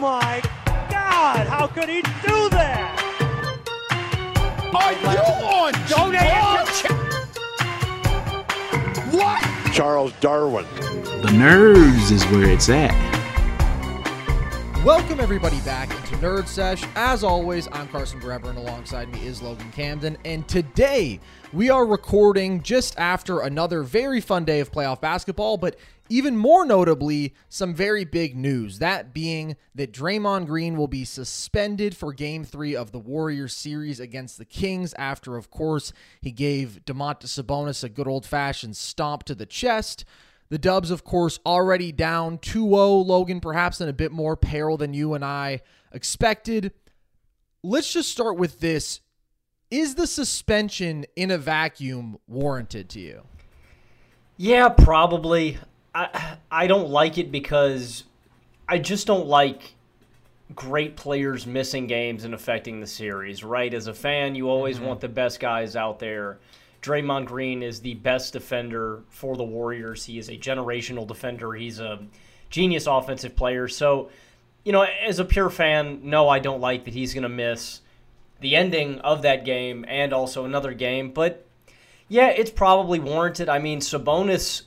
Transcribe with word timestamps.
My 0.00 0.40
God! 0.64 1.46
How 1.46 1.66
could 1.66 1.90
he 1.90 2.00
do 2.00 2.48
that? 2.50 2.96
Are 4.74 4.92
you 4.94 5.06
on 5.44 5.72
Don't 5.88 6.12
drugs? 6.12 6.82
What? 9.14 9.42
Charles 9.74 10.12
Darwin. 10.20 10.64
The 11.22 11.32
nerves 11.32 12.10
is 12.10 12.24
where 12.26 12.48
it's 12.50 12.70
at. 12.70 13.19
Welcome 14.84 15.20
everybody 15.20 15.60
back 15.60 15.90
into 15.90 16.16
Nerd 16.26 16.48
Sesh. 16.48 16.82
As 16.96 17.22
always, 17.22 17.68
I'm 17.70 17.86
Carson 17.88 18.18
Brever, 18.18 18.48
and 18.48 18.56
alongside 18.56 19.12
me 19.12 19.26
is 19.26 19.42
Logan 19.42 19.70
Camden. 19.72 20.16
And 20.24 20.48
today 20.48 21.20
we 21.52 21.68
are 21.68 21.84
recording 21.84 22.62
just 22.62 22.98
after 22.98 23.40
another 23.40 23.82
very 23.82 24.22
fun 24.22 24.46
day 24.46 24.58
of 24.58 24.72
playoff 24.72 25.02
basketball, 25.02 25.58
but 25.58 25.76
even 26.08 26.34
more 26.34 26.64
notably, 26.64 27.34
some 27.50 27.74
very 27.74 28.06
big 28.06 28.34
news. 28.34 28.78
That 28.78 29.12
being 29.12 29.56
that 29.74 29.92
Draymond 29.92 30.46
Green 30.46 30.78
will 30.78 30.88
be 30.88 31.04
suspended 31.04 31.94
for 31.94 32.14
Game 32.14 32.42
Three 32.42 32.74
of 32.74 32.90
the 32.90 32.98
Warriors 32.98 33.52
series 33.52 34.00
against 34.00 34.38
the 34.38 34.46
Kings. 34.46 34.94
After, 34.94 35.36
of 35.36 35.50
course, 35.50 35.92
he 36.22 36.32
gave 36.32 36.80
Domantas 36.86 37.38
Sabonis 37.38 37.84
a 37.84 37.90
good 37.90 38.08
old-fashioned 38.08 38.78
stomp 38.78 39.24
to 39.24 39.34
the 39.34 39.44
chest. 39.44 40.06
The 40.50 40.58
Dubs, 40.58 40.90
of 40.90 41.04
course, 41.04 41.38
already 41.46 41.92
down 41.92 42.38
2 42.38 42.68
0. 42.68 42.88
Logan, 42.90 43.40
perhaps 43.40 43.80
in 43.80 43.88
a 43.88 43.92
bit 43.92 44.12
more 44.12 44.36
peril 44.36 44.76
than 44.76 44.92
you 44.92 45.14
and 45.14 45.24
I 45.24 45.62
expected. 45.92 46.72
Let's 47.62 47.92
just 47.92 48.10
start 48.10 48.36
with 48.36 48.60
this. 48.60 49.00
Is 49.70 49.94
the 49.94 50.08
suspension 50.08 51.06
in 51.14 51.30
a 51.30 51.38
vacuum 51.38 52.18
warranted 52.26 52.88
to 52.90 53.00
you? 53.00 53.22
Yeah, 54.36 54.68
probably. 54.70 55.58
I 55.94 56.36
I 56.50 56.66
don't 56.66 56.90
like 56.90 57.18
it 57.18 57.30
because 57.30 58.04
I 58.68 58.78
just 58.78 59.06
don't 59.06 59.26
like 59.26 59.74
great 60.54 60.96
players 60.96 61.46
missing 61.46 61.86
games 61.86 62.24
and 62.24 62.34
affecting 62.34 62.80
the 62.80 62.86
series, 62.86 63.44
right? 63.44 63.72
As 63.72 63.86
a 63.86 63.94
fan, 63.94 64.34
you 64.34 64.48
always 64.48 64.78
mm-hmm. 64.78 64.86
want 64.86 65.00
the 65.00 65.08
best 65.08 65.38
guys 65.38 65.76
out 65.76 66.00
there. 66.00 66.38
Draymond 66.82 67.26
Green 67.26 67.62
is 67.62 67.80
the 67.80 67.94
best 67.94 68.32
defender 68.32 69.02
for 69.08 69.36
the 69.36 69.44
Warriors. 69.44 70.04
He 70.04 70.18
is 70.18 70.28
a 70.28 70.36
generational 70.36 71.06
defender. 71.06 71.52
He's 71.52 71.78
a 71.78 72.00
genius 72.48 72.86
offensive 72.86 73.36
player. 73.36 73.68
So, 73.68 74.10
you 74.64 74.72
know, 74.72 74.82
as 74.82 75.18
a 75.18 75.24
pure 75.24 75.50
fan, 75.50 76.00
no, 76.02 76.28
I 76.28 76.38
don't 76.38 76.60
like 76.60 76.84
that 76.84 76.94
he's 76.94 77.12
going 77.14 77.22
to 77.22 77.28
miss 77.28 77.80
the 78.40 78.56
ending 78.56 78.98
of 79.00 79.22
that 79.22 79.44
game 79.44 79.84
and 79.88 80.12
also 80.12 80.44
another 80.44 80.72
game. 80.72 81.12
But 81.12 81.46
yeah, 82.08 82.28
it's 82.28 82.50
probably 82.50 82.98
warranted. 82.98 83.48
I 83.48 83.58
mean, 83.58 83.80
Sabonis, 83.80 84.62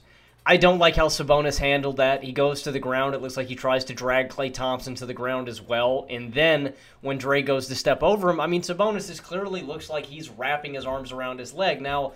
I 0.45 0.57
don't 0.57 0.79
like 0.79 0.95
how 0.95 1.07
Sabonis 1.07 1.57
handled 1.57 1.97
that. 1.97 2.23
He 2.23 2.33
goes 2.33 2.63
to 2.63 2.71
the 2.71 2.79
ground. 2.79 3.15
It 3.15 3.21
looks 3.21 3.37
like 3.37 3.47
he 3.47 3.55
tries 3.55 3.85
to 3.85 3.93
drag 3.93 4.29
Klay 4.29 4.53
Thompson 4.53 4.93
to 4.95 5.05
the 5.05 5.13
ground 5.13 5.47
as 5.47 5.61
well. 5.61 6.05
And 6.09 6.33
then 6.33 6.73
when 6.99 7.17
Dre 7.17 7.41
goes 7.41 7.67
to 7.67 7.75
step 7.75 8.03
over 8.03 8.29
him, 8.29 8.41
I 8.41 8.47
mean, 8.47 8.61
Sabonis 8.61 9.09
is 9.09 9.21
clearly 9.21 9.61
looks 9.61 9.89
like 9.89 10.05
he's 10.05 10.29
wrapping 10.29 10.73
his 10.73 10.85
arms 10.85 11.13
around 11.13 11.39
his 11.39 11.53
leg. 11.53 11.81
Now, 11.81 12.11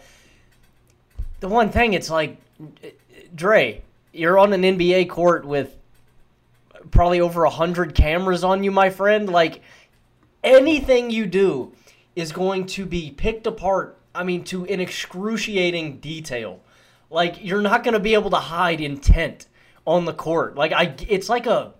the 1.39 1.47
one 1.47 1.69
thing, 1.69 1.93
it's 1.93 2.09
like, 2.09 2.37
Dre, 3.33 3.81
you're 4.11 4.37
on 4.37 4.51
an 4.51 4.63
NBA 4.63 5.09
court 5.09 5.45
with 5.45 5.77
probably 6.91 7.21
over 7.21 7.45
a 7.45 7.49
hundred 7.49 7.95
cameras 7.95 8.43
on 8.43 8.61
you, 8.63 8.71
my 8.71 8.89
friend. 8.89 9.29
Like 9.29 9.61
anything 10.43 11.11
you 11.11 11.25
do 11.25 11.71
is 12.15 12.33
going 12.33 12.65
to 12.65 12.85
be 12.85 13.11
picked 13.11 13.47
apart. 13.47 13.97
I 14.13 14.23
mean, 14.23 14.43
to 14.45 14.65
an 14.65 14.81
excruciating 14.81 15.99
detail. 15.99 16.59
Like 17.09 17.43
you're 17.43 17.61
not 17.61 17.83
going 17.83 17.93
to 17.93 17.99
be 17.99 18.13
able 18.13 18.29
to 18.31 18.37
hide 18.37 18.81
intent 18.81 19.47
on 19.85 20.05
the 20.05 20.13
court. 20.13 20.55
Like 20.55 20.73
I, 20.73 20.95
it's 21.07 21.29
like 21.29 21.45
a, 21.45 21.73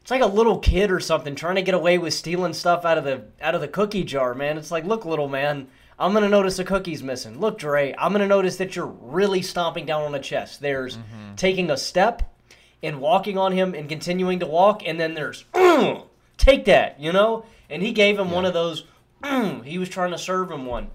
it's 0.00 0.10
like 0.10 0.22
a 0.22 0.26
little 0.26 0.58
kid 0.58 0.90
or 0.90 1.00
something 1.00 1.34
trying 1.34 1.56
to 1.56 1.62
get 1.62 1.74
away 1.74 1.98
with 1.98 2.14
stealing 2.14 2.52
stuff 2.52 2.84
out 2.84 2.98
of 2.98 3.04
the 3.04 3.24
out 3.40 3.54
of 3.54 3.60
the 3.60 3.68
cookie 3.68 4.04
jar, 4.04 4.34
man. 4.34 4.58
It's 4.58 4.70
like, 4.70 4.84
look, 4.84 5.04
little 5.04 5.28
man, 5.28 5.68
I'm 5.98 6.12
gonna 6.12 6.28
notice 6.28 6.58
a 6.58 6.64
cookie's 6.64 7.02
missing. 7.02 7.40
Look, 7.40 7.58
Dre, 7.58 7.94
I'm 7.98 8.12
gonna 8.12 8.26
notice 8.26 8.56
that 8.56 8.76
you're 8.76 8.86
really 8.86 9.42
stomping 9.42 9.86
down 9.86 10.02
on 10.02 10.12
the 10.12 10.18
chest. 10.18 10.60
There's 10.60 10.98
taking 11.36 11.70
a 11.70 11.76
step 11.76 12.34
and 12.82 13.00
walking 13.00 13.38
on 13.38 13.52
him 13.52 13.74
and 13.74 13.88
continuing 13.88 14.40
to 14.40 14.46
walk, 14.46 14.82
and 14.86 15.00
then 15.00 15.14
there's 15.14 15.44
"Mm, 15.54 16.04
take 16.36 16.66
that, 16.66 17.00
you 17.00 17.12
know. 17.12 17.44
And 17.70 17.82
he 17.82 17.92
gave 17.92 18.18
him 18.18 18.30
one 18.30 18.44
of 18.44 18.54
those. 18.54 18.84
"Mm," 19.22 19.64
he 19.64 19.78
was 19.78 19.88
trying 19.88 20.12
to 20.12 20.18
serve 20.18 20.50
him 20.50 20.66
one. 20.66 20.88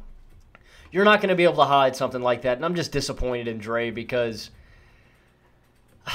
You're 0.92 1.06
not 1.06 1.22
going 1.22 1.30
to 1.30 1.36
be 1.36 1.44
able 1.46 1.56
to 1.56 1.66
hide 1.66 1.96
something 1.96 2.22
like 2.22 2.42
that, 2.42 2.58
and 2.58 2.66
I'm 2.66 2.76
just 2.76 2.92
disappointed 2.92 3.48
in 3.48 3.58
Dre 3.60 3.92
because 3.92 4.52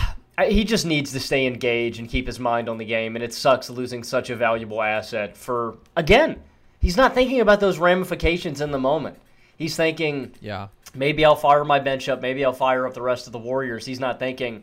he 0.46 0.64
just 0.64 0.86
needs 0.86 1.12
to 1.12 1.20
stay 1.20 1.46
engaged 1.46 1.98
and 1.98 2.08
keep 2.08 2.26
his 2.26 2.38
mind 2.38 2.68
on 2.68 2.78
the 2.78 2.84
game, 2.84 3.16
and 3.16 3.24
it 3.24 3.32
sucks 3.32 3.70
losing 3.70 4.02
such 4.02 4.30
a 4.30 4.36
valuable 4.36 4.82
asset 4.82 5.36
for 5.36 5.78
again. 5.96 6.42
He's 6.80 6.96
not 6.96 7.14
thinking 7.14 7.40
about 7.40 7.60
those 7.60 7.78
ramifications 7.78 8.60
in 8.60 8.70
the 8.70 8.78
moment. 8.78 9.18
He's 9.56 9.74
thinking, 9.74 10.34
Yeah. 10.40 10.68
maybe 10.94 11.24
I'll 11.24 11.34
fire 11.34 11.64
my 11.64 11.80
bench 11.80 12.08
up, 12.08 12.20
maybe 12.20 12.44
I'll 12.44 12.52
fire 12.52 12.86
up 12.86 12.94
the 12.94 13.02
rest 13.02 13.26
of 13.26 13.32
the 13.32 13.38
Warriors. 13.38 13.86
He's 13.86 13.98
not 13.98 14.18
thinking 14.18 14.62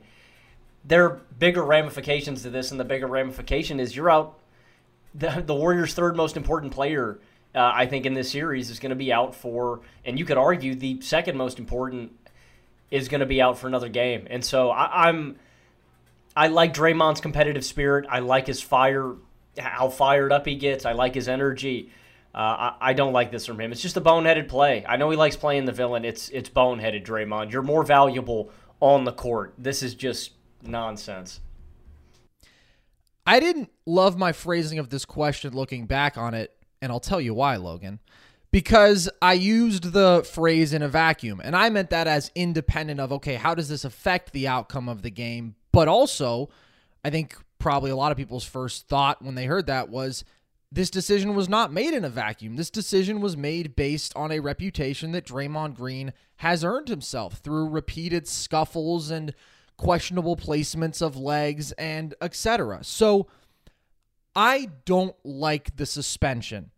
there 0.86 1.06
are 1.06 1.22
bigger 1.40 1.64
ramifications 1.64 2.44
to 2.44 2.50
this, 2.50 2.72
and 2.72 2.80
the 2.80 2.86
bigger 2.86 3.08
ramification 3.08 3.80
is 3.80 3.96
you're 3.96 4.12
out. 4.12 4.38
The, 5.16 5.44
the 5.46 5.56
Warriors' 5.56 5.94
third 5.94 6.16
most 6.16 6.38
important 6.38 6.72
player, 6.72 7.20
uh, 7.56 7.72
I 7.74 7.86
think, 7.86 8.06
in 8.06 8.14
this 8.14 8.32
series 8.32 8.70
is 8.70 8.80
going 8.80 8.90
to 8.92 8.96
be 8.96 9.12
out 9.14 9.36
for, 9.36 9.82
and 10.06 10.18
you 10.18 10.26
could 10.26 10.38
argue 10.38 10.76
the 10.76 11.02
second 11.02 11.38
most 11.38 11.60
important 11.60 12.12
is 12.92 13.08
going 13.08 13.20
to 13.22 13.26
be 13.26 13.42
out 13.42 13.58
for 13.58 13.68
another 13.68 13.90
game. 13.90 14.28
And 14.30 14.44
so 14.44 14.70
I, 14.70 15.08
I'm, 15.08 15.38
I 16.36 16.48
like 16.48 16.74
Draymond's 16.74 17.22
competitive 17.22 17.66
spirit. 17.66 18.06
I 18.10 18.20
like 18.20 18.48
his 18.48 18.62
fire, 18.62 19.16
how 19.58 19.90
fired 19.90 20.32
up 20.32 20.46
he 20.46 20.56
gets. 20.56 20.86
I 20.86 20.94
like 20.94 21.16
his 21.16 21.28
energy. 21.28 21.92
Uh, 22.36 22.38
I, 22.38 22.76
I 22.82 22.94
don't 22.94 23.14
like 23.14 23.32
this 23.32 23.46
from 23.46 23.60
him. 23.60 23.72
It's 23.72 23.82
just 23.82 23.98
a 23.98 24.02
boneheaded 24.02 24.48
play. 24.48 24.84
I 24.88 24.98
know 24.98 25.10
he 25.12 25.18
likes 25.18 25.36
playing 25.36 25.66
the 25.66 25.72
villain. 25.72 26.04
It's 26.04 26.30
it's 26.30 26.50
boneheaded, 26.50 27.06
Draymond. 27.06 27.52
You're 27.52 27.62
more 27.62 27.84
valuable 27.84 28.52
on 28.80 29.04
the 29.04 29.12
court. 29.12 29.54
This 29.58 29.84
is 29.84 29.94
just 29.94 30.32
nonsense. 30.64 31.40
I 33.26 33.40
didn't 33.40 33.70
love 33.86 34.18
my 34.18 34.32
phrasing 34.32 34.80
of 34.80 34.90
this 34.90 35.06
question 35.06 35.54
looking 35.54 35.86
back 35.86 36.18
on 36.18 36.34
it, 36.34 36.52
and 36.84 36.92
I'll 36.92 37.00
tell 37.00 37.22
you 37.22 37.34
why, 37.34 37.56
Logan. 37.56 38.00
Because 38.52 39.10
I 39.22 39.34
used 39.34 39.94
the 39.94 40.28
phrase 40.30 40.74
in 40.74 40.84
a 40.84 40.88
vacuum, 40.88 41.42
and 41.44 41.56
I 41.56 41.70
meant 41.70 41.90
that 41.90 42.08
as 42.08 42.30
independent 42.36 43.00
of, 43.00 43.12
okay, 43.14 43.36
how 43.36 43.56
does 43.56 43.70
this 43.70 43.86
affect 43.86 44.34
the 44.34 44.48
outcome 44.48 44.90
of 44.90 45.02
the 45.02 45.10
game? 45.10 45.56
But 45.72 45.88
also, 45.88 46.50
I 47.04 47.10
think 47.10 47.36
probably 47.58 47.90
a 47.90 47.96
lot 47.96 48.12
of 48.12 48.18
people's 48.18 48.44
first 48.44 48.88
thought 48.88 49.24
when 49.24 49.36
they 49.36 49.46
heard 49.46 49.66
that 49.68 49.90
was 49.90 50.24
this 50.72 50.90
decision 50.90 51.36
was 51.36 51.48
not 51.48 51.72
made 51.72 51.94
in 51.94 52.04
a 52.04 52.10
vacuum. 52.10 52.58
This 52.58 52.70
decision 52.70 53.22
was 53.22 53.38
made 53.38 53.76
based 53.76 54.12
on 54.16 54.32
a 54.32 54.40
reputation 54.40 55.14
that 55.14 55.26
Draymond 55.26 55.76
Green 55.76 56.14
has 56.38 56.64
earned 56.64 56.90
himself 56.90 57.36
through 57.36 57.70
repeated 57.70 58.28
scuffles 58.28 59.10
and 59.10 59.34
questionable 59.78 60.36
placements 60.36 61.02
of 61.02 61.16
legs 61.16 61.72
and 61.74 62.14
etc. 62.22 62.84
So 62.84 63.28
I 64.36 64.70
don't 64.86 65.16
like 65.24 65.76
the 65.76 65.86
suspension. 65.86 66.72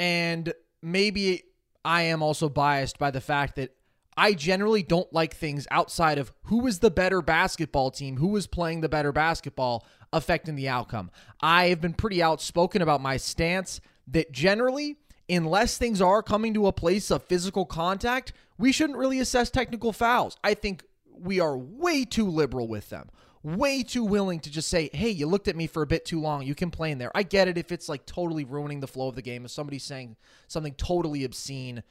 And 0.00 0.54
maybe 0.80 1.42
I 1.84 2.02
am 2.02 2.22
also 2.22 2.48
biased 2.48 2.98
by 2.98 3.10
the 3.10 3.20
fact 3.20 3.56
that 3.56 3.76
I 4.16 4.32
generally 4.32 4.82
don't 4.82 5.12
like 5.12 5.34
things 5.34 5.68
outside 5.70 6.16
of 6.16 6.32
who 6.44 6.66
is 6.66 6.78
the 6.78 6.90
better 6.90 7.20
basketball 7.20 7.90
team, 7.90 8.16
who 8.16 8.34
is 8.36 8.46
playing 8.46 8.80
the 8.80 8.88
better 8.88 9.12
basketball 9.12 9.86
affecting 10.10 10.56
the 10.56 10.70
outcome. 10.70 11.10
I 11.42 11.66
have 11.66 11.82
been 11.82 11.92
pretty 11.92 12.22
outspoken 12.22 12.80
about 12.80 13.02
my 13.02 13.18
stance 13.18 13.82
that 14.08 14.32
generally, 14.32 14.96
unless 15.28 15.76
things 15.76 16.00
are 16.00 16.22
coming 16.22 16.54
to 16.54 16.66
a 16.66 16.72
place 16.72 17.10
of 17.10 17.22
physical 17.24 17.66
contact, 17.66 18.32
we 18.56 18.72
shouldn't 18.72 18.98
really 18.98 19.20
assess 19.20 19.50
technical 19.50 19.92
fouls. 19.92 20.34
I 20.42 20.54
think 20.54 20.82
we 21.12 21.40
are 21.40 21.58
way 21.58 22.06
too 22.06 22.26
liberal 22.26 22.68
with 22.68 22.88
them. 22.88 23.10
Way 23.42 23.82
too 23.82 24.04
willing 24.04 24.40
to 24.40 24.50
just 24.50 24.68
say, 24.68 24.90
hey, 24.92 25.08
you 25.08 25.26
looked 25.26 25.48
at 25.48 25.56
me 25.56 25.66
for 25.66 25.82
a 25.82 25.86
bit 25.86 26.04
too 26.04 26.20
long. 26.20 26.42
You 26.42 26.54
can 26.54 26.70
play 26.70 26.90
in 26.90 26.98
there. 26.98 27.10
I 27.14 27.22
get 27.22 27.48
it 27.48 27.56
if 27.56 27.72
it's 27.72 27.88
like 27.88 28.04
totally 28.04 28.44
ruining 28.44 28.80
the 28.80 28.86
flow 28.86 29.08
of 29.08 29.14
the 29.14 29.22
game, 29.22 29.44
if 29.44 29.50
somebody's 29.50 29.84
saying 29.84 30.16
something 30.46 30.74
totally 30.74 31.24
obscene 31.24 31.82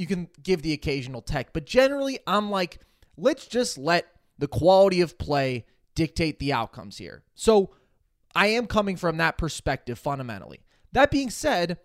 you 0.00 0.06
can 0.06 0.28
give 0.42 0.62
the 0.62 0.72
occasional 0.72 1.20
tech. 1.20 1.52
But 1.52 1.66
generally, 1.66 2.18
I'm 2.26 2.50
like, 2.50 2.78
let's 3.18 3.46
just 3.46 3.76
let 3.76 4.06
the 4.38 4.48
quality 4.48 5.02
of 5.02 5.18
play 5.18 5.66
dictate 5.94 6.38
the 6.38 6.54
outcomes 6.54 6.96
here. 6.96 7.22
So 7.34 7.74
I 8.34 8.46
am 8.46 8.66
coming 8.66 8.96
from 8.96 9.18
that 9.18 9.36
perspective 9.36 9.98
fundamentally. 9.98 10.60
That 10.92 11.10
being 11.10 11.28
said, 11.28 11.76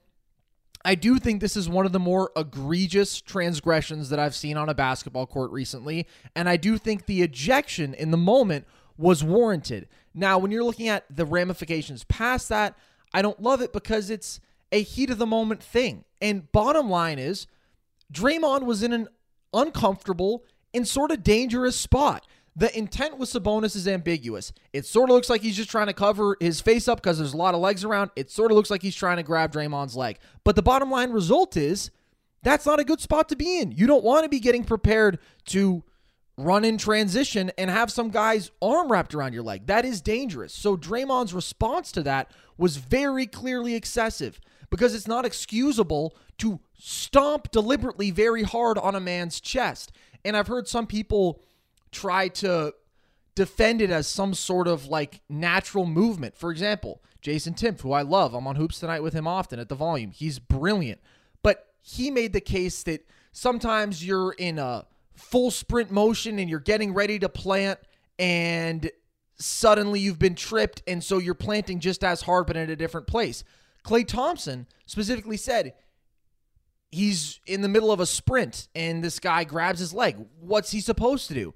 I 0.86 0.96
do 0.96 1.20
think 1.20 1.42
this 1.42 1.58
is 1.58 1.68
one 1.68 1.86
of 1.86 1.92
the 1.92 2.00
more 2.00 2.32
egregious 2.38 3.20
transgressions 3.20 4.08
that 4.10 4.20
I've 4.20 4.34
seen 4.34 4.56
on 4.56 4.70
a 4.70 4.74
basketball 4.74 5.26
court 5.28 5.52
recently. 5.52 6.08
And 6.38 6.48
I 6.48 6.56
do 6.56 6.78
think 6.78 7.08
the 7.08 7.22
ejection 7.22 7.94
in 7.94 8.12
the 8.12 8.18
moment 8.18 8.66
was 8.98 9.24
warranted. 9.24 9.88
Now, 10.14 10.38
when 10.38 10.52
you're 10.52 10.64
looking 10.64 10.88
at 10.88 11.06
the 11.14 11.26
ramifications 11.26 12.04
past 12.06 12.50
that, 12.50 12.78
I 13.14 13.22
don't 13.22 13.42
love 13.42 13.62
it 13.62 13.74
because 13.74 14.10
it's 14.10 14.40
a 14.72 14.82
heat 14.82 15.10
of 15.10 15.18
the 15.18 15.26
moment 15.26 15.62
thing. 15.62 16.06
And 16.22 16.52
bottom 16.52 16.90
line 16.90 17.20
is, 17.20 17.48
Draymond 18.12 18.64
was 18.64 18.84
in 18.84 18.94
an 18.94 19.08
uncomfortable 19.54 20.44
and 20.74 20.88
sort 20.88 21.12
of 21.12 21.24
dangerous 21.24 21.78
spot. 21.78 22.26
The 22.58 22.76
intent 22.78 23.18
with 23.18 23.30
Sabonis 23.30 23.76
is 23.76 23.88
ambiguous. 23.88 24.54
It 24.72 24.86
sort 24.86 25.10
of 25.10 25.16
looks 25.16 25.30
like 25.30 25.42
he's 25.42 25.58
just 25.58 25.70
trying 25.70 25.88
to 25.88 25.94
cover 25.94 26.38
his 26.40 26.62
face 26.62 26.88
up 26.88 27.02
because 27.02 27.18
there's 27.18 27.34
a 27.34 27.38
lot 27.38 27.54
of 27.54 27.60
legs 27.60 27.84
around. 27.84 28.12
It 28.16 28.32
sort 28.32 28.52
of 28.52 28.56
looks 28.56 28.70
like 28.70 28.82
he's 28.82 28.96
trying 28.96 29.18
to 29.18 29.24
grab 29.24 29.52
Draymond's 29.52 29.96
leg. 29.96 30.20
But 30.46 30.56
the 30.56 30.62
bottom 30.62 30.90
line 30.90 31.12
result 31.12 31.58
is 31.58 31.92
that's 32.44 32.66
not 32.66 32.80
a 32.80 32.86
good 32.86 33.02
spot 33.02 33.28
to 33.30 33.36
be 33.36 33.60
in. 33.60 33.74
You 33.74 33.88
don't 33.88 34.06
want 34.06 34.24
to 34.24 34.30
be 34.30 34.40
getting 34.40 34.64
prepared 34.64 35.20
to 35.48 35.84
run 36.38 36.66
in 36.66 36.78
transition 36.78 37.52
and 37.58 37.70
have 37.70 37.92
some 37.92 38.10
guy's 38.10 38.52
arm 38.62 38.92
wrapped 38.92 39.16
around 39.16 39.34
your 39.34 39.44
leg. 39.44 39.68
That 39.68 39.86
is 39.86 40.02
dangerous. 40.02 40.54
So 40.54 40.76
Draymond's 40.76 41.34
response 41.34 41.92
to 41.94 42.04
that 42.04 42.32
was 42.58 42.78
very 42.78 43.26
clearly 43.26 43.76
excessive 43.76 44.40
because 44.70 44.94
it's 44.94 45.08
not 45.08 45.26
excusable 45.26 46.16
to 46.40 46.60
stomp 46.78 47.52
deliberately 47.52 48.12
very 48.12 48.44
hard 48.44 48.78
on 48.78 48.96
a 48.96 49.00
man's 49.00 49.40
chest. 49.40 49.92
And 50.26 50.36
I've 50.36 50.48
heard 50.48 50.68
some 50.68 50.88
people 50.88 51.42
try 51.92 52.28
to 52.28 52.74
defend 53.36 53.82
it 53.82 53.90
as 53.90 54.08
some 54.08 54.34
sort 54.34 54.68
of 54.68 54.88
like 54.88 55.22
natural 55.30 55.86
movement. 55.86 56.38
For 56.38 56.52
example, 56.52 57.02
Jason 57.22 57.54
Timpf, 57.54 57.82
who 57.82 57.94
I 57.94 58.02
love, 58.02 58.34
I'm 58.34 58.48
on 58.48 58.56
Hoops 58.56 58.80
Tonight 58.80 59.04
with 59.04 59.14
him 59.14 59.28
often 59.28 59.60
at 59.60 59.70
the 59.70 59.76
volume. 59.76 60.12
He's 60.12 60.40
brilliant. 60.40 61.00
But 61.42 61.68
he 61.82 62.12
made 62.12 62.34
the 62.34 62.42
case 62.42 62.84
that 62.84 63.08
sometimes 63.32 64.06
you're 64.06 64.34
in 64.34 64.60
a 64.60 64.86
full 65.16 65.52
sprint 65.52 65.92
motion 65.92 66.40
and 66.40 66.50
you're 66.50 66.60
getting 66.60 66.94
ready 66.94 67.20
to 67.20 67.30
plant 67.30 67.80
and 68.20 68.90
suddenly 69.38 70.00
you've 70.00 70.20
been 70.20 70.36
tripped 70.36 70.82
and 70.88 71.04
so 71.04 71.18
you're 71.18 71.34
planting 71.34 71.80
just 71.80 72.04
as 72.04 72.22
hard 72.22 72.48
but 72.48 72.58
in 72.58 72.70
a 72.70 72.76
different 72.76 73.08
place. 73.08 73.44
Klay 73.84 74.08
Thompson 74.08 74.68
specifically 74.86 75.38
said 75.38 75.74
he's 76.92 77.40
in 77.46 77.62
the 77.62 77.68
middle 77.68 77.92
of 77.92 78.00
a 78.00 78.06
sprint 78.06 78.68
and 78.76 79.04
this 79.04 79.20
guy 79.20 79.44
grabs 79.44 79.80
his 79.80 79.94
leg. 79.94 80.18
What's 80.40 80.72
he 80.72 80.80
supposed 80.80 81.28
to 81.28 81.34
do? 81.34 81.54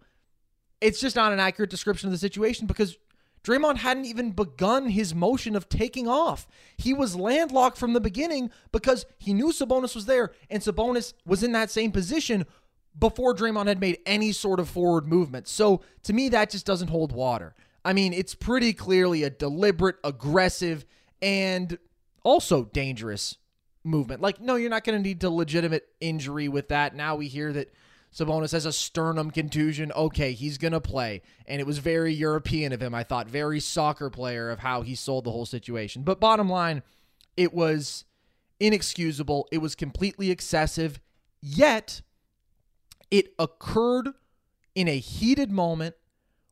It's 0.82 1.00
just 1.00 1.16
not 1.16 1.34
an 1.34 1.40
accurate 1.40 1.70
description 1.70 2.08
of 2.08 2.12
the 2.12 2.18
situation 2.18 2.68
because 2.68 2.98
Draymond 3.44 3.78
hadn't 3.78 4.06
even 4.06 4.32
begun 4.32 4.90
his 4.90 5.16
motion 5.16 5.56
of 5.56 5.70
taking 5.70 6.08
off. 6.08 6.48
He 6.78 6.94
was 6.94 7.16
landlocked 7.16 7.78
from 7.78 7.94
the 7.94 8.02
beginning 8.02 8.52
because 8.72 9.06
he 9.18 9.34
knew 9.34 9.52
Sabonis 9.52 9.96
was 9.96 10.06
there 10.06 10.32
and 10.50 10.62
Sabonis 10.62 11.14
was 11.26 11.42
in 11.42 11.54
that 11.54 11.72
same 11.72 11.92
position 11.92 12.46
before 12.98 13.36
Draymond 13.36 13.68
had 13.68 13.80
made 13.80 14.00
any 14.06 14.32
sort 14.32 14.60
of 14.60 14.70
forward 14.70 15.08
movement. 15.08 15.48
So 15.48 15.82
to 16.04 16.14
me, 16.14 16.30
that 16.30 16.50
just 16.50 16.66
doesn't 16.66 16.90
hold 16.90 17.12
water. 17.12 17.56
I 17.84 17.94
mean, 17.94 18.14
it's 18.14 18.36
pretty 18.36 18.74
clearly 18.74 19.24
a 19.24 19.30
deliberate, 19.30 19.96
aggressive, 20.04 20.86
and 21.22 21.78
also 22.24 22.66
dangerous 22.66 23.38
movement. 23.84 24.22
Like, 24.22 24.42
no, 24.42 24.56
you're 24.56 24.70
not 24.70 24.84
going 24.84 24.98
to 24.98 25.04
need 25.04 25.22
to 25.22 25.30
legitimate 25.30 25.88
injury 26.02 26.48
with 26.50 26.70
that. 26.70 26.96
Now 26.96 27.16
we 27.16 27.28
hear 27.28 27.54
that 27.54 27.74
Sabonis 28.14 28.52
has 28.52 28.66
a 28.66 28.74
sternum 28.74 29.32
contusion. 29.32 29.92
Okay, 29.96 30.34
he's 30.34 30.58
going 30.58 30.74
to 30.74 30.82
play. 30.82 31.22
And 31.46 31.62
it 31.62 31.68
was 31.68 31.78
very 31.78 32.14
European 32.14 32.74
of 32.74 32.82
him, 32.82 32.94
I 32.94 33.04
thought, 33.04 33.28
very 33.28 33.60
soccer 33.60 34.10
player 34.10 34.50
of 34.50 34.60
how 34.60 34.82
he 34.82 34.96
sold 34.96 35.24
the 35.24 35.32
whole 35.32 35.46
situation. 35.46 36.04
But 36.04 36.20
bottom 36.20 36.50
line, 36.50 36.84
it 37.38 37.54
was 37.54 38.06
inexcusable. 38.60 39.48
It 39.52 39.60
was 39.60 39.76
completely 39.76 40.32
excessive. 40.32 41.00
Yet, 41.42 42.02
it 43.12 43.34
occurred 43.38 44.10
in 44.76 44.88
a 44.88 44.98
heated 44.98 45.52
moment 45.52 45.96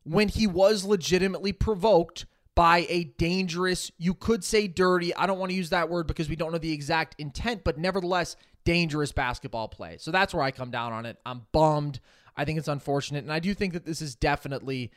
when 0.04 0.30
he 0.30 0.48
was 0.48 0.86
legitimately 0.86 1.54
provoked 1.54 2.25
by 2.56 2.88
a 2.89 3.04
dangerous, 3.04 3.92
you 4.00 4.13
could 4.15 4.44
say 4.44 4.68
dirty, 4.68 5.13
I 5.15 5.27
don't 5.27 5.38
want 5.38 5.51
to 5.51 5.56
use 5.56 5.69
that 5.69 5.89
word 5.89 6.07
because 6.07 6.27
we 6.27 6.36
don't 6.36 6.51
know 6.51 6.57
the 6.57 6.74
exact 6.74 7.15
intent, 7.19 7.63
but 7.63 7.77
nevertheless, 7.77 8.36
dangerous 8.65 9.12
basketball 9.12 9.68
play. 9.68 9.98
So 10.00 10.09
that's 10.09 10.33
where 10.33 10.44
I 10.44 10.50
come 10.51 10.71
down 10.71 10.92
on 10.92 11.06
it. 11.06 11.18
I'm 11.25 11.45
bummed. 11.51 12.00
I 12.36 12.45
think 12.45 12.57
it's 12.57 12.68
unfortunate. 12.68 13.24
And 13.24 13.31
I 13.31 13.39
do 13.39 13.54
think 13.54 13.74
that 13.74 13.86
this 13.86 14.01
is 14.01 14.15
definitely, 14.15 14.92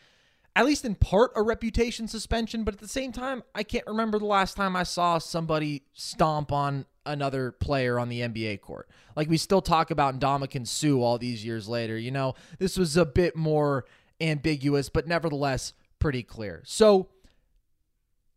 at 0.57 0.67
least 0.67 0.85
in 0.85 0.95
part, 0.95 1.33
a 1.37 1.43
reputation 1.43 2.09
suspension. 2.09 2.65
But 2.65 2.75
at 2.75 2.81
the 2.81 2.89
same 2.89 3.13
time, 3.13 3.43
I 3.55 3.63
can't 3.63 3.87
remember 3.87 4.19
the 4.19 4.27
last 4.27 4.57
time 4.57 4.77
I 4.77 4.83
saw 4.83 5.19
somebody 5.19 5.83
stomp 5.93 6.53
on 6.53 6.87
another 7.07 7.53
player 7.53 7.99
on 7.99 8.09
the 8.09 8.21
NBA 8.21 8.61
court. 8.61 8.89
Like 9.17 9.29
we 9.29 9.37
still 9.37 9.63
talk 9.63 9.91
about 9.91 10.19
Ndamukong 10.19 10.67
Suh 10.67 11.01
all 11.01 11.19
these 11.19 11.45
years 11.45 11.69
later. 11.69 11.97
You 11.97 12.11
know, 12.11 12.35
this 12.59 12.77
was 12.77 12.97
a 12.97 13.05
bit 13.07 13.37
more 13.37 13.85
ambiguous, 14.21 14.89
but 14.89 15.07
nevertheless 15.07 15.73
pretty 15.99 16.23
clear. 16.23 16.63
So 16.65 17.09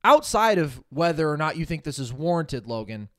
outside 0.04 0.58
of 0.58 0.84
whether 0.90 1.30
or 1.30 1.38
not 1.38 1.58
you 1.58 1.66
think 1.66 1.84
this 1.84 2.00
is 2.00 2.14
warranted, 2.14 2.68
Logan, 2.68 3.10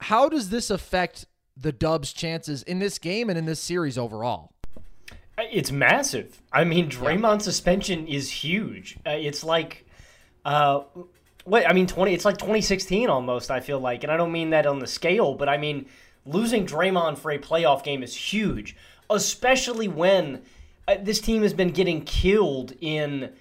how 0.00 0.28
does 0.28 0.50
this 0.50 0.70
affect 0.70 1.26
the 1.56 1.72
Dubs' 1.72 2.12
chances 2.12 2.62
in 2.62 2.78
this 2.78 2.98
game 2.98 3.30
and 3.30 3.38
in 3.38 3.46
this 3.46 3.60
series 3.60 3.96
overall? 3.96 4.52
It's 5.38 5.70
massive. 5.70 6.40
I 6.52 6.64
mean, 6.64 6.90
Draymond 6.90 7.38
yeah. 7.38 7.38
suspension 7.38 8.06
is 8.06 8.30
huge. 8.30 8.96
Uh, 9.06 9.10
it's 9.10 9.44
like, 9.44 9.86
uh, 10.44 10.80
what 11.44 11.68
I 11.68 11.72
mean, 11.72 11.86
twenty. 11.86 12.14
It's 12.14 12.24
like 12.24 12.38
2016 12.38 13.08
almost. 13.08 13.50
I 13.50 13.60
feel 13.60 13.78
like, 13.78 14.02
and 14.02 14.12
I 14.12 14.16
don't 14.16 14.32
mean 14.32 14.50
that 14.50 14.66
on 14.66 14.78
the 14.78 14.86
scale, 14.86 15.34
but 15.34 15.48
I 15.48 15.58
mean 15.58 15.86
losing 16.24 16.66
Draymond 16.66 17.18
for 17.18 17.30
a 17.30 17.38
playoff 17.38 17.84
game 17.84 18.02
is 18.02 18.14
huge, 18.14 18.76
especially 19.08 19.88
when 19.88 20.42
uh, 20.88 20.96
this 21.00 21.20
team 21.20 21.42
has 21.42 21.54
been 21.54 21.70
getting 21.70 22.04
killed 22.04 22.72
in 22.80 23.32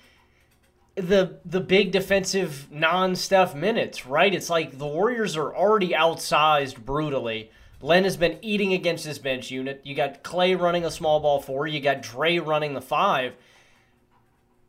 the 0.96 1.40
the 1.44 1.60
big 1.60 1.92
defensive 1.92 2.68
non-Steph 2.72 3.56
minutes, 3.56 4.06
right? 4.06 4.34
It's 4.34 4.50
like 4.50 4.78
the 4.78 4.88
Warriors 4.88 5.36
are 5.36 5.54
already 5.54 5.90
outsized 5.90 6.84
brutally. 6.86 7.52
Len 7.86 8.04
has 8.04 8.18
been 8.18 8.39
eating 8.42 8.74
against 8.74 9.06
his 9.06 9.20
bench 9.20 9.51
unit. 9.51 9.80
You 9.84 9.94
got 9.94 10.24
Klay 10.24 10.60
running 10.60 10.84
a 10.84 10.89
small 10.89 11.20
ball 11.20 11.39
four. 11.39 11.68
You 11.68 11.80
got 11.80 12.01
Dre 12.01 12.39
running 12.39 12.74
the 12.74 12.82
five. 12.82 13.36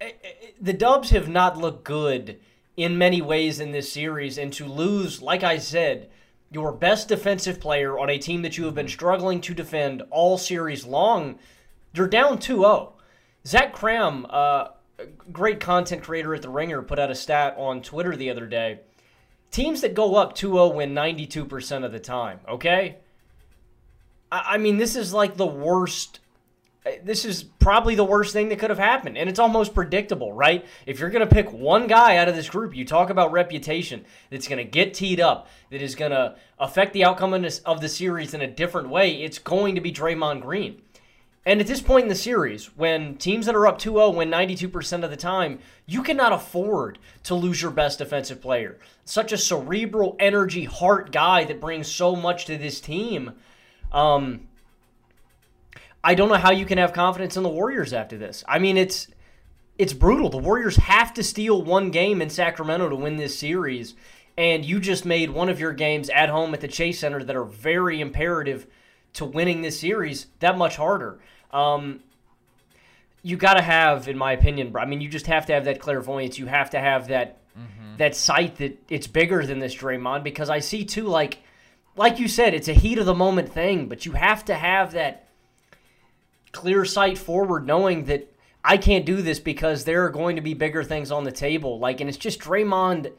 Eh, 0.03 0.11
eh, 0.23 0.49
the 0.61 0.75
Dubs 0.75 1.09
have 1.11 1.27
not 1.27 1.57
looked 1.57 1.83
good 1.83 2.39
in 2.77 2.99
many 2.99 3.23
ways 3.23 3.59
in 3.59 3.73
this 3.73 3.91
series, 3.91 4.37
and 4.37 4.53
to 4.53 4.67
lose, 4.67 5.23
like 5.23 5.43
I 5.43 5.57
said, 5.57 6.11
your 6.51 6.73
best 6.73 7.09
defensive 7.09 7.59
player 7.59 7.99
on 7.99 8.11
a 8.11 8.19
team 8.19 8.43
that 8.43 8.59
you 8.59 8.67
have 8.67 8.75
been 8.75 8.87
struggling 8.87 9.41
to 9.41 9.55
defend 9.55 10.03
all 10.11 10.37
series 10.37 10.85
long, 10.85 11.39
you're 11.95 12.09
down 12.09 12.37
2-0. 12.37 12.93
Zach 13.47 13.75
Kram, 13.75 14.27
uh, 14.29 14.69
great 15.33 15.59
content 15.59 16.03
creator 16.03 16.35
at 16.35 16.43
The 16.43 16.51
Ringer 16.51 16.83
put 16.83 16.99
out 16.99 17.11
a 17.11 17.15
stat 17.15 17.55
on 17.57 17.81
Twitter 17.81 18.15
the 18.15 18.29
other 18.29 18.47
day. 18.47 18.81
Teams 19.51 19.81
that 19.81 19.95
go 19.95 20.17
up 20.17 20.35
2 20.35 20.49
0 20.49 20.69
win 20.69 20.95
92% 20.95 21.83
of 21.83 21.93
the 21.93 21.99
time, 21.99 22.41
okay? 22.47 22.99
I, 24.31 24.59
mean, 24.59 24.77
this 24.79 24.97
is 24.97 25.13
like 25.13 25.37
the 25.37 25.47
worst 25.47 26.21
uh, 26.87 26.93
this 27.03 27.25
is 27.25 27.43
probably 27.43 27.95
the 27.95 28.05
worst 28.05 28.33
thing 28.33 28.49
that 28.49 28.59
could 28.59 28.71
have 28.71 28.79
happened. 28.79 29.19
And 29.19 29.29
it's 29.29 29.39
almost 29.39 29.75
predictable, 29.75 30.33
right? 30.33 30.65
If 30.87 31.01
you're 31.01 31.11
going 31.11 31.27
to 31.27 31.35
pick 31.35 31.53
one 31.53 31.87
guy 31.87 32.17
out 32.17 32.29
of 32.29 32.37
this 32.37 32.49
group, 32.49 32.77
you 32.77 32.85
talk 32.85 33.11
about 33.11 33.33
reputation 33.33 34.05
that's 34.31 34.47
going 34.47 34.59
to 34.59 34.71
get 34.71 34.95
teed 34.95 35.19
up, 35.19 35.49
that 35.71 35.83
is 35.83 35.95
going 35.95 36.13
to 36.13 36.37
affect 36.59 36.93
the 36.93 37.05
outcome 37.05 37.35
of 37.35 37.81
the 37.81 37.89
series 37.89 38.35
in 38.35 38.41
a 38.41 38.47
different 38.47 38.89
way, 38.89 39.23
it's 39.23 39.39
going 39.39 39.75
to 39.75 39.81
be 39.81 39.93
Draymond 39.93 40.43
Green. 40.43 40.81
And 41.45 41.61
at 41.61 41.69
this 41.69 41.81
point 41.81 42.05
in 42.05 42.09
the 42.09 42.17
series, 42.17 42.77
when 42.77 43.17
teams 43.17 43.47
that 43.47 43.55
are 43.55 43.69
up 43.69 43.79
2 43.79 43.93
0 43.93 44.11
win 44.11 44.31
92% 44.31 45.05
of 45.05 45.11
the 45.11 45.17
time, 45.17 45.61
you 45.87 46.03
cannot 46.03 46.33
afford 46.33 46.99
to 47.23 47.37
lose 47.37 47.63
your 47.63 47.71
best 47.71 47.99
defensive 47.99 48.43
player. 48.43 48.79
Such 49.05 49.31
a 49.31 49.39
cerebral, 49.39 50.17
energy, 50.19 50.65
heart 50.65 51.13
guy 51.13 51.45
that 51.45 51.61
brings 51.61 51.87
so 51.87 52.17
much 52.17 52.47
to 52.47 52.59
this 52.59 52.81
team. 52.81 53.33
Um, 53.97 54.47
I 56.05 56.15
don't 56.15 56.29
know 56.29 56.35
how 56.35 56.53
you 56.53 56.67
can 56.67 56.77
have 56.79 56.93
confidence 56.93 57.37
in 57.37 57.43
the 57.43 57.49
Warriors 57.49 57.95
after 57.95 58.19
this. 58.19 58.45
I 58.47 58.59
mean, 58.59 58.77
it's 58.77 59.09
it's 59.79 59.95
brutal. 59.95 60.29
The 60.29 60.37
Warriors 60.37 60.77
have 60.77 61.15
to 61.15 61.23
steal 61.23 61.63
one 61.63 61.91
game 61.91 62.21
in 62.21 62.31
Sacramento 62.31 62.91
to 62.91 62.97
win 62.97 63.17
this 63.17 63.39
series, 63.39 63.95
and 64.37 64.65
you 64.65 64.81
just 64.81 65.07
made 65.07 65.31
one 65.31 65.49
of 65.49 65.59
your 65.59 65.73
games 65.73 66.11
at 66.11 66.29
home 66.29 66.53
at 66.53 66.61
the 66.61 66.69
Chase 66.69 67.01
Center 67.01 67.25
that 67.25 67.35
are 67.35 67.45
very 67.45 68.01
imperative 68.01 68.67
to 69.15 69.25
winning 69.25 69.63
this 69.63 69.81
series 69.81 70.27
that 70.41 70.59
much 70.59 70.77
harder. 70.77 71.19
Um, 71.51 72.01
you 73.23 73.37
got 73.37 73.55
to 73.55 73.63
have, 73.63 74.09
in 74.09 74.19
my 74.19 74.33
opinion, 74.33 74.77
I 74.77 74.85
mean, 74.85 75.01
you 75.01 75.09
just 75.09 75.27
have 75.27 75.47
to 75.47 75.55
have 75.55 75.65
that 75.65 75.81
clairvoyance. 75.81 76.39
You 76.39 76.47
have 76.47 76.71
to 76.71 76.79
have 76.79 77.09
that 77.09 77.39
mm-hmm. 77.59 77.97
that 77.97 78.15
sight 78.15 78.57
that 78.57 78.79
it's 78.91 79.07
bigger 79.07 79.47
than 79.47 79.59
this 79.59 79.75
Draymond 79.75 80.23
because 80.23 80.51
I 80.51 80.59
see 80.59 80.85
too, 80.85 81.05
like 81.05 81.39
like 81.97 82.19
you 82.19 82.29
said, 82.29 82.55
it's 82.55 82.69
a 82.69 82.75
heat 82.75 82.99
of 82.99 83.07
the 83.07 83.15
moment 83.15 83.53
thing, 83.53 83.89
but 83.89 84.05
you 84.05 84.13
have 84.13 84.45
to 84.47 84.55
have 84.55 84.93
that 84.93 85.29
clear 86.53 86.85
sight 86.85 87.19
forward, 87.19 87.67
knowing 87.67 88.05
that 88.05 88.33
I 88.65 88.77
can't 88.77 89.07
do 89.07 89.23
this 89.23 89.39
because 89.39 89.85
there 89.85 90.05
are 90.05 90.11
going 90.11 90.37
to 90.37 90.43
be 90.43 90.55
bigger 90.55 90.83
things 90.83 91.11
on 91.11 91.25
the 91.25 91.33
table. 91.33 91.79
Like, 91.79 92.01
and 92.01 92.09
it's 92.09 92.19
just 92.19 92.41
Draymond. 92.41 93.13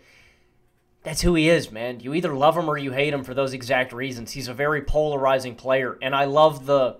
That's 1.03 1.21
who 1.21 1.35
he 1.35 1.49
is, 1.49 1.71
man. 1.71 2.01
You 2.01 2.13
either 2.13 2.33
love 2.33 2.57
him 2.57 2.69
or 2.69 2.77
you 2.77 2.91
hate 2.91 3.13
him 3.13 3.23
for 3.23 3.33
those 3.33 3.53
exact 3.53 3.93
reasons. 3.93 4.31
He's 4.31 4.47
a 4.47 4.53
very 4.53 4.81
polarizing 4.81 5.55
player, 5.55 5.97
and 6.01 6.15
I 6.15 6.25
love 6.25 6.65
the. 6.65 6.97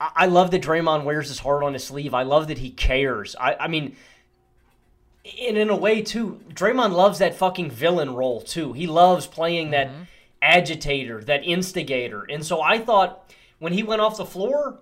I 0.00 0.26
love 0.26 0.50
that 0.52 0.62
Draymond 0.62 1.04
wears 1.04 1.28
his 1.28 1.40
heart 1.40 1.62
on 1.62 1.74
his 1.74 1.84
sleeve. 1.84 2.14
I 2.14 2.22
love 2.22 2.48
that 2.48 2.56
he 2.56 2.70
cares. 2.70 3.36
I, 3.38 3.54
I 3.60 3.68
mean, 3.68 3.96
and 5.42 5.58
in 5.58 5.68
a 5.68 5.76
way 5.76 6.00
too, 6.00 6.40
Draymond 6.48 6.92
loves 6.92 7.18
that 7.18 7.34
fucking 7.34 7.70
villain 7.70 8.14
role 8.14 8.40
too. 8.40 8.72
He 8.72 8.86
loves 8.86 9.26
playing 9.26 9.72
that 9.72 9.88
mm-hmm. 9.88 10.02
Agitator, 10.42 11.22
that 11.24 11.44
instigator. 11.44 12.26
And 12.28 12.44
so 12.44 12.60
I 12.60 12.78
thought 12.78 13.32
when 13.58 13.72
he 13.72 13.82
went 13.82 14.00
off 14.00 14.16
the 14.16 14.24
floor, 14.24 14.80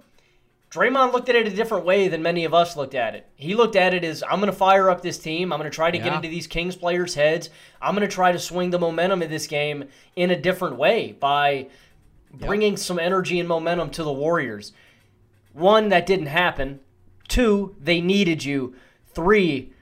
Draymond 0.71 1.13
looked 1.13 1.29
at 1.29 1.35
it 1.35 1.47
a 1.47 1.51
different 1.51 1.87
way 1.87 2.09
than 2.09 2.23
many 2.23 2.45
of 2.45 2.53
us 2.53 2.77
looked 2.77 2.95
at 2.95 3.15
it. 3.15 3.27
He 3.37 3.55
looked 3.55 3.75
at 3.75 3.95
it 3.95 4.05
as 4.05 4.23
I'm 4.23 4.39
going 4.39 4.53
to 4.53 4.57
fire 4.57 4.91
up 4.91 5.01
this 5.01 5.19
team. 5.19 5.53
I'm 5.53 5.59
going 5.59 5.71
to 5.71 5.75
try 5.75 5.91
to 5.91 5.97
yeah. 5.97 6.05
get 6.05 6.15
into 6.15 6.29
these 6.29 6.47
Kings 6.47 6.77
players' 6.77 7.15
heads. 7.15 7.49
I'm 7.81 7.95
going 7.95 8.07
to 8.07 8.15
try 8.15 8.33
to 8.33 8.39
swing 8.39 8.71
the 8.71 8.79
momentum 8.79 9.23
of 9.23 9.31
this 9.31 9.47
game 9.47 9.85
in 10.15 10.31
a 10.31 10.41
different 10.41 10.77
way 10.77 11.13
by 11.13 11.69
bringing 12.33 12.73
yep. 12.73 12.79
some 12.79 12.99
energy 12.99 13.41
and 13.41 13.49
momentum 13.49 13.91
to 13.91 14.03
the 14.03 14.13
Warriors. 14.13 14.73
One, 15.55 15.89
that 15.89 16.05
didn't 16.05 16.27
happen. 16.27 16.81
Two, 17.29 17.75
they 17.81 18.03
needed 18.03 18.45
you. 18.45 18.75
Three, 19.15 19.73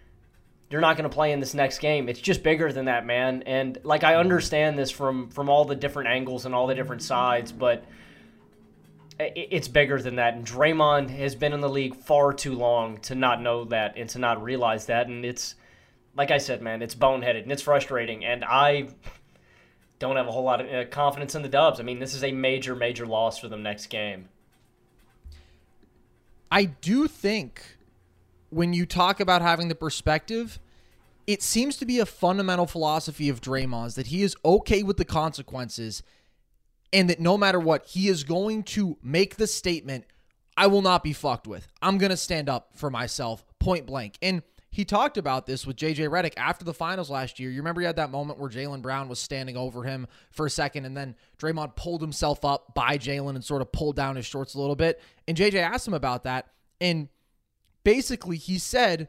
you're 0.76 0.83
not 0.83 0.99
going 0.99 1.09
to 1.09 1.14
play 1.14 1.33
in 1.33 1.40
this 1.40 1.54
next 1.54 1.78
game. 1.78 2.06
It's 2.06 2.21
just 2.21 2.42
bigger 2.42 2.71
than 2.71 2.85
that, 2.85 3.06
man. 3.06 3.42
And 3.47 3.78
like 3.83 4.04
I 4.04 4.16
understand 4.16 4.78
this 4.78 4.90
from 4.90 5.30
from 5.30 5.49
all 5.49 5.64
the 5.64 5.75
different 5.75 6.11
angles 6.11 6.45
and 6.45 6.54
all 6.54 6.66
the 6.66 6.75
different 6.75 7.00
sides, 7.00 7.50
but 7.50 7.83
it's 9.18 9.68
bigger 9.68 10.02
than 10.02 10.16
that. 10.16 10.35
And 10.35 10.47
Draymond 10.47 11.09
has 11.09 11.35
been 11.35 11.54
in 11.54 11.61
the 11.61 11.68
league 11.71 11.97
far 11.97 12.35
too 12.35 12.52
long 12.52 12.99
to 12.99 13.14
not 13.14 13.40
know 13.40 13.64
that 13.64 13.97
and 13.97 14.06
to 14.11 14.18
not 14.18 14.42
realize 14.42 14.85
that. 14.85 15.06
And 15.06 15.25
it's, 15.25 15.54
like 16.14 16.30
I 16.30 16.37
said, 16.37 16.61
man, 16.61 16.83
it's 16.83 16.95
boneheaded 16.95 17.45
and 17.45 17.50
it's 17.50 17.62
frustrating. 17.62 18.23
And 18.23 18.45
I 18.45 18.88
don't 19.99 20.16
have 20.16 20.26
a 20.26 20.30
whole 20.30 20.45
lot 20.45 20.61
of 20.61 20.71
uh, 20.71 20.85
confidence 20.90 21.35
in 21.35 21.40
the 21.40 21.49
Dubs. 21.49 21.80
I 21.80 21.85
mean, 21.85 22.00
this 22.00 22.12
is 22.12 22.23
a 22.23 22.33
major, 22.33 22.76
major 22.76 23.06
loss 23.06 23.38
for 23.38 23.49
them 23.49 23.62
next 23.62 23.87
game. 23.87 24.28
I 26.52 26.66
do 26.66 27.09
think 27.09 27.62
when 28.50 28.75
you 28.75 28.85
talk 28.85 29.21
about 29.21 29.40
having 29.40 29.68
the 29.68 29.75
perspective, 29.75 30.59
it 31.26 31.42
seems 31.42 31.76
to 31.78 31.87
be 31.87 31.99
a 31.99 32.06
fundamental 32.06 32.66
philosophy 32.66 33.28
of 33.28 33.40
Draymond's 33.40 33.97
that 33.97 34.09
he 34.09 34.23
is 34.23 34.37
okay 34.45 34.83
with 34.83 34.97
the 34.97 35.04
consequences 35.04 36.02
and 36.92 37.11
that 37.11 37.21
no 37.21 37.37
matter 37.37 37.59
what, 37.59 37.87
he 37.87 38.09
is 38.09 38.25
going 38.25 38.62
to 38.62 38.97
make 39.02 39.37
the 39.37 39.47
statement, 39.47 40.04
I 40.56 40.68
will 40.68 40.83
not 40.83 41.02
be 41.02 41.12
fucked 41.12 41.47
with. 41.47 41.66
I'm 41.83 41.99
going 41.99 42.11
to 42.11 42.16
stand 42.16 42.49
up 42.49 42.71
for 42.75 42.90
myself 42.90 43.45
point 43.59 43.87
blank. 43.87 44.16
And 44.23 44.42
he 44.71 44.85
talked 44.85 45.16
about 45.16 45.47
this 45.47 45.66
with 45.66 45.76
JJ 45.76 46.09
Redick 46.09 46.35
after 46.37 46.64
the 46.64 46.75
finals 46.75 47.11
last 47.11 47.40
year. 47.40 47.50
You 47.50 47.59
remember 47.59 47.80
he 47.80 47.87
had 47.87 47.97
that 47.97 48.11
moment 48.11 48.38
where 48.38 48.50
Jaylen 48.50 48.83
Brown 48.83 49.09
was 49.09 49.18
standing 49.18 49.56
over 49.56 49.83
him 49.83 50.06
for 50.30 50.47
a 50.47 50.50
second, 50.50 50.85
and 50.85 50.97
then 50.97 51.16
Draymond 51.38 51.76
pulled 51.76 52.02
himself 52.02 52.45
up 52.45 52.75
by 52.75 52.99
Jalen 52.99 53.37
and 53.37 53.45
sort 53.45 53.62
of 53.62 53.73
pulled 53.73 53.97
down 53.97 54.16
his 54.16 54.26
shorts 54.26 54.54
a 54.54 54.61
little 54.61 54.76
bit. 54.76 55.00
And 55.26 55.37
JJ 55.37 55.54
asked 55.54 55.88
him 55.88 55.95
about 55.95 56.25
that. 56.25 56.49
And 56.80 57.09
basically, 57.85 58.37
he 58.37 58.59
said, 58.59 59.09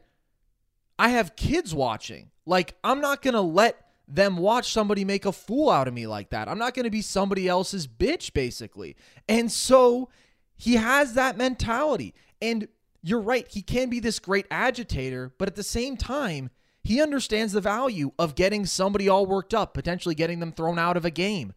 I 0.98 1.10
have 1.10 1.36
kids 1.36 1.74
watching. 1.74 2.30
Like, 2.46 2.76
I'm 2.82 3.00
not 3.00 3.22
going 3.22 3.34
to 3.34 3.40
let 3.40 3.86
them 4.08 4.38
watch 4.38 4.72
somebody 4.72 5.04
make 5.04 5.26
a 5.26 5.32
fool 5.32 5.70
out 5.70 5.86
of 5.86 5.94
me 5.94 6.06
like 6.06 6.30
that. 6.30 6.48
I'm 6.48 6.58
not 6.58 6.74
going 6.74 6.84
to 6.84 6.90
be 6.90 7.02
somebody 7.02 7.46
else's 7.46 7.86
bitch, 7.86 8.32
basically. 8.32 8.96
And 9.28 9.52
so 9.52 10.08
he 10.56 10.74
has 10.74 11.14
that 11.14 11.36
mentality. 11.36 12.14
And 12.40 12.68
you're 13.02 13.20
right, 13.20 13.46
he 13.48 13.62
can 13.62 13.90
be 13.90 14.00
this 14.00 14.18
great 14.18 14.46
agitator, 14.50 15.32
but 15.38 15.48
at 15.48 15.56
the 15.56 15.62
same 15.62 15.96
time, 15.96 16.50
he 16.82 17.02
understands 17.02 17.52
the 17.52 17.60
value 17.60 18.12
of 18.18 18.34
getting 18.34 18.64
somebody 18.64 19.08
all 19.08 19.26
worked 19.26 19.52
up, 19.52 19.74
potentially 19.74 20.14
getting 20.14 20.40
them 20.40 20.52
thrown 20.52 20.78
out 20.78 20.96
of 20.96 21.04
a 21.04 21.10
game. 21.10 21.52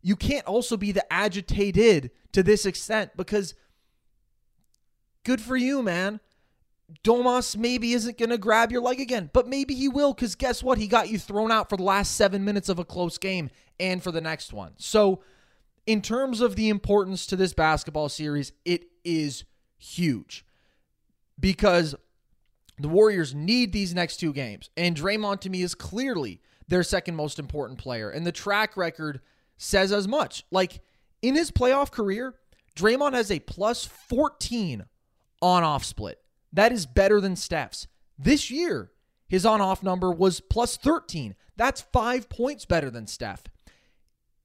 You 0.00 0.14
can't 0.14 0.46
also 0.46 0.76
be 0.76 0.92
the 0.92 1.12
agitated 1.12 2.12
to 2.32 2.42
this 2.42 2.64
extent 2.64 3.10
because 3.16 3.54
good 5.24 5.40
for 5.40 5.56
you, 5.56 5.82
man. 5.82 6.20
Domas 7.02 7.56
maybe 7.56 7.92
isn't 7.92 8.18
going 8.18 8.30
to 8.30 8.38
grab 8.38 8.70
your 8.70 8.80
leg 8.80 9.00
again, 9.00 9.30
but 9.32 9.48
maybe 9.48 9.74
he 9.74 9.88
will 9.88 10.14
because 10.14 10.34
guess 10.34 10.62
what? 10.62 10.78
He 10.78 10.86
got 10.86 11.08
you 11.08 11.18
thrown 11.18 11.50
out 11.50 11.68
for 11.68 11.76
the 11.76 11.82
last 11.82 12.14
seven 12.14 12.44
minutes 12.44 12.68
of 12.68 12.78
a 12.78 12.84
close 12.84 13.18
game 13.18 13.50
and 13.80 14.02
for 14.02 14.12
the 14.12 14.20
next 14.20 14.52
one. 14.52 14.72
So, 14.78 15.22
in 15.86 16.02
terms 16.02 16.40
of 16.40 16.56
the 16.56 16.68
importance 16.68 17.26
to 17.26 17.36
this 17.36 17.52
basketball 17.52 18.08
series, 18.08 18.52
it 18.64 18.86
is 19.04 19.44
huge 19.78 20.44
because 21.38 21.94
the 22.78 22.88
Warriors 22.88 23.34
need 23.34 23.72
these 23.72 23.94
next 23.94 24.18
two 24.18 24.32
games. 24.32 24.70
And 24.76 24.96
Draymond, 24.96 25.40
to 25.40 25.50
me, 25.50 25.62
is 25.62 25.74
clearly 25.74 26.40
their 26.68 26.82
second 26.82 27.14
most 27.14 27.38
important 27.38 27.78
player. 27.78 28.10
And 28.10 28.26
the 28.26 28.32
track 28.32 28.76
record 28.76 29.20
says 29.56 29.92
as 29.92 30.08
much. 30.08 30.44
Like 30.50 30.80
in 31.22 31.34
his 31.34 31.50
playoff 31.50 31.90
career, 31.90 32.34
Draymond 32.74 33.14
has 33.14 33.30
a 33.30 33.40
plus 33.40 33.84
14 33.84 34.84
on 35.40 35.62
off 35.62 35.84
split. 35.84 36.20
That 36.52 36.72
is 36.72 36.86
better 36.86 37.20
than 37.20 37.36
Steph's. 37.36 37.86
This 38.18 38.50
year, 38.50 38.90
his 39.28 39.44
on 39.44 39.60
off 39.60 39.82
number 39.82 40.10
was 40.10 40.40
plus 40.40 40.76
13. 40.76 41.34
That's 41.56 41.80
five 41.80 42.28
points 42.28 42.64
better 42.64 42.90
than 42.90 43.06
Steph. 43.06 43.44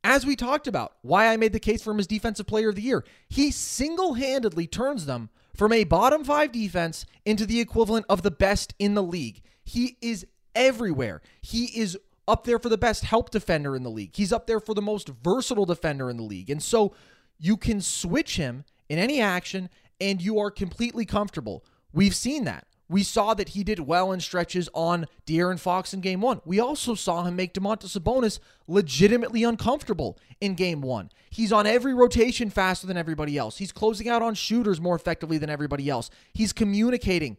As 0.04 0.26
we 0.26 0.36
talked 0.36 0.68
about, 0.68 0.94
why 1.04 1.28
I 1.28 1.38
made 1.38 1.54
the 1.54 1.60
case 1.60 1.84
for 1.84 1.92
him 1.92 2.00
as 2.00 2.08
Defensive 2.08 2.48
Player 2.48 2.70
of 2.70 2.76
the 2.76 2.82
Year, 2.82 3.06
he 3.30 3.52
single 3.52 4.16
handedly 4.16 4.66
turns 4.66 5.06
them 5.06 5.30
from 5.56 5.72
a 5.72 5.84
bottom 5.84 6.24
five 6.24 6.52
defense 6.52 7.06
into 7.24 7.46
the 7.46 7.60
equivalent 7.60 8.06
of 8.10 8.24
the 8.24 8.32
best 8.32 8.74
in 8.80 8.96
the 8.96 9.04
league. 9.04 9.42
He 9.64 9.98
is 10.02 10.26
everywhere. 10.56 11.22
He 11.42 11.66
is 11.66 11.98
up 12.28 12.46
there 12.46 12.58
for 12.58 12.70
the 12.70 12.78
best 12.78 13.04
help 13.04 13.30
defender 13.30 13.76
in 13.76 13.84
the 13.84 13.92
league. 13.92 14.16
He's 14.16 14.34
up 14.34 14.48
there 14.48 14.60
for 14.60 14.74
the 14.74 14.82
most 14.82 15.10
versatile 15.10 15.66
defender 15.66 16.10
in 16.10 16.18
the 16.18 16.24
league. 16.24 16.50
And 16.50 16.64
so 16.64 16.96
you 17.38 17.58
can 17.58 17.82
switch 17.82 18.38
him 18.38 18.64
in 18.90 18.98
any 18.98 19.22
action 19.22 19.70
and 20.00 20.22
you 20.22 20.40
are 20.40 20.50
completely 20.50 21.06
comfortable. 21.06 21.64
We've 21.94 22.16
seen 22.16 22.46
that. 22.46 22.66
We 22.92 23.04
saw 23.04 23.34
that 23.36 23.50
he 23.50 23.64
did 23.64 23.80
well 23.80 24.12
in 24.12 24.20
stretches 24.20 24.68
on 24.74 25.08
De'Aaron 25.26 25.58
Fox 25.58 25.94
in 25.94 26.02
game 26.02 26.20
one. 26.20 26.42
We 26.44 26.60
also 26.60 26.94
saw 26.94 27.24
him 27.24 27.38
make 27.38 27.54
Domantas 27.54 27.98
Sabonis 27.98 28.40
legitimately 28.68 29.46
uncomfortable 29.46 30.20
in 30.42 30.56
game 30.56 30.82
one. 30.82 31.10
He's 31.30 31.54
on 31.54 31.66
every 31.66 31.94
rotation 31.94 32.50
faster 32.50 32.88
than 32.88 32.98
everybody 32.98 33.38
else. 33.38 33.60
He's 33.60 33.72
closing 33.72 34.10
out 34.10 34.22
on 34.22 34.34
shooters 34.34 34.82
more 34.82 34.96
effectively 34.96 35.38
than 35.38 35.50
everybody 35.50 35.90
else. 35.90 36.10
He's 36.34 36.52
communicating 36.52 37.38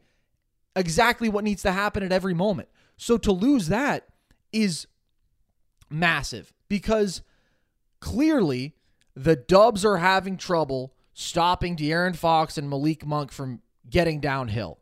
exactly 0.75 1.29
what 1.29 1.45
needs 1.45 1.61
to 1.63 1.73
happen 1.73 2.03
at 2.03 2.13
every 2.13 2.33
moment. 2.33 2.71
So 2.97 3.19
to 3.19 3.31
lose 3.31 3.69
that 3.69 4.09
is 4.55 4.87
massive 5.91 6.55
because 6.71 7.21
clearly 8.01 8.75
the 9.15 9.37
Dubs 9.37 9.85
are 9.85 9.99
having 9.99 10.39
trouble 10.39 10.95
stopping 11.13 11.77
De'Aaron 11.77 12.17
Fox 12.17 12.57
and 12.57 12.71
Malik 12.71 13.05
Monk 13.05 13.33
from 13.33 13.61
getting 13.93 14.19
downhill. 14.19 14.79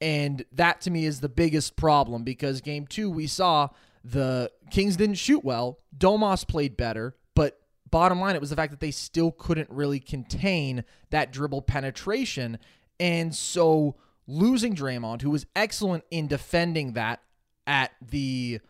And 0.00 0.44
that 0.52 0.82
to 0.82 0.90
me 0.90 1.06
is 1.06 1.20
the 1.20 1.28
biggest 1.28 1.76
problem 1.76 2.22
because 2.24 2.60
game 2.60 2.86
two, 2.86 3.10
we 3.10 3.26
saw 3.26 3.70
the 4.04 4.50
Kings 4.70 4.96
didn't 4.96 5.16
shoot 5.16 5.44
well. 5.44 5.78
Domas 5.96 6.46
played 6.46 6.76
better, 6.76 7.16
but 7.34 7.58
bottom 7.90 8.20
line, 8.20 8.34
it 8.34 8.40
was 8.40 8.50
the 8.50 8.56
fact 8.56 8.70
that 8.70 8.80
they 8.80 8.90
still 8.90 9.32
couldn't 9.32 9.70
really 9.70 9.98
contain 10.00 10.84
that 11.10 11.32
dribble 11.32 11.62
penetration. 11.62 12.58
And 13.00 13.34
so 13.34 13.96
losing 14.26 14.74
Draymond, 14.76 15.22
who 15.22 15.30
was 15.30 15.46
excellent 15.56 16.04
in 16.10 16.28
defending 16.28 16.92
that 16.92 17.22
at 17.66 17.92
the 18.00 18.60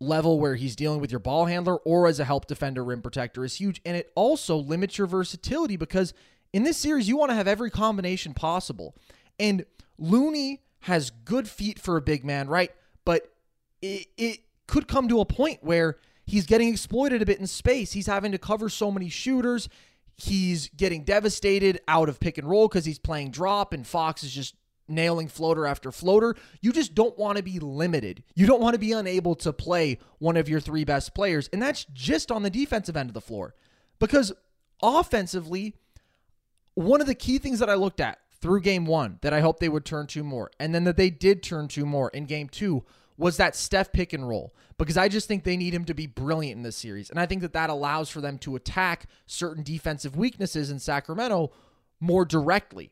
level 0.00 0.40
where 0.40 0.54
he's 0.54 0.74
dealing 0.74 1.00
with 1.00 1.10
your 1.10 1.20
ball 1.20 1.44
handler 1.44 1.76
or 1.76 2.06
as 2.06 2.18
a 2.18 2.24
help 2.24 2.46
defender 2.46 2.82
rim 2.82 3.02
protector 3.02 3.44
is 3.44 3.56
huge. 3.56 3.80
And 3.84 3.96
it 3.96 4.10
also 4.14 4.56
limits 4.56 4.98
your 4.98 5.06
versatility 5.06 5.76
because 5.76 6.14
in 6.52 6.62
this 6.64 6.76
series, 6.76 7.08
you 7.08 7.16
want 7.16 7.30
to 7.30 7.34
have 7.34 7.48
every 7.48 7.70
combination 7.70 8.34
possible. 8.34 8.96
And 9.38 9.64
Looney 9.98 10.62
has 10.80 11.10
good 11.10 11.48
feet 11.48 11.78
for 11.78 11.96
a 11.96 12.02
big 12.02 12.24
man, 12.24 12.48
right? 12.48 12.72
But 13.04 13.32
it, 13.82 14.06
it 14.16 14.40
could 14.66 14.88
come 14.88 15.08
to 15.08 15.20
a 15.20 15.24
point 15.24 15.58
where 15.62 15.98
he's 16.26 16.46
getting 16.46 16.68
exploited 16.68 17.22
a 17.22 17.26
bit 17.26 17.38
in 17.38 17.46
space. 17.46 17.92
He's 17.92 18.06
having 18.06 18.32
to 18.32 18.38
cover 18.38 18.68
so 18.68 18.90
many 18.90 19.08
shooters. 19.08 19.68
He's 20.16 20.68
getting 20.68 21.04
devastated 21.04 21.80
out 21.88 22.08
of 22.08 22.20
pick 22.20 22.38
and 22.38 22.48
roll 22.48 22.68
because 22.68 22.84
he's 22.84 22.98
playing 22.98 23.30
drop, 23.30 23.72
and 23.72 23.86
Fox 23.86 24.22
is 24.22 24.32
just 24.32 24.54
nailing 24.86 25.28
floater 25.28 25.66
after 25.66 25.92
floater. 25.92 26.34
You 26.60 26.72
just 26.72 26.94
don't 26.94 27.16
want 27.16 27.36
to 27.36 27.42
be 27.42 27.58
limited. 27.58 28.22
You 28.34 28.46
don't 28.46 28.60
want 28.60 28.74
to 28.74 28.78
be 28.78 28.92
unable 28.92 29.34
to 29.36 29.52
play 29.52 29.98
one 30.18 30.36
of 30.36 30.48
your 30.48 30.60
three 30.60 30.84
best 30.84 31.14
players. 31.14 31.48
And 31.52 31.62
that's 31.62 31.86
just 31.92 32.30
on 32.30 32.42
the 32.42 32.50
defensive 32.50 32.96
end 32.96 33.08
of 33.08 33.14
the 33.14 33.20
floor. 33.20 33.54
Because 33.98 34.32
offensively, 34.82 35.74
one 36.74 37.00
of 37.00 37.06
the 37.06 37.14
key 37.14 37.38
things 37.38 37.58
that 37.58 37.70
I 37.70 37.74
looked 37.74 38.00
at 38.00 38.18
through 38.40 38.60
game 38.60 38.86
one 38.86 39.18
that 39.22 39.34
I 39.34 39.40
hope 39.40 39.60
they 39.60 39.68
would 39.68 39.84
turn 39.84 40.06
to 40.08 40.24
more, 40.24 40.50
and 40.58 40.74
then 40.74 40.84
that 40.84 40.96
they 40.96 41.10
did 41.10 41.42
turn 41.42 41.68
to 41.68 41.84
more 41.84 42.08
in 42.10 42.24
game 42.24 42.48
two 42.48 42.84
was 43.16 43.36
that 43.36 43.54
Steph 43.54 43.92
pick 43.92 44.14
and 44.14 44.26
roll 44.26 44.54
because 44.78 44.96
I 44.96 45.08
just 45.08 45.28
think 45.28 45.44
they 45.44 45.58
need 45.58 45.74
him 45.74 45.84
to 45.84 45.94
be 45.94 46.06
brilliant 46.06 46.56
in 46.56 46.62
this 46.62 46.76
series. 46.76 47.10
And 47.10 47.20
I 47.20 47.26
think 47.26 47.42
that 47.42 47.52
that 47.52 47.68
allows 47.68 48.08
for 48.08 48.22
them 48.22 48.38
to 48.38 48.56
attack 48.56 49.06
certain 49.26 49.62
defensive 49.62 50.16
weaknesses 50.16 50.70
in 50.70 50.78
Sacramento 50.78 51.52
more 52.00 52.24
directly. 52.24 52.90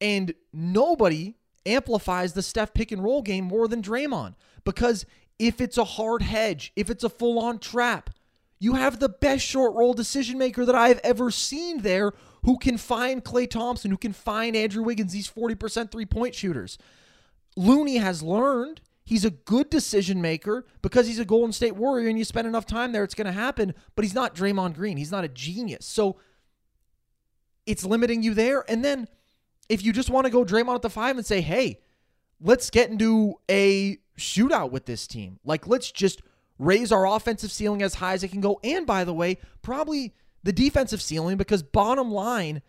And 0.00 0.32
nobody 0.52 1.34
amplifies 1.66 2.34
the 2.34 2.42
Steph 2.42 2.72
pick 2.72 2.92
and 2.92 3.02
roll 3.02 3.20
game 3.20 3.44
more 3.44 3.66
than 3.66 3.82
Draymond 3.82 4.34
because 4.64 5.06
if 5.40 5.60
it's 5.60 5.76
a 5.76 5.84
hard 5.84 6.22
hedge, 6.22 6.72
if 6.76 6.88
it's 6.88 7.02
a 7.02 7.08
full 7.08 7.40
on 7.40 7.58
trap, 7.58 8.10
you 8.64 8.74
have 8.74 8.98
the 8.98 9.08
best 9.08 9.44
short 9.44 9.74
roll 9.74 9.94
decision 9.94 10.38
maker 10.38 10.64
that 10.64 10.74
I've 10.74 11.00
ever 11.04 11.30
seen 11.30 11.82
there 11.82 12.12
who 12.44 12.58
can 12.58 12.78
find 12.78 13.24
Klay 13.24 13.48
Thompson, 13.48 13.90
who 13.90 13.96
can 13.96 14.12
find 14.12 14.56
Andrew 14.56 14.82
Wiggins, 14.82 15.12
these 15.12 15.30
40% 15.30 15.90
three 15.90 16.06
point 16.06 16.34
shooters. 16.34 16.78
Looney 17.56 17.98
has 17.98 18.22
learned 18.22 18.80
He's 19.06 19.24
a 19.26 19.30
good 19.30 19.68
decision 19.68 20.22
maker 20.22 20.64
because 20.80 21.06
he's 21.06 21.18
a 21.18 21.26
Golden 21.26 21.52
State 21.52 21.76
Warrior 21.76 22.08
and 22.08 22.16
you 22.18 22.24
spend 22.24 22.48
enough 22.48 22.64
time 22.64 22.92
there, 22.92 23.04
it's 23.04 23.14
going 23.14 23.26
to 23.26 23.32
happen. 23.32 23.74
But 23.94 24.04
he's 24.04 24.14
not 24.14 24.34
Draymond 24.34 24.74
Green. 24.74 24.96
He's 24.96 25.12
not 25.12 25.24
a 25.24 25.28
genius. 25.28 25.84
So 25.84 26.16
it's 27.66 27.84
limiting 27.84 28.22
you 28.22 28.32
there. 28.32 28.64
And 28.66 28.82
then 28.82 29.08
if 29.68 29.84
you 29.84 29.92
just 29.92 30.08
want 30.08 30.24
to 30.24 30.30
go 30.30 30.42
Draymond 30.42 30.76
at 30.76 30.82
the 30.82 30.88
five 30.88 31.18
and 31.18 31.26
say, 31.26 31.42
hey, 31.42 31.80
let's 32.40 32.70
get 32.70 32.88
into 32.88 33.34
a 33.50 33.98
shootout 34.18 34.70
with 34.70 34.86
this 34.86 35.06
team, 35.06 35.38
like 35.44 35.66
let's 35.66 35.92
just 35.92 36.22
raise 36.58 36.92
our 36.92 37.06
offensive 37.06 37.50
ceiling 37.50 37.82
as 37.82 37.94
high 37.94 38.14
as 38.14 38.22
it 38.22 38.28
can 38.28 38.40
go. 38.40 38.60
And 38.62 38.86
by 38.86 39.04
the 39.04 39.14
way, 39.14 39.38
probably 39.62 40.14
the 40.42 40.52
defensive 40.52 41.02
ceiling 41.02 41.36
because 41.36 41.62
bottom 41.62 42.10
line, 42.10 42.62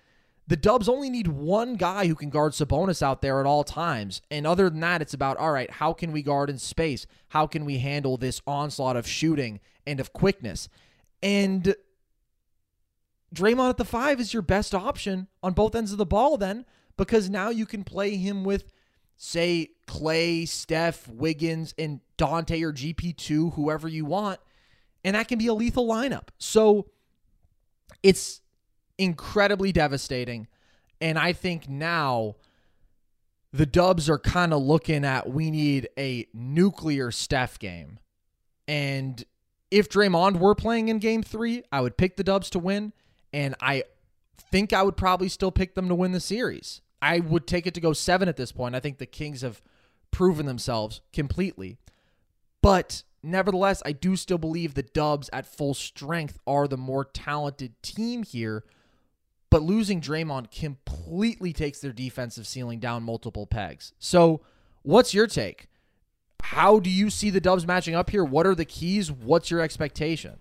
the 0.48 0.56
Dubs 0.56 0.88
only 0.88 1.10
need 1.10 1.27
one 1.27 1.75
guy 1.75 2.08
who 2.08 2.15
can 2.15 2.30
guard 2.30 2.54
Sabonis 2.54 3.01
out 3.01 3.22
there 3.22 3.39
at 3.39 3.46
all 3.46 3.63
times. 3.63 4.22
And 4.30 4.46
other 4.46 4.70
than 4.70 4.80
that, 4.82 5.01
it's 5.01 5.13
about, 5.13 5.38
all 5.38 5.51
right, 5.51 5.70
how 5.70 5.92
can 5.94 6.12
we 6.12 6.22
guard 6.22 6.50
in 6.50 6.58
space? 6.58 7.08
How 7.30 7.48
can 7.48 7.65
we 7.65 7.80
handle 7.80 8.18
this 8.18 8.42
onslaught 8.46 8.96
of 8.96 9.08
shooting 9.08 9.60
and 9.88 10.00
of 10.00 10.13
quickness? 10.13 10.70
And 11.24 11.75
Draymond 13.34 13.72
at 13.72 13.77
the 13.77 13.86
five 13.86 14.20
is 14.20 14.34
your 14.34 14.44
best 14.44 14.75
option 14.75 15.27
on 15.42 15.54
both 15.54 15.75
ends 15.75 15.92
of 15.92 15.98
the 15.98 16.06
ball, 16.06 16.38
then, 16.38 16.65
because 16.96 17.30
now 17.30 17.50
you 17.50 17.65
can 17.65 17.84
play 17.84 18.15
him 18.15 18.44
with, 18.44 18.65
say, 19.18 19.70
Klay, 19.88 20.48
Steph, 20.48 21.08
Wiggins, 21.08 21.74
and 21.78 22.00
Donte 22.18 22.62
or 22.64 22.74
GP2, 22.74 23.54
whoever 23.54 23.88
you 23.88 24.06
want. 24.06 24.40
And 25.04 25.16
that 25.16 25.28
can 25.28 25.38
be 25.38 25.48
a 25.48 25.54
lethal 25.54 25.88
lineup. 25.88 26.30
So 26.38 26.88
it's 28.02 28.42
incredibly 28.98 29.72
devastating. 29.72 30.48
And 31.00 31.20
I 31.20 31.34
think 31.34 31.70
now 31.70 32.36
the 33.51 33.66
Dubs 33.66 34.10
are 34.10 34.20
kind 34.20 34.54
of 34.54 34.62
looking 34.62 35.06
at 35.06 35.30
we 35.30 35.51
need 35.51 35.88
a 35.98 36.28
nuclear 36.34 37.12
Steph 37.12 37.60
game. 37.60 38.00
And 38.68 39.24
if 39.72 39.90
Draymond 39.90 40.40
were 40.40 40.56
playing 40.56 40.90
in 40.90 41.00
game 41.00 41.24
three, 41.24 41.64
I 41.72 41.82
would 41.82 41.98
pick 41.98 42.18
the 42.18 42.24
Dubs 42.24 42.50
to 42.51 42.60
win. 42.60 42.94
And 43.32 43.56
I 43.62 43.84
think 44.51 44.74
I 44.74 44.84
would 44.84 44.98
probably 44.98 45.30
still 45.30 45.51
pick 45.51 45.75
them 45.75 45.88
to 45.90 45.96
win 45.96 46.12
the 46.12 46.20
series. 46.20 46.82
I 47.01 47.20
would 47.20 47.48
take 47.48 47.68
it 47.68 47.74
to 47.75 47.81
go 47.81 47.94
seven 47.94 48.29
at 48.29 48.38
this 48.38 48.51
point. 48.51 48.75
I 48.75 48.79
think 48.79 48.98
the 48.98 49.05
Kings 49.05 49.42
have 49.42 49.62
proven 50.12 50.46
themselves 50.46 51.01
completely. 51.14 51.77
But 52.62 53.03
nevertheless, 53.22 53.84
I 53.86 53.92
do 53.92 54.16
still 54.16 54.38
believe 54.38 54.74
the 54.74 54.84
Dubs 54.84 55.29
at 55.31 55.46
full 55.46 55.74
strength 55.74 56.40
are 56.48 56.68
the 56.68 56.77
more 56.77 57.05
talented 57.05 57.81
team 57.84 58.24
here 58.24 58.64
but 59.55 59.64
losing 59.64 60.01
Draymond 60.01 60.51
completely 60.51 61.53
takes 61.53 61.79
their 61.79 61.94
defensive 61.94 62.46
ceiling 62.46 62.81
down 62.81 63.03
multiple 63.03 63.48
pegs. 63.48 63.94
So, 64.00 64.42
what's 64.81 65.14
your 65.14 65.27
take? 65.27 65.70
How 66.42 66.77
do 66.79 66.90
you 66.90 67.10
see 67.10 67.29
the 67.29 67.40
Dubs 67.40 67.66
matching 67.66 67.96
up 67.96 68.10
here? 68.10 68.25
What 68.25 68.46
are 68.46 68.53
the 68.53 68.66
keys? 68.66 69.10
What's 69.10 69.50
your 69.50 69.62
expectation? 69.62 70.40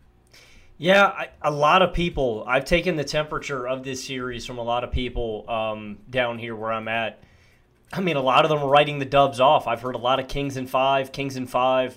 Yeah, 0.77 1.07
I, 1.07 1.29
a 1.43 1.51
lot 1.51 1.83
of 1.83 1.93
people. 1.93 2.45
I've 2.47 2.65
taken 2.65 2.97
the 2.97 3.05
temperature 3.05 3.67
of 3.67 3.85
this 3.85 4.05
series 4.05 4.45
from 4.45 4.59
a 4.59 4.63
lot 4.63 4.85
of 4.85 4.91
people 4.91 5.49
um, 5.49 5.99
down 6.11 6.39
here 6.39 6.57
where 6.57 6.73
I'm 6.73 6.89
at. 6.89 7.23
I 7.93 8.01
mean, 8.01 8.17
a 8.17 8.23
lot 8.23 8.45
of 8.45 8.49
them 8.49 8.59
are 8.59 8.69
writing 8.69 8.99
the 8.99 9.05
Dubs 9.05 9.39
off. 9.39 9.69
I've 9.69 9.81
heard 9.81 9.95
a 9.95 9.99
lot 9.99 10.19
of 10.19 10.27
Kings 10.27 10.57
in 10.57 10.67
five, 10.67 11.13
Kings 11.13 11.37
in 11.37 11.47
five. 11.47 11.97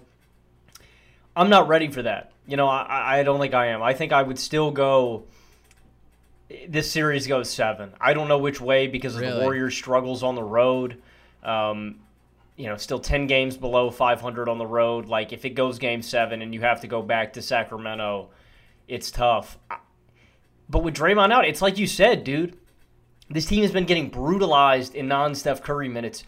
I'm 1.36 1.50
not 1.50 1.68
ready 1.68 1.88
for 1.88 2.04
that. 2.04 2.32
You 2.46 2.56
know, 2.56 2.68
I, 2.68 3.20
I 3.20 3.24
don't 3.24 3.40
think 3.40 3.54
I 3.54 3.68
am. 3.68 3.82
I 3.82 3.94
think 3.94 4.12
I 4.12 4.22
would 4.22 4.38
still 4.38 4.72
go 4.72 5.26
this 6.68 6.92
series 6.92 7.28
goes 7.28 7.50
seven. 7.50 7.94
I 8.00 8.14
don't 8.14 8.28
know 8.28 8.38
which 8.38 8.62
way 8.62 8.88
because 8.88 9.16
of 9.16 9.22
really? 9.22 9.34
the 9.34 9.42
Warriors' 9.42 9.76
struggles 9.76 10.24
on 10.24 10.36
the 10.36 10.44
road. 10.44 11.02
Um, 11.44 12.00
you 12.56 12.68
know, 12.68 12.78
still 12.78 13.00
10 13.00 13.28
games 13.28 13.58
below 13.58 13.92
500 13.92 14.50
on 14.50 14.58
the 14.58 14.66
road. 14.66 15.06
Like, 15.06 15.32
if 15.34 15.46
it 15.46 15.52
goes 15.52 15.78
game 15.78 16.02
seven 16.02 16.42
and 16.42 16.54
you 16.54 16.62
have 16.62 16.82
to 16.82 16.88
go 16.88 17.02
back 17.02 17.34
to 17.34 17.42
Sacramento, 17.42 18.30
it's 18.88 19.12
tough. 19.12 19.58
But 20.70 20.84
with 20.84 20.96
Draymond 20.96 21.32
out, 21.32 21.46
it's 21.46 21.62
like 21.62 21.78
you 21.78 21.88
said, 21.88 22.24
dude. 22.24 22.58
This 23.30 23.46
team 23.46 23.62
has 23.62 23.72
been 23.72 23.86
getting 23.86 24.10
brutalized 24.10 24.96
in 24.96 25.08
non 25.08 25.36
Steph 25.36 25.62
Curry 25.62 25.90
minutes. 25.90 26.24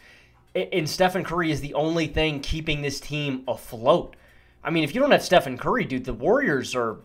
And 0.54 0.88
Stephen 0.88 1.24
Curry 1.24 1.50
is 1.50 1.60
the 1.60 1.74
only 1.74 2.06
thing 2.06 2.40
keeping 2.40 2.82
this 2.82 3.00
team 3.00 3.44
afloat. 3.46 4.16
I 4.62 4.70
mean, 4.70 4.84
if 4.84 4.94
you 4.94 5.00
don't 5.00 5.12
have 5.12 5.22
Stephen 5.22 5.56
Curry, 5.56 5.84
dude, 5.84 6.04
the 6.04 6.12
Warriors 6.12 6.74
are 6.74 6.98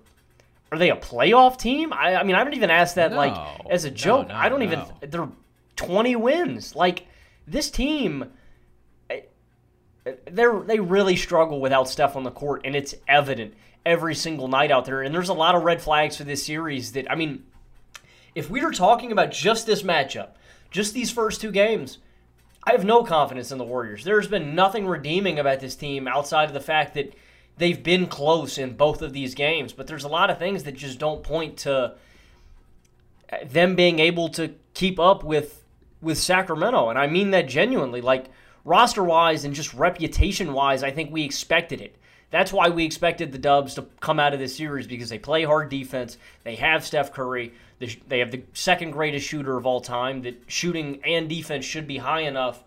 are 0.71 0.77
they 0.77 0.89
a 0.89 0.95
playoff 0.95 1.57
team? 1.57 1.93
I, 1.93 2.15
I 2.15 2.23
mean, 2.23 2.35
I 2.35 2.43
don't 2.43 2.55
even 2.55 2.71
ask 2.71 2.95
that 2.95 3.11
no, 3.11 3.17
like 3.17 3.65
as 3.69 3.85
a 3.85 3.91
joke. 3.91 4.27
No, 4.27 4.33
no, 4.33 4.39
I 4.39 4.49
don't 4.49 4.63
even. 4.63 4.81
They're 5.01 5.29
twenty 5.75 6.15
wins. 6.15 6.75
Like 6.75 7.05
this 7.47 7.69
team, 7.69 8.31
eh, 9.09 9.21
they 10.03 10.45
they 10.65 10.79
really 10.79 11.15
struggle 11.15 11.61
without 11.61 11.87
Steph 11.87 12.15
on 12.15 12.23
the 12.23 12.31
court, 12.31 12.61
and 12.65 12.75
it's 12.75 12.95
evident 13.07 13.53
every 13.85 14.15
single 14.15 14.47
night 14.47 14.71
out 14.71 14.85
there. 14.85 15.01
And 15.01 15.13
there's 15.13 15.29
a 15.29 15.33
lot 15.33 15.55
of 15.55 15.63
red 15.63 15.81
flags 15.81 16.17
for 16.17 16.23
this 16.23 16.45
series. 16.45 16.93
That 16.93 17.11
I 17.11 17.15
mean, 17.15 17.43
if 18.33 18.49
we 18.49 18.63
were 18.63 18.71
talking 18.71 19.11
about 19.11 19.31
just 19.31 19.65
this 19.65 19.83
matchup, 19.83 20.29
just 20.71 20.93
these 20.93 21.11
first 21.11 21.41
two 21.41 21.51
games. 21.51 21.99
I 22.67 22.71
have 22.71 22.83
no 22.83 23.03
confidence 23.03 23.51
in 23.51 23.59
the 23.59 23.63
Warriors. 23.63 24.03
There's 24.03 24.27
been 24.27 24.55
nothing 24.55 24.87
redeeming 24.87 25.37
about 25.37 25.59
this 25.59 25.75
team 25.75 26.07
outside 26.07 26.45
of 26.45 26.53
the 26.53 26.59
fact 26.59 26.95
that 26.95 27.13
they've 27.57 27.81
been 27.81 28.07
close 28.07 28.57
in 28.57 28.75
both 28.75 29.03
of 29.03 29.13
these 29.13 29.35
games, 29.35 29.71
but 29.71 29.85
there's 29.85 30.03
a 30.03 30.09
lot 30.09 30.31
of 30.31 30.39
things 30.39 30.63
that 30.63 30.75
just 30.75 30.99
don't 30.99 31.23
point 31.23 31.57
to 31.57 31.93
them 33.45 33.75
being 33.75 33.99
able 33.99 34.29
to 34.29 34.55
keep 34.73 34.99
up 34.99 35.23
with 35.23 35.63
with 36.01 36.17
Sacramento, 36.17 36.89
and 36.89 36.99
I 36.99 37.07
mean 37.07 37.31
that 37.31 37.47
genuinely. 37.47 38.01
Like 38.01 38.25
roster 38.63 39.03
wise 39.03 39.45
and 39.45 39.55
just 39.55 39.73
reputation 39.73 40.53
wise, 40.53 40.83
I 40.83 40.91
think 40.91 41.11
we 41.11 41.23
expected 41.23 41.81
it. 41.81 41.95
That's 42.31 42.51
why 42.51 42.69
we 42.69 42.85
expected 42.85 43.31
the 43.31 43.37
Dubs 43.37 43.75
to 43.75 43.83
come 43.99 44.19
out 44.19 44.33
of 44.33 44.39
this 44.39 44.55
series 44.57 44.87
because 44.87 45.09
they 45.09 45.19
play 45.19 45.43
hard 45.43 45.69
defense. 45.69 46.17
They 46.43 46.55
have 46.55 46.85
Steph 46.85 47.13
Curry. 47.13 47.53
They 47.79 48.19
have 48.19 48.31
the 48.31 48.43
second 48.53 48.91
greatest 48.91 49.27
shooter 49.27 49.57
of 49.57 49.65
all 49.65 49.81
time. 49.81 50.21
That 50.23 50.41
shooting 50.47 51.01
and 51.05 51.29
defense 51.29 51.65
should 51.65 51.87
be 51.87 51.97
high 51.97 52.21
enough 52.21 52.63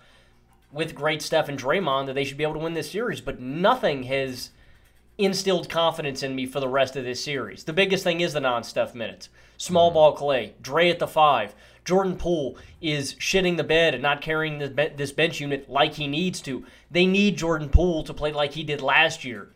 with 0.73 0.95
great 0.95 1.23
Steph 1.23 1.49
and 1.49 1.59
Draymond 1.59 2.07
that 2.07 2.15
they 2.15 2.25
should 2.25 2.37
be 2.37 2.45
able 2.45 2.55
to 2.55 2.61
win 2.61 2.75
this 2.75 2.91
series. 2.91 3.21
But 3.21 3.41
nothing 3.41 4.05
has 4.05 4.51
instilled 5.17 5.69
confidence 5.69 6.23
in 6.23 6.35
me 6.35 6.47
for 6.47 6.61
the 6.61 6.69
rest 6.69 6.95
of 6.95 7.05
this 7.05 7.23
series. 7.23 7.65
The 7.65 7.73
biggest 7.73 8.05
thing 8.05 8.21
is 8.21 8.33
the 8.33 8.41
non-Steph 8.41 8.95
minutes. 8.95 9.29
Small 9.57 9.89
mm-hmm. 9.89 9.95
ball 9.95 10.17
Klay, 10.17 10.53
Dre 10.63 10.91
at 10.91 11.01
the 11.01 11.09
five. 11.09 11.55
Jordan 11.89 12.17
Poole 12.19 12.59
is 12.83 13.15
shitting 13.15 13.57
the 13.57 13.65
bed 13.65 13.95
and 13.95 14.03
not 14.03 14.21
carrying 14.21 14.59
this 14.59 15.11
bench 15.11 15.41
unit 15.41 15.71
like 15.71 15.95
he 15.95 16.07
needs 16.07 16.43
to. 16.43 16.63
They 16.91 17.07
need 17.07 17.39
Jordan 17.39 17.71
Poole 17.71 18.05
to 18.05 18.13
play 18.13 18.31
like 18.31 18.53
he 18.53 18.63
did 18.63 18.83
last 18.83 19.25
year. 19.25 19.49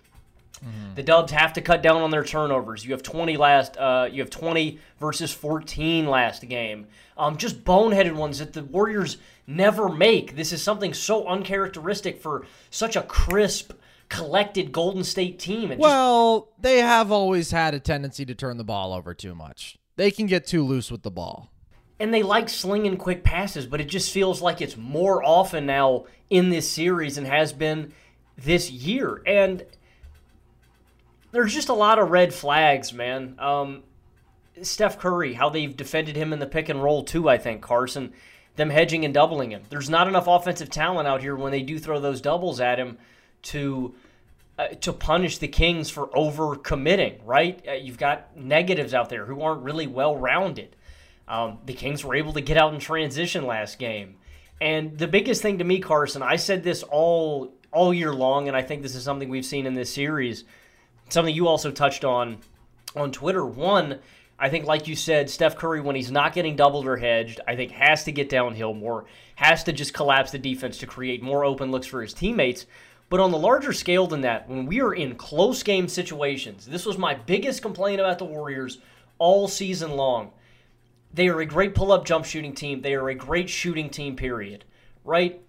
The 0.95 1.03
Dubs 1.03 1.31
have 1.33 1.53
to 1.55 1.61
cut 1.61 1.83
down 1.83 2.01
on 2.01 2.11
their 2.11 2.25
turnovers. 2.25 2.87
You 2.87 2.92
have 2.92 3.03
20 3.03 3.37
last. 3.37 3.77
Uh, 3.77 4.09
you 4.11 4.23
have 4.23 4.31
20 4.31 4.79
versus 4.99 5.31
14 5.31 6.07
last 6.07 6.49
game. 6.49 6.87
Um, 7.18 7.37
just 7.37 7.64
boneheaded 7.64 8.14
ones 8.14 8.38
that 8.38 8.55
the 8.55 8.64
Warriors 8.64 9.18
never 9.47 9.90
make. 9.90 10.35
This 10.35 10.53
is 10.55 10.62
something 10.62 10.95
so 10.95 11.27
uncharacteristic 11.27 12.18
for 12.23 12.47
such 12.71 12.97
a 12.97 13.03
crisp, 13.03 13.73
collected 14.09 14.73
Golden 14.73 15.05
State 15.05 15.38
team. 15.38 15.64
It 15.71 15.75
just- 15.77 15.81
Well, 15.81 16.49
they 16.59 16.79
have 16.79 17.12
always 17.12 17.51
had 17.51 17.75
a 17.75 17.81
tendency 17.81 18.25
to 18.25 18.35
turn 18.35 18.57
the 18.57 18.64
ball 18.64 18.95
over 18.95 19.12
too 19.12 19.35
much. 19.35 19.77
They 19.97 20.11
can 20.11 20.25
get 20.27 20.47
too 20.47 20.64
loose 20.64 20.90
with 20.90 21.03
the 21.03 21.11
ball. 21.11 21.51
And 22.03 22.12
they 22.12 22.25
like 22.25 22.49
slinging 22.49 22.97
quick 22.97 23.23
passes, 23.23 23.65
but 23.65 23.81
it 23.81 23.85
just 23.85 24.11
feels 24.11 24.43
like 24.43 24.61
it's 24.61 24.77
more 24.77 25.23
often 25.23 25.67
now 25.67 26.05
in 26.31 26.51
this 26.51 26.69
series 26.69 27.17
and 27.17 27.29
has 27.29 27.53
been 27.53 27.93
this 28.37 28.73
year. 28.73 29.23
And 29.25 29.65
there's 31.31 31.55
just 31.55 31.69
a 31.69 31.75
lot 31.75 32.01
of 32.01 32.11
red 32.11 32.35
flags, 32.35 32.93
man. 32.93 33.37
Um, 33.38 33.85
Steph 34.62 34.99
Curry, 34.99 35.35
how 35.35 35.49
they've 35.49 35.77
defended 35.77 36.17
him 36.17 36.33
in 36.33 36.41
the 36.41 36.47
pick 36.47 36.69
and 36.69 36.83
roll 36.83 37.05
too. 37.05 37.29
I 37.29 37.38
think 37.38 37.62
Carson, 37.62 38.12
them 38.57 38.71
hedging 38.71 39.05
and 39.05 39.15
doubling 39.15 39.53
him. 39.53 39.62
There's 39.71 39.88
not 39.88 40.09
enough 40.09 40.27
offensive 40.27 40.71
talent 40.71 41.07
out 41.07 41.21
here 41.21 41.37
when 41.37 41.53
they 41.53 41.62
do 41.62 41.79
throw 41.79 42.01
those 42.01 42.21
doubles 42.21 42.61
at 42.61 42.81
him 42.81 42.99
to. 43.43 43.95
Uh, 44.59 44.69
to 44.83 44.93
punish 44.93 45.38
the 45.38 45.49
Kings 45.49 45.88
for 45.88 46.15
over 46.15 46.57
committing, 46.57 47.19
right? 47.25 47.65
Uh, 47.67 47.73
you've 47.73 47.97
got 47.97 48.37
negatives 48.37 48.93
out 48.93 49.09
there 49.09 49.25
who 49.25 49.41
aren't 49.41 49.62
really 49.62 49.87
well 49.87 50.15
rounded. 50.15 50.77
Um, 51.29 51.59
the 51.65 51.75
Kings 51.75 52.05
were 52.05 52.15
able 52.15 52.33
to 52.35 52.41
get 52.41 52.57
out 52.57 52.75
in 52.75 52.81
transition 52.81 53.47
last 53.47 53.79
game. 53.79 54.17
And 54.61 54.97
the 54.99 55.09
biggest 55.09 55.43
thing 55.43 55.59
to 55.59 55.65
me, 55.65 55.81
Carson, 55.81 56.23
I 56.23 56.37
said 56.37 56.63
this 56.63 56.83
all 56.83 57.55
all 57.73 57.93
year 57.93 58.13
long, 58.13 58.49
and 58.49 58.57
I 58.57 58.63
think 58.63 58.83
this 58.83 58.95
is 58.95 59.03
something 59.03 59.29
we've 59.29 59.45
seen 59.45 59.67
in 59.67 59.75
this 59.75 59.93
series. 59.93 60.45
Something 61.09 61.35
you 61.35 61.49
also 61.49 61.71
touched 61.71 62.05
on 62.05 62.39
on 62.95 63.13
Twitter. 63.13 63.45
One, 63.45 63.99
I 64.39 64.49
think, 64.49 64.67
like 64.67 64.89
you 64.89 64.97
said, 64.97 65.31
Steph 65.31 65.57
Curry, 65.57 65.81
when 65.81 65.97
he's 65.97 66.11
not 66.11 66.35
getting 66.35 66.57
doubled 66.57 66.87
or 66.87 66.97
hedged, 66.97 67.41
I 67.47 67.57
think 67.57 67.73
has 67.73 68.05
to 68.05 68.13
get 68.13 68.29
downhill 68.29 68.75
more, 68.75 69.05
has 69.37 69.65
to 69.65 69.73
just 69.73 69.95
collapse 69.95 70.33
the 70.33 70.39
defense 70.39 70.79
to 70.79 70.87
create 70.87 71.23
more 71.23 71.45
open 71.45 71.71
looks 71.71 71.87
for 71.87 72.03
his 72.03 72.15
teammates. 72.15 72.67
But 73.09 73.21
on 73.21 73.31
the 73.31 73.39
larger 73.39 73.73
scale 73.73 74.07
than 74.07 74.23
that, 74.23 74.49
when 74.49 74.67
we 74.67 74.81
are 74.81 74.95
in 74.95 75.17
close 75.17 75.63
game 75.63 75.87
situations, 75.87 76.67
this 76.67 76.87
was 76.87 76.99
my 76.99 77.15
biggest 77.15 77.63
complaint 77.63 78.01
about 78.01 78.19
the 78.19 78.25
Warriors 78.25 78.79
all 79.19 79.49
season 79.49 79.93
long. 79.93 80.33
They 81.14 81.29
are 81.29 81.40
a 81.40 81.46
great 81.46 81.75
pull 81.75 81.92
up 81.92 82.05
jump 82.05 82.25
shooting 82.25 82.55
team. 82.55 82.81
They 82.81 82.94
are 82.94 83.09
a 83.09 83.14
great 83.14 83.51
shooting 83.51 83.90
team, 83.90 84.16
period. 84.16 84.64
Right? 85.05 85.40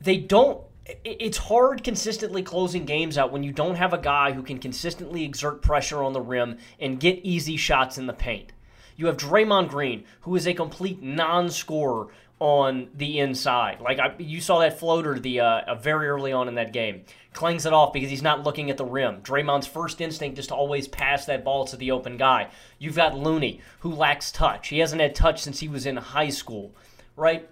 They 0.00 0.18
don't. 0.18 0.62
It's 1.04 1.38
hard 1.38 1.82
consistently 1.82 2.42
closing 2.42 2.84
games 2.84 3.16
out 3.16 3.32
when 3.32 3.42
you 3.42 3.52
don't 3.52 3.76
have 3.76 3.94
a 3.94 3.98
guy 3.98 4.32
who 4.32 4.42
can 4.42 4.58
consistently 4.58 5.24
exert 5.24 5.62
pressure 5.62 6.02
on 6.02 6.12
the 6.12 6.20
rim 6.20 6.58
and 6.78 7.00
get 7.00 7.20
easy 7.22 7.56
shots 7.56 7.96
in 7.96 8.06
the 8.06 8.12
paint. 8.12 8.52
You 8.96 9.06
have 9.06 9.16
Draymond 9.16 9.68
Green, 9.70 10.04
who 10.20 10.36
is 10.36 10.46
a 10.46 10.54
complete 10.54 11.02
non 11.02 11.50
scorer 11.50 12.08
on 12.44 12.88
the 12.94 13.18
inside. 13.18 13.80
Like 13.80 13.98
I, 13.98 14.14
you 14.18 14.40
saw 14.40 14.58
that 14.58 14.78
floater 14.78 15.18
the 15.18 15.40
uh, 15.40 15.74
very 15.76 16.08
early 16.08 16.32
on 16.32 16.46
in 16.46 16.56
that 16.56 16.72
game. 16.72 17.04
Clings 17.32 17.64
it 17.64 17.72
off 17.72 17.92
because 17.92 18.10
he's 18.10 18.22
not 18.22 18.44
looking 18.44 18.70
at 18.70 18.76
the 18.76 18.84
rim. 18.84 19.22
Draymond's 19.22 19.66
first 19.66 20.00
instinct 20.00 20.38
is 20.38 20.46
to 20.48 20.54
always 20.54 20.86
pass 20.86 21.24
that 21.24 21.42
ball 21.42 21.64
to 21.64 21.76
the 21.76 21.90
open 21.90 22.16
guy. 22.18 22.50
You've 22.78 22.96
got 22.96 23.16
Looney, 23.16 23.60
who 23.80 23.94
lacks 23.94 24.30
touch. 24.30 24.68
He 24.68 24.78
hasn't 24.78 25.00
had 25.00 25.14
touch 25.14 25.42
since 25.42 25.58
he 25.58 25.66
was 25.66 25.86
in 25.86 25.96
high 25.96 26.28
school, 26.28 26.74
right? 27.16 27.48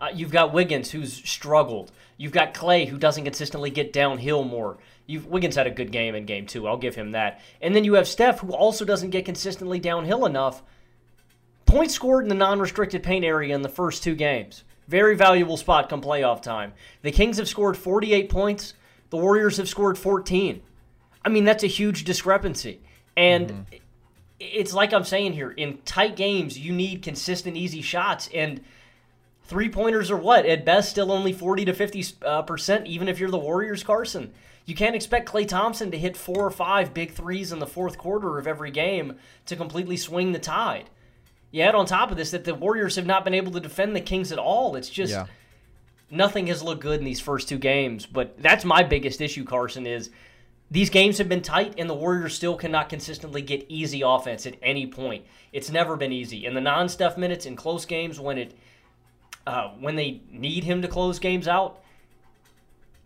Uh, 0.00 0.08
you've 0.14 0.32
got 0.32 0.54
Wiggins, 0.54 0.90
who's 0.90 1.12
struggled. 1.12 1.92
You've 2.16 2.32
got 2.32 2.54
Klay, 2.54 2.88
who 2.88 2.96
doesn't 2.96 3.24
consistently 3.24 3.70
get 3.70 3.92
downhill 3.92 4.44
more. 4.44 4.78
You've, 5.06 5.26
Wiggins 5.26 5.56
had 5.56 5.66
a 5.66 5.70
good 5.70 5.92
game 5.92 6.14
in 6.14 6.24
game 6.24 6.46
two. 6.46 6.66
I'll 6.66 6.78
give 6.78 6.94
him 6.94 7.12
that. 7.12 7.42
And 7.60 7.76
then 7.76 7.84
you 7.84 7.94
have 7.94 8.08
Steph, 8.08 8.40
who 8.40 8.52
also 8.52 8.84
doesn't 8.84 9.10
get 9.10 9.26
consistently 9.26 9.78
downhill 9.78 10.24
enough. 10.24 10.62
Points 11.70 11.94
scored 11.94 12.24
in 12.24 12.28
the 12.28 12.34
non 12.34 12.58
restricted 12.58 13.04
paint 13.04 13.24
area 13.24 13.54
in 13.54 13.62
the 13.62 13.68
first 13.68 14.02
two 14.02 14.16
games. 14.16 14.64
Very 14.88 15.14
valuable 15.14 15.56
spot 15.56 15.88
come 15.88 16.02
playoff 16.02 16.42
time. 16.42 16.72
The 17.02 17.12
Kings 17.12 17.38
have 17.38 17.46
scored 17.46 17.76
48 17.76 18.28
points, 18.28 18.74
the 19.10 19.16
Warriors 19.16 19.56
have 19.56 19.68
scored 19.68 19.96
14. 19.96 20.62
I 21.24 21.28
mean, 21.28 21.44
that's 21.44 21.62
a 21.62 21.68
huge 21.68 22.02
discrepancy. 22.02 22.80
And 23.16 23.50
mm-hmm. 23.50 23.76
it's 24.40 24.72
like 24.72 24.92
I'm 24.92 25.04
saying 25.04 25.34
here 25.34 25.52
in 25.52 25.78
tight 25.84 26.16
games, 26.16 26.58
you 26.58 26.72
need 26.72 27.02
consistent, 27.02 27.56
easy 27.56 27.82
shots. 27.82 28.28
And 28.34 28.62
three 29.44 29.68
pointers 29.68 30.10
are 30.10 30.16
what? 30.16 30.46
At 30.46 30.64
best, 30.64 30.90
still 30.90 31.12
only 31.12 31.32
40 31.32 31.66
to 31.66 31.72
50 31.72 32.04
uh, 32.26 32.42
percent, 32.42 32.88
even 32.88 33.06
if 33.06 33.20
you're 33.20 33.30
the 33.30 33.38
Warriors, 33.38 33.84
Carson. 33.84 34.32
You 34.66 34.74
can't 34.74 34.96
expect 34.96 35.30
Klay 35.30 35.46
Thompson 35.46 35.92
to 35.92 35.98
hit 35.98 36.16
four 36.16 36.44
or 36.44 36.50
five 36.50 36.92
big 36.92 37.12
threes 37.12 37.52
in 37.52 37.60
the 37.60 37.66
fourth 37.66 37.96
quarter 37.96 38.38
of 38.38 38.48
every 38.48 38.72
game 38.72 39.18
to 39.46 39.54
completely 39.54 39.96
swing 39.96 40.32
the 40.32 40.40
tide. 40.40 40.90
You 41.50 41.62
add 41.62 41.74
on 41.74 41.86
top 41.86 42.10
of 42.10 42.16
this 42.16 42.30
that 42.30 42.44
the 42.44 42.54
Warriors 42.54 42.96
have 42.96 43.06
not 43.06 43.24
been 43.24 43.34
able 43.34 43.52
to 43.52 43.60
defend 43.60 43.96
the 43.96 44.00
Kings 44.00 44.30
at 44.32 44.38
all. 44.38 44.76
It's 44.76 44.88
just 44.88 45.12
yeah. 45.12 45.26
nothing 46.10 46.46
has 46.46 46.62
looked 46.62 46.82
good 46.82 46.98
in 47.00 47.04
these 47.04 47.20
first 47.20 47.48
two 47.48 47.58
games. 47.58 48.06
But 48.06 48.40
that's 48.40 48.64
my 48.64 48.82
biggest 48.82 49.20
issue, 49.20 49.44
Carson, 49.44 49.86
is 49.86 50.10
these 50.70 50.90
games 50.90 51.18
have 51.18 51.28
been 51.28 51.42
tight 51.42 51.74
and 51.78 51.90
the 51.90 51.94
Warriors 51.94 52.34
still 52.34 52.56
cannot 52.56 52.88
consistently 52.88 53.42
get 53.42 53.66
easy 53.68 54.02
offense 54.02 54.46
at 54.46 54.54
any 54.62 54.86
point. 54.86 55.24
It's 55.52 55.70
never 55.70 55.96
been 55.96 56.12
easy. 56.12 56.46
In 56.46 56.54
the 56.54 56.60
non-Steph 56.60 57.18
minutes 57.18 57.46
in 57.46 57.56
close 57.56 57.84
games 57.84 58.20
when 58.20 58.38
it 58.38 58.54
uh, 59.46 59.70
when 59.80 59.96
they 59.96 60.20
need 60.30 60.64
him 60.64 60.82
to 60.82 60.88
close 60.88 61.18
games 61.18 61.48
out, 61.48 61.82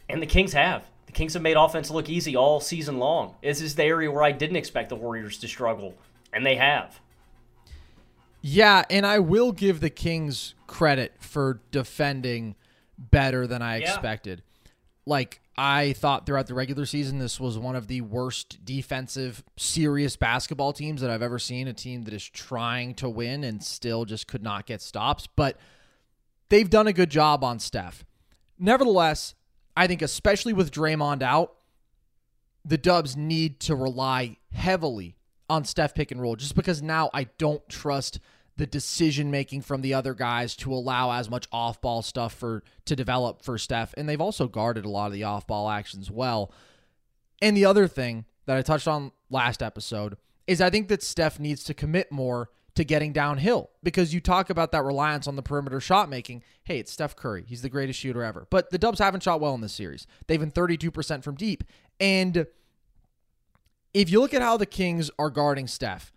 and 0.08 0.20
the 0.20 0.26
Kings 0.26 0.52
have. 0.52 0.84
The 1.06 1.12
Kings 1.12 1.32
have 1.34 1.42
made 1.42 1.56
offense 1.56 1.90
look 1.90 2.10
easy 2.10 2.36
all 2.36 2.60
season 2.60 2.98
long. 2.98 3.34
This 3.42 3.60
is 3.60 3.74
the 3.74 3.84
area 3.84 4.10
where 4.10 4.22
I 4.22 4.32
didn't 4.32 4.56
expect 4.56 4.88
the 4.88 4.96
Warriors 4.96 5.38
to 5.38 5.48
struggle, 5.48 5.94
and 6.32 6.44
they 6.44 6.56
have. 6.56 7.00
Yeah, 8.46 8.82
and 8.90 9.06
I 9.06 9.20
will 9.20 9.52
give 9.52 9.80
the 9.80 9.88
Kings 9.88 10.54
credit 10.66 11.14
for 11.18 11.62
defending 11.70 12.56
better 12.98 13.46
than 13.46 13.62
I 13.62 13.78
yeah. 13.78 13.88
expected. 13.88 14.42
Like 15.06 15.40
I 15.56 15.94
thought 15.94 16.26
throughout 16.26 16.46
the 16.46 16.52
regular 16.52 16.84
season 16.84 17.18
this 17.18 17.40
was 17.40 17.58
one 17.58 17.74
of 17.74 17.86
the 17.86 18.02
worst 18.02 18.62
defensive 18.62 19.42
serious 19.56 20.16
basketball 20.16 20.74
teams 20.74 21.00
that 21.00 21.08
I've 21.08 21.22
ever 21.22 21.38
seen, 21.38 21.68
a 21.68 21.72
team 21.72 22.02
that 22.02 22.12
is 22.12 22.28
trying 22.28 22.92
to 22.96 23.08
win 23.08 23.44
and 23.44 23.64
still 23.64 24.04
just 24.04 24.26
could 24.26 24.42
not 24.42 24.66
get 24.66 24.82
stops, 24.82 25.26
but 25.26 25.56
they've 26.50 26.68
done 26.68 26.86
a 26.86 26.92
good 26.92 27.08
job 27.08 27.42
on 27.42 27.58
Steph. 27.58 28.04
Nevertheless, 28.58 29.34
I 29.74 29.86
think 29.86 30.02
especially 30.02 30.52
with 30.52 30.70
Draymond 30.70 31.22
out, 31.22 31.54
the 32.62 32.76
Dubs 32.76 33.16
need 33.16 33.58
to 33.60 33.74
rely 33.74 34.36
heavily 34.52 35.16
on 35.48 35.64
Steph 35.64 35.94
pick 35.94 36.10
and 36.10 36.20
roll 36.20 36.36
just 36.36 36.54
because 36.54 36.82
now 36.82 37.10
I 37.12 37.24
don't 37.38 37.66
trust 37.68 38.20
the 38.56 38.66
decision 38.66 39.30
making 39.30 39.62
from 39.62 39.80
the 39.80 39.94
other 39.94 40.14
guys 40.14 40.54
to 40.54 40.72
allow 40.72 41.10
as 41.10 41.28
much 41.28 41.48
off 41.50 41.80
ball 41.80 42.02
stuff 42.02 42.32
for 42.32 42.62
to 42.84 42.94
develop 42.94 43.42
for 43.42 43.58
Steph. 43.58 43.94
And 43.96 44.08
they've 44.08 44.20
also 44.20 44.46
guarded 44.46 44.84
a 44.84 44.90
lot 44.90 45.06
of 45.06 45.12
the 45.12 45.24
off 45.24 45.46
ball 45.46 45.68
actions 45.68 46.10
well. 46.10 46.52
And 47.42 47.56
the 47.56 47.64
other 47.64 47.88
thing 47.88 48.26
that 48.46 48.56
I 48.56 48.62
touched 48.62 48.86
on 48.86 49.12
last 49.28 49.62
episode 49.62 50.16
is 50.46 50.60
I 50.60 50.70
think 50.70 50.88
that 50.88 51.02
Steph 51.02 51.40
needs 51.40 51.64
to 51.64 51.74
commit 51.74 52.12
more 52.12 52.50
to 52.74 52.84
getting 52.84 53.12
downhill 53.12 53.70
because 53.82 54.12
you 54.12 54.20
talk 54.20 54.50
about 54.50 54.72
that 54.72 54.82
reliance 54.82 55.26
on 55.26 55.36
the 55.36 55.42
perimeter 55.42 55.80
shot 55.80 56.08
making. 56.08 56.42
Hey, 56.64 56.78
it's 56.78 56.92
Steph 56.92 57.16
Curry. 57.16 57.44
He's 57.46 57.62
the 57.62 57.68
greatest 57.68 57.98
shooter 57.98 58.22
ever. 58.22 58.46
But 58.50 58.70
the 58.70 58.78
Dubs 58.78 58.98
haven't 58.98 59.22
shot 59.22 59.40
well 59.40 59.54
in 59.54 59.60
this 59.60 59.72
series. 59.72 60.06
They've 60.26 60.40
been 60.40 60.50
32% 60.50 61.22
from 61.22 61.36
deep. 61.36 61.64
And 62.00 62.46
if 63.94 64.10
you 64.10 64.20
look 64.20 64.34
at 64.34 64.42
how 64.42 64.56
the 64.56 64.66
Kings 64.66 65.10
are 65.18 65.30
guarding 65.30 65.66
Steph, 65.68 66.12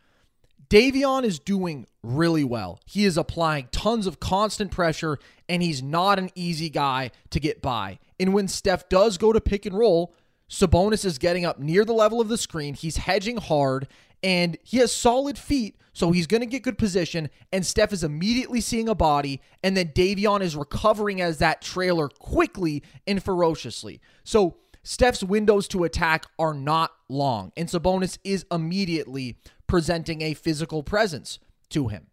Davion 0.70 1.24
is 1.24 1.40
doing 1.40 1.86
really 2.04 2.44
well. 2.44 2.80
He 2.86 3.06
is 3.06 3.18
applying 3.18 3.70
tons 3.72 4.06
of 4.06 4.20
constant 4.20 4.72
pressure, 4.72 5.18
and 5.48 5.64
he's 5.64 5.82
not 5.82 6.20
an 6.20 6.30
easy 6.36 6.70
guy 6.70 7.12
to 7.30 7.40
get 7.40 7.62
by. 7.62 8.00
And 8.20 8.34
when 8.34 8.50
Steph 8.50 8.90
does 8.90 9.18
go 9.18 9.32
to 9.32 9.40
pick 9.40 9.66
and 9.66 9.78
roll, 9.78 10.14
Sabonis 10.50 11.06
is 11.06 11.18
getting 11.18 11.46
up 11.46 11.60
near 11.60 11.86
the 11.86 11.94
level 11.94 12.20
of 12.20 12.28
the 12.28 12.38
screen. 12.38 12.74
He's 12.74 12.98
hedging 12.98 13.38
hard, 13.38 13.88
and 14.22 14.58
he 14.64 14.78
has 14.78 14.94
solid 14.94 15.38
feet, 15.38 15.78
so 15.94 16.12
he's 16.12 16.28
going 16.28 16.42
to 16.42 16.48
get 16.48 16.64
good 16.64 16.78
position. 16.78 17.30
And 17.54 17.66
Steph 17.66 17.94
is 17.94 18.04
immediately 18.04 18.60
seeing 18.60 18.90
a 18.90 18.96
body, 18.96 19.42
and 19.64 19.78
then 19.78 19.90
Davion 19.90 20.42
is 20.42 20.56
recovering 20.56 21.22
as 21.22 21.38
that 21.38 21.62
trailer 21.62 22.10
quickly 22.10 22.84
and 23.06 23.24
ferociously. 23.24 24.02
So 24.24 24.58
Steph's 24.90 25.22
windows 25.22 25.68
to 25.68 25.84
attack 25.84 26.26
are 26.40 26.54
not 26.54 26.94
long, 27.10 27.52
and 27.58 27.68
Sabonis 27.68 28.18
is 28.24 28.46
immediately 28.50 29.38
presenting 29.68 30.22
a 30.22 30.34
physical 30.34 30.82
presence 30.82 31.40
to 31.72 31.90
him. 31.90 32.08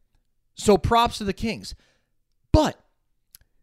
So 0.57 0.77
props 0.77 1.19
to 1.19 1.25
the 1.25 1.33
Kings. 1.33 1.77
But 2.51 2.77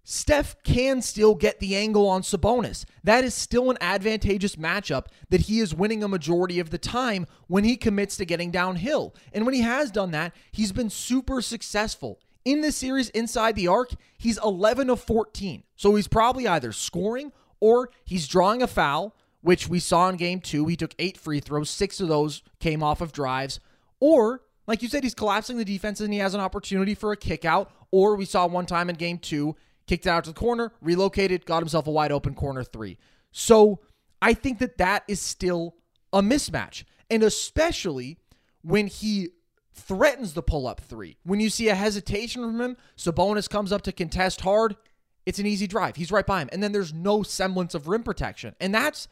Steph 0.06 0.56
can 0.64 1.02
still 1.02 1.36
get 1.36 1.60
the 1.60 1.76
angle 1.76 2.08
on 2.08 2.22
Sabonis. 2.22 2.86
That 3.04 3.26
is 3.26 3.34
still 3.34 3.70
an 3.70 3.78
advantageous 3.82 4.56
matchup 4.56 5.08
that 5.30 5.42
he 5.42 5.60
is 5.60 5.76
winning 5.76 6.06
a 6.06 6.08
majority 6.08 6.62
of 6.62 6.70
the 6.70 6.78
time 6.78 7.28
when 7.48 7.66
he 7.66 7.76
commits 7.76 8.16
to 8.16 8.26
getting 8.26 8.50
downhill. 8.50 9.14
And 9.34 9.46
when 9.46 9.54
he 9.54 9.62
has 9.62 9.92
done 9.92 10.12
that, 10.12 10.34
he's 10.54 10.72
been 10.72 10.90
super 10.90 11.42
successful. 11.42 12.22
In 12.46 12.62
this 12.62 12.78
series 12.78 13.10
inside 13.10 13.58
the 13.58 13.68
arc, 13.68 13.92
he's 14.18 14.40
11 14.42 14.90
of 14.90 15.02
14. 15.02 15.64
So 15.76 15.96
he's 15.96 16.08
probably 16.08 16.48
either 16.48 16.72
scoring 16.72 17.34
or 17.62 17.90
he's 18.04 18.28
drawing 18.28 18.62
a 18.62 18.68
foul 18.68 19.16
which 19.42 19.68
we 19.68 19.80
saw 19.80 20.10
in 20.10 20.18
game 20.18 20.40
two. 20.40 20.68
He 20.68 20.76
took 20.76 20.94
eight 21.00 21.18
free 21.18 21.40
throws, 21.40 21.70
six 21.70 22.00
of 22.00 22.08
those 22.08 22.44
came 22.60 22.84
off 22.84 23.02
of 23.02 23.12
drives. 23.12 23.60
Or, 24.00 24.42
like 24.68 24.82
you 24.82 24.88
said, 24.88 25.04
he's 25.04 25.16
collapsing 25.16 25.58
the 25.58 25.66
defense 25.66 26.00
and 26.00 26.14
he 26.14 26.20
has 26.20 26.34
an 26.34 26.42
opportunity 26.42 26.96
for 26.96 27.12
a 27.12 27.18
kick 27.18 27.46
out. 27.46 27.72
Or 27.92 28.16
we 28.16 28.26
saw 28.26 28.46
one 28.48 28.66
time 28.66 28.90
in 28.90 28.96
game 28.96 29.18
two, 29.18 29.56
kicked 29.88 30.06
it 30.06 30.10
out 30.10 30.26
to 30.26 30.32
the 30.32 30.40
corner, 30.40 30.74
relocated, 30.82 31.46
got 31.46 31.60
himself 31.60 31.88
a 31.88 31.92
wide 31.92 32.12
open 32.12 32.36
corner 32.36 32.64
three. 32.64 32.98
So 33.32 33.80
I 34.22 34.34
think 34.34 34.60
that 34.60 34.78
that 34.78 35.04
is 35.08 35.20
still 35.20 35.76
a 36.14 36.22
mismatch. 36.22 36.84
And 37.10 37.24
especially 37.24 38.18
when 38.62 38.88
he 38.88 39.30
threatens 39.74 40.34
the 40.34 40.44
pull 40.44 40.68
up 40.68 40.82
three. 40.82 41.18
When 41.24 41.40
you 41.40 41.50
see 41.50 41.70
a 41.70 41.76
hesitation 41.76 42.44
from 42.44 42.62
him, 42.62 42.78
Sabonis 42.98 43.50
comes 43.50 43.72
up 43.72 43.82
to 43.84 43.92
contest 43.92 44.42
hard, 44.42 44.76
it's 45.26 45.40
an 45.40 45.46
easy 45.46 45.68
drive. 45.68 45.96
He's 45.96 46.12
right 46.12 46.26
by 46.26 46.42
him. 46.42 46.50
And 46.52 46.62
then 46.62 46.72
there's 46.72 46.94
no 46.94 47.24
semblance 47.24 47.76
of 47.76 47.88
rim 47.88 48.04
protection. 48.04 48.56
And 48.60 48.74
that's 48.74 49.08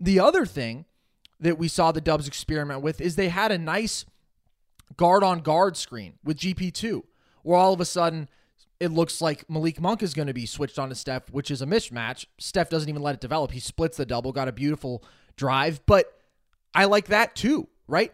the 0.00 0.20
other 0.20 0.46
thing 0.46 0.86
that 1.40 1.58
we 1.58 1.68
saw 1.68 1.92
the 1.92 2.00
Dubs 2.00 2.26
experiment 2.26 2.82
with 2.82 3.00
is 3.00 3.16
they 3.16 3.28
had 3.28 3.52
a 3.52 3.58
nice 3.58 4.04
guard 4.96 5.22
on 5.22 5.40
guard 5.40 5.76
screen 5.76 6.14
with 6.24 6.38
GP2, 6.38 7.02
where 7.42 7.58
all 7.58 7.72
of 7.72 7.80
a 7.80 7.84
sudden 7.84 8.28
it 8.80 8.90
looks 8.90 9.20
like 9.20 9.48
Malik 9.48 9.80
Monk 9.80 10.02
is 10.02 10.14
going 10.14 10.28
to 10.28 10.34
be 10.34 10.46
switched 10.46 10.78
on 10.78 10.88
to 10.88 10.94
Steph, 10.94 11.30
which 11.30 11.50
is 11.50 11.62
a 11.62 11.66
mismatch. 11.66 12.26
Steph 12.38 12.68
doesn't 12.68 12.88
even 12.88 13.02
let 13.02 13.14
it 13.14 13.20
develop. 13.20 13.52
He 13.52 13.60
splits 13.60 13.96
the 13.96 14.06
double, 14.06 14.32
got 14.32 14.48
a 14.48 14.52
beautiful 14.52 15.04
drive, 15.36 15.84
but 15.86 16.06
I 16.74 16.86
like 16.86 17.06
that 17.06 17.36
too, 17.36 17.68
right? 17.86 18.12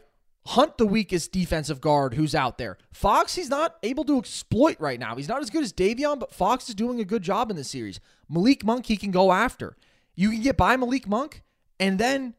Hunt 0.52 0.78
the 0.78 0.86
weakest 0.86 1.30
defensive 1.30 1.78
guard 1.78 2.14
who's 2.14 2.34
out 2.34 2.56
there. 2.56 2.78
Fox, 2.90 3.34
he's 3.34 3.50
not 3.50 3.76
able 3.82 4.02
to 4.04 4.18
exploit 4.18 4.80
right 4.80 4.98
now. 4.98 5.14
He's 5.14 5.28
not 5.28 5.42
as 5.42 5.50
good 5.50 5.62
as 5.62 5.74
Davion, 5.74 6.18
but 6.18 6.32
Fox 6.32 6.70
is 6.70 6.74
doing 6.74 7.00
a 7.00 7.04
good 7.04 7.22
job 7.22 7.50
in 7.50 7.56
this 7.56 7.68
series. 7.68 8.00
Malik 8.30 8.64
Monk, 8.64 8.86
he 8.86 8.96
can 8.96 9.10
go 9.10 9.30
after. 9.30 9.76
You 10.14 10.30
can 10.30 10.40
get 10.40 10.56
by 10.56 10.74
Malik 10.78 11.06
Monk, 11.06 11.42
and 11.78 11.98
then 11.98 12.32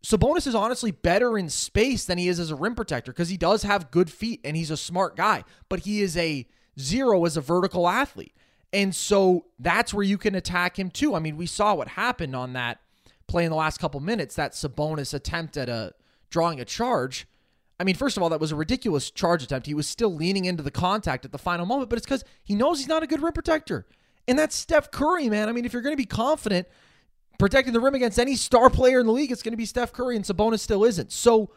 Sabonis 0.00 0.46
is 0.46 0.54
honestly 0.54 0.92
better 0.92 1.36
in 1.36 1.48
space 1.48 2.04
than 2.04 2.18
he 2.18 2.28
is 2.28 2.38
as 2.38 2.52
a 2.52 2.54
rim 2.54 2.76
protector 2.76 3.10
because 3.10 3.30
he 3.30 3.36
does 3.36 3.64
have 3.64 3.90
good 3.90 4.12
feet 4.12 4.40
and 4.44 4.56
he's 4.56 4.70
a 4.70 4.76
smart 4.76 5.16
guy, 5.16 5.42
but 5.68 5.80
he 5.80 6.00
is 6.00 6.16
a 6.16 6.46
zero 6.78 7.24
as 7.24 7.36
a 7.36 7.40
vertical 7.40 7.88
athlete. 7.88 8.36
And 8.72 8.94
so 8.94 9.46
that's 9.58 9.92
where 9.92 10.04
you 10.04 10.18
can 10.18 10.36
attack 10.36 10.78
him 10.78 10.88
too. 10.88 11.16
I 11.16 11.18
mean, 11.18 11.36
we 11.36 11.46
saw 11.46 11.74
what 11.74 11.88
happened 11.88 12.36
on 12.36 12.52
that 12.52 12.78
play 13.26 13.44
in 13.44 13.50
the 13.50 13.56
last 13.56 13.78
couple 13.78 13.98
minutes, 13.98 14.36
that 14.36 14.52
Sabonis 14.52 15.12
attempt 15.12 15.56
at 15.56 15.68
a 15.68 15.94
drawing 16.30 16.60
a 16.60 16.64
charge. 16.64 17.26
I 17.80 17.84
mean, 17.84 17.94
first 17.94 18.16
of 18.16 18.22
all, 18.22 18.28
that 18.30 18.40
was 18.40 18.52
a 18.52 18.56
ridiculous 18.56 19.10
charge 19.10 19.42
attempt. 19.42 19.66
He 19.66 19.74
was 19.74 19.86
still 19.86 20.14
leaning 20.14 20.44
into 20.44 20.62
the 20.62 20.70
contact 20.70 21.24
at 21.24 21.32
the 21.32 21.38
final 21.38 21.64
moment, 21.64 21.90
but 21.90 21.96
it's 21.96 22.06
because 22.06 22.24
he 22.42 22.54
knows 22.54 22.78
he's 22.78 22.88
not 22.88 23.02
a 23.02 23.06
good 23.06 23.22
rim 23.22 23.32
protector. 23.32 23.86
And 24.26 24.38
that's 24.38 24.56
Steph 24.56 24.90
Curry, 24.90 25.28
man. 25.28 25.48
I 25.48 25.52
mean, 25.52 25.64
if 25.64 25.72
you're 25.72 25.82
going 25.82 25.94
to 25.94 25.96
be 25.96 26.04
confident 26.04 26.66
protecting 27.38 27.72
the 27.72 27.80
rim 27.80 27.94
against 27.94 28.18
any 28.18 28.34
star 28.34 28.68
player 28.68 29.00
in 29.00 29.06
the 29.06 29.12
league, 29.12 29.30
it's 29.30 29.42
going 29.42 29.52
to 29.52 29.58
be 29.58 29.64
Steph 29.64 29.92
Curry, 29.92 30.16
and 30.16 30.24
Sabonis 30.24 30.60
still 30.60 30.84
isn't. 30.84 31.12
So 31.12 31.50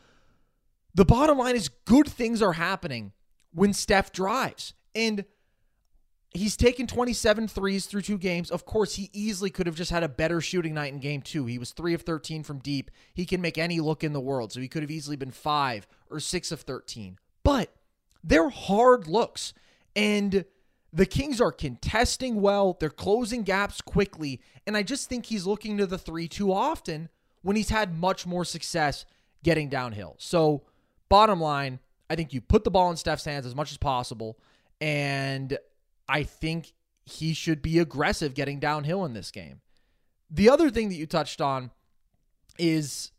the 0.94 1.06
bottom 1.06 1.38
line 1.38 1.56
is 1.56 1.70
good 1.70 2.08
things 2.08 2.42
are 2.42 2.54
happening 2.54 3.14
when 3.54 3.74
Steph 3.74 4.12
drives. 4.12 4.74
And 4.94 5.26
he's 6.34 6.56
taken 6.58 6.88
27 6.88 7.48
threes 7.48 7.86
through 7.86 8.02
two 8.02 8.18
games. 8.18 8.52
Of 8.52 8.66
course, 8.66 8.96
he 8.96 9.10
easily 9.14 9.50
could 9.50 9.68
have 9.68 9.76
just 9.76 9.92
had 9.92 10.04
a 10.04 10.10
better 10.10 10.42
shooting 10.42 10.74
night 10.74 10.94
in 10.94 11.00
game 11.00 11.22
two. 11.22 11.46
He 11.46 11.60
was 11.60 11.72
three 11.72 11.94
of 11.94 12.02
13 12.02 12.44
from 12.44 12.60
deep. 12.60 12.92
He 13.14 13.26
can 13.26 13.42
make 13.42 13.58
any 13.58 13.80
look 13.80 14.04
in 14.04 14.14
the 14.14 14.20
world. 14.20 14.52
So 14.52 14.62
he 14.62 14.68
could 14.68 14.84
have 14.84 14.92
easily 14.92 15.18
been 15.18 15.32
five 15.32 15.88
or 16.10 16.20
six 16.20 16.52
of 16.52 16.62
13. 16.62 17.18
But 17.44 17.74
they're 18.24 18.50
hard 18.50 19.08
looks. 19.08 19.54
And 19.96 20.46
the 20.94 21.06
Kings 21.06 21.40
are 21.40 21.52
contesting 21.52 22.42
well, 22.42 22.78
they're 22.80 22.90
closing 22.90 23.44
gaps 23.44 23.82
quickly, 23.82 24.42
and 24.68 24.76
I 24.76 24.84
just 24.84 25.08
think 25.08 25.26
he's 25.26 25.46
looking 25.46 25.78
to 25.78 25.86
the 25.86 25.98
three 25.98 26.28
too 26.28 26.52
often 26.52 27.10
when 27.42 27.56
he's 27.56 27.70
had 27.70 27.98
much 27.98 28.26
more 28.26 28.44
success 28.44 29.06
getting 29.44 29.70
downhill. 29.70 30.16
So, 30.20 30.64
bottom 31.08 31.40
line, 31.40 31.80
I 32.10 32.16
think 32.16 32.34
you 32.34 32.42
put 32.42 32.64
the 32.64 32.72
ball 32.72 32.92
in 32.92 32.98
Steph's 32.98 33.26
hands 33.26 33.46
as 33.46 33.56
much 33.56 33.72
as 33.72 33.78
possible, 33.78 34.38
and 34.82 35.58
I 36.12 36.24
think 36.24 36.74
he 37.06 37.34
should 37.34 37.62
be 37.62 37.80
aggressive 37.80 38.34
getting 38.34 38.60
downhill 38.60 39.06
in 39.06 39.14
this 39.14 39.32
game. 39.32 39.62
The 40.30 40.50
other 40.50 40.70
thing 40.70 40.90
that 40.90 40.96
you 40.96 41.06
touched 41.06 41.40
on 41.40 41.72
is 42.60 43.12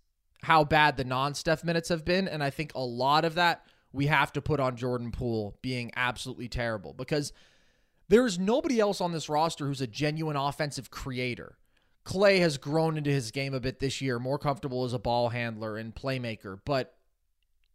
how 0.42 0.64
bad 0.64 0.98
the 0.98 1.04
non 1.04 1.34
Steph 1.34 1.64
minutes 1.64 1.88
have 1.88 2.04
been, 2.04 2.28
and 2.28 2.44
I 2.44 2.50
think 2.50 2.72
a 2.74 2.84
lot 2.84 3.24
of 3.24 3.36
that 3.36 3.64
we 3.92 4.06
have 4.06 4.30
to 4.34 4.42
put 4.42 4.60
on 4.60 4.76
Jordan 4.76 5.10
Poole 5.10 5.56
being 5.62 5.90
absolutely 5.96 6.48
terrible 6.48 6.92
because 6.92 7.32
there's 8.08 8.38
nobody 8.38 8.78
else 8.78 9.00
on 9.00 9.12
this 9.12 9.30
roster 9.30 9.66
who's 9.66 9.80
a 9.80 9.86
genuine 9.86 10.36
offensive 10.36 10.90
creator. 10.90 11.56
Klay 12.04 12.40
has 12.40 12.58
grown 12.58 12.98
into 12.98 13.10
his 13.10 13.30
game 13.30 13.54
a 13.54 13.60
bit 13.60 13.78
this 13.78 14.02
year, 14.02 14.18
more 14.18 14.38
comfortable 14.38 14.84
as 14.84 14.92
a 14.92 14.98
ball 14.98 15.30
handler 15.30 15.78
and 15.78 15.94
playmaker, 15.94 16.58
but 16.66 16.94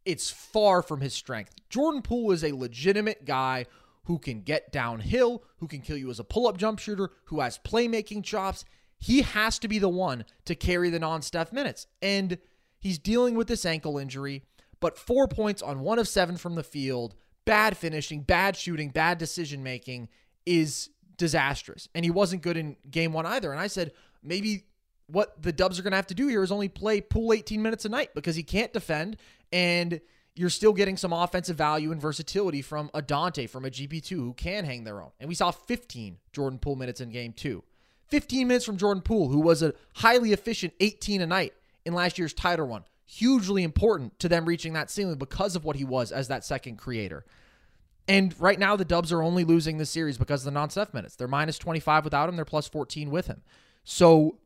it's 0.06 0.30
far 0.30 0.84
from 0.84 1.02
his 1.02 1.16
strength. 1.16 1.56
Jordan 1.70 2.04
Poole 2.04 2.32
is 2.32 2.44
a 2.44 2.52
legitimate 2.52 3.26
guy 3.26 3.66
who 4.08 4.18
can 4.18 4.42
get 4.42 4.72
downhill, 4.72 5.44
who 5.58 5.68
can 5.68 5.82
kill 5.82 5.98
you 5.98 6.10
as 6.10 6.18
a 6.18 6.24
pull 6.24 6.48
up 6.48 6.58
jump 6.58 6.80
shooter, 6.80 7.10
who 7.26 7.42
has 7.42 7.60
playmaking 7.60 8.24
chops. 8.24 8.64
He 8.98 9.22
has 9.22 9.60
to 9.60 9.68
be 9.68 9.80
the 9.80 9.90
one 9.90 10.24
to 10.46 10.56
carry 10.56 10.90
the 10.90 10.98
non 10.98 11.22
Steph 11.22 11.52
minutes. 11.52 11.88
And 12.02 12.38
he's 12.80 12.98
dealing 12.98 13.36
with 13.36 13.50
this 13.50 13.66
ankle 13.66 13.98
injury, 13.98 14.44
but 14.80 14.98
four 14.98 15.28
points 15.28 15.62
on 15.62 15.82
one 15.82 16.00
of 16.00 16.08
seven 16.08 16.38
from 16.38 16.56
the 16.56 16.64
field, 16.64 17.16
bad 17.44 17.76
finishing, 17.76 18.22
bad 18.22 18.56
shooting, 18.56 18.92
bad 18.92 19.18
decision 19.18 19.62
making 19.62 20.08
is 20.46 20.90
disastrous. 21.18 21.90
And 21.94 22.06
he 22.06 22.12
wasn't 22.12 22.44
good 22.44 22.56
in 22.56 22.78
game 22.90 23.12
one 23.12 23.26
either. 23.26 23.52
And 23.52 23.60
I 23.60 23.68
said, 23.68 23.92
maybe 24.24 24.68
what 25.08 25.42
the 25.42 25.52
Dubs 25.52 25.80
are 25.80 25.84
going 25.84 25.92
to 25.92 25.98
have 25.98 26.08
to 26.08 26.16
do 26.16 26.28
here 26.28 26.44
is 26.44 26.52
only 26.52 26.70
play 26.70 27.02
Poole 27.02 27.34
18 27.34 27.62
minutes 27.62 27.84
a 27.84 27.90
night 27.90 28.12
because 28.16 28.38
he 28.38 28.44
can't 28.44 28.72
defend. 28.72 29.18
And 29.52 30.00
you're 30.38 30.50
still 30.50 30.74
getting 30.74 30.98
some 30.98 31.12
offensive 31.12 31.58
value 31.58 31.92
and 31.92 32.02
versatility 32.02 32.62
from 32.62 32.92
a 32.94 33.02
Donte, 33.02 33.50
from 33.50 33.66
a 33.66 33.70
GP2 33.70 34.10
who 34.10 34.34
can 34.34 34.66
hang 34.66 34.84
their 34.84 35.02
own. 35.02 35.12
And 35.20 35.28
we 35.28 35.36
saw 35.36 35.52
15 35.52 36.18
Jordan 36.32 36.60
Poole 36.60 36.76
minutes 36.76 37.02
in 37.02 37.10
game 37.10 37.34
two. 37.34 37.64
15 38.10 38.48
minutes 38.48 38.66
from 38.66 38.78
Jordan 38.78 39.02
Poole, 39.02 39.30
who 39.30 39.40
was 39.40 39.62
a 39.62 39.74
highly 39.96 40.32
efficient 40.32 40.74
18 40.80 41.22
a 41.22 41.28
night 41.28 41.54
in 41.86 41.94
last 41.94 42.18
year's 42.18 42.34
title 42.34 42.68
run. 42.68 42.84
Hugely 43.06 43.64
important 43.64 44.20
to 44.20 44.30
them 44.30 44.46
reaching 44.46 44.74
that 44.74 44.92
ceiling 44.92 45.18
because 45.18 45.56
of 45.56 45.66
what 45.66 45.76
he 45.76 45.84
was 45.84 46.12
as 46.12 46.28
that 46.28 46.46
second 46.46 46.78
creator. 46.78 47.26
And 48.08 48.34
right 48.40 48.60
now, 48.60 48.76
the 48.76 48.86
Dubs 48.86 49.12
are 49.12 49.22
only 49.22 49.44
losing 49.44 49.78
the 49.78 49.86
series 49.86 50.18
because 50.18 50.42
of 50.42 50.46
the 50.46 50.58
non 50.58 50.70
Steph 50.70 50.94
minutes. 50.94 51.16
They're 51.16 51.28
minus 51.28 51.58
25 51.58 52.06
without 52.06 52.30
him, 52.30 52.36
they're 52.36 52.46
plus 52.46 52.68
14 52.68 53.10
with 53.10 53.28
him. 53.28 53.42
So 53.84 54.38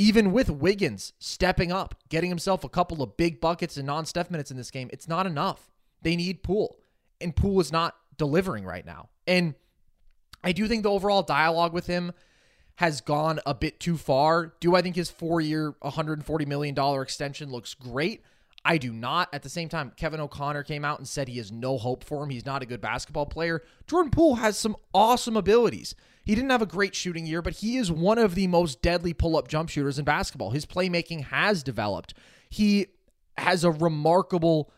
even 0.00 0.32
with 0.32 0.48
Wiggins 0.48 1.12
stepping 1.18 1.70
up, 1.70 1.94
getting 2.08 2.30
himself 2.30 2.64
a 2.64 2.70
couple 2.70 3.02
of 3.02 3.18
big 3.18 3.38
buckets 3.38 3.76
and 3.76 3.86
non 3.86 4.06
Steph 4.06 4.30
minutes 4.30 4.50
in 4.50 4.56
this 4.56 4.70
game, 4.70 4.88
it's 4.94 5.06
not 5.06 5.26
enough. 5.26 5.68
They 6.00 6.16
need 6.16 6.42
Poole, 6.42 6.78
and 7.20 7.36
Poole 7.36 7.60
is 7.60 7.70
not 7.70 7.96
delivering 8.16 8.64
right 8.64 8.86
now. 8.86 9.10
And 9.26 9.54
I 10.42 10.52
do 10.52 10.66
think 10.66 10.84
the 10.84 10.90
overall 10.90 11.22
dialogue 11.22 11.74
with 11.74 11.86
him 11.86 12.12
has 12.76 13.02
gone 13.02 13.40
a 13.44 13.52
bit 13.52 13.78
too 13.78 13.98
far. 13.98 14.54
Do 14.58 14.74
I 14.74 14.80
think 14.80 14.96
his 14.96 15.10
four 15.10 15.42
year, 15.42 15.74
$140 15.84 16.46
million 16.46 17.02
extension 17.02 17.50
looks 17.50 17.74
great? 17.74 18.22
I 18.64 18.78
do 18.78 18.94
not. 18.94 19.28
At 19.34 19.42
the 19.42 19.50
same 19.50 19.68
time, 19.68 19.92
Kevin 19.96 20.20
O'Connor 20.20 20.62
came 20.62 20.82
out 20.82 20.98
and 20.98 21.06
said 21.06 21.28
he 21.28 21.36
has 21.36 21.52
no 21.52 21.76
hope 21.76 22.04
for 22.04 22.24
him. 22.24 22.30
He's 22.30 22.46
not 22.46 22.62
a 22.62 22.66
good 22.66 22.80
basketball 22.80 23.26
player. 23.26 23.62
Jordan 23.86 24.10
Poole 24.10 24.36
has 24.36 24.56
some 24.56 24.76
awesome 24.94 25.36
abilities. 25.36 25.94
He 26.30 26.36
didn't 26.36 26.50
have 26.50 26.62
a 26.62 26.66
great 26.66 26.94
shooting 26.94 27.26
year, 27.26 27.42
but 27.42 27.54
he 27.54 27.76
is 27.76 27.90
one 27.90 28.16
of 28.16 28.36
the 28.36 28.46
most 28.46 28.82
deadly 28.82 29.12
pull 29.12 29.36
up 29.36 29.48
jump 29.48 29.68
shooters 29.68 29.98
in 29.98 30.04
basketball. 30.04 30.50
His 30.50 30.64
playmaking 30.64 31.24
has 31.24 31.64
developed. 31.64 32.14
He 32.48 32.86
has 33.36 33.64
a 33.64 33.72
remarkable 33.72 34.70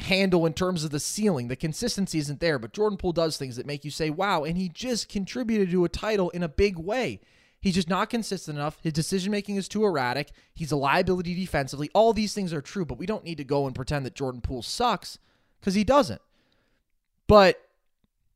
handle 0.00 0.46
in 0.46 0.54
terms 0.54 0.82
of 0.82 0.92
the 0.92 0.98
ceiling. 0.98 1.48
The 1.48 1.56
consistency 1.56 2.16
isn't 2.20 2.40
there, 2.40 2.58
but 2.58 2.72
Jordan 2.72 2.96
Poole 2.96 3.12
does 3.12 3.36
things 3.36 3.56
that 3.56 3.66
make 3.66 3.84
you 3.84 3.90
say, 3.90 4.08
wow, 4.08 4.44
and 4.44 4.56
he 4.56 4.70
just 4.70 5.10
contributed 5.10 5.70
to 5.72 5.84
a 5.84 5.90
title 5.90 6.30
in 6.30 6.42
a 6.42 6.48
big 6.48 6.78
way. 6.78 7.20
He's 7.60 7.74
just 7.74 7.90
not 7.90 8.08
consistent 8.08 8.56
enough. 8.56 8.78
His 8.82 8.94
decision 8.94 9.32
making 9.32 9.56
is 9.56 9.68
too 9.68 9.84
erratic. 9.84 10.30
He's 10.54 10.72
a 10.72 10.76
liability 10.76 11.34
defensively. 11.34 11.90
All 11.92 12.14
these 12.14 12.32
things 12.32 12.54
are 12.54 12.62
true, 12.62 12.86
but 12.86 12.96
we 12.96 13.04
don't 13.04 13.24
need 13.24 13.36
to 13.36 13.44
go 13.44 13.66
and 13.66 13.74
pretend 13.76 14.06
that 14.06 14.14
Jordan 14.14 14.40
Poole 14.40 14.62
sucks 14.62 15.18
because 15.60 15.74
he 15.74 15.84
doesn't. 15.84 16.22
But 17.26 17.60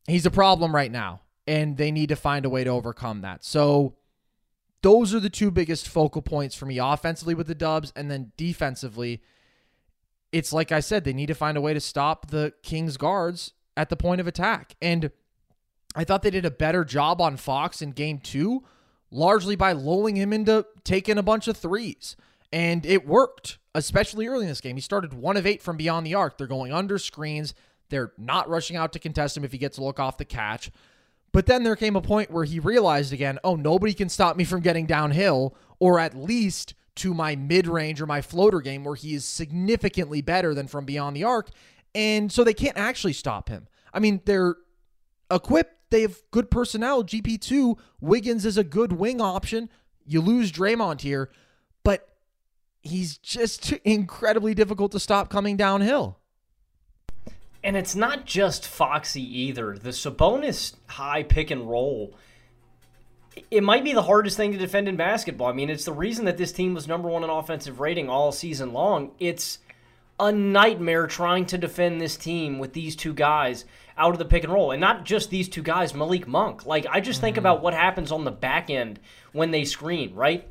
he's 0.05 0.27
a 0.27 0.29
problem 0.29 0.75
right 0.75 0.91
now, 0.91 1.21
and 1.47 1.77
they 1.77 1.91
need 1.91 2.09
to 2.09 2.15
find 2.15 2.45
a 2.45 2.49
way 2.49 2.63
to 2.63 2.69
overcome 2.69 3.21
that. 3.21 3.43
So 3.43 3.95
those 4.81 5.13
are 5.13 5.19
the 5.19 5.29
two 5.29 5.51
biggest 5.51 5.87
focal 5.87 6.21
points 6.21 6.55
for 6.55 6.65
me 6.65 6.77
offensively 6.77 7.35
with 7.35 7.47
the 7.47 7.55
Dubs, 7.55 7.93
and 7.95 8.09
then 8.09 8.31
defensively. 8.37 9.21
It's 10.31 10.53
like 10.53 10.71
I 10.71 10.79
said, 10.79 11.03
they 11.03 11.13
need 11.13 11.27
to 11.27 11.35
find 11.35 11.57
a 11.57 11.61
way 11.61 11.73
to 11.73 11.81
stop 11.81 12.31
the 12.31 12.53
Kings 12.63 12.97
guards 12.97 13.53
at 13.75 13.89
the 13.89 13.97
point 13.97 14.21
of 14.21 14.27
attack. 14.27 14.75
And 14.81 15.11
I 15.93 16.03
thought 16.03 16.23
they 16.23 16.29
did 16.29 16.45
a 16.45 16.51
better 16.51 16.85
job 16.85 17.19
on 17.19 17.35
Fox 17.35 17.81
in 17.81 17.91
game 17.91 18.19
two 18.19 18.63
largely 19.11 19.57
by 19.57 19.73
lulling 19.73 20.15
him 20.15 20.31
into 20.31 20.65
taking 20.83 21.17
a 21.17 21.23
bunch 21.23 21.47
of 21.47 21.57
threes. 21.57 22.15
And 22.53 22.85
it 22.85 23.05
worked, 23.05 23.59
especially 23.75 24.27
early 24.27 24.43
in 24.43 24.49
this 24.49 24.61
game. 24.61 24.77
He 24.77 24.81
started 24.81 25.13
one 25.13 25.37
of 25.37 25.45
eight 25.45 25.61
from 25.61 25.77
beyond 25.77 26.05
the 26.05 26.15
arc. 26.15 26.37
They're 26.37 26.47
going 26.47 26.73
under 26.73 26.97
screens. 26.97 27.53
They're 27.89 28.13
not 28.17 28.49
rushing 28.49 28.77
out 28.77 28.93
to 28.93 28.99
contest 28.99 29.35
him 29.35 29.43
if 29.43 29.51
he 29.51 29.57
gets 29.57 29.77
a 29.77 29.83
look 29.83 29.99
off 29.99 30.17
the 30.17 30.25
catch. 30.25 30.71
But 31.31 31.45
then 31.45 31.63
there 31.63 31.75
came 31.75 31.95
a 31.95 32.01
point 32.01 32.31
where 32.31 32.43
he 32.43 32.59
realized 32.59 33.13
again, 33.13 33.39
oh, 33.43 33.55
nobody 33.55 33.93
can 33.93 34.09
stop 34.09 34.35
me 34.35 34.43
from 34.43 34.61
getting 34.61 34.85
downhill 34.85 35.55
or 35.79 35.99
at 35.99 36.15
least 36.15 36.73
to 36.95 37.13
my 37.13 37.35
mid 37.35 37.67
range 37.67 38.01
or 38.01 38.05
my 38.05 38.21
floater 38.21 38.59
game 38.59 38.83
where 38.83 38.95
he 38.95 39.13
is 39.13 39.25
significantly 39.25 40.21
better 40.21 40.53
than 40.53 40.67
from 40.67 40.85
beyond 40.85 41.15
the 41.15 41.23
arc. 41.23 41.49
And 41.95 42.31
so 42.31 42.43
they 42.43 42.53
can't 42.53 42.77
actually 42.77 43.13
stop 43.13 43.49
him. 43.49 43.67
I 43.93 43.99
mean, 43.99 44.21
they're 44.25 44.55
equipped, 45.29 45.89
they 45.89 46.01
have 46.01 46.21
good 46.31 46.51
personnel. 46.51 47.03
GP2, 47.03 47.77
Wiggins 47.99 48.45
is 48.45 48.57
a 48.57 48.63
good 48.63 48.93
wing 48.93 49.21
option. 49.21 49.69
You 50.05 50.21
lose 50.21 50.51
Draymond 50.51 51.01
here, 51.01 51.29
but 51.83 52.07
he's 52.81 53.17
just 53.17 53.71
incredibly 53.83 54.53
difficult 54.53 54.91
to 54.93 54.99
stop 54.99 55.29
coming 55.29 55.57
downhill. 55.57 56.20
And 57.63 57.77
it's 57.77 57.95
not 57.95 58.25
just 58.25 58.67
Foxy 58.67 59.21
either. 59.41 59.77
The 59.77 59.89
Sabonis 59.89 60.75
high 60.87 61.23
pick 61.23 61.51
and 61.51 61.69
roll, 61.69 62.15
it 63.49 63.63
might 63.63 63.83
be 63.83 63.93
the 63.93 64.03
hardest 64.03 64.35
thing 64.35 64.51
to 64.51 64.57
defend 64.57 64.87
in 64.87 64.95
basketball. 64.95 65.47
I 65.47 65.53
mean, 65.53 65.69
it's 65.69 65.85
the 65.85 65.93
reason 65.93 66.25
that 66.25 66.37
this 66.37 66.51
team 66.51 66.73
was 66.73 66.87
number 66.87 67.07
one 67.07 67.23
in 67.23 67.29
offensive 67.29 67.79
rating 67.79 68.09
all 68.09 68.31
season 68.31 68.73
long. 68.73 69.11
It's 69.19 69.59
a 70.19 70.31
nightmare 70.31 71.07
trying 71.07 71.45
to 71.47 71.57
defend 71.57 71.99
this 71.99 72.17
team 72.17 72.59
with 72.59 72.73
these 72.73 72.95
two 72.95 73.13
guys 73.13 73.65
out 73.97 74.13
of 74.13 74.19
the 74.19 74.25
pick 74.25 74.43
and 74.43 74.53
roll. 74.53 74.71
And 74.71 74.81
not 74.81 75.05
just 75.05 75.29
these 75.29 75.49
two 75.49 75.63
guys, 75.63 75.93
Malik 75.93 76.27
Monk. 76.27 76.65
Like, 76.65 76.85
I 76.89 76.99
just 76.99 77.21
think 77.21 77.35
mm-hmm. 77.35 77.41
about 77.41 77.61
what 77.61 77.73
happens 77.73 78.11
on 78.11 78.23
the 78.23 78.31
back 78.31 78.69
end 78.69 78.99
when 79.31 79.51
they 79.51 79.65
screen, 79.65 80.13
right? 80.13 80.47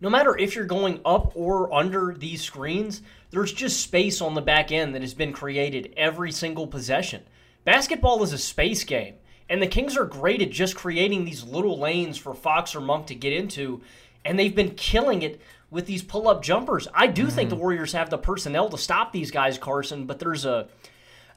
No 0.00 0.08
matter 0.08 0.36
if 0.36 0.54
you're 0.54 0.64
going 0.64 1.00
up 1.04 1.32
or 1.34 1.72
under 1.72 2.14
these 2.16 2.42
screens, 2.42 3.02
there's 3.30 3.52
just 3.52 3.80
space 3.80 4.20
on 4.20 4.34
the 4.34 4.40
back 4.40 4.70
end 4.70 4.94
that 4.94 5.02
has 5.02 5.14
been 5.14 5.32
created 5.32 5.92
every 5.96 6.30
single 6.30 6.66
possession. 6.66 7.22
Basketball 7.64 8.22
is 8.22 8.32
a 8.32 8.38
space 8.38 8.84
game, 8.84 9.14
and 9.48 9.60
the 9.60 9.66
Kings 9.66 9.96
are 9.96 10.04
great 10.04 10.40
at 10.40 10.50
just 10.50 10.76
creating 10.76 11.24
these 11.24 11.44
little 11.44 11.78
lanes 11.78 12.16
for 12.16 12.34
Fox 12.34 12.74
or 12.74 12.80
Monk 12.80 13.06
to 13.06 13.14
get 13.14 13.32
into, 13.32 13.82
and 14.24 14.38
they've 14.38 14.54
been 14.54 14.74
killing 14.74 15.22
it 15.22 15.40
with 15.70 15.86
these 15.86 16.02
pull 16.02 16.28
up 16.28 16.42
jumpers. 16.42 16.86
I 16.94 17.08
do 17.08 17.24
mm-hmm. 17.24 17.30
think 17.32 17.50
the 17.50 17.56
Warriors 17.56 17.92
have 17.92 18.08
the 18.08 18.18
personnel 18.18 18.68
to 18.70 18.78
stop 18.78 19.12
these 19.12 19.30
guys, 19.30 19.58
Carson, 19.58 20.06
but 20.06 20.18
there's 20.18 20.44
a 20.44 20.68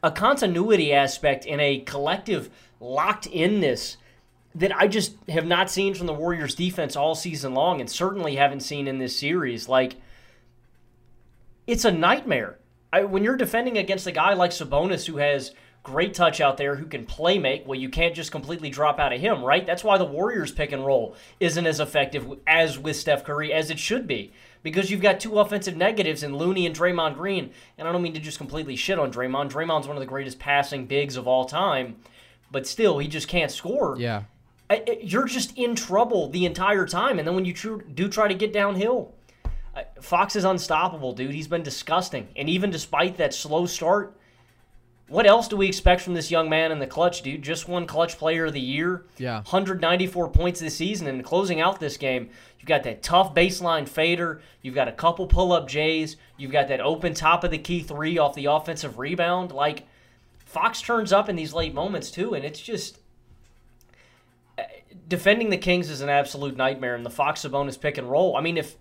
a 0.04 0.12
continuity 0.12 0.94
aspect 0.94 1.46
and 1.46 1.62
a 1.62 1.80
collective 1.82 2.50
locked 2.80 3.28
inness 3.28 3.98
that 4.56 4.76
I 4.76 4.88
just 4.88 5.16
have 5.30 5.46
not 5.46 5.70
seen 5.70 5.94
from 5.94 6.08
the 6.08 6.14
Warriors 6.14 6.56
defense 6.56 6.96
all 6.96 7.16
season 7.16 7.54
long 7.54 7.80
and 7.80 7.90
certainly 7.90 8.36
haven't 8.36 8.62
seen 8.62 8.88
in 8.88 8.98
this 8.98 9.18
series. 9.18 9.70
Like 9.70 9.96
it's 11.68 11.86
a 11.86 11.92
nightmare. 11.92 12.58
I, 12.92 13.04
when 13.04 13.24
you're 13.24 13.38
defending 13.38 13.78
against 13.78 14.08
a 14.08 14.12
guy 14.12 14.34
like 14.34 14.52
Sabonis 14.52 15.06
who 15.06 15.18
has 15.18 15.54
great 15.84 16.14
touch 16.14 16.42
out 16.42 16.58
there, 16.58 16.76
who 16.76 16.86
can 16.86 17.06
play 17.06 17.40
make, 17.40 17.66
well, 17.66 17.80
you 17.80 17.90
can't 17.90 18.14
just 18.14 18.32
completely 18.32 18.70
drop 18.70 19.00
out 19.00 19.14
of 19.14 19.22
him, 19.22 19.44
right? 19.44 19.66
That's 19.66 19.84
why 19.84 19.98
the 19.98 20.06
Warriors 20.06 20.52
pick 20.52 20.72
and 20.72 20.86
roll 20.86 21.16
isn't 21.40 21.66
as 21.66 21.80
effective 21.80 22.28
as 22.46 22.78
with 22.78 22.98
Steph 22.98 23.24
Curry 23.24 23.54
as 23.54 23.70
it 23.70 23.80
should 23.80 24.06
be. 24.08 24.32
Because 24.64 24.92
you've 24.92 25.02
got 25.02 25.20
two 25.20 25.40
offensive 25.40 25.76
negatives 25.76 26.22
in 26.22 26.38
Looney 26.38 26.68
and 26.68 26.76
Draymond 26.76 27.16
Green. 27.16 27.52
And 27.80 27.88
I 27.88 27.92
don't 27.92 28.04
mean 28.04 28.14
to 28.14 28.20
just 28.20 28.38
completely 28.38 28.76
shit 28.76 29.00
on 29.00 29.12
Draymond. 29.12 29.52
Draymond's 29.52 29.88
one 29.88 29.98
of 29.98 30.02
the 30.02 30.06
greatest 30.06 30.38
passing 30.38 30.86
bigs 30.86 31.18
of 31.18 31.28
all 31.28 31.46
time. 31.46 31.96
But 32.52 32.68
still, 32.68 33.00
he 33.00 33.08
just 33.08 33.28
can't 33.28 33.50
score. 33.50 33.96
Yeah. 33.98 34.24
You're 35.02 35.26
just 35.26 35.58
in 35.58 35.76
trouble 35.76 36.30
the 36.30 36.46
entire 36.46 36.86
time. 36.86 37.20
And 37.20 37.28
then 37.28 37.36
when 37.36 37.46
you 37.46 37.84
do 37.94 38.08
try 38.08 38.28
to 38.28 38.34
get 38.34 38.54
downhill, 38.54 39.14
uh, 39.76 39.84
Fox 40.02 40.36
is 40.36 40.44
unstoppable, 40.44 41.14
dude. 41.14 41.32
He's 41.32 41.48
been 41.48 41.64
disgusting. 41.64 42.28
And 42.36 42.50
even 42.50 42.70
despite 42.72 43.18
that 43.18 43.34
slow 43.34 43.66
start, 43.66 44.18
what 45.12 45.26
else 45.26 45.50
do 45.50 45.58
we 45.58 45.68
expect 45.68 46.02
from 46.02 46.14
this 46.14 46.32
young 46.32 46.50
man 46.50 46.72
in 46.72 46.80
the 46.80 46.88
clutch, 46.88 47.22
dude? 47.22 47.42
Just 47.42 47.68
one 47.68 47.86
clutch 47.86 48.18
player 48.18 48.46
of 48.46 48.54
the 48.54 48.62
year. 48.62 49.06
Yeah. 49.18 49.38
194 49.38 50.30
points 50.30 50.62
this 50.62 50.78
season. 50.78 51.08
And 51.08 51.22
closing 51.22 51.60
out 51.60 51.82
this 51.82 51.98
game, 51.98 52.30
you've 52.58 52.68
got 52.68 52.84
that 52.84 53.04
tough 53.04 53.36
baseline 53.36 53.90
fader. 53.90 54.42
You've 54.62 54.76
got 54.76 54.88
a 54.88 54.94
couple 54.94 55.28
pull 55.28 55.52
up 55.52 55.68
J's. 55.68 56.16
You've 56.38 56.54
got 56.54 56.70
that 56.70 56.80
open 56.80 57.14
top 57.14 57.44
of 57.44 57.52
the 57.52 57.58
key 57.58 57.82
three 57.82 58.18
off 58.18 58.36
the 58.36 58.46
offensive 58.46 59.00
rebound. 59.00 59.52
Like, 59.52 59.86
Fox 60.46 60.82
turns 60.82 61.12
up 61.12 61.28
in 61.28 61.36
these 61.36 61.54
late 61.54 61.74
moments, 61.74 62.10
too. 62.10 62.34
And 62.34 62.46
it's 62.46 62.62
just. 62.62 63.00
Defending 65.08 65.50
the 65.50 65.58
Kings 65.58 65.90
is 65.90 66.02
an 66.02 66.10
absolute 66.10 66.56
nightmare. 66.56 66.96
And 66.96 67.06
the 67.06 67.10
Fox 67.10 67.42
Sabonis 67.42 67.80
pick 67.80 67.98
and 67.98 68.10
roll. 68.10 68.36
I 68.36 68.42
mean, 68.42 68.58
if 68.58 68.78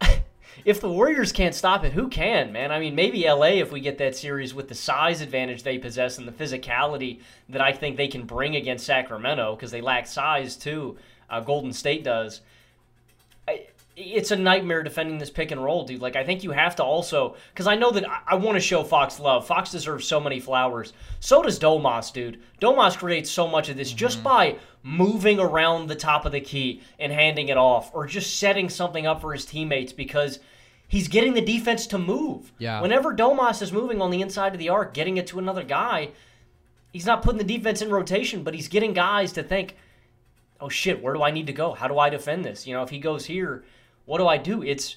if 0.64 0.80
the 0.80 0.88
Warriors 0.88 1.32
can't 1.32 1.54
stop 1.54 1.84
it, 1.84 1.92
who 1.92 2.08
can, 2.08 2.52
man? 2.52 2.72
I 2.72 2.78
mean, 2.78 2.94
maybe 2.94 3.24
LA 3.28 3.58
if 3.60 3.72
we 3.72 3.80
get 3.80 3.98
that 3.98 4.16
series 4.16 4.54
with 4.54 4.68
the 4.68 4.74
size 4.74 5.20
advantage 5.20 5.62
they 5.62 5.78
possess 5.78 6.18
and 6.18 6.26
the 6.26 6.32
physicality 6.32 7.20
that 7.48 7.60
I 7.60 7.72
think 7.72 7.96
they 7.96 8.08
can 8.08 8.24
bring 8.24 8.56
against 8.56 8.86
Sacramento 8.86 9.56
because 9.56 9.70
they 9.70 9.80
lack 9.80 10.06
size 10.06 10.56
too. 10.56 10.96
Uh, 11.28 11.40
Golden 11.40 11.72
State 11.72 12.04
does. 12.04 12.40
I, 13.48 13.66
it's 13.96 14.30
a 14.30 14.36
nightmare 14.36 14.82
defending 14.82 15.16
this 15.16 15.30
pick 15.30 15.50
and 15.50 15.64
roll, 15.64 15.84
dude. 15.84 16.02
Like, 16.02 16.16
I 16.16 16.24
think 16.24 16.44
you 16.44 16.50
have 16.50 16.76
to 16.76 16.84
also, 16.84 17.34
because 17.52 17.66
I 17.66 17.76
know 17.76 17.90
that 17.92 18.08
I, 18.08 18.20
I 18.26 18.34
want 18.34 18.56
to 18.56 18.60
show 18.60 18.84
Fox 18.84 19.18
love. 19.18 19.46
Fox 19.46 19.70
deserves 19.70 20.06
so 20.06 20.20
many 20.20 20.38
flowers. 20.38 20.92
So 21.20 21.42
does 21.42 21.58
Domas, 21.58 22.12
dude. 22.12 22.42
Domas 22.60 22.98
creates 22.98 23.30
so 23.30 23.46
much 23.46 23.70
of 23.70 23.76
this 23.76 23.88
mm-hmm. 23.88 23.96
just 23.96 24.22
by 24.22 24.58
moving 24.82 25.40
around 25.40 25.88
the 25.88 25.96
top 25.96 26.26
of 26.26 26.32
the 26.32 26.40
key 26.40 26.82
and 26.98 27.10
handing 27.10 27.48
it 27.48 27.56
off, 27.56 27.90
or 27.94 28.06
just 28.06 28.38
setting 28.38 28.68
something 28.68 29.06
up 29.06 29.22
for 29.22 29.32
his 29.32 29.46
teammates 29.46 29.94
because 29.94 30.40
he's 30.86 31.08
getting 31.08 31.32
the 31.32 31.40
defense 31.40 31.86
to 31.86 31.98
move. 31.98 32.52
Yeah. 32.58 32.82
Whenever 32.82 33.14
Domas 33.14 33.62
is 33.62 33.72
moving 33.72 34.02
on 34.02 34.10
the 34.10 34.20
inside 34.20 34.52
of 34.52 34.58
the 34.58 34.68
arc, 34.68 34.92
getting 34.92 35.16
it 35.16 35.26
to 35.28 35.38
another 35.38 35.64
guy, 35.64 36.10
he's 36.92 37.06
not 37.06 37.22
putting 37.22 37.38
the 37.38 37.56
defense 37.56 37.80
in 37.80 37.90
rotation, 37.90 38.42
but 38.42 38.54
he's 38.54 38.68
getting 38.68 38.92
guys 38.92 39.32
to 39.32 39.42
think, 39.42 39.74
oh 40.60 40.68
shit, 40.68 41.02
where 41.02 41.14
do 41.14 41.22
I 41.22 41.30
need 41.30 41.46
to 41.46 41.52
go? 41.54 41.72
How 41.72 41.88
do 41.88 41.98
I 41.98 42.10
defend 42.10 42.44
this? 42.44 42.66
You 42.66 42.74
know, 42.74 42.82
if 42.82 42.90
he 42.90 42.98
goes 42.98 43.24
here 43.24 43.64
what 44.06 44.18
do 44.18 44.26
I 44.26 44.38
do? 44.38 44.62
It's 44.62 44.96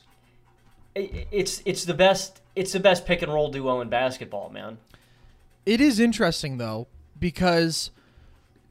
it's 0.95 1.61
it's 1.65 1.83
the 1.85 1.93
best 1.93 2.41
it's 2.55 2.71
the 2.71 2.79
best 2.79 3.05
pick 3.05 3.21
and 3.21 3.31
roll 3.31 3.51
duo 3.51 3.81
in 3.81 3.89
basketball, 3.89 4.49
man. 4.49 4.77
It 5.65 5.81
is 5.81 5.99
interesting 5.99 6.57
though 6.57 6.87
because 7.19 7.91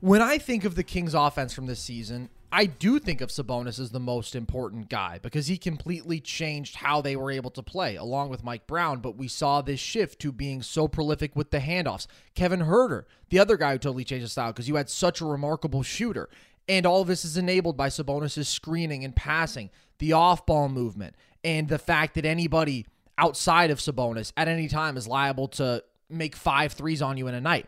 when 0.01 0.23
I 0.23 0.39
think 0.39 0.65
of 0.65 0.75
the 0.75 0.83
Kings 0.83 1.15
offense 1.15 1.53
from 1.53 1.67
this 1.67 1.81
season, 1.81 2.31
I 2.51 2.65
do 2.65 2.99
think 2.99 3.21
of 3.21 3.29
Sabonis 3.29 3.79
as 3.79 3.91
the 3.91 4.01
most 4.01 4.35
important 4.35 4.89
guy 4.89 5.19
because 5.21 5.49
he 5.49 5.59
completely 5.59 6.19
changed 6.19 6.77
how 6.77 7.03
they 7.03 7.15
were 7.15 7.31
able 7.31 7.51
to 7.51 7.63
play 7.63 7.97
along 7.97 8.31
with 8.31 8.45
Mike 8.45 8.67
Brown. 8.67 9.01
But 9.01 9.17
we 9.17 9.29
saw 9.29 9.61
this 9.61 9.81
shift 9.81 10.19
to 10.21 10.33
being 10.33 10.63
so 10.63 10.89
prolific 10.89 11.37
with 11.37 11.51
the 11.51 11.59
handoffs. 11.59 12.07
Kevin 12.35 12.61
Huerter, 12.61 13.05
the 13.29 13.39
other 13.39 13.57
guy 13.57 13.73
who 13.73 13.79
totally 13.79 14.05
changed 14.05 14.25
the 14.25 14.31
style 14.31 14.53
because 14.53 14.69
you 14.69 14.77
had 14.77 14.89
such 14.89 15.21
a 15.21 15.27
remarkable 15.27 15.83
shooter. 15.83 16.31
And 16.69 16.87
all 16.87 17.03
of 17.03 17.09
this 17.09 17.25
is 17.25 17.37
enabled 17.37 17.77
by 17.77 17.89
Sabonis' 17.89 18.47
screening 18.47 19.05
and 19.05 19.15
passing 19.15 19.71
the 19.99 20.13
off 20.13 20.47
ball 20.47 20.69
movement, 20.69 21.15
and 21.45 21.69
the 21.69 21.79
fact 21.79 22.15
that 22.15 22.25
anybody 22.25 22.87
outside 23.17 23.71
of 23.71 23.79
Sabonis 23.79 24.33
at 24.37 24.49
any 24.49 24.69
time 24.69 24.97
is 24.97 25.09
liable 25.09 25.49
to 25.49 25.83
make 26.09 26.37
five 26.37 26.73
threes 26.73 27.03
on 27.03 27.17
you 27.17 27.27
in 27.27 27.35
a 27.35 27.41
night. 27.41 27.67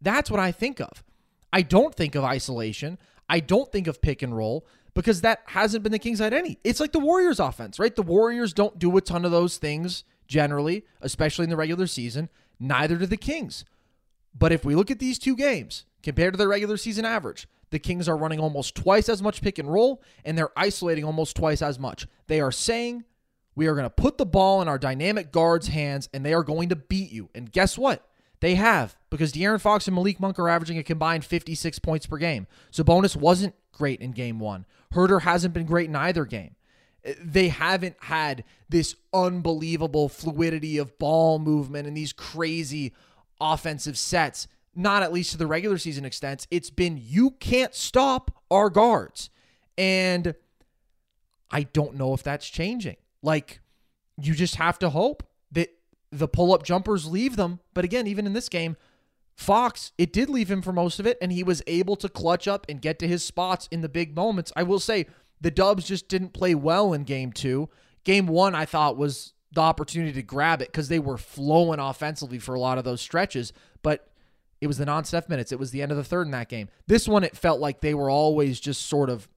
That's 0.00 0.30
what 0.30 0.40
I 0.40 0.52
think 0.52 0.80
of. 0.80 1.04
I 1.52 1.62
don't 1.62 1.94
think 1.94 2.14
of 2.14 2.24
isolation. 2.24 2.98
I 3.28 3.40
don't 3.40 3.70
think 3.70 3.86
of 3.86 4.02
pick 4.02 4.22
and 4.22 4.36
roll 4.36 4.66
because 4.94 5.20
that 5.22 5.42
hasn't 5.46 5.82
been 5.82 5.92
the 5.92 5.98
Kings 5.98 6.20
any. 6.20 6.58
It's 6.64 6.80
like 6.80 6.92
the 6.92 6.98
Warriors 6.98 7.40
offense, 7.40 7.78
right? 7.78 7.94
The 7.94 8.02
Warriors 8.02 8.52
don't 8.52 8.78
do 8.78 8.94
a 8.96 9.00
ton 9.00 9.24
of 9.24 9.30
those 9.30 9.56
things 9.56 10.04
generally, 10.26 10.84
especially 11.00 11.44
in 11.44 11.50
the 11.50 11.56
regular 11.56 11.86
season. 11.86 12.28
Neither 12.58 12.96
do 12.96 13.06
the 13.06 13.16
Kings. 13.16 13.64
But 14.36 14.52
if 14.52 14.64
we 14.64 14.74
look 14.74 14.90
at 14.90 14.98
these 14.98 15.18
two 15.18 15.36
games 15.36 15.84
compared 16.02 16.34
to 16.34 16.38
their 16.38 16.48
regular 16.48 16.76
season 16.76 17.04
average, 17.04 17.46
the 17.72 17.78
Kings 17.78 18.08
are 18.08 18.16
running 18.16 18.38
almost 18.38 18.74
twice 18.76 19.08
as 19.08 19.20
much 19.20 19.42
pick 19.42 19.58
and 19.58 19.70
roll, 19.70 20.02
and 20.24 20.38
they're 20.38 20.56
isolating 20.56 21.04
almost 21.04 21.34
twice 21.34 21.62
as 21.62 21.78
much. 21.78 22.06
They 22.28 22.40
are 22.40 22.52
saying, 22.52 23.04
we 23.56 23.66
are 23.66 23.74
going 23.74 23.86
to 23.86 23.90
put 23.90 24.18
the 24.18 24.26
ball 24.26 24.62
in 24.62 24.68
our 24.68 24.78
dynamic 24.78 25.32
guards' 25.32 25.68
hands, 25.68 26.08
and 26.14 26.24
they 26.24 26.34
are 26.34 26.44
going 26.44 26.68
to 26.68 26.76
beat 26.76 27.10
you. 27.10 27.30
And 27.34 27.50
guess 27.50 27.76
what? 27.76 28.06
They 28.40 28.56
have, 28.56 28.96
because 29.08 29.32
De'Aaron 29.32 29.60
Fox 29.60 29.86
and 29.86 29.94
Malik 29.94 30.20
Monk 30.20 30.38
are 30.38 30.48
averaging 30.48 30.76
a 30.76 30.82
combined 30.82 31.24
56 31.24 31.78
points 31.78 32.06
per 32.06 32.18
game. 32.18 32.46
Sabonis 32.70 33.16
wasn't 33.16 33.54
great 33.72 34.00
in 34.00 34.12
game 34.12 34.38
one. 34.38 34.66
Huerter 34.92 35.22
hasn't 35.22 35.54
been 35.54 35.64
great 35.64 35.88
in 35.88 35.96
either 35.96 36.24
game. 36.24 36.56
They 37.20 37.48
haven't 37.48 37.96
had 38.00 38.44
this 38.68 38.96
unbelievable 39.14 40.08
fluidity 40.08 40.78
of 40.78 40.98
ball 40.98 41.38
movement 41.38 41.88
and 41.88 41.96
these 41.96 42.12
crazy 42.12 42.92
offensive 43.40 43.96
sets 43.96 44.46
not 44.74 45.02
at 45.02 45.12
least 45.12 45.32
to 45.32 45.38
the 45.38 45.46
regular 45.46 45.78
season 45.78 46.04
extent, 46.04 46.46
it's 46.50 46.70
been 46.70 46.98
you 47.00 47.32
can't 47.32 47.74
stop 47.74 48.30
our 48.50 48.70
guards. 48.70 49.30
And 49.76 50.34
I 51.50 51.64
don't 51.64 51.96
know 51.96 52.14
if 52.14 52.22
that's 52.22 52.48
changing. 52.48 52.96
Like, 53.22 53.60
you 54.20 54.34
just 54.34 54.56
have 54.56 54.78
to 54.80 54.90
hope 54.90 55.22
that 55.52 55.68
the 56.10 56.28
pull 56.28 56.52
up 56.54 56.62
jumpers 56.62 57.06
leave 57.06 57.36
them. 57.36 57.60
But 57.74 57.84
again, 57.84 58.06
even 58.06 58.26
in 58.26 58.32
this 58.32 58.48
game, 58.48 58.76
Fox, 59.34 59.92
it 59.96 60.12
did 60.12 60.28
leave 60.28 60.50
him 60.50 60.62
for 60.62 60.72
most 60.72 61.00
of 61.00 61.06
it, 61.06 61.18
and 61.22 61.32
he 61.32 61.42
was 61.42 61.62
able 61.66 61.96
to 61.96 62.08
clutch 62.08 62.46
up 62.46 62.66
and 62.68 62.82
get 62.82 62.98
to 62.98 63.08
his 63.08 63.24
spots 63.24 63.68
in 63.70 63.80
the 63.80 63.88
big 63.88 64.14
moments. 64.14 64.52
I 64.54 64.62
will 64.62 64.78
say 64.78 65.06
the 65.40 65.50
Dubs 65.50 65.86
just 65.86 66.08
didn't 66.08 66.34
play 66.34 66.54
well 66.54 66.92
in 66.92 67.04
game 67.04 67.32
two. 67.32 67.68
Game 68.04 68.26
one, 68.26 68.54
I 68.54 68.66
thought, 68.66 68.96
was 68.96 69.32
the 69.52 69.60
opportunity 69.60 70.12
to 70.12 70.22
grab 70.22 70.62
it 70.62 70.68
because 70.68 70.88
they 70.88 70.98
were 70.98 71.18
flowing 71.18 71.78
offensively 71.78 72.38
for 72.38 72.54
a 72.54 72.60
lot 72.60 72.78
of 72.78 72.84
those 72.84 73.00
stretches. 73.00 73.52
But 73.82 74.08
it 74.62 74.68
was 74.68 74.78
the 74.78 74.86
non 74.86 75.04
Steph 75.04 75.28
minutes. 75.28 75.50
It 75.50 75.58
was 75.58 75.72
the 75.72 75.82
end 75.82 75.90
of 75.90 75.98
the 75.98 76.04
third 76.04 76.28
in 76.28 76.30
that 76.30 76.48
game. 76.48 76.68
This 76.86 77.08
one, 77.08 77.24
it 77.24 77.36
felt 77.36 77.58
like 77.58 77.80
they 77.80 77.94
were 77.94 78.08
always 78.08 78.60
just 78.60 78.86
sort 78.86 79.10
of 79.10 79.28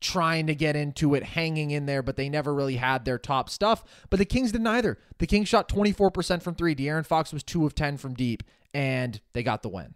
trying 0.00 0.46
to 0.46 0.54
get 0.54 0.76
into 0.76 1.16
it, 1.16 1.24
hanging 1.24 1.72
in 1.72 1.86
there, 1.86 2.00
but 2.00 2.14
they 2.14 2.28
never 2.28 2.54
really 2.54 2.76
had 2.76 3.04
their 3.04 3.18
top 3.18 3.50
stuff. 3.50 3.82
But 4.10 4.18
the 4.20 4.24
Kings 4.24 4.52
didn't 4.52 4.68
either. 4.68 4.98
The 5.18 5.26
Kings 5.26 5.48
shot 5.48 5.68
24% 5.68 6.42
from 6.42 6.54
three. 6.54 6.76
De'Aaron 6.76 7.04
Fox 7.04 7.32
was 7.32 7.42
two 7.42 7.66
of 7.66 7.74
10 7.74 7.96
from 7.96 8.14
deep, 8.14 8.44
and 8.72 9.20
they 9.32 9.42
got 9.42 9.62
the 9.62 9.68
win. 9.68 9.94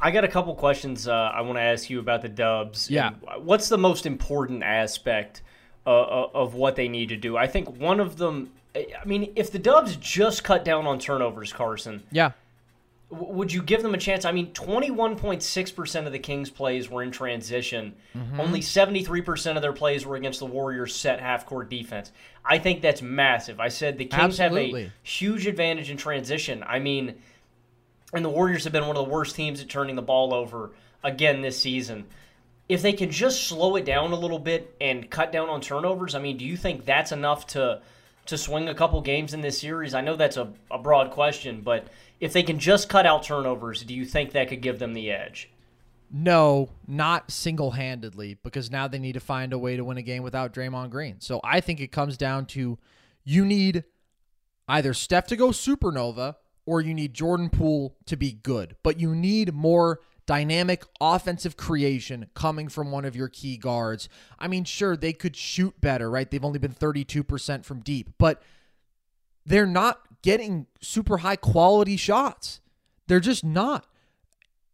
I 0.00 0.10
got 0.10 0.24
a 0.24 0.28
couple 0.28 0.52
questions 0.56 1.06
uh, 1.06 1.12
I 1.12 1.42
want 1.42 1.58
to 1.58 1.62
ask 1.62 1.90
you 1.90 2.00
about 2.00 2.22
the 2.22 2.28
Dubs. 2.28 2.90
Yeah. 2.90 3.10
What's 3.38 3.68
the 3.68 3.78
most 3.78 4.04
important 4.04 4.64
aspect 4.64 5.42
uh, 5.86 5.90
uh, 5.90 6.30
of 6.34 6.54
what 6.54 6.74
they 6.74 6.88
need 6.88 7.10
to 7.10 7.16
do? 7.16 7.36
I 7.36 7.46
think 7.46 7.78
one 7.78 8.00
of 8.00 8.16
them. 8.16 8.50
I 8.74 9.04
mean, 9.04 9.32
if 9.36 9.50
the 9.52 9.58
Dubs 9.58 9.96
just 9.96 10.44
cut 10.44 10.64
down 10.64 10.86
on 10.86 10.98
turnovers, 10.98 11.52
Carson, 11.52 12.02
Yeah. 12.10 12.32
w- 13.10 13.32
would 13.34 13.52
you 13.52 13.62
give 13.62 13.82
them 13.82 13.92
a 13.94 13.98
chance? 13.98 14.24
I 14.24 14.32
mean, 14.32 14.52
21.6% 14.54 16.06
of 16.06 16.12
the 16.12 16.18
Kings' 16.18 16.48
plays 16.50 16.88
were 16.88 17.02
in 17.02 17.10
transition. 17.10 17.94
Mm-hmm. 18.16 18.40
Only 18.40 18.60
73% 18.60 19.56
of 19.56 19.62
their 19.62 19.72
plays 19.74 20.06
were 20.06 20.16
against 20.16 20.38
the 20.38 20.46
Warriors' 20.46 20.94
set 20.94 21.20
half 21.20 21.44
court 21.46 21.68
defense. 21.68 22.12
I 22.44 22.58
think 22.58 22.80
that's 22.82 23.02
massive. 23.02 23.60
I 23.60 23.68
said 23.68 23.98
the 23.98 24.06
Kings 24.06 24.38
have 24.38 24.56
a 24.56 24.90
huge 25.02 25.46
advantage 25.46 25.90
in 25.90 25.96
transition. 25.96 26.64
I 26.66 26.78
mean, 26.78 27.16
and 28.14 28.24
the 28.24 28.30
Warriors 28.30 28.64
have 28.64 28.72
been 28.72 28.86
one 28.86 28.96
of 28.96 29.04
the 29.04 29.10
worst 29.12 29.36
teams 29.36 29.60
at 29.60 29.68
turning 29.68 29.96
the 29.96 30.02
ball 30.02 30.32
over 30.34 30.70
again 31.04 31.42
this 31.42 31.58
season. 31.60 32.06
If 32.68 32.80
they 32.80 32.92
can 32.94 33.10
just 33.10 33.46
slow 33.48 33.76
it 33.76 33.84
down 33.84 34.12
a 34.12 34.16
little 34.16 34.38
bit 34.38 34.74
and 34.80 35.10
cut 35.10 35.30
down 35.30 35.50
on 35.50 35.60
turnovers, 35.60 36.14
I 36.14 36.20
mean, 36.20 36.36
do 36.38 36.44
you 36.44 36.56
think 36.56 36.84
that's 36.86 37.12
enough 37.12 37.46
to 37.48 37.80
to 38.26 38.38
swing 38.38 38.68
a 38.68 38.74
couple 38.74 39.00
games 39.00 39.34
in 39.34 39.40
this 39.40 39.58
series? 39.58 39.94
I 39.94 40.00
know 40.00 40.16
that's 40.16 40.36
a, 40.36 40.52
a 40.70 40.78
broad 40.78 41.10
question, 41.10 41.60
but 41.60 41.88
if 42.20 42.32
they 42.32 42.42
can 42.42 42.58
just 42.58 42.88
cut 42.88 43.06
out 43.06 43.22
turnovers, 43.22 43.82
do 43.82 43.94
you 43.94 44.04
think 44.04 44.32
that 44.32 44.48
could 44.48 44.60
give 44.60 44.78
them 44.78 44.94
the 44.94 45.10
edge? 45.10 45.50
No, 46.14 46.68
not 46.86 47.30
single 47.30 47.70
handedly, 47.70 48.38
because 48.42 48.70
now 48.70 48.86
they 48.86 48.98
need 48.98 49.14
to 49.14 49.20
find 49.20 49.52
a 49.52 49.58
way 49.58 49.76
to 49.76 49.84
win 49.84 49.96
a 49.96 50.02
game 50.02 50.22
without 50.22 50.52
Draymond 50.52 50.90
Green. 50.90 51.20
So 51.20 51.40
I 51.42 51.60
think 51.60 51.80
it 51.80 51.90
comes 51.90 52.16
down 52.16 52.46
to 52.46 52.78
you 53.24 53.44
need 53.44 53.84
either 54.68 54.92
Steph 54.92 55.26
to 55.28 55.36
go 55.36 55.48
supernova 55.48 56.36
or 56.66 56.80
you 56.80 56.94
need 56.94 57.14
Jordan 57.14 57.50
Poole 57.50 57.96
to 58.06 58.16
be 58.16 58.32
good. 58.32 58.76
But 58.82 59.00
you 59.00 59.14
need 59.14 59.54
more 59.54 60.00
dynamic 60.32 60.86
offensive 60.98 61.58
creation 61.58 62.26
coming 62.32 62.66
from 62.66 62.90
one 62.90 63.04
of 63.04 63.14
your 63.14 63.28
key 63.28 63.58
guards. 63.58 64.08
I 64.38 64.48
mean, 64.48 64.64
sure, 64.64 64.96
they 64.96 65.12
could 65.12 65.36
shoot 65.36 65.78
better, 65.78 66.10
right? 66.10 66.30
They've 66.30 66.42
only 66.42 66.58
been 66.58 66.72
32% 66.72 67.66
from 67.66 67.80
deep, 67.80 68.08
but 68.16 68.42
they're 69.44 69.66
not 69.66 70.00
getting 70.22 70.68
super 70.80 71.18
high 71.18 71.36
quality 71.36 71.98
shots. 71.98 72.62
They're 73.08 73.20
just 73.20 73.44
not. 73.44 73.86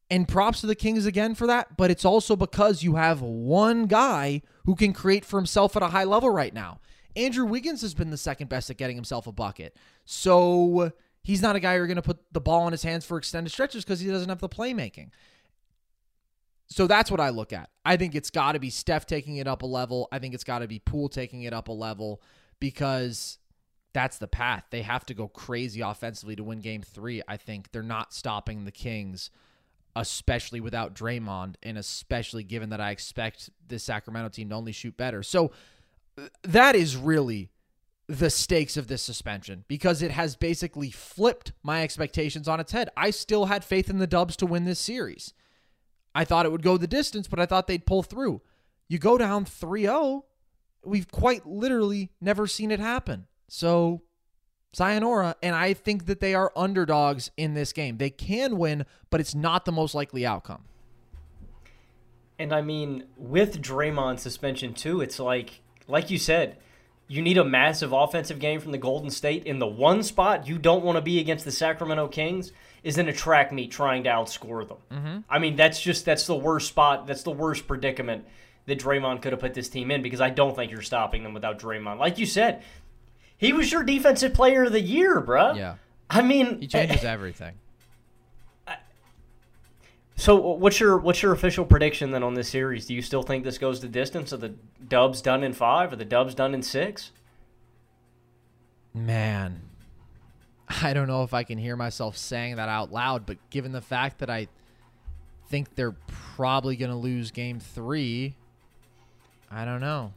And 0.08 0.28
props 0.28 0.60
to 0.60 0.68
the 0.68 0.76
Kings 0.76 1.06
again 1.06 1.34
for 1.34 1.48
that, 1.48 1.76
but 1.76 1.90
it's 1.90 2.04
also 2.04 2.36
because 2.36 2.84
you 2.84 2.94
have 2.94 3.20
one 3.20 3.86
guy 3.86 4.42
who 4.64 4.76
can 4.76 4.92
create 4.92 5.24
for 5.24 5.40
himself 5.40 5.76
at 5.76 5.82
a 5.82 5.88
high 5.88 6.04
level 6.04 6.30
right 6.30 6.54
now. 6.54 6.78
Andrew 7.16 7.44
Wiggins 7.44 7.82
has 7.82 7.94
been 7.94 8.10
the 8.10 8.16
second 8.16 8.48
best 8.48 8.70
at 8.70 8.76
getting 8.76 8.94
himself 8.94 9.26
a 9.26 9.32
bucket. 9.32 9.76
So 10.04 10.92
he's 11.24 11.42
not 11.42 11.56
a 11.56 11.60
guy 11.60 11.74
you're 11.74 11.88
going 11.88 11.96
to 11.96 12.02
put 12.02 12.32
the 12.32 12.40
ball 12.40 12.68
in 12.68 12.72
his 12.72 12.84
hands 12.84 13.04
for 13.04 13.18
extended 13.18 13.50
stretches 13.50 13.84
because 13.84 13.98
he 13.98 14.08
doesn't 14.08 14.28
have 14.28 14.38
the 14.38 14.48
playmaking. 14.48 15.10
So 16.68 16.86
that's 16.86 17.10
what 17.10 17.20
I 17.20 17.30
look 17.30 17.52
at. 17.52 17.70
I 17.84 17.96
think 17.96 18.14
it's 18.14 18.30
got 18.30 18.52
to 18.52 18.58
be 18.58 18.70
Steph 18.70 19.06
taking 19.06 19.36
it 19.36 19.46
up 19.46 19.62
a 19.62 19.66
level. 19.66 20.08
I 20.12 20.18
think 20.18 20.34
it's 20.34 20.44
got 20.44 20.58
to 20.58 20.68
be 20.68 20.78
Poole 20.78 21.08
taking 21.08 21.42
it 21.42 21.52
up 21.54 21.68
a 21.68 21.72
level 21.72 22.22
because 22.60 23.38
that's 23.94 24.18
the 24.18 24.28
path. 24.28 24.64
They 24.70 24.82
have 24.82 25.06
to 25.06 25.14
go 25.14 25.28
crazy 25.28 25.80
offensively 25.80 26.36
to 26.36 26.44
win 26.44 26.60
game 26.60 26.82
three. 26.82 27.22
I 27.26 27.38
think 27.38 27.72
they're 27.72 27.82
not 27.82 28.12
stopping 28.12 28.64
the 28.64 28.70
Kings, 28.70 29.30
especially 29.96 30.60
without 30.60 30.94
Draymond, 30.94 31.54
and 31.62 31.78
especially 31.78 32.44
given 32.44 32.68
that 32.68 32.80
I 32.80 32.90
expect 32.90 33.48
this 33.66 33.84
Sacramento 33.84 34.28
team 34.28 34.50
to 34.50 34.54
only 34.54 34.72
shoot 34.72 34.96
better. 34.96 35.22
So 35.22 35.52
uh, 36.18 36.28
that 36.42 36.76
is 36.76 36.96
really 36.96 37.50
the 38.08 38.30
stakes 38.30 38.76
of 38.76 38.88
this 38.88 39.02
suspension 39.02 39.64
because 39.68 40.02
it 40.02 40.10
has 40.10 40.36
basically 40.36 40.90
flipped 40.90 41.52
my 41.62 41.82
expectations 41.82 42.46
on 42.46 42.60
its 42.60 42.72
head. 42.72 42.90
I 42.96 43.10
still 43.10 43.46
had 43.46 43.64
faith 43.64 43.88
in 43.88 43.98
the 43.98 44.06
Dubs 44.06 44.36
to 44.36 44.46
win 44.46 44.64
this 44.64 44.78
series. 44.78 45.32
I 46.18 46.24
thought 46.24 46.46
it 46.46 46.50
would 46.50 46.64
go 46.64 46.76
the 46.76 46.88
distance, 46.88 47.28
but 47.28 47.38
I 47.38 47.46
thought 47.46 47.68
they'd 47.68 47.86
pull 47.86 48.02
through. 48.02 48.42
You 48.88 48.98
go 48.98 49.18
down 49.18 49.44
3 49.44 49.82
0, 49.82 50.24
we've 50.84 51.08
quite 51.08 51.46
literally 51.46 52.10
never 52.20 52.48
seen 52.48 52.72
it 52.72 52.80
happen. 52.80 53.28
So, 53.46 54.02
sayonara. 54.72 55.36
And 55.44 55.54
I 55.54 55.74
think 55.74 56.06
that 56.06 56.18
they 56.18 56.34
are 56.34 56.50
underdogs 56.56 57.30
in 57.36 57.54
this 57.54 57.72
game. 57.72 57.98
They 57.98 58.10
can 58.10 58.58
win, 58.58 58.84
but 59.10 59.20
it's 59.20 59.36
not 59.36 59.64
the 59.64 59.70
most 59.70 59.94
likely 59.94 60.26
outcome. 60.26 60.64
And 62.36 62.52
I 62.52 62.62
mean, 62.62 63.04
with 63.16 63.62
Draymond 63.62 64.18
suspension 64.18 64.74
too, 64.74 65.00
it's 65.00 65.20
like 65.20 65.60
like 65.86 66.10
you 66.10 66.18
said, 66.18 66.56
you 67.08 67.22
need 67.22 67.38
a 67.38 67.44
massive 67.44 67.92
offensive 67.92 68.38
game 68.38 68.60
from 68.60 68.72
the 68.72 68.78
Golden 68.78 69.10
State 69.10 69.44
in 69.44 69.58
the 69.58 69.66
one 69.66 70.02
spot 70.02 70.46
you 70.46 70.58
don't 70.58 70.84
want 70.84 70.96
to 70.96 71.02
be 71.02 71.18
against 71.18 71.44
the 71.44 71.50
Sacramento 71.50 72.08
Kings 72.08 72.52
is 72.84 72.98
in 72.98 73.08
a 73.08 73.12
track 73.12 73.50
meet 73.50 73.70
trying 73.70 74.04
to 74.04 74.10
outscore 74.10 74.68
them. 74.68 74.78
Mm-hmm. 74.92 75.18
I 75.28 75.38
mean, 75.38 75.56
that's 75.56 75.80
just 75.80 76.04
that's 76.04 76.26
the 76.26 76.36
worst 76.36 76.68
spot. 76.68 77.06
That's 77.06 77.22
the 77.22 77.32
worst 77.32 77.66
predicament 77.66 78.24
that 78.66 78.78
Draymond 78.78 79.22
could 79.22 79.32
have 79.32 79.40
put 79.40 79.54
this 79.54 79.68
team 79.68 79.90
in 79.90 80.02
because 80.02 80.20
I 80.20 80.30
don't 80.30 80.54
think 80.54 80.70
you're 80.70 80.82
stopping 80.82 81.22
them 81.22 81.34
without 81.34 81.58
Draymond. 81.58 81.98
Like 81.98 82.18
you 82.18 82.26
said, 82.26 82.62
he 83.36 83.52
was 83.52 83.72
your 83.72 83.82
defensive 83.82 84.34
player 84.34 84.64
of 84.64 84.72
the 84.72 84.80
year, 84.80 85.20
bruh. 85.20 85.56
Yeah. 85.56 85.76
I 86.10 86.22
mean, 86.22 86.60
He 86.60 86.66
changes 86.66 87.04
everything. 87.04 87.54
So 90.28 90.34
what's 90.34 90.78
your 90.78 90.98
what's 90.98 91.22
your 91.22 91.32
official 91.32 91.64
prediction 91.64 92.10
then 92.10 92.22
on 92.22 92.34
this 92.34 92.50
series? 92.50 92.84
Do 92.84 92.92
you 92.92 93.00
still 93.00 93.22
think 93.22 93.44
this 93.44 93.56
goes 93.56 93.80
the 93.80 93.88
distance? 93.88 94.30
Are 94.30 94.36
the 94.36 94.52
Dubs 94.86 95.22
done 95.22 95.42
in 95.42 95.54
five? 95.54 95.90
Are 95.90 95.96
the 95.96 96.04
Dubs 96.04 96.34
done 96.34 96.52
in 96.52 96.62
six? 96.62 97.12
Man, 98.92 99.62
I 100.82 100.92
don't 100.92 101.08
know 101.08 101.22
if 101.22 101.32
I 101.32 101.44
can 101.44 101.56
hear 101.56 101.76
myself 101.76 102.18
saying 102.18 102.56
that 102.56 102.68
out 102.68 102.92
loud, 102.92 103.24
but 103.24 103.38
given 103.48 103.72
the 103.72 103.80
fact 103.80 104.18
that 104.18 104.28
I 104.28 104.48
think 105.48 105.74
they're 105.76 105.96
probably 106.36 106.76
going 106.76 106.90
to 106.90 106.96
lose 106.98 107.30
game 107.30 107.58
three, 107.58 108.34
I 109.50 109.64
don't 109.64 109.80
know. 109.80 110.12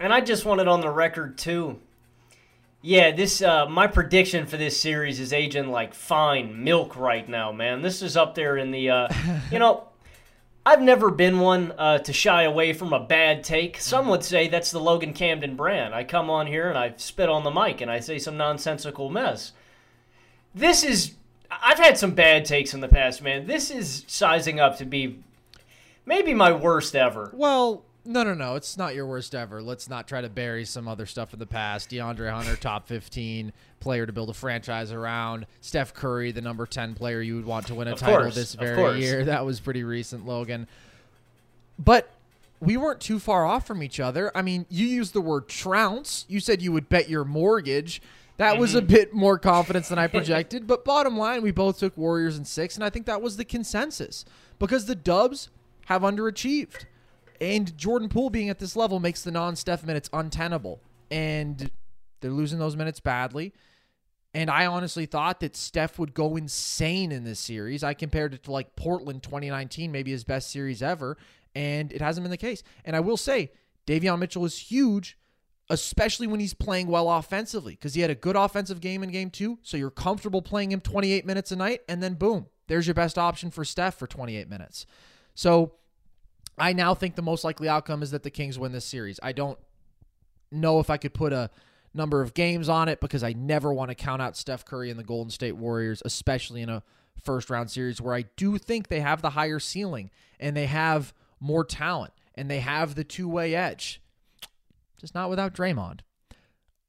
And 0.00 0.14
I 0.14 0.22
just 0.22 0.46
want 0.46 0.62
it 0.62 0.66
on 0.66 0.80
the 0.80 0.88
record 0.88 1.36
too. 1.36 1.78
Yeah, 2.84 3.12
this 3.12 3.40
uh, 3.40 3.66
my 3.66 3.86
prediction 3.86 4.44
for 4.46 4.56
this 4.56 4.78
series 4.78 5.20
is 5.20 5.32
aging 5.32 5.70
like 5.70 5.94
fine 5.94 6.64
milk 6.64 6.96
right 6.96 7.28
now, 7.28 7.52
man. 7.52 7.80
This 7.80 8.02
is 8.02 8.16
up 8.16 8.34
there 8.34 8.56
in 8.56 8.72
the, 8.72 8.90
uh, 8.90 9.08
you 9.52 9.60
know, 9.60 9.84
I've 10.66 10.82
never 10.82 11.12
been 11.12 11.38
one 11.38 11.72
uh, 11.78 11.98
to 11.98 12.12
shy 12.12 12.42
away 12.42 12.72
from 12.72 12.92
a 12.92 12.98
bad 12.98 13.44
take. 13.44 13.80
Some 13.80 14.08
would 14.08 14.24
say 14.24 14.48
that's 14.48 14.72
the 14.72 14.80
Logan 14.80 15.12
Camden 15.12 15.54
brand. 15.54 15.94
I 15.94 16.02
come 16.02 16.28
on 16.28 16.48
here 16.48 16.68
and 16.68 16.76
I 16.76 16.94
spit 16.96 17.28
on 17.28 17.44
the 17.44 17.52
mic 17.52 17.80
and 17.80 17.90
I 17.90 18.00
say 18.00 18.18
some 18.18 18.36
nonsensical 18.36 19.08
mess. 19.08 19.52
This 20.52 20.82
is, 20.82 21.14
I've 21.50 21.78
had 21.78 21.96
some 21.96 22.12
bad 22.12 22.44
takes 22.44 22.74
in 22.74 22.80
the 22.80 22.88
past, 22.88 23.22
man. 23.22 23.46
This 23.46 23.70
is 23.70 24.04
sizing 24.08 24.58
up 24.58 24.78
to 24.78 24.84
be 24.84 25.22
maybe 26.04 26.34
my 26.34 26.50
worst 26.50 26.96
ever. 26.96 27.30
Well, 27.32 27.84
no, 28.04 28.22
no, 28.22 28.34
no. 28.34 28.56
It's 28.56 28.76
not 28.76 28.94
your 28.94 29.06
worst 29.06 29.34
ever. 29.34 29.62
Let's 29.62 29.88
not 29.88 30.08
try 30.08 30.20
to 30.20 30.28
bury 30.28 30.64
some 30.64 30.88
other 30.88 31.06
stuff 31.06 31.32
in 31.32 31.38
the 31.38 31.46
past. 31.46 31.90
DeAndre 31.90 32.30
Hunter, 32.32 32.56
top 32.56 32.86
15 32.88 33.52
player 33.80 34.06
to 34.06 34.12
build 34.12 34.28
a 34.30 34.34
franchise 34.34 34.92
around. 34.92 35.46
Steph 35.60 35.94
Curry, 35.94 36.32
the 36.32 36.40
number 36.40 36.66
10 36.66 36.94
player 36.94 37.20
you 37.20 37.36
would 37.36 37.46
want 37.46 37.66
to 37.68 37.74
win 37.74 37.88
a 37.88 37.92
Of 37.92 37.98
title 37.98 38.20
course, 38.22 38.34
this 38.34 38.54
very 38.54 39.00
year. 39.00 39.24
That 39.26 39.44
was 39.46 39.60
pretty 39.60 39.84
recent, 39.84 40.26
Logan. 40.26 40.66
But 41.78 42.10
we 42.60 42.76
weren't 42.76 43.00
too 43.00 43.18
far 43.18 43.44
off 43.44 43.66
from 43.66 43.82
each 43.82 43.98
other. 44.00 44.30
I 44.36 44.42
mean, 44.42 44.66
you 44.68 44.86
used 44.86 45.14
the 45.14 45.20
word 45.20 45.48
trounce. 45.48 46.24
You 46.28 46.38
said 46.40 46.62
you 46.62 46.72
would 46.72 46.88
bet 46.88 47.08
your 47.08 47.24
mortgage. 47.24 48.00
That 48.36 48.58
was 48.58 48.74
a 48.74 48.78
Mm-hmm. 48.78 48.86
bit 48.94 49.14
more 49.14 49.38
confidence 49.38 49.88
than 49.88 49.98
I 49.98 50.06
projected. 50.06 50.66
but 50.66 50.84
bottom 50.84 51.16
line, 51.16 51.42
we 51.42 51.50
both 51.50 51.78
took 51.78 51.96
Warriors 51.96 52.36
in 52.38 52.44
six, 52.44 52.74
and 52.76 52.84
I 52.84 52.90
think 52.90 53.06
that 53.06 53.20
was 53.22 53.36
the 53.36 53.44
consensus 53.44 54.24
because 54.58 54.86
the 54.86 54.94
Dubs 54.94 55.48
have 55.86 56.02
underachieved. 56.02 56.86
And 57.42 57.76
Jordan 57.76 58.08
Poole 58.08 58.30
being 58.30 58.50
at 58.50 58.60
this 58.60 58.76
level 58.76 59.00
makes 59.00 59.22
the 59.22 59.32
non 59.32 59.56
Steph 59.56 59.84
minutes 59.84 60.08
untenable. 60.12 60.80
And 61.10 61.70
they're 62.20 62.30
losing 62.30 62.60
those 62.60 62.76
minutes 62.76 63.00
badly. 63.00 63.52
And 64.32 64.48
I 64.48 64.64
honestly 64.64 65.06
thought 65.06 65.40
that 65.40 65.56
Steph 65.56 65.98
would 65.98 66.14
go 66.14 66.36
insane 66.36 67.10
in 67.10 67.24
this 67.24 67.40
series. 67.40 67.82
I 67.82 67.94
compared 67.94 68.32
it 68.32 68.44
to 68.44 68.52
like 68.52 68.76
Portland 68.76 69.24
2019, 69.24 69.90
maybe 69.90 70.12
his 70.12 70.24
best 70.24 70.50
series 70.50 70.82
ever, 70.82 71.18
and 71.54 71.92
it 71.92 72.00
hasn't 72.00 72.24
been 72.24 72.30
the 72.30 72.38
case. 72.38 72.62
And 72.84 72.96
I 72.96 73.00
will 73.00 73.18
say, 73.18 73.50
Davion 73.86 74.20
Mitchell 74.20 74.46
is 74.46 74.56
huge, 74.56 75.18
especially 75.68 76.28
when 76.28 76.40
he's 76.40 76.54
playing 76.54 76.86
well 76.86 77.10
offensively, 77.10 77.74
because 77.74 77.92
he 77.92 78.00
had 78.00 78.10
a 78.10 78.14
good 78.14 78.36
offensive 78.36 78.80
game 78.80 79.02
in 79.02 79.10
game 79.10 79.28
two. 79.28 79.58
So 79.62 79.76
you're 79.76 79.90
comfortable 79.90 80.40
playing 80.40 80.72
him 80.72 80.80
28 80.80 81.26
minutes 81.26 81.52
a 81.52 81.56
night, 81.56 81.80
and 81.86 82.02
then 82.02 82.14
boom, 82.14 82.46
there's 82.68 82.86
your 82.86 82.94
best 82.94 83.18
option 83.18 83.50
for 83.50 83.66
Steph 83.66 83.98
for 83.98 84.06
28 84.06 84.48
minutes. 84.48 84.86
So 85.34 85.74
I 86.58 86.72
now 86.72 86.94
think 86.94 87.16
the 87.16 87.22
most 87.22 87.44
likely 87.44 87.68
outcome 87.68 88.02
is 88.02 88.10
that 88.10 88.22
the 88.22 88.30
Kings 88.30 88.58
win 88.58 88.72
this 88.72 88.84
series. 88.84 89.18
I 89.22 89.32
don't 89.32 89.58
know 90.50 90.80
if 90.80 90.90
I 90.90 90.96
could 90.96 91.14
put 91.14 91.32
a 91.32 91.50
number 91.94 92.22
of 92.22 92.34
games 92.34 92.68
on 92.68 92.88
it 92.88 93.00
because 93.00 93.22
I 93.22 93.32
never 93.32 93.72
want 93.72 93.90
to 93.90 93.94
count 93.94 94.22
out 94.22 94.36
Steph 94.36 94.64
Curry 94.64 94.90
and 94.90 94.98
the 94.98 95.04
Golden 95.04 95.30
State 95.30 95.56
Warriors, 95.56 96.02
especially 96.04 96.62
in 96.62 96.68
a 96.68 96.82
first 97.22 97.50
round 97.50 97.70
series 97.70 98.00
where 98.00 98.14
I 98.14 98.24
do 98.36 98.58
think 98.58 98.88
they 98.88 99.00
have 99.00 99.22
the 99.22 99.30
higher 99.30 99.58
ceiling 99.58 100.10
and 100.40 100.56
they 100.56 100.66
have 100.66 101.14
more 101.40 101.64
talent 101.64 102.12
and 102.34 102.50
they 102.50 102.60
have 102.60 102.94
the 102.94 103.04
two 103.04 103.28
way 103.28 103.54
edge. 103.54 104.00
Just 105.00 105.14
not 105.14 105.30
without 105.30 105.54
Draymond. 105.54 106.00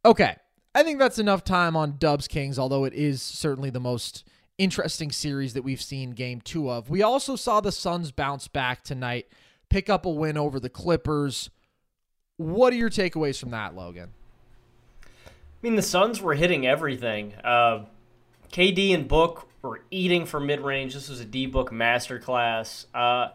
Okay. 0.05 0.35
I 0.75 0.83
think 0.83 0.99
that's 0.99 1.19
enough 1.19 1.43
time 1.43 1.75
on 1.75 1.97
Dubs 1.97 2.27
Kings, 2.27 2.57
although 2.57 2.83
it 2.83 2.93
is 2.93 3.21
certainly 3.21 3.69
the 3.69 3.79
most 3.79 4.23
interesting 4.57 5.11
series 5.11 5.53
that 5.53 5.63
we've 5.63 5.81
seen 5.81 6.11
game 6.11 6.41
two 6.41 6.69
of. 6.69 6.89
We 6.89 7.01
also 7.01 7.35
saw 7.35 7.61
the 7.61 7.71
Suns 7.71 8.11
bounce 8.11 8.47
back 8.47 8.83
tonight, 8.83 9.27
pick 9.73 9.89
up 9.89 10.05
a 10.05 10.09
win 10.09 10.37
over 10.37 10.59
the 10.59 10.69
Clippers. 10.69 11.49
What 12.37 12.73
are 12.73 12.75
your 12.75 12.91
takeaways 12.91 13.39
from 13.39 13.49
that, 13.49 13.75
Logan? 13.75 14.11
I 15.03 15.29
mean, 15.63 15.75
the 15.75 15.81
Suns 15.81 16.21
were 16.21 16.35
hitting 16.35 16.67
everything. 16.67 17.33
Uh, 17.43 17.85
KD 18.51 18.93
and 18.93 19.07
Book 19.07 19.47
were 19.63 19.81
eating 19.89 20.27
for 20.27 20.39
mid 20.39 20.61
range. 20.61 20.93
This 20.93 21.09
was 21.09 21.19
a 21.19 21.25
D 21.25 21.47
Book 21.47 21.71
masterclass. 21.71 22.85
Uh, 22.93 23.29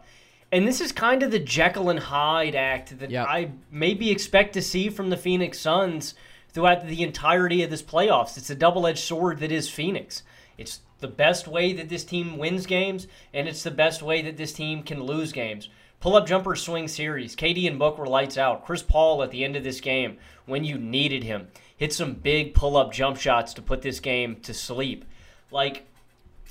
and 0.49 0.65
this 0.65 0.79
is 0.79 0.93
kind 0.93 1.23
of 1.23 1.31
the 1.31 1.39
Jekyll 1.39 1.89
and 1.89 1.99
Hyde 1.99 2.55
act 2.55 2.97
that 2.99 3.11
yep. 3.11 3.27
I 3.27 3.51
maybe 3.69 4.09
expect 4.09 4.53
to 4.53 4.61
see 4.61 4.89
from 4.89 5.09
the 5.09 5.17
Phoenix 5.17 5.59
Suns 5.59 6.15
throughout 6.53 6.87
the 6.87 7.03
entirety 7.03 7.63
of 7.63 7.69
this 7.69 7.83
playoffs. 7.83 8.37
It's 8.37 8.49
a 8.49 8.55
double 8.55 8.87
edged 8.87 8.99
sword 8.99 9.39
that 9.39 9.51
is 9.51 9.69
Phoenix. 9.69 10.23
It's 10.57 10.79
the 10.99 11.07
best 11.09 11.49
way 11.49 11.73
that 11.73 11.89
this 11.89 12.05
team 12.05 12.37
wins 12.37 12.65
games, 12.65 13.07
and 13.33 13.47
it's 13.47 13.63
the 13.63 13.71
best 13.71 14.01
way 14.01 14.21
that 14.21 14.37
this 14.37 14.53
team 14.53 14.83
can 14.83 15.03
lose 15.03 15.33
games. 15.33 15.67
Pull 15.99 16.15
up 16.15 16.25
jumper 16.25 16.55
swing 16.55 16.87
series. 16.87 17.35
KD 17.35 17.67
and 17.67 17.77
Book 17.77 17.97
were 17.97 18.07
lights 18.07 18.37
out. 18.37 18.65
Chris 18.65 18.81
Paul 18.81 19.21
at 19.21 19.31
the 19.31 19.43
end 19.43 19.57
of 19.57 19.65
this 19.65 19.81
game, 19.81 20.17
when 20.45 20.63
you 20.63 20.77
needed 20.77 21.23
him, 21.25 21.49
hit 21.75 21.91
some 21.91 22.13
big 22.13 22.53
pull 22.53 22.77
up 22.77 22.93
jump 22.93 23.17
shots 23.17 23.53
to 23.55 23.61
put 23.61 23.81
this 23.81 23.99
game 23.99 24.37
to 24.43 24.53
sleep. 24.53 25.03
Like, 25.51 25.85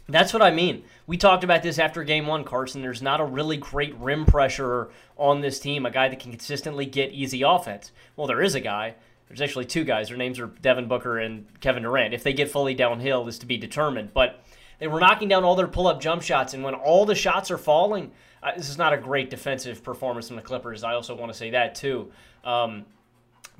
that's 0.07 0.34
what 0.34 0.42
I 0.42 0.51
mean. 0.51 0.84
We 1.07 1.16
talked 1.16 1.44
about 1.44 1.62
this 1.62 1.78
after 1.78 2.05
game 2.05 2.26
one, 2.26 2.44
Carson. 2.44 2.82
There's 2.82 3.01
not 3.01 3.20
a 3.20 3.24
really 3.24 3.57
great 3.57 3.96
rim 3.96 4.26
pressure 4.26 4.90
on 5.16 5.40
this 5.40 5.61
team, 5.61 5.86
a 5.86 5.90
guy 5.90 6.09
that 6.09 6.20
can 6.20 6.30
consistently 6.30 6.84
get 6.84 7.12
easy 7.12 7.40
offense. 7.40 7.90
Well, 8.16 8.26
there 8.26 8.42
is 8.42 8.55
a 8.55 8.61
guy. 8.61 8.96
There's 9.28 9.40
actually 9.40 9.66
two 9.66 9.84
guys. 9.84 10.09
Their 10.09 10.16
names 10.16 10.38
are 10.40 10.46
Devin 10.46 10.88
Booker 10.88 11.18
and 11.18 11.46
Kevin 11.61 11.82
Durant. 11.82 12.14
If 12.14 12.22
they 12.22 12.32
get 12.32 12.51
fully 12.51 12.74
downhill, 12.74 13.28
is 13.28 13.38
to 13.38 13.46
be 13.46 13.57
determined. 13.57 14.12
But 14.12 14.42
they 14.78 14.88
were 14.88 15.01
knocking 15.01 15.28
down 15.28 15.44
all 15.44 15.57
their 15.57 15.68
pull 15.68 15.86
up 15.86 16.01
jump 16.01 16.22
shots, 16.22 16.55
and 16.55 16.62
when 16.62 16.74
all 16.74 17.05
the 17.05 17.14
shots 17.14 17.51
are 17.51 17.59
falling, 17.59 18.12
uh, 18.43 18.53
this 18.57 18.68
is 18.68 18.78
not 18.78 18.93
a 18.93 18.97
great 18.97 19.30
defensive 19.30 19.82
performance 19.82 20.28
from 20.28 20.36
the 20.36 20.43
Clippers. 20.43 20.84
I 20.84 20.95
also 20.95 21.14
want 21.14 21.32
to 21.32 21.39
say 21.39 21.51
that, 21.51 21.74
too. 21.74 22.11
Um, 22.45 22.86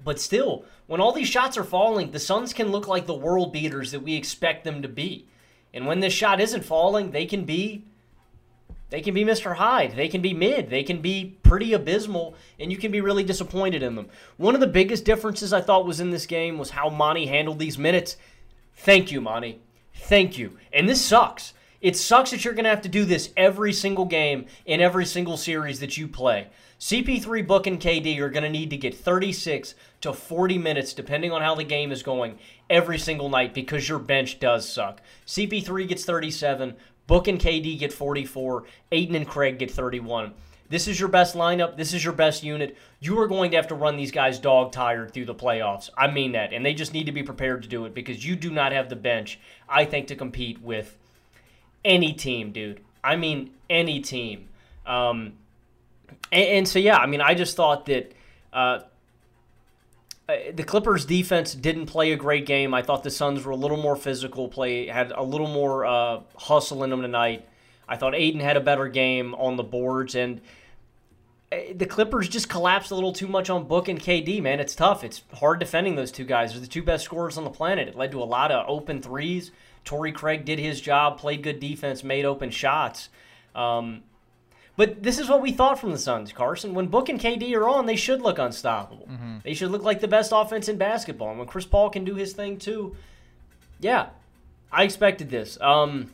but 0.05 0.20
still, 0.20 0.64
when 0.87 1.01
all 1.01 1.12
these 1.12 1.29
shots 1.29 1.57
are 1.57 1.64
falling, 1.64 2.11
the 2.11 2.18
Suns 2.18 2.53
can 2.53 2.70
look 2.70 2.87
like 2.87 3.07
the 3.07 3.14
world 3.14 3.53
beaters 3.53 3.93
that 3.93 4.01
we 4.01 4.14
expect 4.14 4.64
them 4.64 4.83
to 4.83 4.89
be. 4.89 5.26
And 5.74 5.87
when 5.87 6.01
this 6.01 6.12
shot 6.12 6.41
isn't 6.41 6.64
falling, 6.64 7.11
they 7.11 7.26
can 7.26 7.45
be 7.45 7.85
they 8.91 9.03
can 9.03 9.12
be 9.12 9.24
Mr. 9.24 9.57
Hyde. 9.57 9.97
They 9.97 10.09
can 10.09 10.22
be 10.22 10.33
mid. 10.33 10.70
They 10.70 10.83
can 10.83 11.03
be 11.03 11.37
pretty 11.43 11.74
abysmal, 11.74 12.35
and 12.59 12.72
you 12.72 12.79
can 12.79 12.91
be 12.91 13.03
really 13.03 13.22
disappointed 13.22 13.83
in 13.83 13.95
them. 13.95 14.09
One 14.39 14.55
of 14.55 14.62
the 14.62 14.66
biggest 14.66 15.05
differences 15.05 15.53
I 15.53 15.61
thought 15.61 15.85
was 15.85 16.01
in 16.01 16.11
this 16.11 16.24
game 16.24 16.57
was 16.57 16.70
how 16.70 16.89
Monty 16.89 17.26
handled 17.26 17.59
these 17.59 17.76
minutes. 17.76 18.16
Thank 18.74 19.12
you, 19.12 19.20
Monty. 19.20 19.61
Thank 19.95 20.39
you. 20.39 20.57
And 20.72 20.89
this 20.89 21.05
sucks. 21.05 21.53
It 21.81 21.97
sucks 21.97 22.33
that 22.33 22.45
you're 22.45 22.55
going 22.55 22.64
to 22.64 22.70
have 22.70 22.83
to 22.83 22.89
do 22.89 23.05
this 23.05 23.31
every 23.37 23.72
single 23.72 24.05
game 24.05 24.47
in 24.66 24.81
every 24.81 25.07
single 25.07 25.37
series 25.37 25.79
that 25.79 25.97
you 25.97 26.09
play. 26.09 26.49
CP3, 26.81 27.47
Book, 27.47 27.68
and 27.68 27.81
KD 27.81 28.18
are 28.18 28.31
going 28.31 28.43
to 28.43 28.49
need 28.49 28.70
to 28.70 28.76
get 28.76 28.97
36 28.97 29.76
to 30.01 30.12
40 30.12 30.59
minutes, 30.59 30.93
depending 30.93 31.31
on 31.31 31.41
how 31.41 31.55
the 31.55 31.62
game 31.62 31.93
is 31.93 32.03
going, 32.03 32.39
every 32.68 32.99
single 32.99 33.29
night 33.29 33.55
because 33.55 33.89
your 33.89 34.01
bench 34.01 34.41
does 34.41 34.68
suck. 34.68 35.01
CP3 35.26 35.89
gets 35.89 36.05
37, 36.05 36.74
Book 37.07 37.29
and 37.29 37.39
KD 37.39 37.79
get 37.79 37.93
44, 37.93 38.64
Ayton 38.91 39.14
and 39.14 39.29
Craig 39.29 39.59
get 39.59 39.70
31. 39.70 40.35
This 40.68 40.89
is 40.89 40.99
your 40.99 41.09
best 41.09 41.35
lineup. 41.35 41.76
This 41.76 41.95
is 41.95 42.05
your 42.05 42.12
best 42.12 42.43
unit. 42.43 42.76
You 43.01 43.18
are 43.20 43.26
going 43.26 43.53
to 43.53 43.57
have 43.57 43.68
to 43.68 43.74
run 43.74 43.97
these 43.97 44.12
guys 44.12 44.39
dog 44.39 44.72
tired 44.72 45.14
through 45.14 45.24
the 45.24 45.35
playoffs. 45.35 45.91
I 45.97 46.09
mean 46.09 46.33
that. 46.33 46.53
And 46.53 46.66
they 46.66 46.74
just 46.74 46.93
need 46.93 47.07
to 47.07 47.12
be 47.12 47.22
prepared 47.22 47.62
to 47.62 47.68
do 47.68 47.87
it 47.87 47.95
because 47.95 48.26
you 48.26 48.37
do 48.37 48.51
not 48.51 48.72
have 48.72 48.91
the 48.91 48.97
bench, 48.97 49.41
I 49.68 49.87
think, 49.87 50.09
to 50.09 50.16
compete 50.16 50.61
with 50.61 50.99
any 51.85 52.12
team, 52.12 52.53
dude. 52.53 52.81
I 53.03 53.16
mean, 53.16 53.51
any 53.70 54.01
team. 54.01 54.49
Um, 54.87 55.35
and, 56.33 56.49
and, 56.49 56.68
so, 56.68 56.79
yeah, 56.79 56.99
I 56.99 57.07
mean, 57.07 57.20
I 57.20 57.35
just 57.35 57.57
thought 57.57 57.87
that 57.87 58.12
uh, 58.53 58.81
uh, 60.29 60.37
the 60.53 60.62
Clippers 60.62 61.07
defense 61.07 61.55
didn't 61.55 61.87
play 61.87 62.12
a 62.12 62.16
great 62.16 62.45
game. 62.45 62.74
I 62.74 62.83
thought 62.83 63.03
the 63.03 63.11
Suns 63.11 63.45
were 63.45 63.53
a 63.53 63.57
little 63.57 63.79
more 63.79 63.97
physical, 63.97 64.49
play 64.49 64.87
had 64.87 65.11
a 65.12 65.22
little 65.22 65.49
more 65.49 65.87
uh, 65.87 66.20
hustle 66.37 66.85
in 66.85 66.91
them 66.91 67.01
tonight. 67.01 67.49
I 67.89 67.97
thought 67.97 68.14
Ayton 68.14 68.41
had 68.41 68.59
a 68.59 68.61
better 68.61 68.89
game 68.89 69.35
on 69.35 69.57
the 69.57 69.62
boards, 69.62 70.14
and 70.14 70.43
uh, 71.51 71.57
the 71.74 71.87
Clippers 71.87 72.29
just 72.29 72.51
collapsed 72.51 72.91
a 72.91 72.95
little 72.95 73.14
too 73.14 73.26
much 73.26 73.49
on 73.49 73.64
Book 73.64 73.89
and 73.89 73.99
KD. 73.99 74.43
Man, 74.43 74.61
it's 74.61 74.74
tough. 74.74 75.03
It's 75.03 75.22
hard 75.33 75.61
defending 75.61 75.97
those 75.97 76.12
two 76.12 76.24
guys. 76.24 76.53
They're 76.53 76.61
the 76.61 76.66
two 76.66 76.83
best 76.83 77.07
scorers 77.07 77.39
on 77.39 77.45
the 77.45 77.51
planet. 77.51 77.89
It 77.89 77.97
led 77.97 78.11
to 78.11 78.22
a 78.22 78.24
lot 78.24 78.53
of 78.53 78.66
open 78.68 79.01
threes. 79.01 79.51
Torrey 79.89 80.12
Craig 80.12 80.45
did 80.45 80.59
his 80.59 80.82
job, 80.82 81.16
played 81.16 81.43
good 81.43 81.61
defense, 81.61 82.05
made 82.05 82.26
open 82.26 82.51
shots. 82.51 83.09
Um, 83.55 84.03
but 84.76 85.03
this 85.03 85.18
is 85.18 85.30
what 85.30 85.41
we 85.41 85.51
thought 85.51 85.80
from 85.80 85.93
the 85.93 85.99
Suns, 85.99 86.30
Carson. 86.30 86.74
When 86.74 86.89
Book 86.89 87.09
and 87.09 87.18
KD 87.18 87.55
are 87.57 87.66
on, 87.66 87.86
they 87.86 87.97
should 87.97 88.20
look 88.20 88.39
unstoppable. 88.39 89.09
Mm-hmm. 89.11 89.39
They 89.45 89.55
should 89.55 89.70
look 89.70 89.84
like 89.84 90.01
the 90.01 90.07
best 90.07 90.30
offense 90.34 90.68
in 90.68 90.76
basketball. 90.76 91.30
And 91.30 91.39
when 91.39 91.49
Chris 91.49 91.64
Paul 91.64 91.89
can 91.89 92.05
do 92.05 92.14
his 92.16 92.34
thing 92.34 92.59
too, 92.59 92.97
yeah, 93.80 94.11
I 94.70 94.82
expected 94.82 95.30
this. 95.30 95.59
Um, 95.59 96.12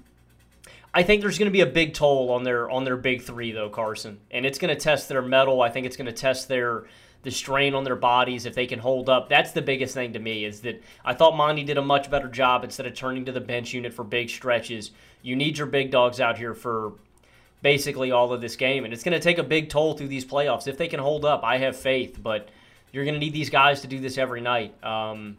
I 0.94 1.02
think 1.02 1.22
there's 1.22 1.36
going 1.36 1.50
to 1.50 1.52
be 1.52 1.62
a 1.62 1.66
big 1.66 1.94
toll 1.94 2.30
on 2.30 2.44
their 2.44 2.70
on 2.70 2.84
their 2.84 2.96
big 2.96 3.22
three 3.22 3.50
though, 3.50 3.70
Carson, 3.70 4.20
and 4.30 4.46
it's 4.46 4.60
going 4.60 4.72
to 4.72 4.80
test 4.80 5.08
their 5.08 5.20
mettle. 5.20 5.62
I 5.62 5.68
think 5.68 5.84
it's 5.84 5.96
going 5.96 6.06
to 6.06 6.12
test 6.12 6.46
their 6.46 6.84
the 7.24 7.30
strain 7.30 7.74
on 7.74 7.84
their 7.84 7.96
bodies 7.96 8.46
if 8.46 8.54
they 8.54 8.66
can 8.66 8.78
hold 8.78 9.08
up. 9.08 9.28
That's 9.28 9.52
the 9.52 9.62
biggest 9.62 9.94
thing 9.94 10.12
to 10.12 10.18
me 10.18 10.44
is 10.44 10.60
that 10.60 10.82
I 11.04 11.14
thought 11.14 11.36
Monty 11.36 11.64
did 11.64 11.78
a 11.78 11.82
much 11.82 12.10
better 12.10 12.28
job 12.28 12.62
instead 12.62 12.86
of 12.86 12.94
turning 12.94 13.24
to 13.24 13.32
the 13.32 13.40
bench 13.40 13.72
unit 13.72 13.92
for 13.92 14.04
big 14.04 14.30
stretches. 14.30 14.92
You 15.22 15.34
need 15.34 15.58
your 15.58 15.66
big 15.66 15.90
dogs 15.90 16.20
out 16.20 16.38
here 16.38 16.54
for 16.54 16.92
basically 17.62 18.12
all 18.12 18.32
of 18.32 18.42
this 18.42 18.56
game. 18.56 18.84
And 18.84 18.92
it's 18.92 19.02
going 19.02 19.18
to 19.18 19.20
take 19.20 19.38
a 19.38 19.42
big 19.42 19.70
toll 19.70 19.94
through 19.94 20.08
these 20.08 20.24
playoffs. 20.24 20.68
If 20.68 20.76
they 20.76 20.86
can 20.86 21.00
hold 21.00 21.24
up, 21.24 21.42
I 21.42 21.58
have 21.58 21.74
faith. 21.74 22.18
But 22.22 22.50
you're 22.92 23.04
going 23.04 23.14
to 23.14 23.20
need 23.20 23.32
these 23.32 23.50
guys 23.50 23.80
to 23.80 23.86
do 23.86 23.98
this 23.98 24.18
every 24.18 24.42
night 24.42 24.78
because 24.80 25.12
um, 25.12 25.36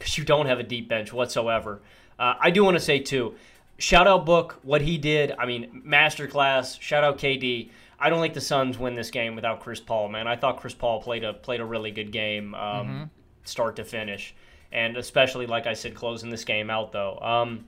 you 0.00 0.24
don't 0.24 0.46
have 0.46 0.58
a 0.58 0.64
deep 0.64 0.88
bench 0.88 1.12
whatsoever. 1.12 1.80
Uh, 2.18 2.34
I 2.40 2.50
do 2.50 2.64
want 2.64 2.78
to 2.78 2.82
say, 2.82 2.98
too, 2.98 3.34
shout 3.76 4.06
out 4.06 4.24
Book, 4.24 4.58
what 4.62 4.80
he 4.80 4.96
did. 4.96 5.34
I 5.38 5.44
mean, 5.44 5.82
masterclass. 5.86 6.80
Shout 6.80 7.04
out 7.04 7.18
KD. 7.18 7.68
I 7.98 8.10
don't 8.10 8.20
think 8.20 8.34
the 8.34 8.40
Suns 8.40 8.78
win 8.78 8.94
this 8.94 9.10
game 9.10 9.34
without 9.34 9.60
Chris 9.60 9.80
Paul, 9.80 10.08
man. 10.08 10.26
I 10.28 10.36
thought 10.36 10.58
Chris 10.60 10.74
Paul 10.74 11.02
played 11.02 11.24
a 11.24 11.32
played 11.32 11.60
a 11.60 11.64
really 11.64 11.90
good 11.90 12.12
game, 12.12 12.54
um, 12.54 12.60
mm-hmm. 12.60 13.04
start 13.44 13.76
to 13.76 13.84
finish, 13.84 14.34
and 14.70 14.96
especially 14.96 15.46
like 15.46 15.66
I 15.66 15.72
said, 15.72 15.94
closing 15.94 16.30
this 16.30 16.44
game 16.44 16.70
out 16.70 16.92
though. 16.92 17.18
Um, 17.20 17.66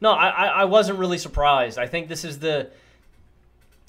no, 0.00 0.12
I, 0.12 0.46
I 0.46 0.64
wasn't 0.64 0.98
really 0.98 1.18
surprised. 1.18 1.78
I 1.78 1.86
think 1.86 2.08
this 2.08 2.24
is 2.24 2.38
the 2.38 2.70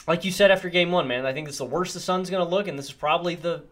like 0.07 0.23
you 0.23 0.31
said 0.31 0.51
after 0.51 0.69
game 0.69 0.91
one, 0.91 1.07
man, 1.07 1.25
I 1.25 1.33
think 1.33 1.47
this 1.47 1.55
is 1.55 1.59
the 1.59 1.65
worst 1.65 1.93
the 1.93 1.99
Suns 1.99 2.29
going 2.29 2.43
to 2.43 2.49
look, 2.49 2.67
and 2.67 2.79
this 2.79 2.87
is 2.87 2.93
probably 2.93 3.35
the, 3.35 3.63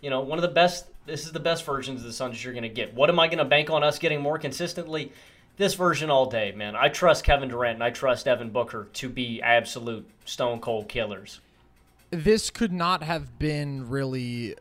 you 0.00 0.10
know, 0.10 0.20
one 0.20 0.38
of 0.38 0.42
the 0.42 0.48
best. 0.48 0.86
This 1.06 1.24
is 1.24 1.32
the 1.32 1.40
best 1.40 1.64
versions 1.64 2.00
of 2.00 2.06
the 2.06 2.12
Suns 2.12 2.42
you're 2.42 2.52
going 2.52 2.64
to 2.64 2.68
get. 2.68 2.94
What 2.94 3.10
am 3.10 3.20
I 3.20 3.28
going 3.28 3.38
to 3.38 3.44
bank 3.44 3.70
on 3.70 3.84
us 3.84 3.98
getting 3.98 4.20
more 4.20 4.38
consistently? 4.38 5.12
This 5.56 5.74
version 5.74 6.10
all 6.10 6.26
day, 6.26 6.52
man. 6.52 6.74
I 6.74 6.88
trust 6.88 7.24
Kevin 7.24 7.48
Durant 7.48 7.74
and 7.74 7.84
I 7.84 7.90
trust 7.90 8.24
Devin 8.24 8.50
Booker 8.50 8.88
to 8.94 9.08
be 9.08 9.40
absolute 9.40 10.08
stone 10.24 10.60
cold 10.60 10.88
killers. 10.88 11.40
This 12.10 12.50
could 12.50 12.72
not 12.72 13.02
have 13.02 13.38
been 13.38 13.88
really 13.88 14.56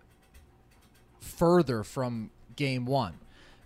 further 1.20 1.84
from 1.84 2.30
game 2.56 2.86
one 2.86 3.20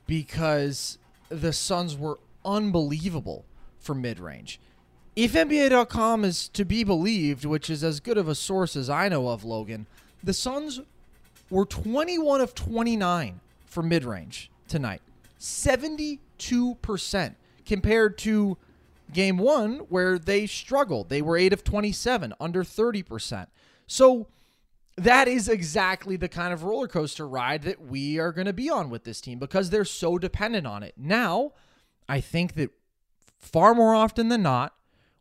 because 0.05 0.97
the 1.29 1.51
Suns 1.51 1.97
were 1.97 2.19
unbelievable 2.45 3.45
for 3.79 3.93
mid 3.93 4.19
range 4.19 4.59
if 5.17 5.33
NBA.com 5.33 6.23
is 6.23 6.47
to 6.49 6.63
be 6.63 6.83
believed, 6.83 7.43
which 7.43 7.71
is 7.71 7.83
as 7.83 7.99
good 7.99 8.19
of 8.19 8.27
a 8.27 8.35
source 8.35 8.75
as 8.75 8.87
I 8.87 9.09
know 9.09 9.29
of, 9.29 9.43
Logan, 9.43 9.87
the 10.23 10.31
Suns 10.31 10.79
were 11.49 11.65
21 11.65 12.39
of 12.39 12.53
29 12.53 13.39
for 13.65 13.81
mid 13.81 14.05
range 14.05 14.51
tonight. 14.67 15.01
72% 16.37 17.35
compared 17.65 18.17
to 18.19 18.57
game 19.13 19.37
one, 19.37 19.79
where 19.89 20.19
they 20.19 20.45
struggled. 20.45 21.09
They 21.09 21.21
were 21.21 21.37
8 21.37 21.53
of 21.53 21.63
27, 21.63 22.33
under 22.39 22.63
30%. 22.63 23.47
So 23.87 24.27
that 24.97 25.27
is 25.27 25.47
exactly 25.47 26.17
the 26.17 26.27
kind 26.27 26.53
of 26.53 26.63
roller 26.63 26.87
coaster 26.87 27.27
ride 27.27 27.63
that 27.63 27.81
we 27.85 28.19
are 28.19 28.31
going 28.31 28.47
to 28.47 28.53
be 28.53 28.69
on 28.69 28.89
with 28.89 29.03
this 29.03 29.21
team 29.21 29.39
because 29.39 29.69
they're 29.69 29.85
so 29.85 30.17
dependent 30.17 30.67
on 30.67 30.83
it. 30.83 30.95
Now, 30.97 31.53
I 32.09 32.19
think 32.19 32.55
that 32.55 32.71
far 33.37 33.75
more 33.75 33.93
often 33.93 34.29
than 34.29 34.41
not, 34.41 34.73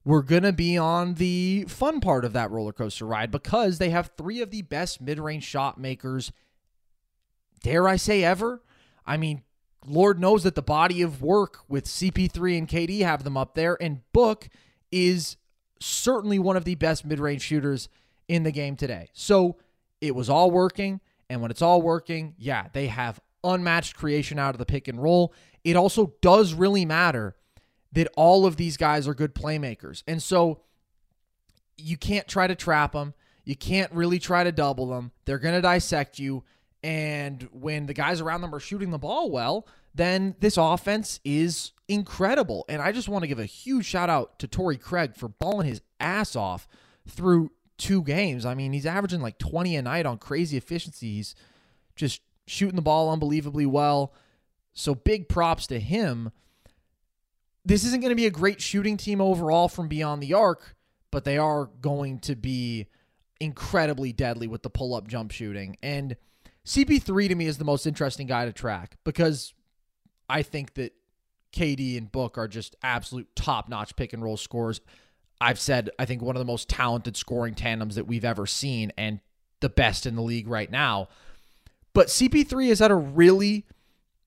we're 0.04 0.22
going 0.22 0.44
to 0.44 0.52
be 0.52 0.78
on 0.78 1.14
the 1.14 1.66
fun 1.68 2.00
part 2.00 2.24
of 2.24 2.32
that 2.32 2.50
roller 2.50 2.72
coaster 2.72 3.04
ride 3.04 3.30
because 3.30 3.78
they 3.78 3.90
have 3.90 4.12
three 4.16 4.40
of 4.40 4.50
the 4.50 4.62
best 4.62 5.00
mid 5.00 5.18
range 5.18 5.44
shot 5.44 5.78
makers, 5.78 6.32
dare 7.62 7.88
I 7.88 7.96
say, 7.96 8.24
ever. 8.24 8.62
I 9.04 9.16
mean, 9.16 9.42
Lord 9.86 10.20
knows 10.20 10.42
that 10.42 10.54
the 10.54 10.62
body 10.62 11.02
of 11.02 11.22
work 11.22 11.60
with 11.68 11.86
CP3 11.86 12.58
and 12.58 12.68
KD 12.68 13.00
have 13.00 13.24
them 13.24 13.36
up 13.36 13.54
there, 13.54 13.76
and 13.80 14.00
Book 14.12 14.48
is 14.90 15.36
certainly 15.80 16.38
one 16.38 16.56
of 16.56 16.64
the 16.64 16.74
best 16.74 17.04
mid 17.04 17.20
range 17.20 17.42
shooters 17.42 17.88
in 18.28 18.42
the 18.42 18.52
game 18.52 18.76
today. 18.76 19.08
So 19.12 19.56
it 20.00 20.14
was 20.14 20.28
all 20.28 20.50
working. 20.50 21.00
And 21.28 21.42
when 21.42 21.50
it's 21.50 21.62
all 21.62 21.82
working, 21.82 22.34
yeah, 22.38 22.66
they 22.72 22.86
have 22.86 23.20
unmatched 23.42 23.96
creation 23.96 24.38
out 24.38 24.54
of 24.54 24.58
the 24.58 24.66
pick 24.66 24.88
and 24.88 25.02
roll. 25.02 25.32
It 25.64 25.76
also 25.76 26.14
does 26.20 26.54
really 26.54 26.84
matter 26.84 27.34
that 27.92 28.08
all 28.16 28.46
of 28.46 28.56
these 28.56 28.76
guys 28.76 29.08
are 29.08 29.14
good 29.14 29.34
playmakers. 29.34 30.02
And 30.06 30.22
so 30.22 30.60
you 31.76 31.96
can't 31.96 32.28
try 32.28 32.46
to 32.46 32.54
trap 32.54 32.92
them. 32.92 33.14
You 33.44 33.56
can't 33.56 33.92
really 33.92 34.18
try 34.18 34.44
to 34.44 34.52
double 34.52 34.86
them. 34.86 35.12
They're 35.24 35.38
going 35.38 35.54
to 35.54 35.60
dissect 35.60 36.18
you. 36.18 36.44
And 36.86 37.48
when 37.50 37.86
the 37.86 37.94
guys 37.94 38.20
around 38.20 38.42
them 38.42 38.54
are 38.54 38.60
shooting 38.60 38.90
the 38.90 38.98
ball 38.98 39.28
well, 39.28 39.66
then 39.92 40.36
this 40.38 40.56
offense 40.56 41.18
is 41.24 41.72
incredible. 41.88 42.64
And 42.68 42.80
I 42.80 42.92
just 42.92 43.08
want 43.08 43.24
to 43.24 43.26
give 43.26 43.40
a 43.40 43.44
huge 43.44 43.84
shout 43.84 44.08
out 44.08 44.38
to 44.38 44.46
Torrey 44.46 44.76
Craig 44.76 45.16
for 45.16 45.28
balling 45.28 45.66
his 45.66 45.80
ass 45.98 46.36
off 46.36 46.68
through 47.08 47.50
two 47.76 48.04
games. 48.04 48.46
I 48.46 48.54
mean, 48.54 48.72
he's 48.72 48.86
averaging 48.86 49.20
like 49.20 49.36
20 49.38 49.74
a 49.74 49.82
night 49.82 50.06
on 50.06 50.18
crazy 50.18 50.56
efficiencies, 50.56 51.34
just 51.96 52.20
shooting 52.46 52.76
the 52.76 52.82
ball 52.82 53.10
unbelievably 53.10 53.66
well. 53.66 54.14
So 54.72 54.94
big 54.94 55.28
props 55.28 55.66
to 55.66 55.80
him. 55.80 56.30
This 57.64 57.84
isn't 57.84 58.00
going 58.00 58.10
to 58.10 58.14
be 58.14 58.26
a 58.26 58.30
great 58.30 58.60
shooting 58.62 58.96
team 58.96 59.20
overall 59.20 59.66
from 59.66 59.88
beyond 59.88 60.22
the 60.22 60.34
arc, 60.34 60.76
but 61.10 61.24
they 61.24 61.36
are 61.36 61.68
going 61.80 62.20
to 62.20 62.36
be 62.36 62.86
incredibly 63.40 64.12
deadly 64.12 64.46
with 64.46 64.62
the 64.62 64.70
pull 64.70 64.94
up 64.94 65.08
jump 65.08 65.32
shooting. 65.32 65.76
And 65.82 66.16
CP3 66.66 67.28
to 67.28 67.34
me 67.34 67.46
is 67.46 67.58
the 67.58 67.64
most 67.64 67.86
interesting 67.86 68.26
guy 68.26 68.44
to 68.44 68.52
track 68.52 68.96
because 69.04 69.54
I 70.28 70.42
think 70.42 70.74
that 70.74 70.92
KD 71.52 71.96
and 71.96 72.10
Book 72.10 72.36
are 72.36 72.48
just 72.48 72.74
absolute 72.82 73.28
top 73.36 73.68
notch 73.68 73.94
pick 73.94 74.12
and 74.12 74.22
roll 74.22 74.36
scores. 74.36 74.80
I've 75.40 75.60
said, 75.60 75.90
I 75.98 76.04
think 76.06 76.22
one 76.22 76.34
of 76.34 76.40
the 76.40 76.46
most 76.46 76.68
talented 76.68 77.16
scoring 77.16 77.54
tandems 77.54 77.94
that 77.94 78.06
we've 78.06 78.24
ever 78.24 78.46
seen 78.46 78.92
and 78.98 79.20
the 79.60 79.68
best 79.68 80.06
in 80.06 80.16
the 80.16 80.22
league 80.22 80.48
right 80.48 80.70
now. 80.70 81.08
But 81.94 82.08
CP3 82.08 82.68
has 82.68 82.80
had 82.80 82.90
a 82.90 82.96
really 82.96 83.64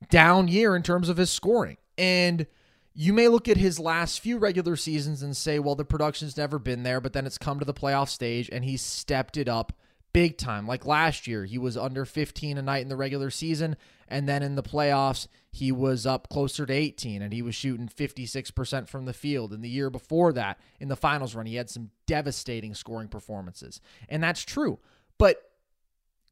down 0.09 0.47
year 0.47 0.75
in 0.75 0.81
terms 0.81 1.09
of 1.09 1.17
his 1.17 1.29
scoring. 1.29 1.77
And 1.97 2.47
you 2.93 3.11
may 3.11 3.27
look 3.27 3.49
at 3.49 3.57
his 3.57 3.79
last 3.79 4.21
few 4.21 4.37
regular 4.37 4.77
seasons 4.77 5.21
and 5.21 5.35
say, 5.35 5.59
well, 5.59 5.75
the 5.75 5.85
production's 5.85 6.37
never 6.37 6.57
been 6.57 6.83
there, 6.83 7.01
but 7.01 7.11
then 7.11 7.25
it's 7.25 7.37
come 7.37 7.59
to 7.59 7.65
the 7.65 7.73
playoff 7.73 8.07
stage 8.07 8.49
and 8.51 8.63
he's 8.63 8.81
stepped 8.81 9.35
it 9.35 9.49
up 9.49 9.73
big 10.13 10.37
time. 10.37 10.67
Like 10.67 10.85
last 10.85 11.27
year, 11.27 11.45
he 11.45 11.57
was 11.57 11.77
under 11.77 12.05
15 12.05 12.57
a 12.57 12.61
night 12.61 12.81
in 12.81 12.89
the 12.89 12.95
regular 12.95 13.29
season. 13.29 13.75
And 14.07 14.27
then 14.27 14.41
in 14.41 14.55
the 14.55 14.63
playoffs, 14.63 15.27
he 15.51 15.71
was 15.71 16.05
up 16.05 16.29
closer 16.29 16.65
to 16.65 16.73
18 16.73 17.21
and 17.21 17.31
he 17.31 17.41
was 17.41 17.55
shooting 17.55 17.87
56% 17.87 18.87
from 18.87 19.05
the 19.05 19.13
field. 19.13 19.53
And 19.53 19.63
the 19.63 19.69
year 19.69 19.89
before 19.89 20.33
that, 20.33 20.59
in 20.79 20.87
the 20.87 20.95
finals 20.95 21.35
run, 21.35 21.45
he 21.45 21.55
had 21.55 21.69
some 21.69 21.91
devastating 22.07 22.73
scoring 22.73 23.07
performances. 23.07 23.81
And 24.07 24.23
that's 24.23 24.43
true. 24.43 24.79
But 25.17 25.37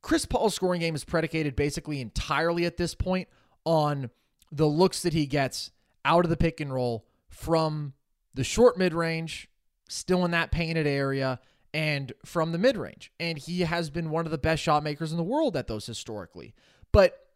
Chris 0.01 0.25
Paul's 0.25 0.55
scoring 0.55 0.79
game 0.79 0.95
is 0.95 1.03
predicated 1.03 1.55
basically 1.55 2.01
entirely 2.01 2.65
at 2.65 2.77
this 2.77 2.95
point 2.95 3.27
on 3.65 4.09
the 4.51 4.67
looks 4.67 5.01
that 5.01 5.13
he 5.13 5.25
gets 5.25 5.71
out 6.05 6.23
of 6.23 6.29
the 6.29 6.37
pick 6.37 6.61
and 6.61 6.73
roll 6.73 7.05
from 7.29 7.93
the 8.33 8.43
short 8.43 8.77
mid 8.77 8.93
range, 8.93 9.49
still 9.89 10.23
in 10.23 10.31
that 10.31 10.51
painted 10.51 10.87
area, 10.87 11.39
and 11.73 12.13
from 12.25 12.51
the 12.51 12.57
mid 12.57 12.77
range. 12.77 13.11
And 13.19 13.37
he 13.37 13.61
has 13.61 13.89
been 13.89 14.09
one 14.09 14.25
of 14.25 14.31
the 14.31 14.37
best 14.37 14.61
shot 14.63 14.83
makers 14.83 15.11
in 15.11 15.17
the 15.17 15.23
world 15.23 15.55
at 15.55 15.67
those 15.67 15.85
historically. 15.85 16.53
But 16.91 17.27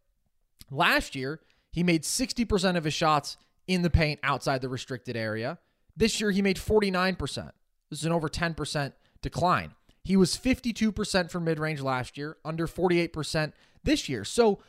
last 0.69 1.15
year, 1.15 1.39
he 1.71 1.83
made 1.83 2.03
60% 2.03 2.77
of 2.77 2.83
his 2.83 2.93
shots 2.93 3.37
in 3.67 3.81
the 3.81 3.89
paint 3.89 4.19
outside 4.23 4.61
the 4.61 4.69
restricted 4.69 5.15
area. 5.15 5.59
This 5.95 6.19
year, 6.19 6.31
he 6.31 6.41
made 6.41 6.57
49%. 6.57 7.51
This 7.89 7.99
is 7.99 8.05
an 8.05 8.11
over 8.11 8.29
10% 8.29 8.93
decline. 9.21 9.75
He 10.03 10.17
was 10.17 10.35
52% 10.35 11.29
for 11.29 11.39
mid 11.39 11.59
range 11.59 11.81
last 11.81 12.17
year, 12.17 12.37
under 12.43 12.67
48% 12.67 13.53
this 13.83 14.09
year. 14.09 14.23
So 14.23 14.59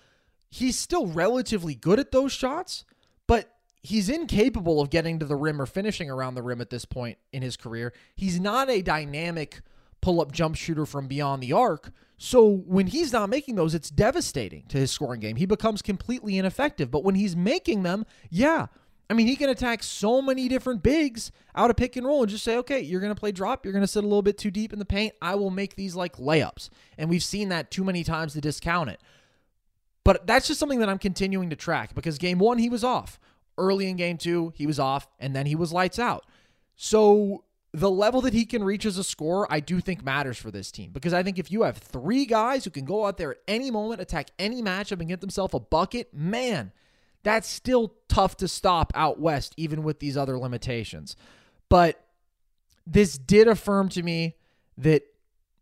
he's 0.50 0.78
still 0.78 1.06
relatively 1.06 1.74
good 1.74 1.98
at 1.98 2.12
those 2.12 2.32
shots, 2.32 2.84
he's 3.82 4.08
incapable 4.08 4.80
of 4.80 4.90
getting 4.90 5.18
to 5.18 5.26
the 5.26 5.36
rim 5.36 5.60
or 5.60 5.66
finishing 5.66 6.08
around 6.10 6.34
the 6.34 6.42
rim 6.42 6.60
at 6.60 6.70
this 6.70 6.84
point 6.84 7.18
in 7.32 7.42
his 7.42 7.56
career. 7.56 7.92
He's 8.14 8.40
not 8.40 8.70
a 8.70 8.82
dynamic 8.82 9.60
pull 10.00 10.20
up 10.20 10.32
jump 10.32 10.56
shooter 10.56 10.84
from 10.86 11.06
beyond 11.06 11.42
the 11.42 11.52
arc. 11.52 11.90
So 12.18 12.48
when 12.48 12.88
he's 12.88 13.12
not 13.12 13.28
making 13.28 13.56
those, 13.56 13.74
it's 13.74 13.90
devastating 13.90 14.64
to 14.68 14.78
his 14.78 14.90
scoring 14.90 15.20
game. 15.20 15.36
He 15.36 15.46
becomes 15.46 15.82
completely 15.82 16.38
ineffective. 16.38 16.90
But 16.90 17.04
when 17.04 17.14
he's 17.14 17.34
making 17.34 17.82
them, 17.82 18.04
yeah. 18.30 18.66
I 19.10 19.14
mean, 19.14 19.26
he 19.26 19.36
can 19.36 19.50
attack 19.50 19.82
so 19.82 20.22
many 20.22 20.48
different 20.48 20.82
bigs 20.82 21.32
out 21.54 21.70
of 21.70 21.76
pick 21.76 21.96
and 21.96 22.06
roll 22.06 22.22
and 22.22 22.30
just 22.30 22.44
say, 22.44 22.56
okay, 22.58 22.80
you're 22.80 23.00
going 23.00 23.14
to 23.14 23.18
play 23.18 23.32
drop. 23.32 23.64
You're 23.64 23.72
going 23.72 23.84
to 23.84 23.88
sit 23.88 24.04
a 24.04 24.06
little 24.06 24.22
bit 24.22 24.38
too 24.38 24.50
deep 24.50 24.72
in 24.72 24.78
the 24.78 24.84
paint. 24.84 25.14
I 25.20 25.34
will 25.34 25.50
make 25.50 25.74
these 25.74 25.94
like 25.94 26.16
layups. 26.16 26.68
And 26.96 27.10
we've 27.10 27.22
seen 27.22 27.48
that 27.50 27.70
too 27.70 27.84
many 27.84 28.04
times 28.04 28.32
to 28.34 28.40
discount 28.40 28.90
it. 28.90 29.00
But 30.04 30.26
that's 30.26 30.48
just 30.48 30.58
something 30.58 30.80
that 30.80 30.88
I'm 30.88 30.98
continuing 30.98 31.50
to 31.50 31.56
track 31.56 31.94
because 31.94 32.18
game 32.18 32.38
one, 32.38 32.58
he 32.58 32.68
was 32.68 32.82
off. 32.82 33.20
Early 33.58 33.88
in 33.88 33.96
game 33.96 34.18
two, 34.18 34.52
he 34.56 34.66
was 34.66 34.78
off, 34.78 35.06
and 35.18 35.34
then 35.36 35.46
he 35.46 35.54
was 35.54 35.72
lights 35.72 35.98
out. 35.98 36.24
So 36.74 37.44
the 37.74 37.90
level 37.90 38.20
that 38.22 38.34
he 38.34 38.44
can 38.44 38.62
reach 38.62 38.84
as 38.84 38.98
a 38.98 39.04
scorer, 39.04 39.50
I 39.50 39.60
do 39.60 39.80
think 39.80 40.04
matters 40.04 40.36
for 40.36 40.50
this 40.50 40.70
team 40.70 40.90
because 40.92 41.12
I 41.12 41.22
think 41.22 41.38
if 41.38 41.50
you 41.50 41.62
have 41.62 41.78
three 41.78 42.26
guys 42.26 42.64
who 42.64 42.70
can 42.70 42.84
go 42.84 43.06
out 43.06 43.16
there 43.16 43.32
at 43.32 43.38
any 43.48 43.70
moment, 43.70 44.00
attack 44.00 44.30
any 44.38 44.62
matchup, 44.62 45.00
and 45.00 45.08
get 45.08 45.20
themselves 45.20 45.54
a 45.54 45.60
bucket, 45.60 46.12
man, 46.12 46.72
that's 47.22 47.48
still 47.48 47.94
tough 48.08 48.36
to 48.38 48.48
stop 48.48 48.92
out 48.94 49.20
west, 49.20 49.54
even 49.56 49.82
with 49.82 50.00
these 50.00 50.16
other 50.16 50.38
limitations. 50.38 51.16
But 51.68 52.04
this 52.86 53.16
did 53.16 53.48
affirm 53.48 53.88
to 53.90 54.02
me 54.02 54.36
that 54.76 55.04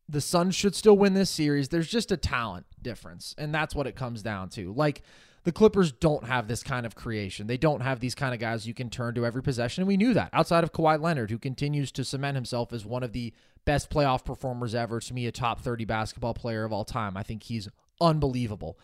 the 0.08 0.20
Suns 0.20 0.56
should 0.56 0.74
still 0.74 0.96
win 0.96 1.14
this 1.14 1.30
series. 1.30 1.68
There's 1.68 1.88
just 1.88 2.10
a 2.10 2.16
talent 2.16 2.66
difference, 2.82 3.34
and 3.38 3.54
that's 3.54 3.74
what 3.74 3.86
it 3.86 3.94
comes 3.94 4.22
down 4.22 4.48
to. 4.50 4.72
Like, 4.72 5.02
the 5.44 5.52
Clippers 5.52 5.92
don't 5.92 6.24
have 6.24 6.48
this 6.48 6.62
kind 6.62 6.84
of 6.84 6.94
creation. 6.94 7.46
They 7.46 7.56
don't 7.56 7.80
have 7.80 8.00
these 8.00 8.14
kind 8.14 8.34
of 8.34 8.40
guys 8.40 8.66
you 8.66 8.74
can 8.74 8.90
turn 8.90 9.14
to 9.14 9.24
every 9.24 9.42
possession. 9.42 9.82
And 9.82 9.88
we 9.88 9.96
knew 9.96 10.12
that 10.14 10.30
outside 10.32 10.64
of 10.64 10.72
Kawhi 10.72 11.00
Leonard, 11.00 11.30
who 11.30 11.38
continues 11.38 11.90
to 11.92 12.04
cement 12.04 12.36
himself 12.36 12.72
as 12.72 12.84
one 12.84 13.02
of 13.02 13.12
the 13.12 13.32
best 13.64 13.90
playoff 13.90 14.24
performers 14.24 14.74
ever, 14.74 15.00
to 15.00 15.14
me, 15.14 15.26
a 15.26 15.32
top 15.32 15.60
30 15.60 15.84
basketball 15.86 16.34
player 16.34 16.64
of 16.64 16.72
all 16.72 16.84
time. 16.84 17.16
I 17.16 17.22
think 17.22 17.44
he's 17.44 17.68
unbelievable. 18.00 18.78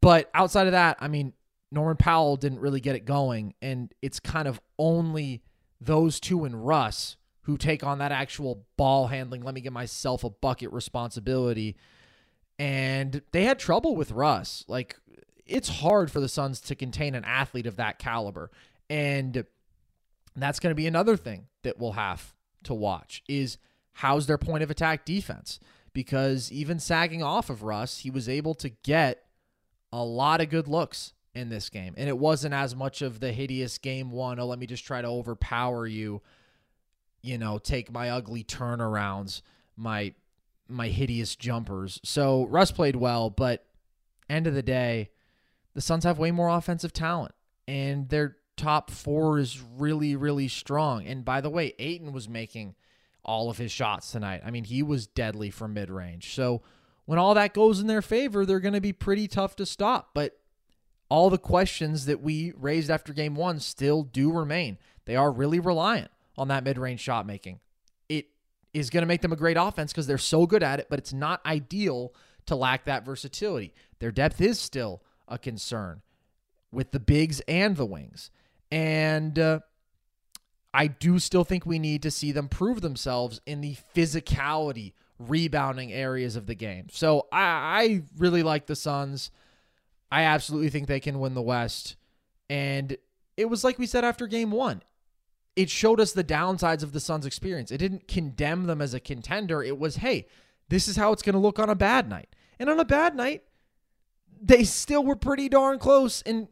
But 0.00 0.30
outside 0.34 0.66
of 0.66 0.72
that, 0.72 0.98
I 1.00 1.08
mean, 1.08 1.32
Norman 1.70 1.96
Powell 1.96 2.36
didn't 2.36 2.60
really 2.60 2.80
get 2.80 2.94
it 2.94 3.06
going. 3.06 3.54
And 3.62 3.92
it's 4.02 4.20
kind 4.20 4.46
of 4.46 4.60
only 4.78 5.42
those 5.80 6.20
two 6.20 6.44
and 6.44 6.66
Russ 6.66 7.16
who 7.42 7.56
take 7.56 7.84
on 7.84 7.98
that 7.98 8.12
actual 8.12 8.64
ball 8.76 9.06
handling, 9.06 9.42
let 9.42 9.54
me 9.54 9.60
get 9.60 9.72
myself 9.72 10.24
a 10.24 10.30
bucket 10.30 10.72
responsibility. 10.72 11.76
And 12.58 13.22
they 13.32 13.44
had 13.44 13.58
trouble 13.58 13.96
with 13.96 14.12
Russ. 14.12 14.64
Like, 14.66 14.96
it's 15.46 15.68
hard 15.68 16.10
for 16.10 16.20
the 16.20 16.28
Suns 16.28 16.60
to 16.62 16.74
contain 16.74 17.14
an 17.14 17.24
athlete 17.24 17.66
of 17.66 17.76
that 17.76 17.98
caliber. 17.98 18.50
And 18.88 19.44
that's 20.36 20.60
going 20.60 20.70
to 20.70 20.76
be 20.76 20.86
another 20.86 21.16
thing 21.16 21.46
that 21.62 21.78
we'll 21.78 21.92
have 21.92 22.34
to 22.64 22.74
watch 22.74 23.22
is 23.28 23.58
how's 23.92 24.26
their 24.26 24.38
point 24.38 24.62
of 24.62 24.70
attack 24.70 25.04
defense? 25.04 25.60
Because 25.92 26.50
even 26.50 26.78
sagging 26.78 27.22
off 27.22 27.50
of 27.50 27.62
Russ, 27.62 27.98
he 27.98 28.10
was 28.10 28.28
able 28.28 28.54
to 28.54 28.68
get 28.68 29.24
a 29.92 30.02
lot 30.02 30.40
of 30.40 30.50
good 30.50 30.66
looks 30.66 31.12
in 31.34 31.48
this 31.48 31.68
game. 31.68 31.94
And 31.96 32.08
it 32.08 32.18
wasn't 32.18 32.54
as 32.54 32.74
much 32.74 33.02
of 33.02 33.20
the 33.20 33.32
hideous 33.32 33.78
game 33.78 34.10
one, 34.10 34.38
oh, 34.40 34.46
let 34.46 34.58
me 34.58 34.66
just 34.66 34.84
try 34.84 35.02
to 35.02 35.08
overpower 35.08 35.86
you, 35.86 36.22
you 37.22 37.38
know, 37.38 37.58
take 37.58 37.92
my 37.92 38.10
ugly 38.10 38.42
turnarounds, 38.44 39.42
my 39.76 40.14
my 40.66 40.88
hideous 40.88 41.36
jumpers. 41.36 42.00
So 42.02 42.46
Russ 42.46 42.72
played 42.72 42.96
well, 42.96 43.28
but 43.28 43.66
end 44.30 44.46
of 44.46 44.54
the 44.54 44.62
day, 44.62 45.10
the 45.74 45.80
Suns 45.80 46.04
have 46.04 46.18
way 46.18 46.30
more 46.30 46.48
offensive 46.48 46.92
talent, 46.92 47.34
and 47.66 48.08
their 48.08 48.36
top 48.56 48.90
four 48.90 49.38
is 49.38 49.60
really, 49.76 50.16
really 50.16 50.48
strong. 50.48 51.06
And 51.06 51.24
by 51.24 51.40
the 51.40 51.50
way, 51.50 51.74
Ayton 51.78 52.12
was 52.12 52.28
making 52.28 52.74
all 53.24 53.50
of 53.50 53.58
his 53.58 53.72
shots 53.72 54.12
tonight. 54.12 54.42
I 54.44 54.50
mean, 54.50 54.64
he 54.64 54.82
was 54.82 55.06
deadly 55.06 55.50
from 55.50 55.74
mid 55.74 55.90
range. 55.90 56.34
So 56.34 56.62
when 57.06 57.18
all 57.18 57.34
that 57.34 57.54
goes 57.54 57.80
in 57.80 57.86
their 57.86 58.02
favor, 58.02 58.46
they're 58.46 58.60
going 58.60 58.74
to 58.74 58.80
be 58.80 58.92
pretty 58.92 59.28
tough 59.28 59.56
to 59.56 59.66
stop. 59.66 60.10
But 60.14 60.38
all 61.08 61.30
the 61.30 61.38
questions 61.38 62.06
that 62.06 62.22
we 62.22 62.52
raised 62.56 62.90
after 62.90 63.12
game 63.12 63.34
one 63.34 63.60
still 63.60 64.02
do 64.02 64.32
remain. 64.32 64.78
They 65.04 65.16
are 65.16 65.30
really 65.30 65.60
reliant 65.60 66.10
on 66.36 66.48
that 66.48 66.64
mid 66.64 66.78
range 66.78 67.00
shot 67.00 67.26
making. 67.26 67.60
It 68.08 68.26
is 68.72 68.90
going 68.90 69.02
to 69.02 69.08
make 69.08 69.22
them 69.22 69.32
a 69.32 69.36
great 69.36 69.56
offense 69.56 69.92
because 69.92 70.06
they're 70.06 70.18
so 70.18 70.46
good 70.46 70.62
at 70.62 70.80
it, 70.80 70.86
but 70.88 70.98
it's 70.98 71.12
not 71.12 71.44
ideal 71.44 72.14
to 72.46 72.56
lack 72.56 72.84
that 72.84 73.04
versatility. 73.04 73.74
Their 73.98 74.12
depth 74.12 74.40
is 74.40 74.58
still 74.58 75.02
a 75.28 75.38
concern 75.38 76.02
with 76.72 76.92
the 76.92 77.00
bigs 77.00 77.40
and 77.48 77.76
the 77.76 77.86
wings. 77.86 78.30
And 78.70 79.38
uh, 79.38 79.60
I 80.72 80.88
do 80.88 81.18
still 81.18 81.44
think 81.44 81.64
we 81.64 81.78
need 81.78 82.02
to 82.02 82.10
see 82.10 82.32
them 82.32 82.48
prove 82.48 82.80
themselves 82.80 83.40
in 83.46 83.60
the 83.60 83.76
physicality, 83.94 84.92
rebounding 85.18 85.92
areas 85.92 86.36
of 86.36 86.46
the 86.46 86.54
game. 86.54 86.88
So 86.90 87.28
I, 87.32 87.42
I 87.42 88.02
really 88.16 88.42
like 88.42 88.66
the 88.66 88.76
Suns. 88.76 89.30
I 90.10 90.22
absolutely 90.22 90.70
think 90.70 90.88
they 90.88 91.00
can 91.00 91.20
win 91.20 91.34
the 91.34 91.42
West. 91.42 91.96
And 92.50 92.96
it 93.36 93.46
was 93.46 93.64
like 93.64 93.78
we 93.78 93.86
said 93.86 94.04
after 94.04 94.26
game 94.26 94.50
one 94.50 94.82
it 95.56 95.70
showed 95.70 96.00
us 96.00 96.12
the 96.12 96.24
downsides 96.24 96.82
of 96.82 96.92
the 96.92 97.00
Suns' 97.00 97.26
experience. 97.26 97.70
It 97.70 97.78
didn't 97.78 98.08
condemn 98.08 98.64
them 98.64 98.80
as 98.80 98.94
a 98.94 99.00
contender. 99.00 99.62
It 99.62 99.78
was, 99.78 99.96
hey, 99.96 100.26
this 100.68 100.88
is 100.88 100.96
how 100.96 101.12
it's 101.12 101.22
going 101.22 101.34
to 101.34 101.38
look 101.38 101.58
on 101.58 101.70
a 101.70 101.74
bad 101.74 102.08
night. 102.08 102.28
And 102.58 102.68
on 102.68 102.80
a 102.80 102.84
bad 102.84 103.14
night, 103.14 103.44
they 104.44 104.64
still 104.64 105.02
were 105.02 105.16
pretty 105.16 105.48
darn 105.48 105.78
close, 105.78 106.22
and 106.22 106.48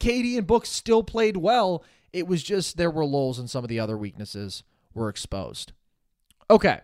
KD 0.00 0.38
and 0.38 0.46
Book 0.46 0.64
still 0.64 1.02
played 1.02 1.36
well. 1.36 1.84
It 2.12 2.26
was 2.26 2.42
just 2.42 2.76
there 2.76 2.90
were 2.90 3.04
lulls 3.04 3.38
and 3.38 3.50
some 3.50 3.64
of 3.64 3.68
the 3.68 3.80
other 3.80 3.98
weaknesses 3.98 4.62
were 4.94 5.08
exposed. 5.08 5.72
Okay. 6.50 6.80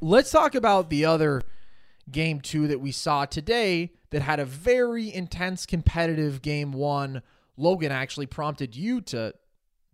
Let's 0.00 0.30
talk 0.30 0.54
about 0.54 0.90
the 0.90 1.04
other 1.04 1.42
game 2.10 2.40
two 2.40 2.68
that 2.68 2.80
we 2.80 2.92
saw 2.92 3.24
today 3.24 3.92
that 4.10 4.22
had 4.22 4.40
a 4.40 4.44
very 4.44 5.12
intense 5.12 5.66
competitive 5.66 6.42
game 6.42 6.72
one. 6.72 7.22
Logan 7.56 7.92
actually 7.92 8.26
prompted 8.26 8.76
you 8.76 9.00
to 9.02 9.34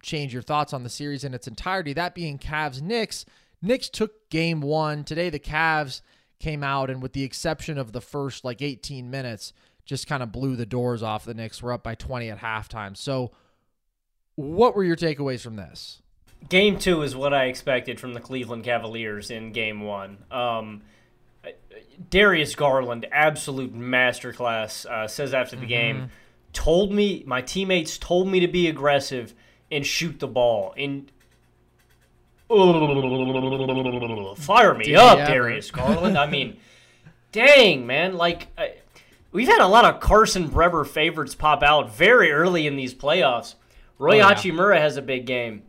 change 0.02 0.32
your 0.32 0.42
thoughts 0.42 0.72
on 0.72 0.82
the 0.82 0.88
series 0.88 1.24
in 1.24 1.34
its 1.34 1.46
entirety, 1.46 1.92
that 1.92 2.14
being 2.14 2.38
Cavs 2.38 2.80
Knicks. 2.82 3.24
Knicks 3.60 3.88
took 3.88 4.30
game 4.30 4.60
one. 4.60 5.04
Today, 5.04 5.30
the 5.30 5.38
Cavs 5.38 6.00
came 6.38 6.62
out, 6.62 6.90
and 6.90 7.02
with 7.02 7.12
the 7.12 7.24
exception 7.24 7.78
of 7.78 7.92
the 7.92 8.00
first 8.00 8.44
like 8.44 8.62
18 8.62 9.10
minutes, 9.10 9.52
just 9.84 10.06
kind 10.06 10.22
of 10.22 10.32
blew 10.32 10.56
the 10.56 10.66
doors 10.66 11.02
off 11.02 11.24
the 11.24 11.34
Knicks. 11.34 11.62
We're 11.62 11.72
up 11.72 11.82
by 11.82 11.94
20 11.94 12.30
at 12.30 12.38
halftime. 12.38 12.96
So, 12.96 13.32
what 14.36 14.76
were 14.76 14.84
your 14.84 14.96
takeaways 14.96 15.40
from 15.40 15.56
this? 15.56 16.02
Game 16.48 16.78
two 16.78 17.02
is 17.02 17.16
what 17.16 17.34
I 17.34 17.44
expected 17.44 17.98
from 17.98 18.14
the 18.14 18.20
Cleveland 18.20 18.64
Cavaliers 18.64 19.30
in 19.30 19.52
game 19.52 19.80
one. 19.80 20.18
Um, 20.30 20.82
Darius 22.10 22.54
Garland, 22.54 23.06
absolute 23.10 23.74
masterclass, 23.74 24.86
uh, 24.86 25.08
says 25.08 25.34
after 25.34 25.56
the 25.56 25.62
mm-hmm. 25.62 25.68
game, 25.68 26.10
told 26.52 26.92
me, 26.92 27.24
my 27.26 27.42
teammates 27.42 27.98
told 27.98 28.28
me 28.28 28.40
to 28.40 28.48
be 28.48 28.68
aggressive 28.68 29.34
and 29.70 29.84
shoot 29.84 30.20
the 30.20 30.28
ball. 30.28 30.74
And 30.76 31.10
fire 34.36 34.74
me 34.74 34.94
up, 34.94 35.18
Darius 35.18 35.70
Garland. 35.70 36.16
I 36.16 36.26
mean, 36.26 36.56
dang, 37.32 37.86
man. 37.86 38.16
Like, 38.16 38.48
I, 38.56 38.74
we've 39.32 39.48
had 39.48 39.60
a 39.60 39.66
lot 39.66 39.84
of 39.84 40.00
Carson 40.00 40.48
Brever 40.48 40.86
favorites 40.86 41.34
pop 41.34 41.62
out 41.62 41.94
very 41.94 42.32
early 42.32 42.66
in 42.66 42.76
these 42.76 42.94
playoffs. 42.94 43.54
Roy 43.98 44.14
oh, 44.14 44.28
yeah. 44.28 44.34
Hachimura 44.34 44.78
has 44.78 44.96
a 44.96 45.02
big 45.02 45.26
game. 45.26 45.62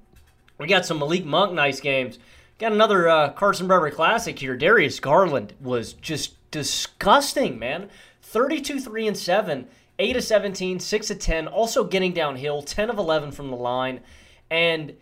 We 0.57 0.67
got 0.67 0.85
some 0.85 0.99
Malik 0.99 1.25
Monk 1.25 1.53
nice 1.53 1.79
games. 1.79 2.19
Got 2.59 2.73
another 2.73 3.07
uh, 3.07 3.29
Carson 3.31 3.67
Brever 3.67 3.91
classic 3.91 4.39
here. 4.39 4.55
Darius 4.55 4.99
Garland 4.99 5.53
was 5.61 5.93
just 5.93 6.35
disgusting, 6.51 7.57
man. 7.57 7.89
32 8.21 8.79
3 8.79 9.07
and 9.07 9.17
7, 9.17 9.67
8 9.97 10.15
of 10.17 10.23
17, 10.23 10.79
6 10.79 11.09
of 11.09 11.19
10, 11.19 11.47
also 11.47 11.83
getting 11.83 12.13
downhill, 12.13 12.61
10 12.61 12.89
of 12.89 12.97
11 12.97 13.31
from 13.31 13.49
the 13.49 13.55
line. 13.55 14.01
And 14.51 14.93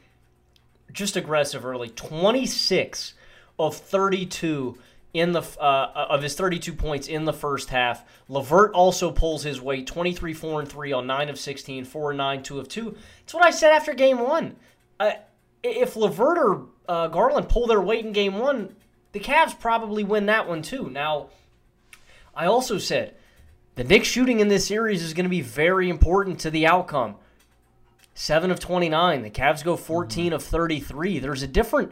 just 0.91 1.15
aggressive 1.15 1.65
early. 1.65 1.89
26 1.89 3.13
of 3.59 3.75
32 3.75 4.77
in 5.13 5.31
the 5.31 5.41
uh, 5.59 6.07
of 6.09 6.21
his 6.21 6.35
32 6.35 6.73
points 6.73 7.07
in 7.07 7.25
the 7.25 7.33
first 7.33 7.69
half. 7.69 8.03
LeVert 8.27 8.73
also 8.73 9.11
pulls 9.11 9.43
his 9.43 9.61
weight, 9.61 9.87
23 9.87 10.33
4 10.33 10.61
and 10.61 10.69
3 10.69 10.91
on 10.91 11.07
9 11.07 11.29
of 11.29 11.39
16, 11.39 11.85
4 11.85 12.11
and 12.11 12.17
9, 12.17 12.43
2 12.43 12.59
of 12.59 12.69
2. 12.69 12.95
It's 13.23 13.33
what 13.33 13.45
I 13.45 13.49
said 13.49 13.73
after 13.73 13.93
game 13.93 14.19
1. 14.19 14.55
Uh, 14.99 15.11
if 15.63 15.95
LeVert 15.95 16.37
or 16.37 16.65
uh, 16.87 17.07
Garland 17.07 17.49
pull 17.49 17.67
their 17.67 17.81
weight 17.81 18.05
in 18.05 18.11
game 18.13 18.37
1, 18.37 18.75
the 19.11 19.19
Cavs 19.19 19.59
probably 19.59 20.03
win 20.03 20.27
that 20.27 20.47
one 20.47 20.61
too. 20.61 20.89
Now, 20.89 21.29
I 22.35 22.45
also 22.45 22.77
said 22.77 23.15
the 23.75 23.83
Knicks 23.83 24.07
shooting 24.07 24.39
in 24.39 24.47
this 24.47 24.67
series 24.67 25.03
is 25.03 25.13
going 25.13 25.25
to 25.25 25.29
be 25.29 25.41
very 25.41 25.89
important 25.89 26.39
to 26.41 26.51
the 26.51 26.67
outcome. 26.67 27.15
7 28.17 28.49
of 28.49 28.59
29. 28.59 29.21
The 29.21 29.29
Cavs 29.29 29.63
go 29.63 29.77
14 29.77 30.25
mm-hmm. 30.25 30.33
of 30.33 30.43
33. 30.43 31.19
There's 31.19 31.43
a 31.43 31.47
different 31.47 31.91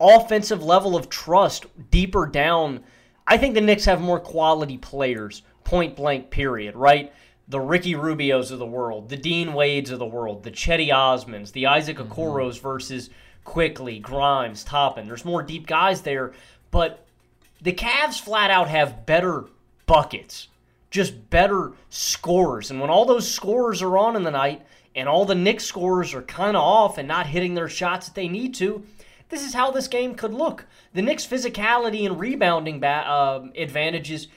offensive 0.00 0.62
level 0.62 0.96
of 0.96 1.08
trust 1.08 1.66
deeper 1.90 2.26
down. 2.26 2.84
I 3.26 3.38
think 3.38 3.54
the 3.54 3.60
Knicks 3.60 3.84
have 3.86 4.00
more 4.00 4.20
quality 4.20 4.78
players, 4.78 5.42
point 5.64 5.96
blank, 5.96 6.30
period, 6.30 6.76
right? 6.76 7.12
The 7.48 7.60
Ricky 7.60 7.94
Rubios 7.94 8.52
of 8.52 8.60
the 8.60 8.66
world, 8.66 9.08
the 9.08 9.16
Dean 9.16 9.52
Wades 9.52 9.90
of 9.90 9.98
the 9.98 10.06
world, 10.06 10.44
the 10.44 10.52
Cedi 10.52 10.90
Osmans, 10.90 11.50
the 11.50 11.66
Isaac 11.66 11.96
mm-hmm. 11.96 12.12
Okoros 12.12 12.60
versus 12.60 13.10
Quickley, 13.42 13.98
Grimes, 13.98 14.62
Toppin. 14.62 15.08
There's 15.08 15.24
more 15.24 15.42
deep 15.42 15.66
guys 15.66 16.02
there, 16.02 16.34
but 16.70 17.04
the 17.60 17.72
Cavs 17.72 18.20
flat 18.20 18.52
out 18.52 18.68
have 18.68 19.06
better 19.06 19.46
buckets, 19.86 20.46
just 20.92 21.30
better 21.30 21.72
scorers. 21.88 22.70
And 22.70 22.80
when 22.80 22.90
all 22.90 23.04
those 23.04 23.28
scorers 23.28 23.82
are 23.82 23.98
on 23.98 24.14
in 24.14 24.22
the 24.22 24.30
night, 24.30 24.64
and 24.94 25.08
all 25.08 25.24
the 25.24 25.34
Knicks 25.34 25.64
scores 25.64 26.14
are 26.14 26.22
kind 26.22 26.56
of 26.56 26.62
off 26.62 26.98
and 26.98 27.08
not 27.08 27.26
hitting 27.26 27.54
their 27.54 27.68
shots 27.68 28.06
that 28.06 28.14
they 28.14 28.28
need 28.28 28.54
to, 28.54 28.84
this 29.28 29.44
is 29.44 29.54
how 29.54 29.70
this 29.70 29.88
game 29.88 30.14
could 30.14 30.32
look. 30.32 30.66
The 30.92 31.02
Knicks' 31.02 31.26
physicality 31.26 32.06
and 32.06 32.20
rebounding 32.20 32.80
ba- 32.80 33.06
uh, 33.06 33.48
advantages 33.56 34.28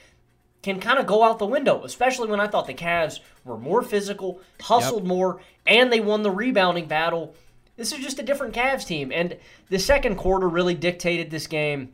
can 0.62 0.80
kind 0.80 0.98
of 0.98 1.06
go 1.06 1.22
out 1.22 1.38
the 1.38 1.46
window, 1.46 1.84
especially 1.84 2.28
when 2.28 2.40
I 2.40 2.48
thought 2.48 2.66
the 2.66 2.74
Cavs 2.74 3.20
were 3.44 3.56
more 3.56 3.82
physical, 3.82 4.40
hustled 4.60 5.04
yep. 5.04 5.08
more, 5.08 5.40
and 5.66 5.92
they 5.92 6.00
won 6.00 6.22
the 6.22 6.30
rebounding 6.30 6.86
battle. 6.86 7.34
This 7.76 7.92
is 7.92 8.00
just 8.00 8.18
a 8.18 8.24
different 8.24 8.54
Cavs 8.54 8.86
team. 8.86 9.12
And 9.12 9.36
the 9.68 9.78
second 9.78 10.16
quarter 10.16 10.48
really 10.48 10.74
dictated 10.74 11.30
this 11.30 11.46
game. 11.46 11.92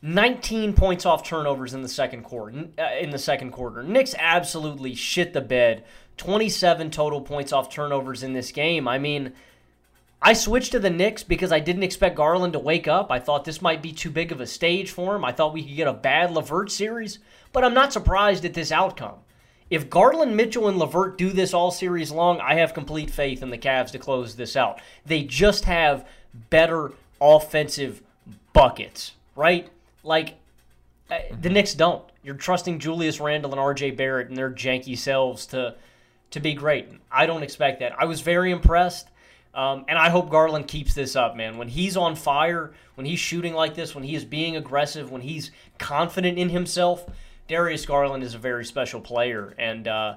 19 0.00 0.74
points 0.74 1.06
off 1.06 1.22
turnovers 1.22 1.74
in 1.74 1.82
the 1.82 1.88
second 1.88 2.22
quarter. 2.22 2.66
Uh, 2.78 2.88
in 3.00 3.10
the 3.10 3.18
second 3.18 3.52
quarter, 3.52 3.82
Knicks 3.82 4.14
absolutely 4.18 4.94
shit 4.94 5.32
the 5.32 5.40
bed 5.40 5.84
27 6.16 6.90
total 6.90 7.20
points 7.20 7.52
off 7.52 7.70
turnovers 7.70 8.22
in 8.22 8.32
this 8.32 8.52
game. 8.52 8.86
I 8.86 8.98
mean, 8.98 9.32
I 10.22 10.32
switched 10.32 10.72
to 10.72 10.78
the 10.78 10.90
Knicks 10.90 11.22
because 11.22 11.52
I 11.52 11.60
didn't 11.60 11.82
expect 11.82 12.16
Garland 12.16 12.54
to 12.54 12.58
wake 12.58 12.88
up. 12.88 13.10
I 13.10 13.18
thought 13.18 13.44
this 13.44 13.60
might 13.60 13.82
be 13.82 13.92
too 13.92 14.10
big 14.10 14.32
of 14.32 14.40
a 14.40 14.46
stage 14.46 14.90
for 14.90 15.16
him. 15.16 15.24
I 15.24 15.32
thought 15.32 15.52
we 15.52 15.62
could 15.62 15.76
get 15.76 15.86
a 15.86 15.92
bad 15.92 16.30
LeVert 16.30 16.70
series, 16.70 17.18
but 17.52 17.64
I'm 17.64 17.74
not 17.74 17.92
surprised 17.92 18.44
at 18.44 18.54
this 18.54 18.72
outcome. 18.72 19.16
If 19.70 19.90
Garland, 19.90 20.36
Mitchell, 20.36 20.68
and 20.68 20.78
LeVert 20.78 21.18
do 21.18 21.30
this 21.30 21.52
all 21.52 21.70
series 21.70 22.10
long, 22.10 22.40
I 22.40 22.54
have 22.54 22.74
complete 22.74 23.10
faith 23.10 23.42
in 23.42 23.50
the 23.50 23.58
Cavs 23.58 23.90
to 23.90 23.98
close 23.98 24.36
this 24.36 24.56
out. 24.56 24.80
They 25.04 25.24
just 25.24 25.64
have 25.64 26.06
better 26.50 26.92
offensive 27.20 28.02
buckets, 28.52 29.12
right? 29.36 29.68
Like, 30.02 30.34
uh, 31.10 31.18
the 31.40 31.50
Knicks 31.50 31.74
don't. 31.74 32.04
You're 32.22 32.34
trusting 32.34 32.78
Julius 32.78 33.20
Randle 33.20 33.52
and 33.52 33.60
RJ 33.60 33.96
Barrett 33.96 34.28
and 34.28 34.36
their 34.36 34.50
janky 34.50 34.96
selves 34.96 35.46
to 35.46 35.74
to 36.34 36.40
be 36.40 36.52
great. 36.52 36.88
I 37.10 37.26
don't 37.26 37.44
expect 37.44 37.80
that. 37.80 37.94
I 37.98 38.04
was 38.06 38.20
very 38.20 38.50
impressed. 38.50 39.08
Um, 39.54 39.84
and 39.86 39.96
I 39.96 40.10
hope 40.10 40.30
Garland 40.30 40.66
keeps 40.66 40.94
this 40.94 41.14
up, 41.14 41.36
man. 41.36 41.58
When 41.58 41.68
he's 41.68 41.96
on 41.96 42.16
fire, 42.16 42.72
when 42.96 43.06
he's 43.06 43.20
shooting 43.20 43.54
like 43.54 43.76
this, 43.76 43.94
when 43.94 44.02
he 44.02 44.16
is 44.16 44.24
being 44.24 44.56
aggressive, 44.56 45.12
when 45.12 45.20
he's 45.20 45.52
confident 45.78 46.38
in 46.38 46.48
himself, 46.48 47.06
Darius 47.46 47.86
Garland 47.86 48.24
is 48.24 48.34
a 48.34 48.38
very 48.38 48.64
special 48.64 49.00
player, 49.00 49.54
and 49.56 49.86
uh, 49.86 50.16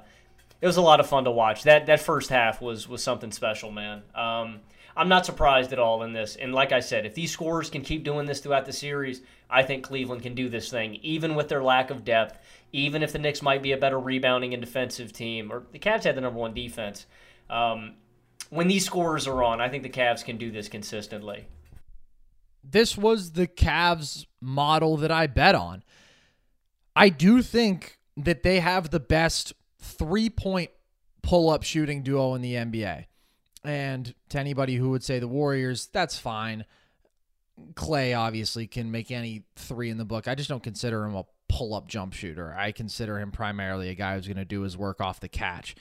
it 0.60 0.66
was 0.66 0.78
a 0.78 0.82
lot 0.82 1.00
of 1.00 1.06
fun 1.06 1.26
to 1.26 1.32
watch. 1.32 1.64
That 1.64 1.86
that 1.86 2.00
first 2.00 2.32
half 2.32 2.62
was 2.64 2.88
was 2.88 3.04
something 3.04 3.32
special, 3.32 3.70
man. 3.70 4.02
Um, 4.16 4.62
I'm 4.98 5.10
not 5.10 5.28
surprised 5.28 5.72
at 5.72 5.78
all 5.78 6.02
in 6.02 6.12
this. 6.12 6.36
And 6.36 6.56
like 6.56 6.72
I 6.72 6.80
said, 6.80 7.06
if 7.06 7.14
these 7.14 7.32
scorers 7.32 7.70
can 7.70 7.84
keep 7.84 8.04
doing 8.04 8.26
this 8.26 8.40
throughout 8.40 8.66
the 8.66 8.74
series, 8.74 9.22
I 9.48 9.62
think 9.62 9.84
Cleveland 9.84 10.24
can 10.24 10.34
do 10.34 10.50
this 10.50 10.72
thing, 10.72 10.96
even 11.04 11.36
with 11.36 11.48
their 11.48 11.62
lack 11.62 11.92
of 11.92 12.04
depth, 12.04 12.40
even 12.72 13.04
if 13.04 13.14
the 13.14 13.20
Knicks 13.20 13.42
might 13.42 13.64
be 13.64 13.72
a 13.72 13.78
better 13.78 14.00
rebounding 14.00 14.54
and 14.54 14.62
defensive 14.62 15.14
team, 15.14 15.52
or 15.52 15.64
the 15.72 15.80
Cavs 15.80 16.04
had 16.04 16.16
the 16.16 16.22
number 16.22 16.40
one 16.40 16.54
defense. 16.54 17.06
Um, 17.50 17.96
when 18.50 18.68
these 18.68 18.86
scorers 18.86 19.28
are 19.28 19.44
on, 19.44 19.62
I 19.62 19.70
think 19.70 19.84
the 19.84 19.90
Cavs 19.90 20.24
can 20.24 20.38
do 20.38 20.52
this 20.52 20.68
consistently. 20.68 21.48
This 22.64 22.98
was 22.98 23.32
the 23.32 23.48
Cavs 23.48 24.26
model 24.42 24.98
that 24.98 25.12
I 25.12 25.28
bet 25.28 25.56
on. 25.56 25.84
I 26.96 27.10
do 27.10 27.42
think 27.42 28.00
that 28.18 28.44
they 28.44 28.60
have 28.60 28.90
the 28.90 29.00
best 29.00 29.54
three 29.80 30.30
point 30.30 30.72
pull 31.22 31.50
up 31.50 31.64
shooting 31.64 32.04
duo 32.04 32.34
in 32.36 32.42
the 32.42 32.54
NBA. 32.54 33.06
And 33.64 34.14
to 34.30 34.40
anybody 34.40 34.76
who 34.76 34.90
would 34.92 35.04
say 35.04 35.20
the 35.20 35.28
Warriors, 35.28 35.88
that's 35.92 36.18
fine. 36.18 36.66
Klay 37.74 38.18
obviously 38.18 38.68
can 38.68 38.92
make 38.92 39.12
any 39.12 39.44
three 39.56 39.90
in 39.90 39.98
the 39.98 40.06
book. 40.06 40.28
I 40.28 40.36
just 40.36 40.50
don't 40.50 40.64
consider 40.64 41.04
him 41.04 41.16
a 41.16 41.26
pull 41.58 41.74
up 41.74 41.88
jump 41.88 42.14
shooter. 42.14 42.54
I 42.56 42.72
consider 42.72 43.20
him 43.20 43.32
primarily 43.32 43.90
a 43.90 43.96
guy 43.96 44.14
who's 44.14 44.28
going 44.28 44.38
to 44.38 44.46
do 44.46 44.62
his 44.62 44.78
work 44.78 45.02
off 45.02 45.20
the 45.20 45.28
catch. 45.28 45.76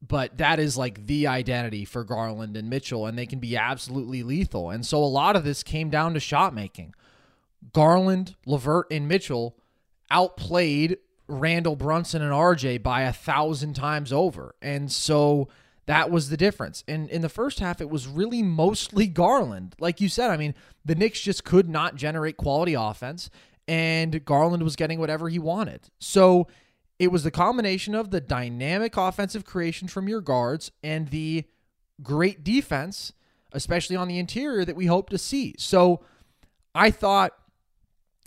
But 0.00 0.38
that 0.38 0.60
is 0.60 0.76
like 0.76 1.06
the 1.06 1.26
identity 1.26 1.84
for 1.84 2.04
Garland 2.04 2.56
and 2.56 2.70
Mitchell, 2.70 3.06
and 3.06 3.18
they 3.18 3.26
can 3.26 3.40
be 3.40 3.56
absolutely 3.56 4.22
lethal. 4.22 4.70
And 4.70 4.86
so 4.86 5.02
a 5.02 5.04
lot 5.04 5.34
of 5.34 5.42
this 5.42 5.64
came 5.64 5.90
down 5.90 6.14
to 6.14 6.20
shot 6.20 6.54
making. 6.54 6.94
Garland, 7.72 8.36
LeVert, 8.46 8.86
and 8.92 9.08
Mitchell 9.08 9.56
outplayed 10.12 10.98
Randle 11.26 11.74
Brunson 11.74 12.22
and 12.22 12.32
RJ 12.32 12.84
by 12.84 13.02
a 13.02 13.12
thousand 13.12 13.74
times 13.74 14.12
over. 14.12 14.54
And 14.62 14.92
so 14.92 15.48
that 15.86 16.08
was 16.08 16.28
the 16.28 16.36
difference. 16.36 16.84
And 16.86 17.10
in 17.10 17.22
the 17.22 17.28
first 17.28 17.58
half, 17.58 17.80
it 17.80 17.90
was 17.90 18.06
really 18.06 18.44
mostly 18.44 19.08
Garland. 19.08 19.74
Like 19.80 20.00
you 20.00 20.08
said, 20.08 20.30
I 20.30 20.36
mean, 20.36 20.54
the 20.84 20.94
Knicks 20.94 21.20
just 21.20 21.42
could 21.42 21.68
not 21.68 21.96
generate 21.96 22.36
quality 22.36 22.74
offense, 22.74 23.28
and 23.68 24.24
Garland 24.24 24.62
was 24.62 24.76
getting 24.76 24.98
whatever 24.98 25.28
he 25.28 25.38
wanted. 25.38 25.88
So 25.98 26.46
it 26.98 27.12
was 27.12 27.24
the 27.24 27.30
combination 27.30 27.94
of 27.94 28.10
the 28.10 28.20
dynamic 28.20 28.96
offensive 28.96 29.44
creation 29.44 29.88
from 29.88 30.08
your 30.08 30.20
guards 30.20 30.70
and 30.82 31.08
the 31.08 31.44
great 32.02 32.44
defense 32.44 33.12
especially 33.56 33.96
on 33.96 34.06
the 34.06 34.18
interior, 34.18 34.64
that 34.64 34.76
we 34.76 34.86
hope 34.86 35.10
to 35.10 35.18
see. 35.18 35.54
So 35.58 36.02
I 36.74 36.90
thought, 36.90 37.32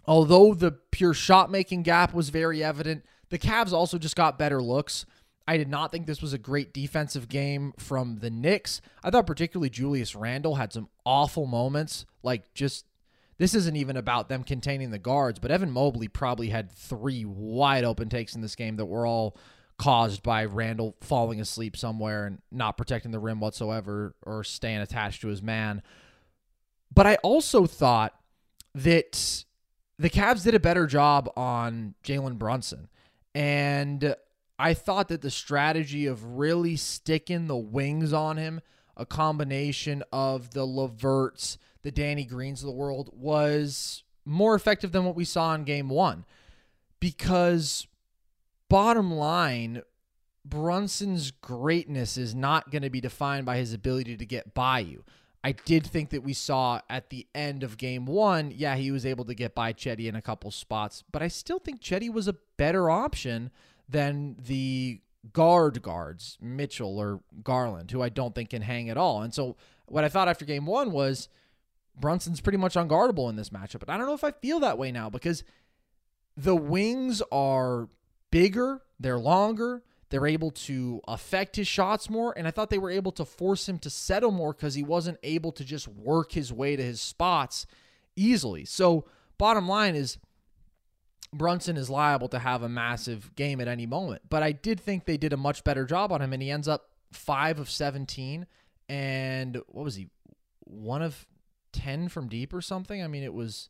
although 0.06 0.54
the 0.54 0.72
pure 0.72 1.14
shot 1.14 1.52
making 1.52 1.84
gap 1.84 2.14
was 2.14 2.30
very 2.30 2.64
evident, 2.64 3.06
the 3.30 3.40
Cavs 3.40 3.72
also 3.72 3.98
just 3.98 4.16
got 4.16 4.40
better 4.40 4.62
looks. 4.62 5.06
I 5.48 5.58
did 5.58 5.70
not 5.70 5.92
think 5.92 6.06
this 6.06 6.22
was 6.22 6.34
a 6.34 6.40
great 6.40 6.74
defensive 6.74 7.30
game 7.30 7.74
from 7.78 8.18
the 8.18 8.30
Knicks. 8.30 8.82
I 9.04 9.12
thought 9.12 9.28
particularly 9.28 9.70
Julius 9.70 10.16
Randle 10.16 10.56
had 10.56 10.74
some 10.74 10.90
awful 11.06 11.46
moments, 11.46 12.06
like 12.24 12.54
just 12.54 12.86
this 13.40 13.56
isn't 13.56 13.78
even 13.78 13.98
about 13.98 14.30
them 14.30 14.44
containing 14.44 14.92
the 14.92 15.00
guards, 15.00 15.40
but 15.40 15.50
Evan 15.50 15.72
Mobley 15.72 16.10
probably 16.10 16.50
had 16.50 16.72
three 16.72 17.26
wide 17.26 17.86
open 17.86 18.10
takes 18.10 18.36
in 18.36 18.42
this 18.42 18.56
game 18.56 18.76
that 18.76 18.86
were 18.86 19.08
all 19.08 19.36
caused 19.78 20.22
by 20.22 20.44
Randle 20.44 20.98
falling 21.00 21.40
asleep 21.40 21.78
somewhere 21.78 22.26
and 22.26 22.42
not 22.52 22.78
protecting 22.78 23.12
the 23.12 23.20
rim 23.20 23.40
whatsoever 23.40 24.14
or 24.24 24.44
staying 24.44 24.82
attached 24.82 25.22
to 25.22 25.30
his 25.30 25.42
man. 25.42 25.82
But 26.94 27.08
I 27.08 27.16
also 27.16 27.66
thought 27.66 28.14
that 28.76 29.46
the 29.98 30.10
Cavs 30.10 30.44
did 30.44 30.54
a 30.54 30.60
better 30.60 30.86
job 30.86 31.32
on 31.38 31.96
Jalen 32.04 32.38
Brunson. 32.38 32.90
And 33.34 34.16
I 34.58 34.74
thought 34.74 35.08
that 35.08 35.22
the 35.22 35.32
strategy 35.32 36.08
of 36.08 36.38
really 36.38 36.76
sticking 36.76 37.48
the 37.48 37.56
wings 37.56 38.12
on 38.12 38.36
him, 38.36 38.60
a 38.98 39.06
combination 39.06 40.04
of 40.12 40.52
the 40.52 40.68
LeVerts, 40.68 41.58
the 41.82 41.92
Danny 41.92 42.26
Greens 42.26 42.62
of 42.62 42.68
the 42.68 42.74
world, 42.74 43.10
was 43.14 44.04
more 44.26 44.56
effective 44.56 44.92
than 44.92 45.06
what 45.06 45.16
we 45.16 45.26
saw 45.26 45.54
in 45.56 45.64
game 45.64 45.90
one. 45.90 46.26
Because 47.00 47.88
bottom 48.68 49.12
line, 49.12 49.82
Brunson's 50.46 51.32
greatness 51.32 52.18
is 52.18 52.36
not 52.36 52.72
going 52.72 52.82
to 52.82 52.90
be 52.90 53.02
defined 53.02 53.46
by 53.46 53.58
his 53.58 53.74
ability 53.74 54.18
to 54.18 54.26
get 54.26 54.54
by 54.54 54.80
you. 54.80 55.04
I 55.44 55.54
did 55.54 55.88
think 55.88 56.10
that 56.10 56.24
we 56.24 56.34
saw 56.34 56.82
at 56.90 57.10
the 57.10 57.26
end 57.34 57.64
of 57.64 57.78
game 57.78 58.06
one, 58.06 58.52
yeah, 58.54 58.76
he 58.76 58.92
was 58.92 59.06
able 59.06 59.24
to 59.26 59.34
get 59.34 59.56
by 59.56 59.72
Cedi 59.72 60.08
in 60.08 60.16
a 60.16 60.22
couple 60.22 60.52
spots, 60.52 61.04
but 61.12 61.22
I 61.22 61.30
still 61.30 61.60
think 61.60 61.82
Cedi 61.82 62.12
was 62.12 62.28
a 62.28 62.36
better 62.58 62.90
option 62.90 63.52
than 63.88 64.36
the 64.46 65.00
guard 65.32 65.82
guards, 65.82 66.38
Mitchell 66.42 66.98
or 66.98 67.22
Garland, 67.44 67.92
who 67.92 68.02
I 68.02 68.10
don't 68.10 68.36
think 68.36 68.50
can 68.50 68.62
hang 68.62 68.90
at 68.90 68.98
all. 68.98 69.22
And 69.22 69.34
so 69.34 69.56
what 69.88 70.04
I 70.04 70.10
thought 70.10 70.28
after 70.28 70.46
game 70.46 70.66
one 70.66 70.92
was 70.92 71.30
Brunson's 72.00 72.42
pretty 72.42 72.58
much 72.58 72.76
unguardable 72.76 73.30
in 73.30 73.36
this 73.36 73.50
matchup. 73.50 73.80
But 73.80 73.90
I 73.90 73.98
don't 73.98 74.08
know 74.08 74.14
if 74.14 74.24
I 74.24 74.32
feel 74.32 74.60
that 74.62 74.78
way 74.78 74.92
now 74.92 75.10
because 75.10 75.44
the 76.38 76.56
wings 76.56 77.22
are 77.32 77.90
bigger, 78.32 78.82
they're 79.00 79.20
longer, 79.20 79.84
they're 80.10 80.28
able 80.28 80.52
to 80.52 81.02
affect 81.08 81.56
his 81.56 81.68
shots 81.68 82.10
more. 82.10 82.34
And 82.38 82.48
I 82.48 82.52
thought 82.52 82.70
they 82.70 82.78
were 82.78 82.90
able 82.90 83.12
to 83.14 83.26
force 83.26 83.68
him 83.68 83.78
to 83.80 83.90
settle 83.90 84.32
more 84.32 84.54
because 84.54 84.76
he 84.76 84.84
wasn't 84.84 85.20
able 85.24 85.52
to 85.54 85.64
just 85.64 85.88
work 85.88 86.32
his 86.32 86.52
way 86.52 86.76
to 86.76 86.84
his 86.84 87.02
spots 87.02 87.68
easily. 88.16 88.66
So, 88.66 89.06
bottom 89.38 89.68
line 89.68 89.96
is 89.96 90.18
Brunson 91.32 91.78
is 91.78 91.90
liable 91.90 92.28
to 92.30 92.40
have 92.40 92.64
a 92.64 92.70
massive 92.70 93.36
game 93.36 93.62
at 93.62 93.68
any 93.68 93.86
moment. 93.86 94.24
But 94.30 94.42
I 94.42 94.52
did 94.52 94.80
think 94.80 95.06
they 95.06 95.18
did 95.18 95.34
a 95.34 95.38
much 95.38 95.64
better 95.64 95.86
job 95.86 96.12
on 96.12 96.22
him, 96.22 96.34
and 96.34 96.42
he 96.42 96.50
ends 96.50 96.68
up 96.68 96.90
five 97.12 97.60
of 97.60 97.70
17. 97.70 98.48
And 98.88 99.62
what 99.68 99.84
was 99.84 99.96
he? 99.96 100.08
One 100.62 101.02
of 101.02 101.28
10 101.72 102.10
from 102.10 102.28
deep 102.28 102.54
or 102.54 102.62
something? 102.62 103.04
I 103.04 103.08
mean, 103.08 103.24
it 103.24 103.34
was 103.34 103.70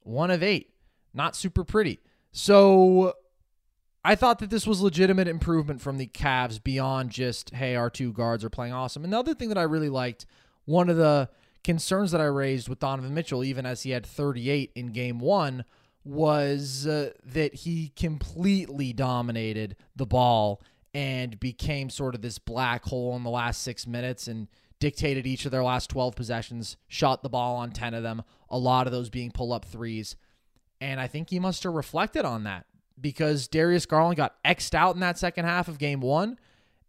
one 0.00 0.30
of 0.30 0.42
eight. 0.42 0.70
Not 1.14 1.36
super 1.36 1.64
pretty. 1.64 2.00
So 2.32 3.14
I 4.04 4.14
thought 4.14 4.38
that 4.38 4.50
this 4.50 4.66
was 4.66 4.80
legitimate 4.80 5.28
improvement 5.28 5.80
from 5.80 5.98
the 5.98 6.06
Cavs 6.06 6.62
beyond 6.62 7.10
just, 7.10 7.50
hey, 7.50 7.74
our 7.76 7.90
two 7.90 8.12
guards 8.12 8.44
are 8.44 8.50
playing 8.50 8.72
awesome. 8.72 9.04
And 9.04 9.12
the 9.12 9.18
other 9.18 9.34
thing 9.34 9.48
that 9.48 9.58
I 9.58 9.62
really 9.62 9.88
liked, 9.88 10.26
one 10.64 10.88
of 10.88 10.96
the 10.96 11.28
concerns 11.64 12.12
that 12.12 12.20
I 12.20 12.26
raised 12.26 12.68
with 12.68 12.78
Donovan 12.78 13.14
Mitchell, 13.14 13.44
even 13.44 13.66
as 13.66 13.82
he 13.82 13.90
had 13.90 14.06
38 14.06 14.72
in 14.74 14.88
game 14.88 15.18
one, 15.18 15.64
was 16.04 16.86
uh, 16.86 17.10
that 17.24 17.54
he 17.54 17.92
completely 17.96 18.92
dominated 18.92 19.76
the 19.96 20.06
ball 20.06 20.62
and 20.94 21.38
became 21.38 21.90
sort 21.90 22.14
of 22.14 22.22
this 22.22 22.38
black 22.38 22.84
hole 22.84 23.14
in 23.14 23.22
the 23.22 23.30
last 23.30 23.62
six 23.62 23.86
minutes 23.86 24.26
and 24.26 24.48
dictated 24.80 25.26
each 25.26 25.44
of 25.44 25.50
their 25.50 25.64
last 25.64 25.90
12 25.90 26.14
possessions, 26.14 26.76
shot 26.86 27.22
the 27.22 27.28
ball 27.28 27.56
on 27.56 27.70
10 27.70 27.94
of 27.94 28.02
them, 28.02 28.22
a 28.48 28.58
lot 28.58 28.86
of 28.86 28.92
those 28.92 29.10
being 29.10 29.30
pull 29.30 29.52
up 29.52 29.64
threes. 29.64 30.16
And 30.80 31.00
I 31.00 31.06
think 31.06 31.30
he 31.30 31.38
must 31.38 31.64
have 31.64 31.72
reflected 31.72 32.24
on 32.24 32.44
that 32.44 32.66
because 33.00 33.48
Darius 33.48 33.86
Garland 33.86 34.16
got 34.16 34.36
X'd 34.44 34.74
out 34.74 34.94
in 34.94 35.00
that 35.00 35.18
second 35.18 35.44
half 35.44 35.68
of 35.68 35.78
game 35.78 36.00
one. 36.00 36.38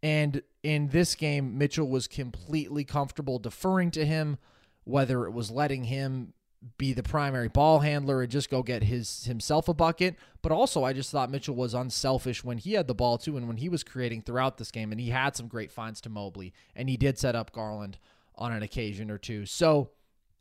And 0.02 0.42
in 0.64 0.90
this 0.90 1.16
game, 1.16 1.58
Mitchell 1.58 1.88
was 1.88 2.08
completely 2.08 2.84
comfortable 2.84 3.40
deferring 3.40 3.92
to 3.92 4.06
him, 4.06 4.38
whether 4.84 5.26
it 5.26 5.32
was 5.32 5.52
letting 5.52 5.86
him 5.86 6.34
be 6.78 6.92
the 6.92 7.04
primary 7.04 7.48
ball 7.48 7.80
handler 7.80 8.22
and 8.22 8.30
just 8.30 8.50
go 8.50 8.62
get 8.62 8.84
his 8.84 9.26
himself 9.26 9.68
a 9.68 9.74
bucket. 9.74 10.16
But 10.42 10.52
also 10.52 10.84
I 10.84 10.94
just 10.94 11.12
thought 11.12 11.32
Mitchell 11.32 11.56
was 11.56 11.74
unselfish 11.74 12.44
when 12.44 12.58
he 12.58 12.74
had 12.74 12.88
the 12.88 12.96
ball 12.96 13.18
too 13.18 13.38
and 13.38 13.48
when 13.48 13.58
he 13.58 13.70
was 13.70 13.84
creating 13.84 14.24
throughout 14.24 14.58
this 14.58 14.72
game 14.72 14.92
and 14.92 15.00
he 15.00 15.10
had 15.10 15.36
some 15.36 15.48
great 15.48 15.72
finds 15.72 16.02
to 16.02 16.10
Mobley 16.10 16.54
and 16.76 16.90
he 16.90 16.98
did 16.98 17.18
set 17.18 17.36
up 17.36 17.52
Garland 17.52 17.98
on 18.36 18.52
an 18.52 18.64
occasion 18.64 19.10
or 19.10 19.18
two. 19.18 19.46
So 19.46 19.92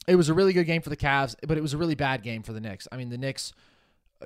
it 0.09 0.17
was 0.17 0.29
a 0.29 0.35
really 0.35 0.53
good 0.53 0.65
game 0.65 0.83
for 0.83 0.91
the 0.91 0.97
Cavs, 0.97 1.37
but 1.47 1.59
it 1.59 1.61
was 1.61 1.75
a 1.75 1.79
really 1.79 1.95
bad 1.95 2.23
game 2.23 2.43
for 2.43 2.53
the 2.53 2.61
Knicks. 2.61 2.89
I 2.91 2.97
mean, 2.97 3.11
the 3.11 3.19
Knicks 3.19 3.53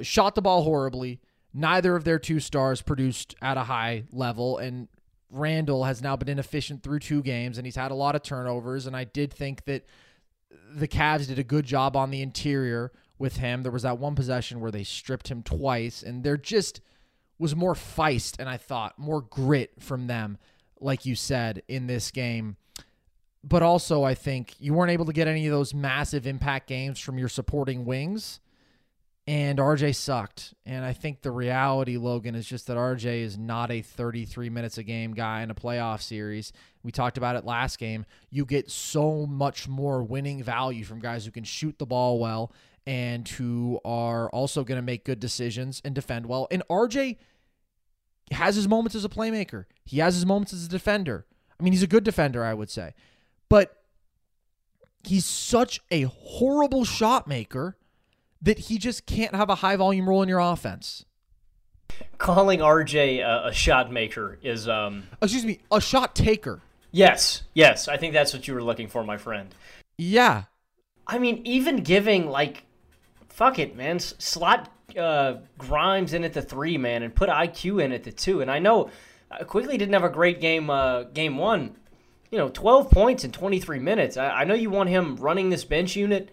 shot 0.01 0.35
the 0.35 0.43
ball 0.43 0.63
horribly. 0.63 1.21
Neither 1.53 1.97
of 1.97 2.05
their 2.05 2.19
two 2.19 2.41
stars 2.41 2.81
produced 2.81 3.35
at 3.43 3.59
a 3.59 3.65
high 3.65 4.05
level, 4.13 4.57
and 4.57 4.89
Randle 5.29 5.85
has 5.85 6.01
now 6.01 6.17
been 6.17 6.29
inefficient 6.29 6.83
through 6.83 7.01
two 7.01 7.23
games, 7.23 7.59
and 7.59 7.67
he's 7.67 7.77
had 7.77 7.91
a 7.91 7.95
lot 7.95 8.15
of 8.15 8.23
turnovers. 8.23 8.87
And 8.87 8.97
I 8.97 9.05
did 9.05 9.33
think 9.33 9.65
that 9.65 9.85
the 10.75 10.89
Cavs 10.89 11.27
did 11.27 11.39
a 11.39 11.45
good 11.45 11.65
job 11.65 11.97
on 11.97 12.11
the 12.11 12.23
interior 12.23 12.93
with 13.19 13.37
him. 13.37 13.63
There 13.63 13.73
was 13.73 13.83
that 13.83 13.99
one 13.99 14.15
possession 14.15 14.61
where 14.61 14.71
they 14.71 14.85
stripped 14.85 15.29
him 15.29 15.43
twice, 15.43 16.03
and 16.03 16.25
there 16.25 16.37
just 16.37 16.81
was 17.39 17.57
more 17.57 17.75
feist, 17.75 18.39
and 18.39 18.49
I 18.49 18.57
thought 18.57 18.99
more 18.99 19.21
grit 19.23 19.73
from 19.81 20.07
them, 20.07 20.39
like 20.81 21.07
you 21.07 21.15
said 21.15 21.63
in 21.69 21.87
this 21.87 22.11
game. 22.11 22.57
But 23.45 23.63
also, 23.63 24.05
I 24.05 24.15
think 24.15 24.55
you 24.61 24.75
weren't 24.75 24.93
able 24.93 25.07
to 25.07 25.13
get 25.13 25.27
any 25.27 25.47
of 25.47 25.53
those 25.53 25.75
massive 25.75 26.27
impact 26.27 26.69
games 26.69 27.01
from 27.01 27.19
your 27.19 27.29
supporting 27.29 27.85
wings 27.85 28.41
and 29.27 29.59
RJ 29.59 29.95
sucked. 29.95 30.55
And 30.67 30.85
I 30.85 30.93
think 30.93 31.23
the 31.23 31.31
reality, 31.31 31.97
Logan, 31.97 32.35
is 32.35 32.47
just 32.47 32.67
that 32.67 32.77
RJ 32.77 33.23
is 33.23 33.39
not 33.39 33.71
a 33.71 33.83
33 33.83 34.51
minutes 34.51 34.79
a 34.79 34.83
game 34.83 35.15
guy 35.15 35.43
in 35.43 35.51
a 35.51 35.55
playoff 35.55 36.03
series. 36.03 36.53
We 36.83 36.91
talked 36.91 37.17
about 37.17 37.37
it 37.37 37.45
last 37.45 37.79
game. 37.79 38.05
You 38.31 38.45
get 38.45 38.71
so 38.71 39.27
much 39.27 39.69
more 39.69 40.03
winning 40.03 40.43
value 40.43 40.85
from 40.85 40.99
guys 40.99 41.25
who 41.25 41.31
can 41.31 41.45
shoot 41.45 41.79
the 41.79 41.87
ball 41.87 42.19
well 42.19 42.53
and 42.85 43.29
who 43.29 43.81
are 43.85 44.29
also 44.31 44.65
going 44.65 44.77
to 44.77 44.83
make 44.83 45.05
good 45.05 45.21
decisions 45.21 45.81
and 45.85 45.95
defend 45.95 46.27
well. 46.27 46.49
And 46.51 46.65
RJ 46.69 47.19
has 48.33 48.57
his 48.57 48.67
moments 48.67 48.97
as 48.97 49.05
a 49.05 49.09
playmaker, 49.09 49.67
he 49.85 49.99
has 49.99 50.15
his 50.15 50.27
moments 50.27 50.53
as 50.53 50.67
a 50.67 50.69
defender. 50.69 51.27
I 51.61 51.63
mean, 51.63 51.73
he's 51.73 51.83
a 51.85 51.89
good 51.89 52.03
defender, 52.03 52.45
I 52.45 52.55
would 52.55 52.71
say. 52.71 52.95
But 53.49 53.85
he's 55.05 55.25
such 55.25 55.81
a 55.93 56.03
horrible 56.03 56.85
shot 56.85 57.29
maker 57.29 57.77
that 58.43 58.59
he 58.59 58.79
just 58.79 59.07
can't 59.07 59.35
have 59.35 59.49
a 59.49 59.57
high 59.57 59.77
volume 59.77 60.09
role 60.09 60.23
in 60.23 60.29
your 60.29 60.41
offense. 60.41 61.05
Calling 62.19 62.61
RJ 62.61 63.21
a, 63.21 63.49
a 63.49 63.53
shot 63.53 63.93
maker 63.93 64.39
is 64.43 64.69
um 64.69 65.05
excuse 65.21 65.45
me, 65.45 65.61
a 65.71 65.81
shot 65.81 66.15
taker. 66.15 66.61
Yes, 66.91 67.43
yes, 67.55 67.89
I 67.89 67.97
think 67.97 68.13
that's 68.13 68.35
what 68.35 68.47
you 68.47 68.55
were 68.55 68.63
looking 68.63 68.89
for, 68.89 69.03
my 69.03 69.17
friend. 69.17 69.55
Yeah. 69.97 70.45
I 71.07 71.19
mean, 71.19 71.41
even 71.45 71.79
giving 71.79 72.29
like 72.29 72.65
fuck 73.29 73.59
it, 73.59 73.75
man, 73.75 73.99
slot 73.99 74.71
uh, 74.97 75.37
Grimes 75.59 76.13
in 76.13 76.25
at 76.25 76.33
the 76.33 76.43
3, 76.43 76.79
man, 76.79 77.03
and 77.03 77.15
put 77.15 77.29
IQ 77.29 77.83
in 77.83 77.93
at 77.93 78.05
the 78.05 78.13
2. 78.13 78.43
And 78.43 78.51
I 78.51 78.59
know 78.59 78.91
uh, 79.31 79.45
Quickley 79.45 79.79
didn't 79.79 79.95
have 79.95 80.05
a 80.05 80.11
great 80.11 80.41
game 80.41 80.71
uh, 80.71 81.05
game 81.05 81.39
1. 81.39 81.77
You 82.31 82.39
know, 82.39 82.49
12 82.49 82.91
points 82.91 83.25
in 83.25 83.33
23 83.33 83.79
minutes. 83.79 84.17
I, 84.17 84.29
I 84.29 84.45
know 84.45 84.55
you 84.55 84.71
want 84.71 84.89
him 84.89 85.17
running 85.17 85.51
this 85.51 85.65
bench 85.65 85.97
unit. 85.97 86.31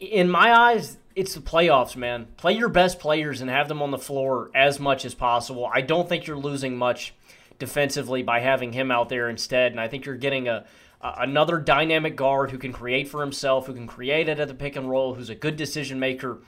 In 0.00 0.30
my 0.30 0.52
eyes, 0.52 0.96
it's 1.14 1.34
the 1.34 1.40
playoffs, 1.40 1.96
man. 1.96 2.26
Play 2.36 2.54
your 2.54 2.68
best 2.68 2.98
players 2.98 3.40
and 3.40 3.48
have 3.48 3.68
them 3.68 3.82
on 3.82 3.90
the 3.90 3.98
floor 3.98 4.50
as 4.54 4.80
much 4.80 5.04
as 5.04 5.14
possible. 5.14 5.68
I 5.72 5.80
don't 5.80 6.08
think 6.08 6.26
you're 6.26 6.36
losing 6.36 6.76
much 6.76 7.14
defensively 7.58 8.22
by 8.22 8.40
having 8.40 8.72
him 8.72 8.90
out 8.90 9.08
there 9.08 9.28
instead, 9.28 9.72
and 9.72 9.80
I 9.80 9.88
think 9.88 10.04
you're 10.04 10.16
getting 10.16 10.48
a, 10.48 10.64
a 11.00 11.14
another 11.18 11.58
dynamic 11.58 12.16
guard 12.16 12.50
who 12.50 12.58
can 12.58 12.72
create 12.72 13.08
for 13.08 13.20
himself, 13.20 13.66
who 13.66 13.74
can 13.74 13.86
create 13.86 14.28
it 14.28 14.40
at 14.40 14.48
the 14.48 14.54
pick 14.54 14.76
and 14.76 14.90
roll, 14.90 15.14
who's 15.14 15.30
a 15.30 15.34
good 15.34 15.56
decision 15.56 16.00
maker, 16.00 16.38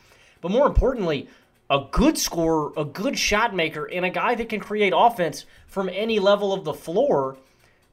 but 0.41 0.51
more 0.51 0.67
importantly, 0.67 1.29
a 1.71 1.85
good 1.91 2.17
scorer, 2.19 2.73
a 2.77 2.85
good 2.85 3.19
shot 3.19 3.55
maker, 3.55 3.85
and 3.85 4.05
a 4.05 4.11
guy 4.11 4.35
that 4.35 4.49
can 4.49 4.61
create 4.61 4.93
offense 4.95 5.45
from 5.67 5.89
any 5.89 6.19
level 6.19 6.53
of 6.53 6.65
the 6.65 6.75
floor. 6.75 7.37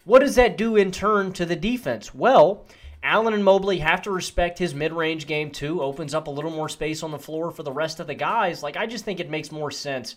What 0.06 0.20
does 0.20 0.36
that 0.36 0.58
do 0.58 0.76
in 0.76 0.92
turn 0.92 1.34
to 1.34 1.46
the 1.46 1.56
defense? 1.56 2.14
Well, 2.14 2.66
Allen 3.04 3.34
and 3.34 3.44
Mobley 3.44 3.80
have 3.80 4.02
to 4.04 4.12
respect 4.12 4.60
his 4.60 4.74
mid 4.74 4.94
range 4.94 5.28
game 5.28 5.52
too. 5.52 5.82
Opens 5.82 6.14
up 6.14 6.28
a 6.28 6.32
little 6.32 6.52
more 6.52 6.70
space 6.70 7.04
on 7.04 7.12
the 7.12 7.20
floor 7.20 7.52
for 7.52 7.64
the 7.64 7.72
rest 7.72 8.00
of 8.00 8.08
the 8.08 8.16
guys. 8.16 8.64
Like, 8.64 8.78
I 8.78 8.86
just 8.86 9.06
think 9.06 9.20
it 9.20 9.30
makes 9.30 9.52
more 9.52 9.72
sense 9.72 10.16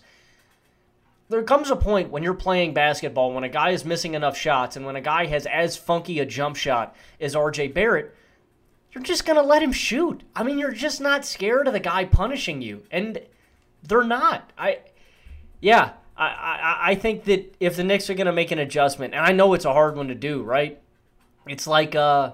there 1.29 1.43
comes 1.43 1.69
a 1.69 1.75
point 1.75 2.09
when 2.09 2.23
you're 2.23 2.33
playing 2.33 2.73
basketball 2.73 3.33
when 3.33 3.43
a 3.43 3.49
guy 3.49 3.71
is 3.71 3.83
missing 3.83 4.13
enough 4.13 4.37
shots 4.37 4.75
and 4.75 4.85
when 4.85 4.95
a 4.95 5.01
guy 5.01 5.25
has 5.25 5.45
as 5.45 5.75
funky 5.75 6.19
a 6.19 6.25
jump 6.25 6.55
shot 6.55 6.95
as 7.19 7.35
RJ 7.35 7.73
Barrett, 7.73 8.15
you're 8.91 9.03
just 9.03 9.25
going 9.25 9.37
to 9.37 9.45
let 9.45 9.61
him 9.61 9.73
shoot. 9.73 10.23
I 10.35 10.43
mean, 10.43 10.57
you're 10.57 10.71
just 10.71 11.01
not 11.01 11.25
scared 11.25 11.67
of 11.67 11.73
the 11.73 11.79
guy 11.79 12.05
punishing 12.05 12.61
you. 12.61 12.83
And 12.91 13.21
they're 13.83 14.03
not. 14.03 14.51
I 14.57 14.79
yeah, 15.59 15.93
I, 16.15 16.27
I, 16.27 16.77
I 16.91 16.95
think 16.95 17.25
that 17.25 17.55
if 17.59 17.75
the 17.75 17.83
Knicks 17.83 18.09
are 18.09 18.13
going 18.13 18.27
to 18.27 18.31
make 18.31 18.51
an 18.51 18.59
adjustment, 18.59 19.13
and 19.13 19.25
I 19.25 19.31
know 19.31 19.53
it's 19.53 19.65
a 19.65 19.73
hard 19.73 19.95
one 19.97 20.07
to 20.07 20.15
do, 20.15 20.43
right? 20.43 20.79
It's 21.45 21.67
like 21.67 21.95
uh 21.95 22.33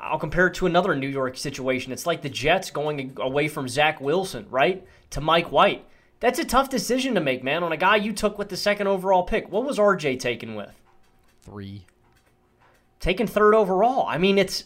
I'll 0.00 0.18
compare 0.18 0.46
it 0.46 0.54
to 0.54 0.66
another 0.66 0.96
New 0.96 1.08
York 1.08 1.36
situation. 1.36 1.92
It's 1.92 2.06
like 2.06 2.22
the 2.22 2.30
Jets 2.30 2.70
going 2.70 3.12
away 3.18 3.48
from 3.48 3.68
Zach 3.68 4.00
Wilson, 4.00 4.46
right? 4.50 4.84
To 5.10 5.20
Mike 5.20 5.52
White. 5.52 5.84
That's 6.20 6.38
a 6.38 6.44
tough 6.44 6.70
decision 6.70 7.14
to 7.14 7.20
make, 7.20 7.44
man, 7.44 7.62
on 7.62 7.72
a 7.72 7.76
guy 7.76 7.96
you 7.96 8.12
took 8.12 8.38
with 8.38 8.48
the 8.48 8.56
second 8.56 8.86
overall 8.86 9.22
pick. 9.22 9.50
What 9.50 9.64
was 9.64 9.78
RJ 9.78 10.18
taken 10.20 10.54
with? 10.54 10.74
Three. 11.42 11.84
Taken 12.98 13.26
third 13.26 13.54
overall. 13.54 14.06
I 14.06 14.18
mean, 14.18 14.38
it's 14.38 14.64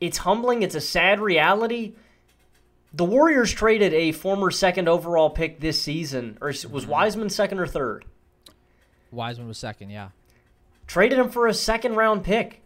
it's 0.00 0.18
humbling. 0.18 0.62
It's 0.62 0.74
a 0.74 0.80
sad 0.80 1.20
reality. 1.20 1.94
The 2.92 3.04
Warriors 3.04 3.52
traded 3.52 3.92
a 3.92 4.12
former 4.12 4.50
second 4.50 4.88
overall 4.88 5.30
pick 5.30 5.60
this 5.60 5.80
season, 5.80 6.38
or 6.40 6.48
was 6.48 6.64
mm-hmm. 6.64 6.90
Wiseman 6.90 7.30
second 7.30 7.58
or 7.58 7.66
third? 7.66 8.04
Wiseman 9.10 9.48
was 9.48 9.58
second, 9.58 9.90
yeah. 9.90 10.10
Traded 10.86 11.18
him 11.18 11.30
for 11.30 11.46
a 11.46 11.54
second 11.54 11.94
round 11.94 12.24
pick. 12.24 12.60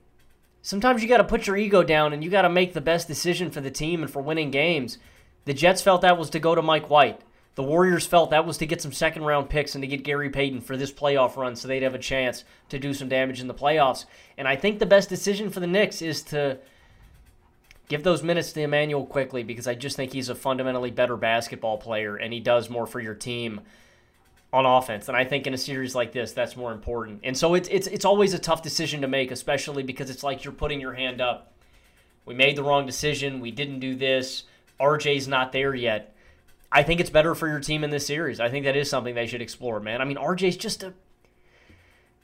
Sometimes 0.62 1.02
you 1.02 1.09
got 1.09 1.18
to 1.18 1.24
put 1.24 1.46
your 1.46 1.56
ego 1.56 1.82
down 1.82 2.12
and 2.12 2.22
you 2.22 2.30
got 2.30 2.42
to 2.42 2.48
make 2.48 2.74
the 2.74 2.80
best 2.80 3.09
decision 3.09 3.50
for 3.50 3.61
the 3.61 3.70
team 3.70 4.02
and 4.02 4.11
for 4.11 4.20
winning 4.20 4.50
games. 4.50 4.98
The 5.44 5.54
Jets 5.54 5.82
felt 5.82 6.02
that 6.02 6.18
was 6.18 6.30
to 6.30 6.40
go 6.40 6.54
to 6.54 6.62
Mike 6.62 6.90
White. 6.90 7.20
The 7.54 7.62
Warriors 7.62 8.06
felt 8.06 8.30
that 8.30 8.46
was 8.46 8.59
to 8.59 8.66
get 8.66 8.80
some 8.80 8.92
second 8.92 9.24
round 9.24 9.50
picks 9.50 9.74
and 9.74 9.82
to 9.82 9.88
get 9.88 10.04
Gary 10.04 10.30
Payton 10.30 10.61
for 10.61 10.76
this 10.76 10.92
playoff 10.92 11.36
run 11.36 11.56
so 11.56 11.66
they'd 11.66 11.82
have 11.82 11.94
a 11.94 11.98
chance 11.98 12.44
to 12.68 12.78
do 12.78 12.94
some 12.94 13.09
damage 13.09 13.40
in 13.40 13.48
the 13.48 13.54
playoffs. 13.54 14.04
And 14.36 14.46
I 14.46 14.54
think 14.54 14.78
the 14.78 14.86
best 14.86 15.09
decision 15.09 15.50
for 15.50 15.59
the 15.59 15.66
Knicks 15.66 16.00
is 16.00 16.22
to 16.24 16.59
give 17.88 18.04
those 18.04 18.22
minutes 18.22 18.52
to 18.52 18.61
Emmanuel 18.61 19.06
Quickley 19.06 19.42
because 19.42 19.66
I 19.66 19.74
just 19.74 19.96
think 19.96 20.12
he's 20.12 20.28
a 20.28 20.34
fundamentally 20.34 20.90
better 20.90 21.16
basketball 21.16 21.78
player 21.78 22.14
and 22.14 22.32
he 22.32 22.40
does 22.40 22.70
more 22.70 22.86
for 22.86 23.00
your 23.00 23.14
team 23.14 23.62
on 24.53 24.64
offense. 24.64 25.09
And 25.09 25.16
I 25.16 25.24
think 25.24 25.46
in 25.46 25.55
a 25.55 25.59
series 25.59 25.94
like 25.94 26.12
this, 26.12 26.32
that's 26.32 26.57
more 26.57 26.72
important. 26.72 27.20
And 27.22 27.36
so 27.36 27.55
it's 27.55 27.68
it's 27.68 27.86
it's 27.86 28.05
always 28.05 28.34
a 28.34 28.38
tough 28.38 28.62
decision 28.62 29.03
to 29.03 29.09
make, 29.09 29.30
especially 29.30 29.82
because 29.82 30.11
it's 30.11 30.22
like 30.22 30.44
you're 30.44 30.53
putting 30.53 30.80
your 30.80 30.94
hand 30.94 31.20
up. 31.20 31.53
We 32.24 32.34
made 32.34 32.57
the 32.57 32.62
wrong 32.62 32.86
decision. 32.86 33.40
We 33.40 33.51
didn't 33.51 33.80
do 33.80 33.94
this. 33.94 34.44
RJ's 34.80 35.28
not 35.28 35.53
there 35.53 35.74
yet. 35.74 36.14
I 36.70 36.82
think 36.82 37.01
it's 37.01 37.11
better 37.11 37.34
for 37.34 37.49
your 37.49 37.61
team 37.61 37.82
in 37.82 37.90
this 37.90 38.07
series. 38.07 38.40
I 38.40 38.51
think 38.51 38.64
that 38.66 38.76
is 38.76 38.90
something 38.90 39.14
they 39.14 39.26
should 39.26 39.40
explore, 39.40 39.80
man. 39.80 40.03
I 40.03 40.05
mean, 40.05 40.18
RJ's 40.18 40.57
just 40.57 40.82
a 40.82 40.92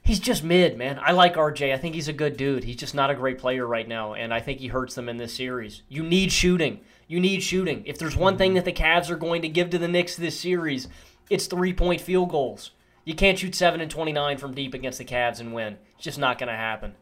he's 0.03 0.19
just 0.19 0.43
mid, 0.43 0.77
man. 0.77 0.99
I 1.01 1.11
like 1.11 1.35
RJ. 1.35 1.73
I 1.73 1.77
think 1.77 1.95
he's 1.95 2.07
a 2.07 2.13
good 2.13 2.37
dude. 2.37 2.63
He's 2.63 2.75
just 2.75 2.95
not 2.95 3.09
a 3.09 3.15
great 3.15 3.39
player 3.39 3.65
right 3.65 3.87
now, 3.87 4.13
and 4.13 4.33
I 4.33 4.39
think 4.39 4.59
he 4.59 4.67
hurts 4.67 4.95
them 4.95 5.09
in 5.09 5.17
this 5.17 5.33
series. 5.33 5.81
You 5.89 6.03
need 6.03 6.31
shooting. 6.31 6.79
You 7.07 7.19
need 7.19 7.43
shooting. 7.43 7.83
If 7.85 7.97
there's 7.97 8.15
one 8.15 8.37
thing 8.37 8.53
that 8.53 8.65
the 8.65 8.71
Cavs 8.71 9.09
are 9.09 9.17
going 9.17 9.41
to 9.41 9.49
give 9.49 9.71
to 9.71 9.77
the 9.77 9.87
Knicks 9.87 10.15
this 10.15 10.39
series, 10.39 10.87
it's 11.29 11.47
three 11.47 11.73
point 11.73 12.01
field 12.01 12.29
goals. 12.29 12.71
You 13.03 13.13
can't 13.13 13.37
shoot 13.37 13.53
7 13.53 13.79
and 13.81 13.91
29 13.91 14.37
from 14.37 14.55
deep 14.55 14.73
against 14.73 14.97
the 14.97 15.05
Cavs 15.05 15.39
and 15.39 15.53
win. 15.53 15.77
It's 15.93 16.03
just 16.03 16.17
not 16.17 16.39
going 16.39 16.49
to 16.49 16.55
happen. 16.55 16.95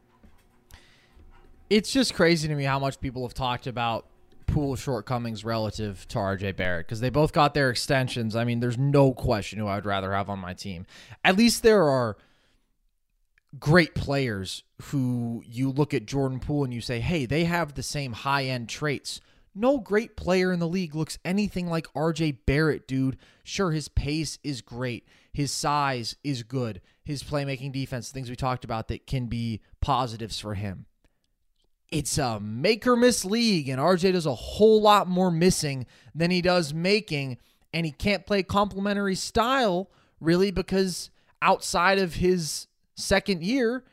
It's 1.69 1.91
just 1.91 2.13
crazy 2.13 2.47
to 2.49 2.55
me 2.55 2.65
how 2.65 2.77
much 2.77 2.99
people 2.99 3.23
have 3.23 3.33
talked 3.33 3.67
about 3.67 4.05
Poole 4.45 4.75
shortcomings 4.75 5.45
relative 5.45 6.05
to 6.09 6.17
RJ 6.17 6.57
Barrett 6.57 6.85
because 6.85 6.99
they 6.99 7.09
both 7.09 7.31
got 7.31 7.53
their 7.53 7.69
extensions. 7.69 8.35
I 8.35 8.43
mean, 8.43 8.59
there's 8.59 8.77
no 8.77 9.13
question 9.13 9.59
who 9.59 9.67
I 9.67 9.75
would 9.75 9.85
rather 9.85 10.13
have 10.13 10.29
on 10.29 10.39
my 10.39 10.53
team. 10.53 10.85
At 11.23 11.37
least 11.37 11.63
there 11.63 11.83
are 11.83 12.17
great 13.59 13.95
players 13.95 14.63
who 14.83 15.43
you 15.45 15.71
look 15.71 15.93
at 15.93 16.05
Jordan 16.05 16.39
Poole 16.39 16.65
and 16.65 16.73
you 16.73 16.81
say, 16.81 16.99
hey, 16.99 17.25
they 17.25 17.45
have 17.45 17.73
the 17.73 17.83
same 17.83 18.11
high 18.11 18.45
end 18.45 18.69
traits. 18.69 19.21
No 19.55 19.77
great 19.77 20.15
player 20.15 20.51
in 20.51 20.59
the 20.59 20.67
league 20.67 20.95
looks 20.95 21.19
anything 21.23 21.67
like 21.67 21.91
RJ 21.93 22.39
Barrett, 22.45 22.87
dude. 22.87 23.17
Sure, 23.43 23.71
his 23.71 23.87
pace 23.87 24.39
is 24.43 24.61
great. 24.61 25.07
His 25.31 25.51
size 25.51 26.15
is 26.23 26.43
good. 26.43 26.81
His 27.03 27.23
playmaking 27.23 27.71
defense, 27.71 28.09
things 28.09 28.29
we 28.29 28.35
talked 28.35 28.65
about 28.65 28.87
that 28.87 29.05
can 29.05 29.27
be 29.27 29.61
positives 29.81 30.39
for 30.39 30.55
him. 30.55 30.85
It's 31.91 32.17
a 32.17 32.39
make 32.39 32.87
or 32.87 32.95
miss 32.95 33.23
league, 33.23 33.69
and 33.69 33.79
RJ 33.79 34.13
does 34.13 34.25
a 34.25 34.33
whole 34.33 34.81
lot 34.81 35.07
more 35.07 35.29
missing 35.29 35.85
than 36.15 36.31
he 36.31 36.41
does 36.41 36.73
making. 36.73 37.37
And 37.71 37.85
he 37.85 37.91
can't 37.91 38.25
play 38.25 38.41
complementary 38.41 39.15
style 39.15 39.91
really 40.19 40.49
because 40.51 41.11
outside 41.41 41.99
of 41.99 42.15
his 42.15 42.67
second 42.95 43.43
year, 43.43 43.83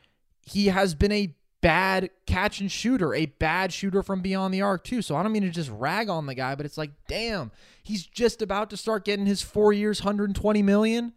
he 0.45 0.67
has 0.67 0.95
been 0.95 1.11
a 1.11 1.35
bad 1.61 2.09
catch 2.25 2.59
and 2.59 2.71
shooter, 2.71 3.13
a 3.13 3.27
bad 3.27 3.71
shooter 3.71 4.03
from 4.03 4.21
beyond 4.21 4.53
the 4.53 4.61
arc, 4.61 4.83
too. 4.83 5.01
So 5.01 5.15
I 5.15 5.23
don't 5.23 5.31
mean 5.31 5.43
to 5.43 5.49
just 5.49 5.69
rag 5.71 6.09
on 6.09 6.25
the 6.25 6.35
guy, 6.35 6.55
but 6.55 6.65
it's 6.65 6.77
like, 6.77 6.91
damn, 7.07 7.51
he's 7.83 8.05
just 8.05 8.41
about 8.41 8.69
to 8.71 8.77
start 8.77 9.05
getting 9.05 9.25
his 9.25 9.41
four 9.41 9.71
years, 9.71 10.01
120 10.01 10.61
million. 10.61 11.13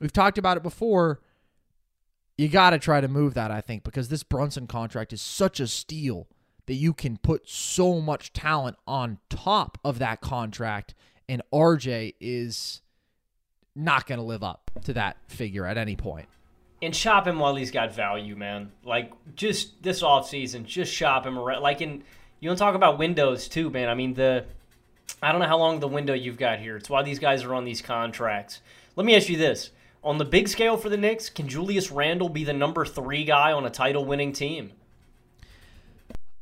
We've 0.00 0.12
talked 0.12 0.38
about 0.38 0.56
it 0.56 0.62
before. 0.62 1.20
You 2.38 2.48
got 2.48 2.70
to 2.70 2.78
try 2.78 3.00
to 3.00 3.08
move 3.08 3.34
that, 3.34 3.50
I 3.50 3.60
think, 3.60 3.84
because 3.84 4.08
this 4.08 4.22
Brunson 4.22 4.66
contract 4.66 5.12
is 5.12 5.20
such 5.20 5.60
a 5.60 5.66
steal 5.66 6.26
that 6.66 6.74
you 6.74 6.94
can 6.94 7.18
put 7.18 7.48
so 7.48 8.00
much 8.00 8.32
talent 8.32 8.76
on 8.86 9.18
top 9.28 9.78
of 9.84 9.98
that 9.98 10.20
contract. 10.20 10.94
And 11.28 11.42
RJ 11.52 12.14
is 12.18 12.80
not 13.76 14.06
going 14.06 14.18
to 14.18 14.24
live 14.24 14.42
up 14.42 14.70
to 14.84 14.94
that 14.94 15.18
figure 15.28 15.66
at 15.66 15.76
any 15.76 15.96
point 15.96 16.28
and 16.82 16.94
shop 16.94 17.26
him 17.26 17.38
while 17.38 17.54
he's 17.54 17.70
got 17.70 17.94
value, 17.94 18.36
man. 18.36 18.72
Like 18.84 19.12
just 19.36 19.82
this 19.82 20.02
off 20.02 20.28
season, 20.28 20.64
just 20.64 20.92
shop 20.92 21.26
him 21.26 21.38
around. 21.38 21.62
Like 21.62 21.80
in 21.80 22.02
you 22.40 22.48
don't 22.48 22.56
talk 22.56 22.74
about 22.74 22.98
windows 22.98 23.48
too, 23.48 23.70
man. 23.70 23.88
I 23.88 23.94
mean 23.94 24.14
the 24.14 24.44
I 25.22 25.32
don't 25.32 25.40
know 25.40 25.46
how 25.46 25.58
long 25.58 25.80
the 25.80 25.88
window 25.88 26.14
you've 26.14 26.38
got 26.38 26.58
here. 26.58 26.76
It's 26.76 26.88
why 26.88 27.02
these 27.02 27.18
guys 27.18 27.44
are 27.44 27.54
on 27.54 27.64
these 27.64 27.82
contracts. 27.82 28.60
Let 28.96 29.06
me 29.06 29.16
ask 29.16 29.28
you 29.28 29.36
this. 29.36 29.70
On 30.02 30.16
the 30.16 30.24
big 30.24 30.48
scale 30.48 30.78
for 30.78 30.88
the 30.88 30.96
Knicks, 30.96 31.28
can 31.28 31.46
Julius 31.46 31.90
Randle 31.90 32.30
be 32.30 32.44
the 32.44 32.54
number 32.54 32.86
three 32.86 33.24
guy 33.24 33.52
on 33.52 33.66
a 33.66 33.70
title 33.70 34.04
winning 34.06 34.32
team? 34.32 34.72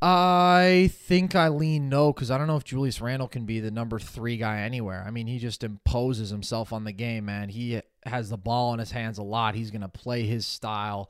I 0.01 0.89
think 0.93 1.35
I 1.35 1.49
lean 1.49 1.89
no 1.89 2.13
because 2.13 2.31
I 2.31 2.37
don't 2.37 2.47
know 2.47 2.55
if 2.55 2.63
Julius 2.63 3.01
Randle 3.01 3.27
can 3.27 3.45
be 3.45 3.59
the 3.59 3.69
number 3.69 3.99
three 3.99 4.37
guy 4.37 4.61
anywhere. 4.61 5.03
I 5.05 5.11
mean, 5.11 5.27
he 5.27 5.39
just 5.39 5.61
imposes 5.61 6.29
himself 6.29 6.71
on 6.71 6.85
the 6.85 6.93
game, 6.93 7.25
man. 7.25 7.49
He 7.49 7.81
has 8.05 8.29
the 8.29 8.37
ball 8.37 8.73
in 8.73 8.79
his 8.79 8.91
hands 8.91 9.17
a 9.17 9.23
lot. 9.23 9.55
He's 9.55 9.71
going 9.71 9.81
to 9.81 9.89
play 9.89 10.23
his 10.23 10.45
style. 10.45 11.09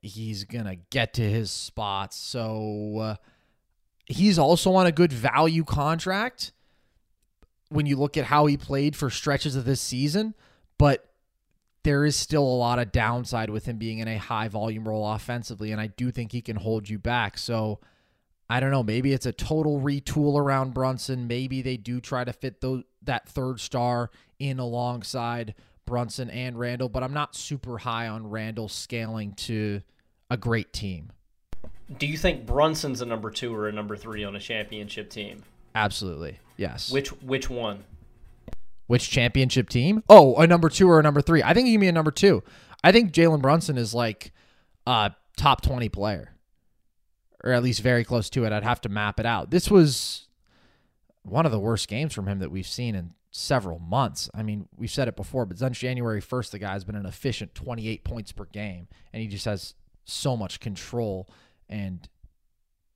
He's 0.00 0.44
going 0.44 0.66
to 0.66 0.76
get 0.90 1.14
to 1.14 1.22
his 1.22 1.50
spots. 1.50 2.16
So 2.16 2.98
uh, 2.98 3.16
he's 4.06 4.38
also 4.38 4.74
on 4.74 4.86
a 4.86 4.92
good 4.92 5.12
value 5.12 5.64
contract 5.64 6.52
when 7.68 7.86
you 7.86 7.96
look 7.96 8.16
at 8.16 8.26
how 8.26 8.46
he 8.46 8.56
played 8.56 8.94
for 8.94 9.10
stretches 9.10 9.56
of 9.56 9.64
this 9.64 9.80
season, 9.80 10.34
but 10.78 11.08
there 11.84 12.04
is 12.04 12.14
still 12.14 12.44
a 12.44 12.44
lot 12.44 12.78
of 12.78 12.92
downside 12.92 13.50
with 13.50 13.64
him 13.64 13.78
being 13.78 13.98
in 13.98 14.08
a 14.08 14.18
high 14.18 14.48
volume 14.48 14.86
role 14.86 15.10
offensively, 15.10 15.72
and 15.72 15.80
I 15.80 15.88
do 15.88 16.10
think 16.10 16.32
he 16.32 16.42
can 16.42 16.56
hold 16.56 16.88
you 16.88 16.98
back. 16.98 17.38
So 17.38 17.80
I 18.48 18.60
don't 18.60 18.70
know. 18.70 18.82
Maybe 18.82 19.12
it's 19.12 19.26
a 19.26 19.32
total 19.32 19.80
retool 19.80 20.38
around 20.38 20.74
Brunson. 20.74 21.26
Maybe 21.26 21.62
they 21.62 21.76
do 21.76 22.00
try 22.00 22.24
to 22.24 22.32
fit 22.32 22.62
that 23.02 23.28
third 23.28 23.60
star 23.60 24.10
in 24.38 24.58
alongside 24.58 25.54
Brunson 25.86 26.30
and 26.30 26.58
Randle, 26.58 26.88
but 26.88 27.02
I'm 27.02 27.12
not 27.12 27.34
super 27.34 27.78
high 27.78 28.08
on 28.08 28.30
Randle 28.30 28.68
scaling 28.68 29.32
to 29.34 29.82
a 30.30 30.36
great 30.36 30.72
team. 30.72 31.12
Do 31.98 32.06
you 32.06 32.16
think 32.16 32.46
Brunson's 32.46 33.00
a 33.00 33.06
number 33.06 33.30
two 33.30 33.54
or 33.54 33.68
a 33.68 33.72
number 33.72 33.96
three 33.96 34.24
on 34.24 34.34
a 34.34 34.40
championship 34.40 35.10
team? 35.10 35.42
Absolutely. 35.74 36.38
Yes. 36.56 36.90
Which 36.90 37.08
which 37.22 37.50
one? 37.50 37.84
Which 38.86 39.10
championship 39.10 39.68
team? 39.68 40.02
Oh, 40.08 40.36
a 40.36 40.46
number 40.46 40.68
two 40.68 40.88
or 40.88 41.00
a 41.00 41.02
number 41.02 41.22
three. 41.22 41.42
I 41.42 41.54
think 41.54 41.66
he 41.66 41.74
can 41.74 41.80
be 41.80 41.88
a 41.88 41.92
number 41.92 42.10
two. 42.10 42.42
I 42.84 42.92
think 42.92 43.12
Jalen 43.12 43.40
Brunson 43.40 43.78
is 43.78 43.94
like 43.94 44.32
a 44.86 45.12
top 45.36 45.62
20 45.62 45.88
player, 45.88 46.34
or 47.44 47.52
at 47.52 47.62
least 47.62 47.80
very 47.80 48.04
close 48.04 48.28
to 48.30 48.44
it. 48.44 48.52
I'd 48.52 48.64
have 48.64 48.80
to 48.82 48.88
map 48.88 49.20
it 49.20 49.26
out. 49.26 49.50
This 49.50 49.70
was 49.70 50.26
one 51.22 51.46
of 51.46 51.52
the 51.52 51.60
worst 51.60 51.88
games 51.88 52.12
from 52.12 52.26
him 52.26 52.40
that 52.40 52.50
we've 52.50 52.66
seen 52.66 52.94
in 52.94 53.14
several 53.32 53.78
months. 53.78 54.30
I 54.34 54.42
mean, 54.42 54.68
we've 54.76 54.90
said 54.90 55.08
it 55.08 55.16
before, 55.16 55.46
but 55.46 55.58
since 55.58 55.78
January 55.78 56.20
1st, 56.20 56.50
the 56.50 56.58
guy's 56.58 56.84
been 56.84 56.94
an 56.94 57.06
efficient 57.06 57.54
28 57.54 58.04
points 58.04 58.30
per 58.30 58.44
game, 58.44 58.86
and 59.12 59.22
he 59.22 59.26
just 59.26 59.46
has 59.46 59.74
so 60.04 60.36
much 60.36 60.60
control 60.60 61.28
and 61.68 62.08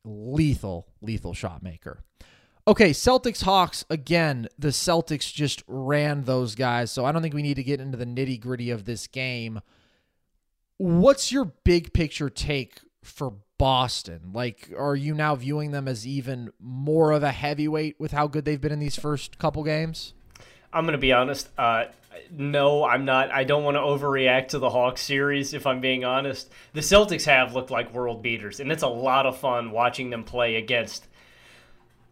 lethal, 0.04 0.88
lethal 1.00 1.34
shot 1.34 1.62
maker. 1.62 2.04
Okay, 2.68 2.90
Celtics 2.90 3.42
Hawks 3.42 3.84
again. 3.88 4.48
The 4.58 4.68
Celtics 4.68 5.32
just 5.32 5.62
ran 5.66 6.24
those 6.24 6.54
guys, 6.54 6.90
so 6.90 7.04
I 7.04 7.12
don't 7.12 7.22
think 7.22 7.34
we 7.34 7.42
need 7.42 7.54
to 7.54 7.64
get 7.64 7.80
into 7.80 7.96
the 7.96 8.06
nitty 8.06 8.40
gritty 8.40 8.70
of 8.70 8.84
this 8.84 9.06
game. 9.06 9.60
What's 10.76 11.32
your 11.32 11.46
big 11.64 11.94
picture 11.94 12.28
take 12.28 12.80
for 13.02 13.34
Boston? 13.56 14.32
Like, 14.34 14.70
are 14.76 14.96
you 14.96 15.14
now 15.14 15.34
viewing 15.36 15.70
them 15.70 15.88
as 15.88 16.06
even 16.06 16.50
more 16.60 17.12
of 17.12 17.22
a 17.22 17.32
heavyweight 17.32 17.98
with 17.98 18.12
how 18.12 18.26
good 18.26 18.44
they've 18.44 18.60
been 18.60 18.72
in 18.72 18.80
these 18.80 18.98
first 18.98 19.38
couple 19.38 19.64
games? 19.64 20.12
I'm 20.76 20.84
going 20.84 20.92
to 20.92 20.98
be 20.98 21.14
honest. 21.14 21.48
Uh, 21.56 21.86
no, 22.30 22.84
I'm 22.84 23.06
not. 23.06 23.30
I 23.30 23.44
don't 23.44 23.64
want 23.64 23.76
to 23.76 23.80
overreact 23.80 24.48
to 24.48 24.58
the 24.58 24.68
Hawks 24.68 25.00
series, 25.00 25.54
if 25.54 25.66
I'm 25.66 25.80
being 25.80 26.04
honest. 26.04 26.52
The 26.74 26.82
Celtics 26.82 27.24
have 27.24 27.54
looked 27.54 27.70
like 27.70 27.94
world 27.94 28.22
beaters, 28.22 28.60
and 28.60 28.70
it's 28.70 28.82
a 28.82 28.88
lot 28.88 29.24
of 29.24 29.38
fun 29.38 29.70
watching 29.70 30.10
them 30.10 30.22
play 30.22 30.56
against. 30.56 31.06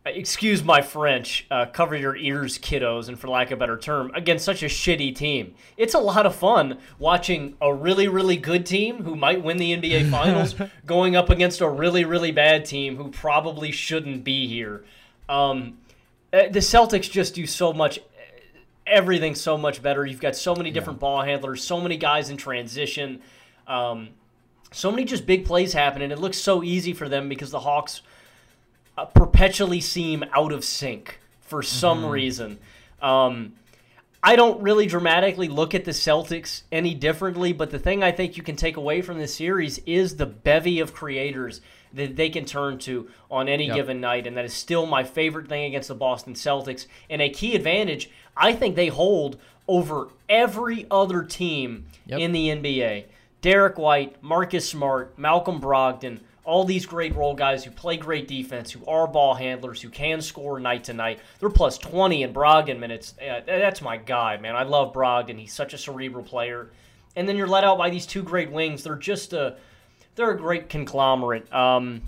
Excuse 0.06 0.64
my 0.64 0.80
French, 0.80 1.46
uh, 1.50 1.66
cover 1.66 1.94
your 1.94 2.16
ears, 2.16 2.58
kiddos, 2.58 3.08
and 3.08 3.18
for 3.18 3.28
lack 3.28 3.50
of 3.50 3.58
a 3.58 3.60
better 3.60 3.76
term, 3.76 4.10
against 4.14 4.46
such 4.46 4.62
a 4.62 4.66
shitty 4.66 5.14
team. 5.14 5.54
It's 5.76 5.94
a 5.94 5.98
lot 5.98 6.24
of 6.24 6.34
fun 6.34 6.78
watching 6.98 7.56
a 7.60 7.72
really, 7.72 8.08
really 8.08 8.36
good 8.36 8.64
team 8.64 9.04
who 9.04 9.14
might 9.14 9.42
win 9.42 9.58
the 9.58 9.76
NBA 9.76 10.10
Finals 10.10 10.54
going 10.86 11.16
up 11.16 11.28
against 11.28 11.60
a 11.60 11.68
really, 11.68 12.04
really 12.04 12.32
bad 12.32 12.64
team 12.64 12.96
who 12.96 13.10
probably 13.10 13.72
shouldn't 13.72 14.24
be 14.24 14.46
here. 14.46 14.84
Um, 15.28 15.78
uh, 16.34 16.48
the 16.50 16.58
Celtics 16.58 17.10
just 17.10 17.34
do 17.34 17.46
so 17.46 17.72
much 17.72 18.00
everything 18.86 19.34
so 19.34 19.56
much 19.56 19.82
better. 19.82 20.04
You've 20.04 20.20
got 20.20 20.36
so 20.36 20.54
many 20.54 20.70
different 20.70 20.98
ball 20.98 21.22
handlers, 21.22 21.62
so 21.62 21.80
many 21.80 21.96
guys 21.96 22.30
in 22.30 22.36
transition, 22.36 23.22
um, 23.66 24.10
so 24.72 24.90
many 24.90 25.04
just 25.04 25.26
big 25.26 25.44
plays 25.44 25.72
happening. 25.72 26.10
It 26.10 26.18
looks 26.18 26.38
so 26.38 26.62
easy 26.62 26.92
for 26.92 27.08
them 27.08 27.28
because 27.28 27.50
the 27.50 27.60
Hawks 27.60 28.02
uh, 28.98 29.06
perpetually 29.06 29.80
seem 29.80 30.24
out 30.32 30.52
of 30.52 30.64
sync 30.64 31.20
for 31.40 31.62
some 31.62 32.04
reason. 32.06 32.58
Um, 33.00 33.54
I 34.22 34.36
don't 34.36 34.62
really 34.62 34.86
dramatically 34.86 35.48
look 35.48 35.74
at 35.74 35.84
the 35.84 35.90
Celtics 35.90 36.62
any 36.72 36.94
differently, 36.94 37.52
but 37.52 37.70
the 37.70 37.78
thing 37.78 38.02
I 38.02 38.10
think 38.10 38.38
you 38.38 38.42
can 38.42 38.56
take 38.56 38.78
away 38.78 39.02
from 39.02 39.18
this 39.18 39.34
series 39.34 39.78
is 39.80 40.16
the 40.16 40.24
bevy 40.24 40.80
of 40.80 40.94
creators 40.94 41.60
that 41.94 42.16
they 42.16 42.28
can 42.28 42.44
turn 42.44 42.78
to 42.78 43.08
on 43.30 43.48
any 43.48 43.68
given 43.68 44.00
night, 44.00 44.26
and 44.26 44.36
that 44.36 44.44
is 44.44 44.52
still 44.52 44.86
my 44.86 45.04
favorite 45.04 45.48
thing 45.48 45.64
against 45.64 45.88
the 45.88 45.94
Boston 45.94 46.34
Celtics. 46.34 46.86
And 47.08 47.22
a 47.22 47.28
key 47.30 47.54
advantage 47.54 48.10
I 48.36 48.52
think 48.52 48.74
they 48.76 48.88
hold 48.88 49.38
over 49.68 50.08
every 50.28 50.86
other 50.90 51.22
team 51.22 51.86
Yep. 52.06 52.20
in 52.20 52.32
the 52.32 52.48
NBA. 52.50 53.04
Derrick 53.40 53.78
White, 53.78 54.22
Marcus 54.22 54.68
Smart, 54.68 55.18
Malcolm 55.18 55.60
Brogdon, 55.60 56.20
all 56.44 56.64
these 56.64 56.84
great 56.84 57.14
role 57.14 57.34
guys 57.34 57.64
who 57.64 57.70
play 57.70 57.96
great 57.96 58.28
defense, 58.28 58.70
who 58.70 58.84
are 58.86 59.06
ball 59.06 59.34
handlers, 59.34 59.80
who 59.80 59.88
can 59.88 60.20
score 60.20 60.58
night 60.60 60.84
to 60.84 60.92
night. 60.92 61.18
They're 61.40 61.48
plus 61.48 61.78
20 61.78 62.22
in 62.22 62.34
Brogdon 62.34 62.78
minutes. 62.78 63.14
Uh, 63.20 63.40
that's 63.46 63.80
my 63.80 63.96
guy, 63.96 64.36
man. 64.36 64.54
I 64.56 64.64
love 64.64 64.92
Brogdon. 64.92 65.38
He's 65.38 65.52
such 65.54 65.72
a 65.72 65.78
cerebral 65.78 66.24
player. 66.24 66.70
And 67.16 67.26
then 67.28 67.36
you're 67.36 67.46
let 67.46 67.64
out 67.64 67.78
by 67.78 67.88
these 67.90 68.04
two 68.06 68.22
great 68.22 68.50
wings. 68.50 68.82
They're 68.82 68.96
just 68.96 69.32
a 69.32 69.56
they're 70.14 70.30
a 70.30 70.38
great 70.38 70.68
conglomerate. 70.68 71.52
Um, 71.52 72.02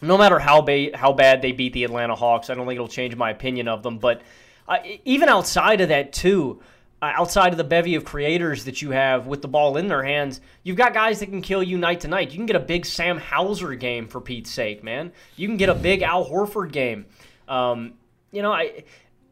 no 0.00 0.16
matter 0.16 0.38
how 0.38 0.60
ba- 0.60 0.96
how 0.96 1.12
bad 1.12 1.42
they 1.42 1.52
beat 1.52 1.72
the 1.72 1.84
Atlanta 1.84 2.14
Hawks, 2.14 2.50
I 2.50 2.54
don't 2.54 2.66
think 2.66 2.76
it'll 2.76 2.88
change 2.88 3.16
my 3.16 3.30
opinion 3.30 3.68
of 3.68 3.82
them. 3.82 3.98
But 3.98 4.22
uh, 4.68 4.78
even 5.04 5.28
outside 5.28 5.80
of 5.80 5.88
that, 5.88 6.12
too, 6.12 6.60
uh, 7.02 7.12
outside 7.14 7.52
of 7.52 7.58
the 7.58 7.64
bevy 7.64 7.94
of 7.94 8.04
creators 8.04 8.64
that 8.64 8.82
you 8.82 8.90
have 8.90 9.26
with 9.26 9.42
the 9.42 9.48
ball 9.48 9.76
in 9.76 9.88
their 9.88 10.02
hands, 10.02 10.40
you've 10.62 10.76
got 10.76 10.94
guys 10.94 11.20
that 11.20 11.26
can 11.26 11.42
kill 11.42 11.62
you 11.62 11.78
night 11.78 12.00
to 12.00 12.08
night. 12.08 12.30
You 12.30 12.36
can 12.36 12.46
get 12.46 12.56
a 12.56 12.60
big 12.60 12.86
Sam 12.86 13.18
Hauser 13.18 13.74
game 13.74 14.06
for 14.08 14.20
Pete's 14.20 14.50
sake, 14.50 14.84
man. 14.84 15.12
You 15.36 15.48
can 15.48 15.56
get 15.56 15.68
a 15.68 15.74
big 15.74 16.02
Al 16.02 16.28
Horford 16.28 16.72
game. 16.72 17.06
Um, 17.48 17.94
you 18.30 18.42
know, 18.42 18.52
I 18.52 18.84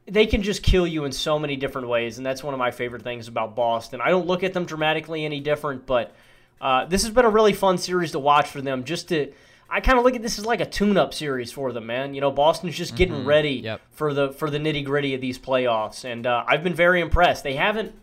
they 0.08 0.26
can 0.26 0.42
just 0.42 0.62
kill 0.62 0.86
you 0.86 1.04
in 1.04 1.12
so 1.12 1.38
many 1.38 1.56
different 1.56 1.88
ways, 1.88 2.18
and 2.18 2.26
that's 2.26 2.42
one 2.42 2.54
of 2.54 2.58
my 2.58 2.70
favorite 2.70 3.02
things 3.02 3.28
about 3.28 3.56
Boston. 3.56 4.00
I 4.00 4.10
don't 4.10 4.26
look 4.26 4.44
at 4.44 4.52
them 4.52 4.64
dramatically 4.64 5.24
any 5.24 5.40
different, 5.40 5.84
but 5.84 6.14
uh, 6.60 6.84
this 6.86 7.02
has 7.02 7.12
been 7.12 7.24
a 7.24 7.30
really 7.30 7.52
fun 7.52 7.78
series 7.78 8.12
to 8.12 8.18
watch 8.18 8.48
for 8.48 8.60
them. 8.62 8.84
Just 8.84 9.08
to, 9.08 9.32
I 9.68 9.80
kind 9.80 9.98
of 9.98 10.04
look 10.04 10.14
at 10.14 10.22
this 10.22 10.38
as 10.38 10.46
like 10.46 10.60
a 10.60 10.66
tune-up 10.66 11.12
series 11.12 11.52
for 11.52 11.72
them, 11.72 11.86
man. 11.86 12.14
You 12.14 12.20
know, 12.20 12.30
Boston's 12.30 12.76
just 12.76 12.96
getting 12.96 13.24
ready 13.24 13.54
Yep. 13.64 13.80
for 13.90 14.14
the 14.14 14.32
for 14.32 14.48
the 14.50 14.58
nitty 14.58 14.84
gritty 14.84 15.14
of 15.14 15.20
these 15.20 15.38
playoffs, 15.38 16.04
and 16.04 16.26
uh, 16.26 16.44
I've 16.46 16.62
been 16.64 16.74
very 16.74 17.00
impressed. 17.00 17.42
They 17.44 17.54
haven't. 17.54 17.94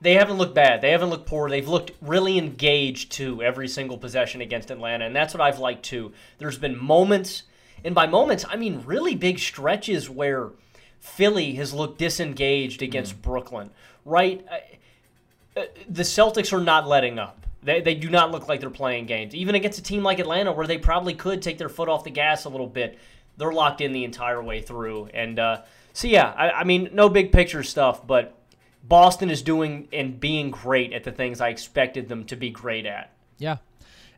They 0.00 0.14
haven't 0.14 0.36
looked 0.38 0.54
bad. 0.54 0.80
They 0.80 0.90
haven't 0.90 1.10
looked 1.10 1.26
poor. 1.26 1.48
They've 1.48 1.68
looked 1.68 1.92
really 2.00 2.36
engaged 2.36 3.12
to 3.12 3.40
every 3.40 3.68
single 3.68 3.96
possession 3.96 4.40
against 4.40 4.70
Atlanta, 4.72 5.06
and 5.06 5.14
that's 5.14 5.32
what 5.32 5.40
I've 5.40 5.60
liked 5.60 5.84
too. 5.84 6.12
There's 6.38 6.58
been 6.58 6.76
moments, 6.76 7.44
and 7.84 7.94
by 7.94 8.08
moments 8.08 8.44
I 8.48 8.56
mean 8.56 8.82
really 8.84 9.14
big 9.14 9.38
stretches 9.38 10.10
where 10.10 10.50
Philly 10.98 11.54
has 11.54 11.72
looked 11.72 11.98
disengaged 11.98 12.82
against 12.82 13.22
Brooklyn. 13.22 13.70
Right? 14.04 14.44
Uh, 15.56 15.62
the 15.88 16.02
Celtics 16.02 16.52
are 16.52 16.62
not 16.62 16.86
letting 16.88 17.18
up. 17.18 17.46
They, 17.62 17.80
they 17.80 17.94
do 17.94 18.10
not 18.10 18.30
look 18.30 18.48
like 18.48 18.60
they're 18.60 18.70
playing 18.70 19.06
games. 19.06 19.34
Even 19.34 19.54
against 19.54 19.78
a 19.78 19.82
team 19.82 20.02
like 20.02 20.18
Atlanta, 20.18 20.52
where 20.52 20.66
they 20.66 20.78
probably 20.78 21.14
could 21.14 21.42
take 21.42 21.58
their 21.58 21.68
foot 21.68 21.88
off 21.88 22.04
the 22.04 22.10
gas 22.10 22.44
a 22.44 22.48
little 22.48 22.66
bit, 22.66 22.98
they're 23.36 23.52
locked 23.52 23.80
in 23.80 23.92
the 23.92 24.04
entire 24.04 24.42
way 24.42 24.60
through. 24.60 25.06
And 25.14 25.38
uh, 25.38 25.62
so, 25.92 26.08
yeah, 26.08 26.32
I, 26.36 26.50
I 26.50 26.64
mean, 26.64 26.90
no 26.92 27.08
big 27.08 27.32
picture 27.32 27.62
stuff, 27.62 28.06
but 28.06 28.36
Boston 28.82 29.30
is 29.30 29.42
doing 29.42 29.88
and 29.92 30.18
being 30.18 30.50
great 30.50 30.92
at 30.92 31.04
the 31.04 31.12
things 31.12 31.40
I 31.40 31.50
expected 31.50 32.08
them 32.08 32.24
to 32.24 32.36
be 32.36 32.50
great 32.50 32.86
at. 32.86 33.12
Yeah. 33.38 33.58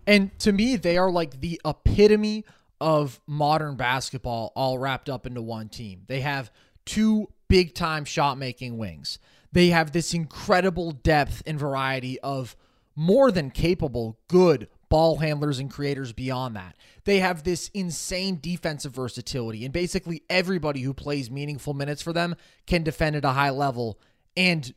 And 0.07 0.37
to 0.41 0.53
me, 0.53 0.77
they 0.77 0.97
are 0.97 1.11
like 1.11 1.41
the 1.41 1.61
epitome 1.65 2.45
of 2.81 3.21
modern 3.27 3.77
basketball 3.77 4.53
all 4.55 4.79
wrapped 4.79 5.09
up 5.09 5.27
into 5.27 5.43
one 5.43 5.69
team. 5.69 6.03
They 6.07 6.21
have 6.21 6.51
two 6.85 7.29
big 7.49 7.75
time 7.75 8.05
shot 8.05 8.39
making 8.39 8.79
wings. 8.79 9.19
They 9.55 9.69
have 9.69 9.93
this 9.93 10.13
incredible 10.13 10.91
depth 10.91 11.41
and 11.47 11.59
variety 11.59 12.19
of 12.21 12.57
more 12.97 13.31
than 13.31 13.53
capable, 13.53 14.19
good 14.27 14.67
ball 14.89 15.19
handlers 15.19 15.61
and 15.61 15.71
creators 15.71 16.13
beyond 16.13 16.57
that. 16.57 16.77
They 17.05 17.21
have 17.21 17.45
this 17.45 17.71
insane 17.73 18.41
defensive 18.43 18.93
versatility, 18.93 19.65
and 19.65 19.73
basically 19.73 20.25
everybody 20.29 20.81
who 20.81 20.93
plays 20.93 21.31
meaningful 21.31 21.73
minutes 21.73 22.03
for 22.03 22.13
them 22.13 22.35
can 22.67 22.83
defend 22.83 23.15
at 23.15 23.25
a 23.25 23.31
high 23.31 23.51
level 23.51 24.01
and 24.37 24.75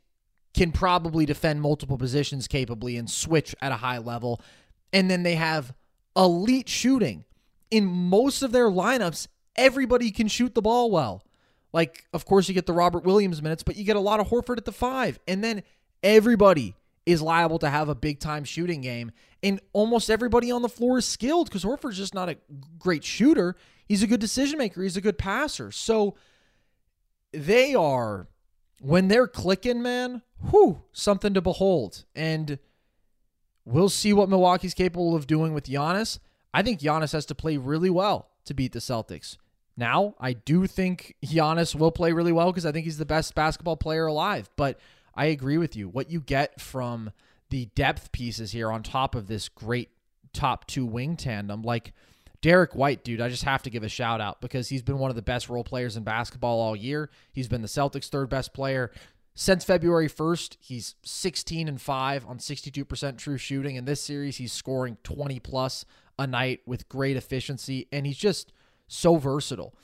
can 0.54 0.72
probably 0.72 1.26
defend 1.26 1.60
multiple 1.60 1.98
positions 1.98 2.48
capably 2.48 2.98
and 2.98 3.10
switch 3.10 3.56
at 3.60 3.72
a 3.72 3.78
high 3.78 3.98
level. 3.98 4.40
And 4.94 5.10
then 5.10 5.24
they 5.24 5.36
have 5.36 5.74
elite 6.16 6.70
shooting. 6.70 7.26
In 7.72 7.86
most 7.86 8.44
of 8.44 8.52
their 8.52 8.70
lineups, 8.70 9.28
everybody 9.56 10.12
can 10.12 10.28
shoot 10.28 10.54
the 10.54 10.62
ball 10.62 10.92
well. 10.92 11.24
Like, 11.74 12.06
of 12.14 12.26
course, 12.26 12.48
you 12.48 12.54
get 12.54 12.66
the 12.66 12.74
Robert 12.74 13.04
Williams 13.04 13.42
minutes, 13.42 13.64
but 13.64 13.76
you 13.76 13.84
get 13.84 13.96
a 13.96 14.02
lot 14.02 14.20
of 14.20 14.30
Horford 14.30 14.58
at 14.58 14.66
the 14.66 14.72
five. 14.72 15.20
And 15.28 15.44
then 15.44 15.64
everybody 16.02 16.76
is 17.06 17.22
liable 17.22 17.60
to 17.60 17.70
have 17.70 17.90
a 17.90 17.96
big 17.96 18.20
time 18.20 18.44
shooting 18.44 18.82
game. 18.82 19.12
And 19.44 19.62
almost 19.74 20.10
everybody 20.10 20.52
on 20.52 20.62
the 20.62 20.70
floor 20.70 20.98
is 20.98 21.06
skilled 21.06 21.48
because 21.48 21.64
Horford's 21.64 21.98
just 21.98 22.14
not 22.14 22.30
a 22.30 22.38
great 22.80 23.04
shooter. 23.04 23.56
He's 23.88 24.04
a 24.04 24.08
good 24.08 24.20
decision 24.20 24.58
maker, 24.58 24.84
he's 24.84 24.98
a 24.98 25.02
good 25.02 25.18
passer. 25.18 25.72
So 25.72 26.16
they 27.32 27.74
are, 27.74 28.28
when 28.82 29.08
they're 29.08 29.28
clicking, 29.28 29.82
man, 29.82 30.22
whew, 30.50 30.82
something 30.92 31.34
to 31.34 31.42
behold. 31.42 32.04
And 32.16 32.60
we'll 33.64 33.90
see 33.90 34.14
what 34.14 34.30
Milwaukee's 34.30 34.74
capable 34.74 35.16
of 35.16 35.28
doing 35.28 35.54
with 35.54 35.66
Giannis. 35.68 36.20
I 36.54 36.62
think 36.62 36.80
Giannis 36.80 37.14
has 37.14 37.26
to 37.28 37.36
play 37.36 37.58
really 37.58 37.90
well 37.90 38.32
to 38.46 38.54
beat 38.54 38.74
the 38.74 38.80
Celtics. 38.80 39.38
Now, 39.78 40.16
I 40.20 40.34
do 40.34 40.66
think 40.66 41.16
Giannis 41.24 41.76
will 41.76 41.92
play 41.92 42.12
really 42.12 42.32
well 42.32 42.52
because 42.52 42.66
I 42.66 42.72
think 42.72 42.86
he's 42.86 42.98
the 42.98 43.06
best 43.06 43.36
basketball 43.36 43.78
player 43.78 44.08
alive. 44.08 44.50
But 44.56 44.80
I 45.16 45.28
agree 45.28 45.60
with 45.60 45.76
you. 45.76 45.88
What 45.88 46.10
you 46.10 46.20
get 46.20 46.60
from 46.60 47.12
the 47.50 47.66
depth 47.76 48.12
pieces 48.12 48.52
here 48.52 48.72
on 48.72 48.82
top 48.82 49.14
of 49.14 49.28
this 49.28 49.48
great 49.48 49.90
top 50.34 50.66
two 50.66 50.86
wing 50.86 51.16
tandem, 51.16 51.62
like 51.62 51.94
Derrick 52.42 52.76
White, 52.76 53.04
dude, 53.04 53.22
I 53.22 53.30
just 53.30 53.44
have 53.44 53.64
to 53.64 53.70
give 53.70 53.84
a 53.84 53.90
shout 53.90 54.20
out 54.20 54.42
because 54.42 54.70
he's 54.70 54.82
been 54.82 54.98
one 54.98 55.12
of 55.12 55.16
the 55.16 55.22
best 55.22 55.48
role 55.48 55.64
players 55.64 55.96
in 55.96 56.04
basketball 56.04 56.60
all 56.60 56.76
year. 56.76 57.10
He's 57.32 57.48
been 57.48 57.62
the 57.62 57.68
Celtics' 57.68 58.10
third 58.10 58.30
best 58.30 58.54
player 58.54 58.92
since 59.36 59.64
February 59.64 60.10
1st. 60.10 60.58
He's 60.60 60.96
16 61.04 61.68
and 61.68 61.80
5 61.80 62.26
on 62.26 62.40
62% 62.40 63.18
true 63.18 63.38
shooting. 63.38 63.76
In 63.76 63.86
this 63.86 64.02
series, 64.02 64.38
he's 64.38 64.54
scoring 64.54 64.98
20 65.04 65.40
plus 65.40 65.86
a 66.20 66.26
night 66.26 66.62
with 66.66 66.90
great 66.90 67.18
efficiency, 67.18 67.88
and 67.92 68.06
he's 68.08 68.18
just 68.18 68.52
so 68.88 69.18
versatile. 69.18 69.76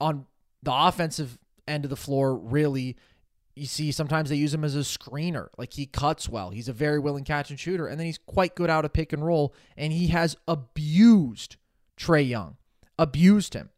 On 0.00 0.26
the 0.62 0.72
offensive 0.72 1.38
end 1.66 1.84
of 1.84 1.90
the 1.90 1.96
floor, 1.96 2.36
really, 2.36 2.96
you 3.54 3.66
see 3.66 3.92
sometimes 3.92 4.30
they 4.30 4.36
use 4.36 4.54
him 4.54 4.64
as 4.64 4.74
a 4.74 4.80
screener. 4.80 5.48
Like 5.58 5.74
he 5.74 5.86
cuts 5.86 6.28
well. 6.28 6.50
He's 6.50 6.68
a 6.68 6.72
very 6.72 6.98
willing 6.98 7.24
catch 7.24 7.50
and 7.50 7.58
shooter, 7.58 7.86
and 7.86 7.98
then 7.98 8.06
he's 8.06 8.18
quite 8.18 8.54
good 8.54 8.70
out 8.70 8.84
of 8.84 8.92
pick 8.92 9.12
and 9.12 9.24
roll, 9.24 9.54
and 9.76 9.92
he 9.92 10.08
has 10.08 10.36
abused 10.48 11.56
Trae 11.98 12.26
Young, 12.26 12.56
abused 12.98 13.54
him. 13.54 13.70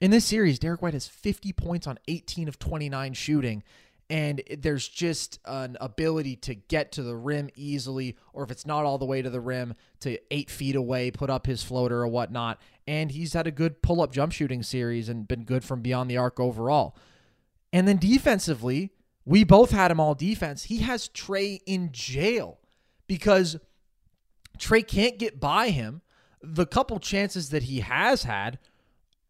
In 0.00 0.10
this 0.10 0.26
series, 0.26 0.58
Derrick 0.58 0.82
White 0.82 0.92
has 0.92 1.08
50 1.08 1.52
points 1.54 1.86
on 1.86 1.98
18 2.06 2.48
of 2.48 2.58
29 2.58 3.14
shooting, 3.14 3.62
and 4.08 4.42
there's 4.58 4.86
just 4.86 5.40
an 5.44 5.76
ability 5.80 6.36
to 6.36 6.54
get 6.54 6.92
to 6.92 7.02
the 7.02 7.16
rim 7.16 7.50
easily, 7.56 8.16
or 8.32 8.44
if 8.44 8.50
it's 8.50 8.64
not 8.64 8.84
all 8.84 8.98
the 8.98 9.04
way 9.04 9.20
to 9.20 9.30
the 9.30 9.40
rim, 9.40 9.74
to 10.00 10.18
eight 10.30 10.48
feet 10.50 10.76
away, 10.76 11.10
put 11.10 11.28
up 11.28 11.46
his 11.46 11.62
floater 11.62 12.02
or 12.02 12.08
whatnot. 12.08 12.60
And 12.86 13.10
he's 13.10 13.32
had 13.32 13.48
a 13.48 13.50
good 13.50 13.82
pull 13.82 14.00
up 14.00 14.12
jump 14.12 14.32
shooting 14.32 14.62
series 14.62 15.08
and 15.08 15.26
been 15.26 15.44
good 15.44 15.64
from 15.64 15.82
beyond 15.82 16.08
the 16.08 16.18
arc 16.18 16.38
overall. 16.38 16.96
And 17.72 17.88
then 17.88 17.96
defensively, 17.96 18.92
we 19.24 19.42
both 19.42 19.72
had 19.72 19.90
him 19.90 19.98
all 19.98 20.14
defense. 20.14 20.64
He 20.64 20.78
has 20.78 21.08
Trae 21.08 21.58
in 21.66 21.90
jail 21.90 22.60
because 23.08 23.56
Trae 24.56 24.86
can't 24.86 25.18
get 25.18 25.40
by 25.40 25.70
him. 25.70 26.02
The 26.40 26.66
couple 26.66 27.00
chances 27.00 27.50
that 27.50 27.64
he 27.64 27.80
has 27.80 28.22
had, 28.22 28.60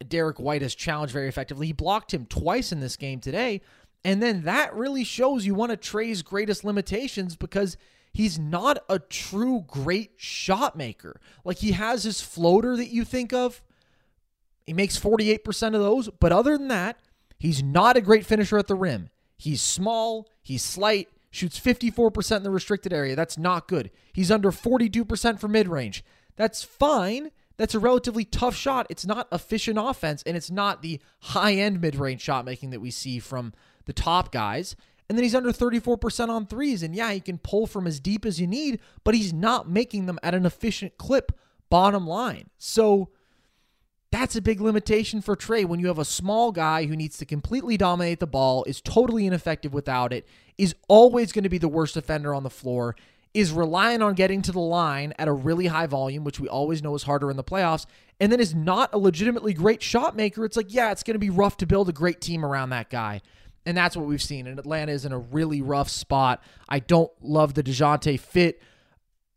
Derrick 0.07 0.39
White 0.39 0.61
has 0.61 0.75
challenged 0.75 1.15
very 1.15 1.29
effectively. 1.29 1.69
He 1.69 1.73
blocked 1.73 2.13
him 2.13 2.27
twice 2.27 2.73
in 2.73 2.81
this 2.81 2.97
game 2.97 3.21
today. 3.21 3.63
And 4.07 4.23
then 4.23 4.43
that 4.43 4.73
really 4.73 5.03
shows 5.03 5.45
you 5.45 5.57
one 5.57 5.73
of 5.73 5.81
Trae's 5.81 6.23
greatest 6.23 6.63
limitations 6.63 7.35
because 7.35 7.77
he's 8.13 8.39
not 8.39 8.79
a 8.89 9.01
true 9.01 9.65
great 9.67 10.13
shot 10.17 10.77
maker. 10.77 11.21
Like 11.45 11.59
he 11.59 11.73
has 11.73 12.05
his 12.05 12.21
floater 12.21 12.77
that 12.77 12.87
you 12.87 13.05
think 13.05 13.33
of. 13.33 13.61
He 14.65 14.73
makes 14.73 14.97
48% 14.97 15.75
of 15.75 15.81
those, 15.81 16.09
but 16.21 16.31
other 16.31 16.57
than 16.57 16.69
that, 16.69 17.01
he's 17.37 17.65
not 17.65 17.97
a 17.97 18.01
great 18.01 18.25
finisher 18.25 18.57
at 18.59 18.69
the 18.69 18.77
rim. 18.77 19.11
He's 19.37 19.61
small, 19.61 20.29
he's 20.41 20.63
slight, 20.63 21.09
shoots 21.33 21.59
54% 21.59 22.37
in 22.37 22.43
the 22.45 22.51
restricted 22.51 22.93
area. 22.93 23.17
That's 23.17 23.37
not 23.37 23.67
good. 23.67 23.91
He's 24.13 24.31
under 24.31 24.53
42% 24.53 25.41
for 25.41 25.49
mid 25.49 25.67
range. 25.67 26.05
That's 26.37 26.63
fine. 26.63 27.33
That's 27.57 27.75
a 27.75 27.81
relatively 27.81 28.25
tough 28.25 28.55
shot. 28.55 28.87
It's 28.89 29.05
not 29.05 29.27
efficient 29.33 29.79
offense, 29.81 30.23
and 30.25 30.37
it's 30.37 30.51
not 30.51 30.83
the 30.83 31.01
high 31.23 31.55
end 31.55 31.81
mid 31.81 31.97
range 31.97 32.21
shot 32.21 32.45
making 32.45 32.71
that 32.71 32.81
we 32.81 32.93
see 32.93 33.19
from 33.19 33.53
the 33.87 33.93
top 33.93 34.31
guys. 34.31 34.77
And 35.09 35.17
then 35.17 35.23
he's 35.23 35.35
under 35.35 35.53
34% 35.53 36.29
on 36.29 36.47
threes. 36.47 36.83
And 36.83 36.95
yeah, 36.95 37.13
he 37.13 37.21
can 37.21 37.39
pull 37.39 37.67
from 37.67 37.87
as 37.87 38.01
deep 38.01 38.27
as 38.27 38.41
you 38.41 38.47
need, 38.47 38.81
but 39.05 39.15
he's 39.15 39.33
not 39.33 39.69
making 39.69 40.07
them 40.07 40.19
at 40.23 40.35
an 40.35 40.45
efficient 40.45 40.99
clip, 40.99 41.33
bottom 41.71 42.07
line. 42.07 42.51
So 42.59 43.11
that's 44.11 44.37
a 44.37 44.43
big 44.43 44.61
limitation 44.61 45.21
for 45.21 45.37
Trae 45.37 45.65
when 45.65 45.81
you 45.81 45.89
have 45.89 45.99
a 45.99 46.05
small 46.05 46.53
guy 46.53 46.87
who 46.87 46.97
needs 46.97 47.19
to 47.19 47.25
completely 47.25 47.77
dominate 47.77 48.21
the 48.21 48.27
ball, 48.27 48.65
is 48.65 48.81
totally 48.81 49.27
ineffective 49.27 49.73
without 49.73 50.13
it, 50.13 50.27
is 50.59 50.75
always 50.89 51.33
going 51.33 51.43
to 51.43 51.49
be 51.49 51.59
the 51.59 51.69
worst 51.69 51.95
defender 51.95 52.35
on 52.35 52.43
the 52.43 52.51
floor, 52.51 52.97
is 53.35 53.53
relying 53.53 54.01
on 54.03 54.15
getting 54.15 54.41
to 54.43 54.53
the 54.53 54.61
line 54.61 55.13
at 55.19 55.29
a 55.29 55.33
really 55.33 55.67
high 55.67 55.87
volume, 55.87 56.25
which 56.25 56.41
we 56.41 56.49
always 56.49 56.83
know 56.83 56.95
is 56.95 57.03
harder 57.03 57.31
in 57.31 57.37
the 57.37 57.45
playoffs, 57.45 57.85
and 58.19 58.33
then 58.33 58.41
is 58.41 58.55
not 58.55 58.95
a 58.95 58.99
legitimately 58.99 59.53
great 59.53 59.83
shot 59.83 60.17
maker. 60.17 60.45
It's 60.45 60.57
like, 60.57 60.73
yeah, 60.73 60.91
it's 60.91 61.03
going 61.03 61.17
to 61.17 61.19
be 61.19 61.31
rough 61.31 61.59
to 61.59 61.67
build 61.67 61.89
a 61.89 61.93
great 61.93 62.21
team 62.21 62.45
around 62.45 62.71
that 62.71 62.89
guy. 62.89 63.21
And 63.67 63.77
that's 63.77 63.97
what 63.97 64.07
we've 64.07 64.23
seen. 64.23 64.47
And 64.47 64.61
Atlanta 64.61 64.93
is 64.93 65.05
in 65.05 65.13
a 65.13 65.19
really 65.19 65.61
rough 65.61 65.89
spot. 65.89 66.43
I 66.69 66.79
don't 66.79 67.11
love 67.21 67.55
the 67.55 67.65
Dejounte 67.65 68.19
fit. 68.21 68.63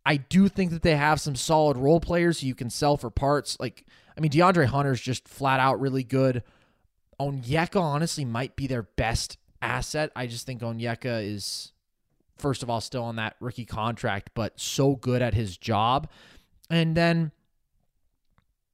I 0.06 0.18
do 0.18 0.48
think 0.48 0.72
that 0.72 0.84
they 0.84 0.96
have 0.96 1.20
some 1.20 1.36
solid 1.36 1.76
role 1.76 2.00
players 2.00 2.44
you 2.44 2.54
can 2.54 2.70
sell 2.70 2.96
for 2.96 3.10
parts. 3.10 3.60
Like, 3.60 3.86
I 4.16 4.22
mean, 4.22 4.32
DeAndre 4.32 4.68
Hunter's 4.68 5.02
just 5.02 5.28
flat 5.28 5.60
out 5.60 5.82
really 5.82 6.04
good. 6.04 6.44
Onyeka 7.20 7.82
honestly 7.82 8.24
might 8.24 8.56
be 8.56 8.68
their 8.68 8.84
best 8.84 9.38
asset. 9.64 10.12
I 10.16 10.28
just 10.28 10.46
think 10.46 10.62
Onyeka 10.62 11.26
is, 11.26 11.74
first 12.38 12.62
of 12.62 12.70
all, 12.70 12.82
still 12.82 13.04
on 13.04 13.16
that 13.16 13.36
rookie 13.40 13.66
contract, 13.66 14.30
but 14.36 14.60
so 14.60 14.96
good 14.96 15.24
at 15.24 15.34
his 15.34 15.58
job. 15.58 16.08
And 16.70 16.96
then, 16.96 17.32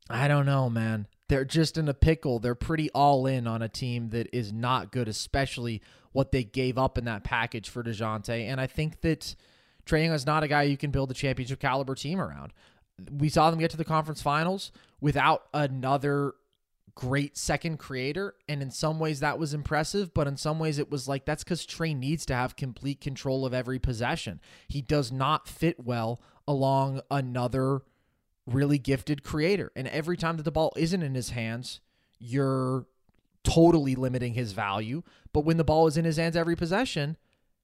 I 0.10 0.28
don't 0.28 0.46
know, 0.46 0.70
man 0.70 1.08
they're 1.28 1.46
just 1.46 1.78
in 1.78 1.88
a 1.88 1.94
pickle. 1.94 2.40
They're 2.40 2.56
pretty 2.56 2.90
all 2.92 3.26
in 3.26 3.48
on 3.48 3.62
a 3.62 3.70
team 3.70 4.10
that 4.10 4.30
is 4.34 4.54
not 4.54 4.92
good, 4.92 5.08
especially 5.08 5.82
what 6.12 6.32
they 6.32 6.44
gave 6.44 6.78
up 6.78 6.98
in 6.98 7.06
that 7.06 7.24
package 7.24 7.70
for 7.70 7.84
Dejounte. 7.84 8.30
And 8.30 8.62
I 8.62 8.68
think 8.68 9.02
that 9.02 9.36
Trae 9.86 10.04
Young 10.06 10.14
is 10.14 10.26
not 10.26 10.44
a 10.44 10.48
guy 10.48 10.64
you 10.64 10.78
can 10.78 10.92
build 10.92 11.12
a 11.12 11.16
championship 11.16 11.60
caliber 11.60 11.96
team 11.96 12.20
around. 12.22 12.54
We 13.12 13.30
saw 13.30 13.50
them 13.50 13.60
get 13.60 13.72
to 13.72 13.78
the 13.78 13.84
conference 13.84 14.22
finals 14.22 14.72
without 15.02 15.44
another 15.54 16.36
great 16.96 17.38
second 17.38 17.78
creator. 17.78 18.36
And 18.48 18.62
in 18.62 18.72
some 18.72 19.00
ways 19.00 19.20
that 19.20 19.38
was 19.38 19.54
impressive, 19.54 20.14
but 20.14 20.28
in 20.28 20.38
some 20.38 20.60
ways 20.60 20.80
it 20.80 20.90
was 20.90 21.08
like 21.08 21.26
that's 21.26 21.44
because 21.44 21.66
Trae 21.66 21.96
needs 21.96 22.26
to 22.28 22.36
have 22.36 22.56
complete 22.56 23.02
control 23.02 23.46
of 23.46 23.54
every 23.54 23.80
possession. 23.80 24.40
He 24.68 24.82
does 24.82 25.12
not 25.12 25.48
fit 25.48 25.84
well 25.84 26.22
along 26.48 27.02
another 27.12 27.82
really 28.46 28.78
gifted 28.78 29.24
creator. 29.24 29.72
And 29.76 29.88
every 29.88 30.18
time 30.18 30.38
that 30.38 30.44
the 30.44 30.52
ball 30.52 30.74
isn't 30.76 31.02
in 31.02 31.16
his 31.16 31.32
hands, 31.32 31.80
you're 32.20 32.86
totally 33.44 33.96
limiting 33.96 34.34
his 34.34 34.52
value. 34.54 35.04
But 35.34 35.46
when 35.46 35.58
the 35.58 35.64
ball 35.64 35.88
is 35.88 35.98
in 35.98 36.06
his 36.06 36.18
hands 36.18 36.36
every 36.36 36.56
possession, 36.56 37.18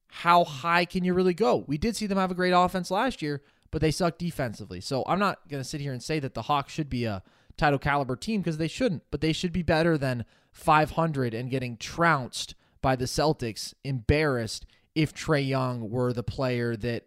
how 0.08 0.44
high 0.44 0.86
can 0.86 1.04
you 1.04 1.14
really 1.14 1.34
go? 1.34 1.64
We 1.68 1.78
did 1.78 1.96
see 1.96 2.08
them 2.08 2.18
have 2.18 2.32
a 2.32 2.36
great 2.36 2.52
offense 2.52 2.92
last 2.92 3.22
year, 3.22 3.42
but 3.72 3.82
they 3.82 3.92
suck 3.92 4.18
defensively. 4.18 4.82
So 4.82 5.04
I'm 5.08 5.20
not 5.20 5.48
going 5.50 5.62
to 5.64 5.68
sit 5.68 5.82
here 5.82 5.94
and 5.94 6.04
say 6.04 6.20
that 6.20 6.34
the 6.34 6.44
Hawks 6.44 6.74
should 6.74 6.90
be 6.90 7.06
a 7.06 7.24
title 7.58 7.80
caliber 7.80 8.16
team 8.16 8.42
because 8.42 8.58
they 8.58 8.68
shouldn't, 8.68 9.04
but 9.12 9.22
they 9.22 9.34
should 9.34 9.54
be 9.54 9.64
better 9.64 9.98
than 9.98 10.26
500 10.52 11.34
and 11.34 11.50
getting 11.50 11.78
trounced 11.78 12.56
by 12.82 12.96
the 12.96 13.06
Celtics, 13.06 13.74
embarrassed 13.84 14.66
if 14.96 15.14
Trae 15.14 15.48
Young 15.48 15.90
were 15.90 16.12
the 16.12 16.24
player 16.24 16.76
that 16.76 17.06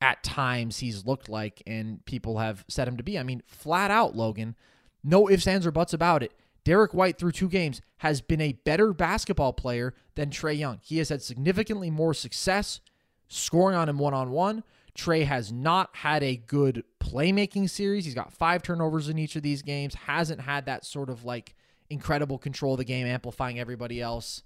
at 0.00 0.22
times 0.22 0.78
he's 0.78 1.06
looked 1.06 1.28
like 1.28 1.62
and 1.66 2.04
people 2.04 2.38
have 2.38 2.64
set 2.68 2.88
him 2.88 2.96
to 2.96 3.02
be. 3.02 3.18
I 3.18 3.22
mean, 3.22 3.42
flat 3.46 3.90
out, 3.90 4.16
Logan, 4.16 4.56
no 5.04 5.28
ifs, 5.28 5.46
ands, 5.46 5.66
or 5.66 5.70
buts 5.70 5.92
about 5.92 6.22
it. 6.22 6.32
Derrick 6.64 6.92
White, 6.92 7.18
through 7.18 7.32
two 7.32 7.48
games, 7.48 7.80
has 7.98 8.20
been 8.20 8.40
a 8.40 8.52
better 8.52 8.92
basketball 8.92 9.52
player 9.52 9.94
than 10.14 10.30
Trae 10.30 10.58
Young. 10.58 10.78
He 10.82 10.98
has 10.98 11.08
had 11.08 11.22
significantly 11.22 11.90
more 11.90 12.14
success 12.14 12.80
scoring 13.28 13.76
on 13.76 13.88
him 13.88 13.98
one 13.98 14.14
on 14.14 14.30
one. 14.30 14.62
Trae 14.96 15.24
has 15.24 15.52
not 15.52 15.90
had 15.96 16.22
a 16.22 16.36
good 16.36 16.84
playmaking 17.00 17.70
series. 17.70 18.04
He's 18.04 18.14
got 18.14 18.32
five 18.32 18.62
turnovers 18.62 19.08
in 19.08 19.18
each 19.18 19.36
of 19.36 19.42
these 19.42 19.62
games, 19.62 19.94
hasn't 19.94 20.40
had 20.42 20.66
that 20.66 20.84
sort 20.84 21.08
of 21.08 21.24
like 21.24 21.54
incredible 21.88 22.38
control 22.38 22.74
of 22.74 22.78
the 22.78 22.84
game, 22.84 23.06
amplifying 23.06 23.58
everybody 23.58 24.00
else. 24.00 24.42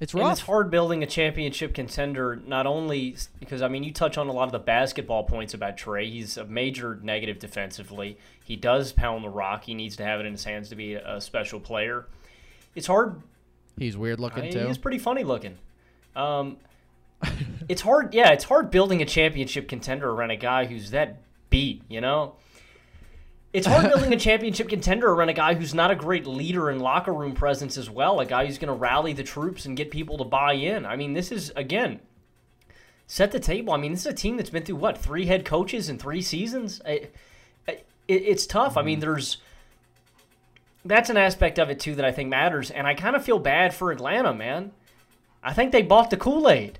It's 0.00 0.14
rough. 0.14 0.24
And 0.24 0.32
it's 0.32 0.40
hard 0.42 0.70
building 0.70 1.02
a 1.02 1.06
championship 1.06 1.74
contender, 1.74 2.40
not 2.46 2.66
only 2.66 3.16
because, 3.40 3.62
I 3.62 3.68
mean, 3.68 3.84
you 3.84 3.92
touch 3.92 4.18
on 4.18 4.28
a 4.28 4.32
lot 4.32 4.44
of 4.44 4.52
the 4.52 4.58
basketball 4.58 5.24
points 5.24 5.54
about 5.54 5.76
Trae. 5.76 6.10
He's 6.10 6.36
a 6.36 6.44
major 6.44 6.98
negative 7.02 7.38
defensively. 7.38 8.18
He 8.42 8.56
does 8.56 8.92
pound 8.92 9.24
the 9.24 9.28
rock. 9.28 9.64
He 9.64 9.74
needs 9.74 9.96
to 9.96 10.04
have 10.04 10.20
it 10.20 10.26
in 10.26 10.32
his 10.32 10.44
hands 10.44 10.68
to 10.70 10.76
be 10.76 10.94
a, 10.94 11.20
special 11.20 11.60
player. 11.60 12.06
It's 12.74 12.86
hard. 12.86 13.22
He's 13.78 13.96
weird 13.96 14.20
looking, 14.20 14.44
I, 14.44 14.50
too. 14.50 14.66
He's 14.66 14.78
pretty 14.78 14.98
funny 14.98 15.24
looking. 15.24 15.58
Um, 16.14 16.58
it's 17.68 17.82
hard. 17.82 18.14
Yeah, 18.14 18.30
it's 18.30 18.44
hard 18.44 18.70
building 18.70 19.00
a 19.00 19.06
championship 19.06 19.68
contender 19.68 20.10
around 20.10 20.30
a 20.30 20.36
guy 20.36 20.66
who's 20.66 20.90
that 20.90 21.22
beat, 21.50 21.82
you 21.88 22.00
know? 22.00 22.34
It's 23.54 23.68
hard 23.68 23.88
building 23.88 24.12
a 24.12 24.18
championship 24.18 24.68
contender 24.68 25.12
around 25.12 25.28
a 25.28 25.32
guy 25.32 25.54
who's 25.54 25.72
not 25.72 25.92
a 25.92 25.94
great 25.94 26.26
leader 26.26 26.68
and 26.68 26.82
locker 26.82 27.12
room 27.12 27.34
presence 27.34 27.78
as 27.78 27.88
well. 27.88 28.18
A 28.18 28.26
guy 28.26 28.44
who's 28.44 28.58
going 28.58 28.68
to 28.68 28.74
rally 28.74 29.12
the 29.12 29.22
troops 29.22 29.64
and 29.64 29.76
get 29.76 29.92
people 29.92 30.18
to 30.18 30.24
buy 30.24 30.54
in. 30.54 30.84
I 30.84 30.96
mean, 30.96 31.12
this 31.12 31.30
is 31.30 31.52
again 31.54 32.00
set 33.06 33.30
the 33.30 33.38
table. 33.38 33.72
I 33.72 33.76
mean, 33.76 33.92
this 33.92 34.00
is 34.00 34.06
a 34.06 34.12
team 34.12 34.36
that's 34.36 34.50
been 34.50 34.64
through 34.64 34.76
what 34.76 34.98
three 34.98 35.26
head 35.26 35.44
coaches 35.44 35.88
in 35.88 35.98
three 35.98 36.20
seasons. 36.20 36.80
It, 36.84 37.14
it, 37.68 37.86
it's 38.08 38.44
tough. 38.44 38.70
Mm-hmm. 38.70 38.78
I 38.78 38.82
mean, 38.82 39.00
there's 39.00 39.38
that's 40.84 41.08
an 41.08 41.16
aspect 41.16 41.58
of 41.58 41.70
it 41.70 41.80
too 41.80 41.94
that 41.94 42.04
I 42.04 42.10
think 42.10 42.28
matters, 42.28 42.72
and 42.72 42.88
I 42.88 42.94
kind 42.94 43.16
of 43.16 43.24
feel 43.24 43.38
bad 43.38 43.72
for 43.72 43.92
Atlanta, 43.92 44.34
man. 44.34 44.72
I 45.42 45.52
think 45.52 45.72
they 45.72 45.82
bought 45.82 46.10
the 46.10 46.16
Kool 46.16 46.48
Aid. 46.48 46.78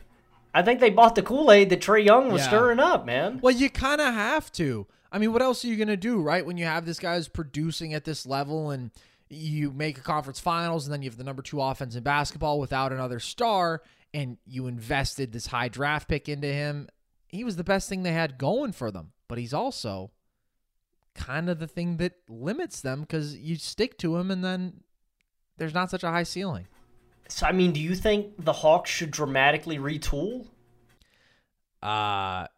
I 0.53 0.63
think 0.63 0.81
they 0.81 0.91
bought 0.91 1.15
the 1.15 1.23
Kool 1.23 1.51
Aid 1.51 1.71
that 1.71 1.81
Trae 1.81 2.05
Young 2.05 2.31
was 2.31 2.43
yeah. 2.43 2.49
stirring 2.49 2.81
up, 2.81 3.07
man. 3.07 3.39
Well, 3.43 3.55
you 3.55 3.71
kind 3.71 4.01
of 4.01 4.13
have 4.13 4.53
to. 4.53 4.87
I 5.15 5.19
mean, 5.19 5.33
what 5.33 5.43
else 5.43 5.65
are 5.65 5.69
you 5.69 5.77
going 5.77 5.87
to 5.87 5.97
do, 5.97 6.21
right? 6.21 6.45
When 6.45 6.57
you 6.57 6.65
have 6.65 6.85
this 6.85 6.99
guy 6.99 7.15
who's 7.15 7.29
producing 7.29 7.95
at 7.95 8.05
this 8.05 8.27
level 8.27 8.73
and 8.73 8.91
you 9.31 9.71
make 9.71 9.97
a 9.97 10.01
conference 10.01 10.41
finals 10.41 10.87
and 10.87 10.93
then 10.93 11.03
you 11.03 11.09
have 11.09 11.17
the 11.17 11.23
number 11.23 11.41
two 11.41 11.63
offense 11.63 11.95
in 11.95 12.03
basketball 12.03 12.59
without 12.59 12.93
another 12.93 13.21
star 13.21 13.83
and 14.13 14.39
you 14.45 14.67
invested 14.67 15.31
this 15.31 15.47
high 15.47 15.69
draft 15.69 16.09
pick 16.09 16.29
into 16.29 16.49
him. 16.49 16.89
He 17.29 17.45
was 17.45 17.55
the 17.55 17.63
best 17.63 17.89
thing 17.89 18.03
they 18.03 18.11
had 18.11 18.39
going 18.39 18.73
for 18.73 18.91
them, 18.91 19.13
but 19.29 19.39
he's 19.39 19.55
also 19.55 20.11
kind 21.15 21.49
of 21.49 21.61
the 21.61 21.69
thing 21.69 21.99
that 21.99 22.15
limits 22.29 22.81
them 22.81 23.03
because 23.03 23.37
you 23.37 23.55
stick 23.55 23.97
to 23.99 24.17
him 24.17 24.33
and 24.33 24.45
then 24.45 24.81
there's 25.59 25.75
not 25.75 25.91
such 25.91 26.03
a 26.03 26.11
high 26.11 26.25
ceiling. 26.25 26.67
So, 27.29 27.47
I 27.47 27.53
mean, 27.53 27.71
do 27.71 27.79
you 27.79 27.95
think 27.95 28.45
the 28.45 28.53
Hawks 28.53 28.91
should 28.91 29.13
dramatically 29.13 29.79
retool? 29.79 30.49
Uh, 31.81 32.49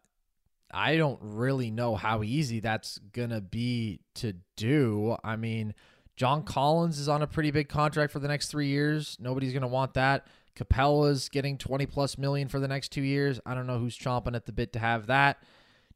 I 0.77 0.95
don't 0.95 1.17
really 1.23 1.71
know 1.71 1.95
how 1.95 2.21
easy 2.21 2.59
that's 2.59 2.99
going 3.11 3.31
to 3.31 3.41
be 3.41 3.99
to 4.13 4.33
do. 4.55 5.17
I 5.23 5.35
mean, 5.35 5.73
John 6.15 6.43
Collins 6.43 6.99
is 6.99 7.09
on 7.09 7.23
a 7.23 7.27
pretty 7.27 7.49
big 7.49 7.67
contract 7.67 8.13
for 8.13 8.19
the 8.19 8.27
next 8.27 8.49
three 8.49 8.67
years. 8.67 9.17
Nobody's 9.19 9.53
going 9.53 9.63
to 9.63 9.67
want 9.67 9.95
that. 9.95 10.27
Capela's 10.55 11.29
getting 11.29 11.57
20 11.57 11.87
plus 11.87 12.19
million 12.19 12.47
for 12.47 12.59
the 12.59 12.67
next 12.67 12.89
two 12.89 13.01
years. 13.01 13.39
I 13.43 13.55
don't 13.55 13.65
know 13.65 13.79
who's 13.79 13.97
chomping 13.97 14.35
at 14.35 14.45
the 14.45 14.51
bit 14.51 14.71
to 14.73 14.79
have 14.79 15.07
that. 15.07 15.41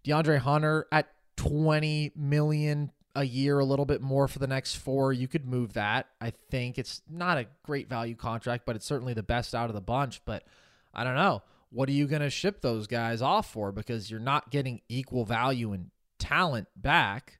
DeAndre 0.04 0.40
Hunter 0.40 0.88
at 0.92 1.10
20 1.38 2.14
million 2.16 2.92
a 3.14 3.24
year, 3.24 3.60
a 3.60 3.66
little 3.66 3.86
bit 3.86 4.02
more 4.02 4.28
for 4.28 4.40
the 4.40 4.48
next 4.48 4.78
four. 4.78 5.14
You 5.14 5.28
could 5.28 5.46
move 5.46 5.74
that. 5.74 6.08
I 6.20 6.34
think 6.50 6.80
it's 6.80 7.04
not 7.08 7.38
a 7.38 7.46
great 7.62 7.88
value 7.88 8.16
contract, 8.16 8.66
but 8.66 8.76
it's 8.76 8.86
certainly 8.88 9.14
the 9.14 9.22
best 9.22 9.54
out 9.54 9.70
of 9.70 9.76
the 9.76 9.82
bunch. 9.82 10.26
But 10.26 10.44
I 10.92 11.04
don't 11.04 11.16
know 11.16 11.44
what 11.72 11.88
are 11.90 11.94
you 11.94 12.06
going 12.06 12.22
to 12.22 12.30
ship 12.30 12.62
those 12.62 12.86
guys 12.86 13.22
off 13.22 13.52
for? 13.52 13.72
Because 13.72 14.12
you're 14.12 14.20
not 14.20 14.52
getting 14.52 14.82
equal 14.90 15.26
value 15.26 15.72
and 15.72 15.90
talent 16.20 16.68
back. 16.76 17.40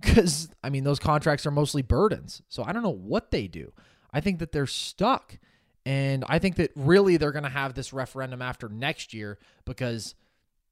Because, 0.00 0.48
I 0.62 0.70
mean, 0.70 0.84
those 0.84 0.98
contracts 0.98 1.46
are 1.46 1.50
mostly 1.50 1.82
burdens. 1.82 2.42
So 2.48 2.64
I 2.64 2.72
don't 2.72 2.82
know 2.82 2.90
what 2.90 3.30
they 3.30 3.46
do. 3.46 3.72
I 4.12 4.20
think 4.20 4.40
that 4.40 4.52
they're 4.52 4.66
stuck. 4.66 5.38
And 5.86 6.24
I 6.28 6.38
think 6.38 6.56
that 6.56 6.72
really 6.76 7.16
they're 7.16 7.32
going 7.32 7.44
to 7.44 7.48
have 7.48 7.74
this 7.74 7.92
referendum 7.92 8.42
after 8.42 8.68
next 8.68 9.14
year 9.14 9.38
because 9.64 10.14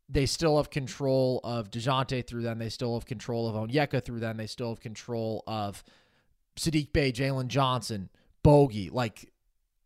they 0.09 0.27
still 0.27 0.57
have 0.59 0.71
control 0.71 1.41
of 1.43 1.71
Dejounte 1.71 2.27
through 2.27 2.43
them. 2.43 2.59
They 2.59 2.69
still 2.69 2.95
have 2.95 3.07
control 3.07 3.49
of 3.49 3.55
Onyeka 3.55 4.05
through 4.05 4.21
them. 4.21 4.37
They 4.37 4.47
still 4.47 4.69
have 4.71 4.81
control 4.81 5.43
of 5.47 5.83
Sadiq 6.57 6.93
Bey, 6.93 7.13
Jalen 7.13 7.49
Johnson, 7.49 8.11
Bogi. 8.45 8.93
Like, 8.93 9.33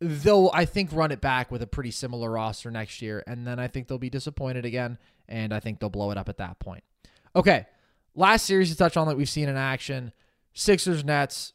they'll 0.00 0.50
I 0.52 0.64
think 0.64 0.90
run 0.92 1.12
it 1.12 1.20
back 1.20 1.50
with 1.50 1.62
a 1.62 1.66
pretty 1.66 1.90
similar 1.90 2.30
roster 2.30 2.70
next 2.70 3.00
year, 3.02 3.22
and 3.26 3.46
then 3.46 3.58
I 3.58 3.68
think 3.68 3.88
they'll 3.88 3.98
be 3.98 4.10
disappointed 4.10 4.64
again, 4.64 4.98
and 5.28 5.52
I 5.52 5.60
think 5.60 5.78
they'll 5.78 5.90
blow 5.90 6.10
it 6.10 6.18
up 6.18 6.28
at 6.28 6.38
that 6.38 6.58
point. 6.58 6.82
Okay, 7.36 7.66
last 8.14 8.46
series 8.46 8.70
to 8.70 8.76
touch 8.76 8.96
on 8.96 9.06
that 9.08 9.16
we've 9.16 9.28
seen 9.28 9.48
in 9.48 9.56
action: 9.56 10.12
Sixers 10.54 11.04
Nets. 11.04 11.52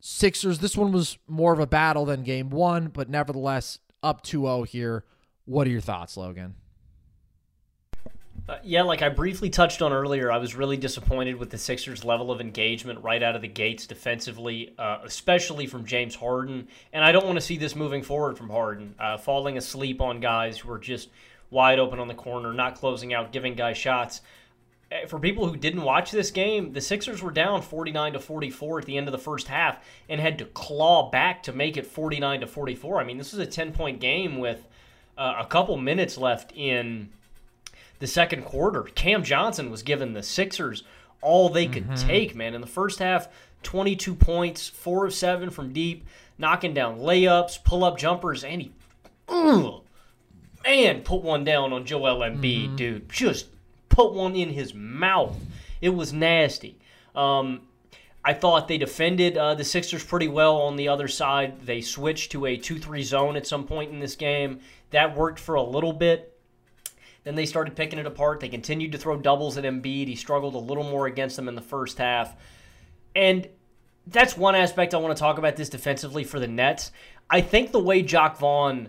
Sixers. 0.00 0.60
This 0.60 0.76
one 0.76 0.92
was 0.92 1.18
more 1.26 1.52
of 1.52 1.58
a 1.58 1.66
battle 1.66 2.04
than 2.04 2.22
Game 2.22 2.50
One, 2.50 2.86
but 2.86 3.10
nevertheless 3.10 3.80
up 4.00 4.24
2-0 4.24 4.68
here. 4.68 5.04
What 5.44 5.66
are 5.66 5.70
your 5.70 5.80
thoughts, 5.80 6.16
Logan? 6.16 6.54
Uh, 8.48 8.56
yeah, 8.62 8.82
like 8.82 9.02
I 9.02 9.10
briefly 9.10 9.50
touched 9.50 9.82
on 9.82 9.92
earlier, 9.92 10.32
I 10.32 10.38
was 10.38 10.54
really 10.54 10.78
disappointed 10.78 11.36
with 11.36 11.50
the 11.50 11.58
Sixers' 11.58 12.02
level 12.02 12.30
of 12.30 12.40
engagement 12.40 13.04
right 13.04 13.22
out 13.22 13.36
of 13.36 13.42
the 13.42 13.48
gates 13.48 13.86
defensively, 13.86 14.72
uh, 14.78 15.00
especially 15.04 15.66
from 15.66 15.84
James 15.84 16.14
Harden. 16.14 16.66
And 16.94 17.04
I 17.04 17.12
don't 17.12 17.26
want 17.26 17.36
to 17.36 17.42
see 17.42 17.58
this 17.58 17.76
moving 17.76 18.02
forward 18.02 18.38
from 18.38 18.48
Harden, 18.48 18.94
uh, 18.98 19.18
falling 19.18 19.58
asleep 19.58 20.00
on 20.00 20.20
guys 20.20 20.58
who 20.58 20.72
are 20.72 20.78
just 20.78 21.10
wide 21.50 21.78
open 21.78 21.98
on 21.98 22.08
the 22.08 22.14
corner, 22.14 22.54
not 22.54 22.74
closing 22.74 23.12
out, 23.12 23.32
giving 23.32 23.54
guys 23.54 23.76
shots. 23.76 24.22
Uh, 24.90 25.06
for 25.06 25.18
people 25.18 25.46
who 25.46 25.54
didn't 25.54 25.82
watch 25.82 26.10
this 26.10 26.30
game, 26.30 26.72
the 26.72 26.80
Sixers 26.80 27.22
were 27.22 27.30
down 27.30 27.60
49 27.60 28.14
to 28.14 28.18
44 28.18 28.78
at 28.78 28.86
the 28.86 28.96
end 28.96 29.08
of 29.08 29.12
the 29.12 29.18
first 29.18 29.48
half 29.48 29.84
and 30.08 30.22
had 30.22 30.38
to 30.38 30.46
claw 30.46 31.10
back 31.10 31.42
to 31.42 31.52
make 31.52 31.76
it 31.76 31.86
49 31.86 32.40
to 32.40 32.46
44. 32.46 32.98
I 32.98 33.04
mean, 33.04 33.18
this 33.18 33.32
was 33.32 33.40
a 33.40 33.50
10 33.50 33.72
point 33.72 34.00
game 34.00 34.38
with 34.38 34.66
uh, 35.18 35.34
a 35.38 35.44
couple 35.44 35.76
minutes 35.76 36.16
left 36.16 36.52
in 36.56 37.10
the 37.98 38.06
second 38.06 38.44
quarter. 38.44 38.82
Cam 38.82 39.22
Johnson 39.22 39.70
was 39.70 39.82
giving 39.82 40.12
the 40.12 40.22
Sixers 40.22 40.84
all 41.20 41.48
they 41.48 41.66
could 41.66 41.88
mm-hmm. 41.88 42.08
take, 42.08 42.34
man. 42.34 42.54
In 42.54 42.60
the 42.60 42.66
first 42.66 42.98
half, 42.98 43.28
22 43.62 44.14
points, 44.14 44.68
4 44.68 45.06
of 45.06 45.14
7 45.14 45.50
from 45.50 45.72
deep, 45.72 46.06
knocking 46.38 46.74
down 46.74 46.98
layups, 46.98 47.62
pull 47.64 47.84
up 47.84 47.98
jumpers, 47.98 48.44
and 48.44 48.62
he, 48.62 48.72
ugh, 49.28 49.82
man, 50.64 51.02
put 51.02 51.22
one 51.22 51.44
down 51.44 51.72
on 51.72 51.84
Joel 51.84 52.20
Embiid, 52.20 52.66
mm-hmm. 52.66 52.76
dude. 52.76 53.08
Just 53.08 53.48
put 53.88 54.12
one 54.12 54.36
in 54.36 54.50
his 54.50 54.74
mouth. 54.74 55.36
It 55.80 55.90
was 55.90 56.12
nasty. 56.12 56.78
Um, 57.14 57.62
I 58.24 58.34
thought 58.34 58.68
they 58.68 58.78
defended 58.78 59.36
uh, 59.36 59.54
the 59.54 59.64
Sixers 59.64 60.04
pretty 60.04 60.28
well 60.28 60.56
on 60.58 60.76
the 60.76 60.88
other 60.88 61.08
side. 61.08 61.62
They 61.62 61.80
switched 61.80 62.32
to 62.32 62.46
a 62.46 62.56
2 62.56 62.78
3 62.78 63.02
zone 63.02 63.36
at 63.36 63.46
some 63.46 63.64
point 63.64 63.90
in 63.90 64.00
this 64.00 64.16
game. 64.16 64.60
That 64.90 65.16
worked 65.16 65.38
for 65.38 65.54
a 65.54 65.62
little 65.62 65.92
bit. 65.92 66.37
Then 67.24 67.34
they 67.34 67.46
started 67.46 67.76
picking 67.76 67.98
it 67.98 68.06
apart. 68.06 68.40
They 68.40 68.48
continued 68.48 68.92
to 68.92 68.98
throw 68.98 69.16
doubles 69.16 69.58
at 69.58 69.64
Embiid. 69.64 70.08
He 70.08 70.16
struggled 70.16 70.54
a 70.54 70.58
little 70.58 70.84
more 70.84 71.06
against 71.06 71.36
them 71.36 71.48
in 71.48 71.54
the 71.54 71.60
first 71.60 71.98
half. 71.98 72.34
And 73.14 73.48
that's 74.06 74.36
one 74.36 74.54
aspect 74.54 74.94
I 74.94 74.98
want 74.98 75.16
to 75.16 75.20
talk 75.20 75.38
about 75.38 75.56
this 75.56 75.68
defensively 75.68 76.24
for 76.24 76.40
the 76.40 76.48
Nets. 76.48 76.92
I 77.28 77.40
think 77.40 77.72
the 77.72 77.80
way 77.80 78.02
Jacque 78.02 78.38
Vaughn 78.38 78.88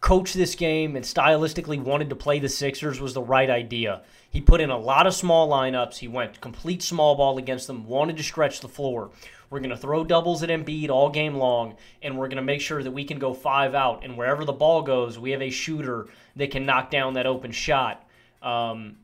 coached 0.00 0.34
this 0.34 0.54
game 0.54 0.96
and 0.96 1.04
stylistically 1.04 1.80
wanted 1.80 2.10
to 2.10 2.16
play 2.16 2.38
the 2.38 2.48
Sixers 2.48 3.00
was 3.00 3.14
the 3.14 3.22
right 3.22 3.48
idea. 3.48 4.02
He 4.30 4.40
put 4.40 4.60
in 4.60 4.70
a 4.70 4.78
lot 4.78 5.06
of 5.06 5.14
small 5.14 5.48
lineups. 5.48 5.98
He 5.98 6.08
went 6.08 6.40
complete 6.40 6.82
small 6.82 7.14
ball 7.14 7.38
against 7.38 7.66
them, 7.66 7.86
wanted 7.86 8.16
to 8.16 8.22
stretch 8.22 8.60
the 8.60 8.68
floor. 8.68 9.10
We're 9.52 9.60
going 9.60 9.70
to 9.70 9.76
throw 9.76 10.02
doubles 10.02 10.42
at 10.42 10.48
Embiid 10.48 10.88
all 10.88 11.10
game 11.10 11.34
long, 11.34 11.76
and 12.00 12.18
we're 12.18 12.28
going 12.28 12.38
to 12.38 12.42
make 12.42 12.62
sure 12.62 12.82
that 12.82 12.90
we 12.90 13.04
can 13.04 13.18
go 13.18 13.34
five 13.34 13.74
out. 13.74 14.02
And 14.02 14.16
wherever 14.16 14.46
the 14.46 14.52
ball 14.52 14.80
goes, 14.80 15.18
we 15.18 15.30
have 15.32 15.42
a 15.42 15.50
shooter 15.50 16.06
that 16.36 16.50
can 16.50 16.64
knock 16.64 16.90
down 16.90 17.14
that 17.14 17.26
open 17.26 17.52
shot. 17.52 18.08
Um, 18.40 18.96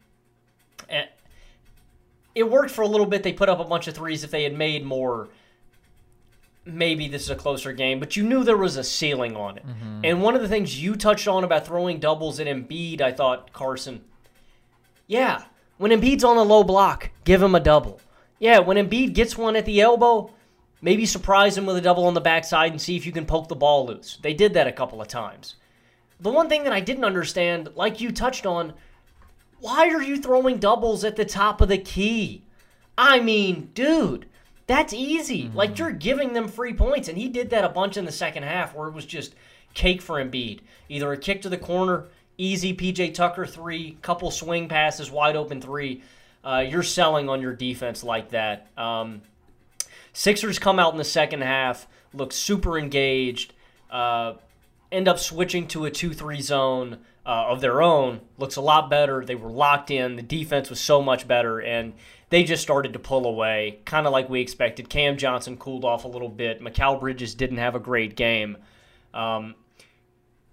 it 2.34 2.50
worked 2.50 2.70
for 2.70 2.80
a 2.80 2.86
little 2.88 3.04
bit. 3.04 3.22
They 3.22 3.34
put 3.34 3.50
up 3.50 3.60
a 3.60 3.64
bunch 3.64 3.88
of 3.88 3.94
threes. 3.94 4.24
If 4.24 4.30
they 4.30 4.42
had 4.42 4.56
made 4.56 4.86
more, 4.86 5.28
maybe 6.64 7.08
this 7.08 7.24
is 7.24 7.30
a 7.30 7.36
closer 7.36 7.72
game, 7.72 8.00
but 8.00 8.16
you 8.16 8.22
knew 8.22 8.42
there 8.42 8.56
was 8.56 8.78
a 8.78 8.84
ceiling 8.84 9.36
on 9.36 9.58
it. 9.58 9.66
Mm-hmm. 9.66 10.00
And 10.04 10.22
one 10.22 10.34
of 10.34 10.40
the 10.40 10.48
things 10.48 10.82
you 10.82 10.96
touched 10.96 11.28
on 11.28 11.44
about 11.44 11.66
throwing 11.66 12.00
doubles 12.00 12.40
at 12.40 12.46
Embiid, 12.46 13.02
I 13.02 13.12
thought, 13.12 13.52
Carson, 13.52 14.02
yeah, 15.06 15.44
when 15.76 15.90
Embiid's 15.90 16.24
on 16.24 16.38
a 16.38 16.42
low 16.42 16.64
block, 16.64 17.10
give 17.24 17.42
him 17.42 17.54
a 17.54 17.60
double. 17.60 18.00
Yeah, 18.38 18.60
when 18.60 18.76
Embiid 18.76 19.14
gets 19.14 19.36
one 19.36 19.56
at 19.56 19.66
the 19.66 19.80
elbow, 19.80 20.30
maybe 20.80 21.06
surprise 21.06 21.56
him 21.56 21.66
with 21.66 21.76
a 21.76 21.80
double 21.80 22.06
on 22.06 22.14
the 22.14 22.20
backside 22.20 22.72
and 22.72 22.80
see 22.80 22.96
if 22.96 23.06
you 23.06 23.12
can 23.12 23.26
poke 23.26 23.48
the 23.48 23.56
ball 23.56 23.86
loose. 23.86 24.18
They 24.22 24.34
did 24.34 24.54
that 24.54 24.66
a 24.66 24.72
couple 24.72 25.00
of 25.00 25.08
times. 25.08 25.56
The 26.20 26.30
one 26.30 26.48
thing 26.48 26.64
that 26.64 26.72
I 26.72 26.80
didn't 26.80 27.04
understand, 27.04 27.70
like 27.74 28.00
you 28.00 28.10
touched 28.10 28.46
on, 28.46 28.74
why 29.60 29.88
are 29.88 30.02
you 30.02 30.16
throwing 30.16 30.58
doubles 30.58 31.04
at 31.04 31.16
the 31.16 31.24
top 31.24 31.60
of 31.60 31.68
the 31.68 31.78
key? 31.78 32.44
I 32.96 33.20
mean, 33.20 33.70
dude, 33.74 34.26
that's 34.66 34.92
easy. 34.92 35.44
Mm-hmm. 35.44 35.56
Like 35.56 35.78
you're 35.78 35.92
giving 35.92 36.32
them 36.32 36.48
free 36.48 36.74
points, 36.74 37.08
and 37.08 37.16
he 37.16 37.28
did 37.28 37.50
that 37.50 37.64
a 37.64 37.68
bunch 37.68 37.96
in 37.96 38.04
the 38.04 38.12
second 38.12 38.42
half 38.42 38.74
where 38.74 38.88
it 38.88 38.94
was 38.94 39.06
just 39.06 39.34
cake 39.74 40.02
for 40.02 40.22
Embiid. 40.22 40.60
Either 40.88 41.12
a 41.12 41.16
kick 41.16 41.42
to 41.42 41.48
the 41.48 41.56
corner, 41.56 42.06
easy 42.36 42.74
PJ 42.74 43.14
Tucker 43.14 43.46
three, 43.46 43.98
couple 44.02 44.30
swing 44.30 44.68
passes, 44.68 45.10
wide 45.10 45.36
open 45.36 45.60
three. 45.60 46.02
Uh, 46.44 46.64
you're 46.68 46.82
selling 46.82 47.28
on 47.28 47.40
your 47.40 47.52
defense 47.52 48.04
like 48.04 48.30
that. 48.30 48.68
Um, 48.76 49.22
Sixers 50.18 50.58
come 50.58 50.80
out 50.80 50.90
in 50.90 50.98
the 50.98 51.04
second 51.04 51.42
half, 51.42 51.86
look 52.12 52.32
super 52.32 52.76
engaged, 52.76 53.52
uh, 53.88 54.32
end 54.90 55.06
up 55.06 55.20
switching 55.20 55.68
to 55.68 55.84
a 55.84 55.92
2 55.92 56.12
3 56.12 56.40
zone 56.40 56.98
uh, 57.24 57.46
of 57.46 57.60
their 57.60 57.80
own. 57.80 58.22
Looks 58.36 58.56
a 58.56 58.60
lot 58.60 58.90
better. 58.90 59.24
They 59.24 59.36
were 59.36 59.48
locked 59.48 59.92
in. 59.92 60.16
The 60.16 60.22
defense 60.22 60.70
was 60.70 60.80
so 60.80 61.00
much 61.00 61.28
better, 61.28 61.60
and 61.60 61.92
they 62.30 62.42
just 62.42 62.64
started 62.64 62.94
to 62.94 62.98
pull 62.98 63.26
away, 63.26 63.78
kind 63.84 64.08
of 64.08 64.12
like 64.12 64.28
we 64.28 64.40
expected. 64.40 64.88
Cam 64.88 65.18
Johnson 65.18 65.56
cooled 65.56 65.84
off 65.84 66.02
a 66.04 66.08
little 66.08 66.28
bit. 66.28 66.60
Mikal 66.60 66.98
Bridges 66.98 67.36
didn't 67.36 67.58
have 67.58 67.76
a 67.76 67.80
great 67.80 68.16
game. 68.16 68.56
Um, 69.14 69.54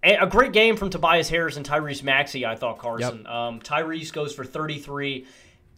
a 0.04 0.28
great 0.28 0.52
game 0.54 0.78
from 0.78 0.92
Tobias 0.92 1.30
Harris 1.30 1.58
and 1.58 1.68
Tyrese 1.68 2.04
Maxey, 2.04 2.46
I 2.46 2.56
thought, 2.56 2.78
Carson. 2.78 3.24
Yep. 3.24 3.28
Um, 3.28 3.60
Tyrese 3.62 4.14
goes 4.14 4.32
for 4.32 4.46
33 4.46 5.26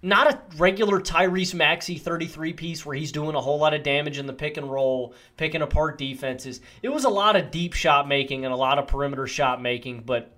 not 0.02 0.32
a 0.32 0.42
regular 0.58 1.00
Tyrese 1.00 1.54
Maxey 1.54 1.98
33 1.98 2.54
piece 2.54 2.86
where 2.86 2.96
he's 2.96 3.12
doing 3.12 3.36
a 3.36 3.42
whole 3.42 3.58
lot 3.58 3.74
of 3.74 3.84
damage 3.84 4.20
in 4.20 4.28
the 4.28 4.34
pick 4.34 4.58
and 4.58 4.72
roll, 4.72 5.14
picking 5.38 5.62
apart 5.62 5.98
defenses. 5.98 6.62
It 6.82 6.90
was 6.90 7.04
a 7.04 7.10
lot 7.10 7.36
of 7.36 7.52
deep 7.52 7.74
shot 7.74 8.08
making 8.08 8.46
and 8.46 8.54
a 8.54 8.58
lot 8.58 8.80
of 8.80 8.88
perimeter 8.88 9.28
shot 9.28 9.62
making, 9.62 10.04
but 10.06 10.32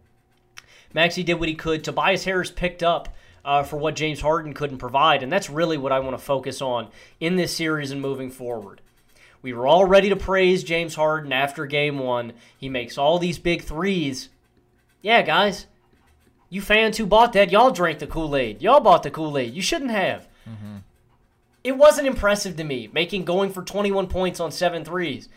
Maxey 0.93 1.23
did 1.23 1.35
what 1.35 1.49
he 1.49 1.55
could. 1.55 1.83
Tobias 1.83 2.23
Harris 2.23 2.51
picked 2.51 2.83
up 2.83 3.15
uh, 3.43 3.63
for 3.63 3.77
what 3.77 3.95
James 3.95 4.21
Harden 4.21 4.53
couldn't 4.53 4.77
provide, 4.77 5.23
and 5.23 5.31
that's 5.31 5.49
really 5.49 5.77
what 5.77 5.91
I 5.91 5.99
want 5.99 6.17
to 6.17 6.23
focus 6.23 6.61
on 6.61 6.87
in 7.19 7.35
this 7.35 7.55
series 7.55 7.91
and 7.91 8.01
moving 8.01 8.31
forward. 8.31 8.81
We 9.41 9.53
were 9.53 9.67
all 9.67 9.85
ready 9.85 10.09
to 10.09 10.15
praise 10.15 10.63
James 10.63 10.95
Harden 10.95 11.31
after 11.31 11.65
game 11.65 11.99
one. 11.99 12.33
He 12.57 12.67
makes 12.69 12.97
all 12.97 13.19
these 13.19 13.39
big 13.39 13.61
threes. 13.61 14.29
Yeah, 15.01 15.21
guys, 15.21 15.67
you 16.49 16.61
fans 16.61 16.97
who 16.97 17.05
bought 17.05 17.33
that, 17.33 17.51
y'all 17.51 17.71
drank 17.71 17.99
the 17.99 18.07
Kool 18.07 18.35
Aid. 18.35 18.61
Y'all 18.61 18.79
bought 18.79 19.03
the 19.03 19.11
Kool 19.11 19.37
Aid. 19.37 19.53
You 19.53 19.61
shouldn't 19.61 19.91
have. 19.91 20.27
Mm-hmm. 20.49 20.77
It 21.63 21.77
wasn't 21.77 22.07
impressive 22.07 22.55
to 22.57 22.63
me, 22.63 22.89
making 22.91 23.25
going 23.25 23.51
for 23.51 23.63
21 23.63 24.07
points 24.07 24.39
on 24.39 24.51
seven 24.51 24.83
threes. 24.83 25.29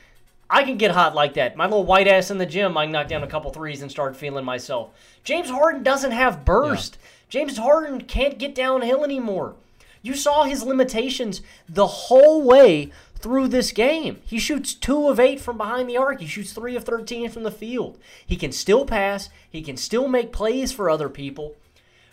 I 0.48 0.64
can 0.64 0.76
get 0.76 0.90
hot 0.90 1.14
like 1.14 1.34
that. 1.34 1.56
My 1.56 1.64
little 1.64 1.84
white 1.84 2.06
ass 2.06 2.30
in 2.30 2.38
the 2.38 2.46
gym, 2.46 2.76
I 2.76 2.84
can 2.84 2.92
knock 2.92 3.08
down 3.08 3.22
a 3.22 3.26
couple 3.26 3.50
threes 3.50 3.82
and 3.82 3.90
start 3.90 4.16
feeling 4.16 4.44
myself. 4.44 4.90
James 5.24 5.50
Harden 5.50 5.82
doesn't 5.82 6.12
have 6.12 6.44
burst. 6.44 6.98
Yeah. 7.00 7.08
James 7.30 7.56
Harden 7.56 8.02
can't 8.02 8.38
get 8.38 8.54
downhill 8.54 9.04
anymore. 9.04 9.54
You 10.02 10.14
saw 10.14 10.44
his 10.44 10.62
limitations 10.62 11.42
the 11.68 11.86
whole 11.86 12.42
way 12.42 12.90
through 13.22 13.48
this 13.48 13.72
game. 13.72 14.20
He 14.24 14.38
shoots 14.38 14.74
2 14.74 15.08
of 15.08 15.20
8 15.20 15.40
from 15.40 15.56
behind 15.56 15.88
the 15.88 15.96
arc. 15.96 16.20
He 16.20 16.26
shoots 16.26 16.52
3 16.52 16.76
of 16.76 16.84
13 16.84 17.30
from 17.30 17.44
the 17.44 17.50
field. 17.50 17.98
He 18.26 18.36
can 18.36 18.52
still 18.52 18.84
pass, 18.84 19.30
he 19.48 19.62
can 19.62 19.76
still 19.76 20.08
make 20.08 20.32
plays 20.32 20.72
for 20.72 20.90
other 20.90 21.08
people. 21.08 21.54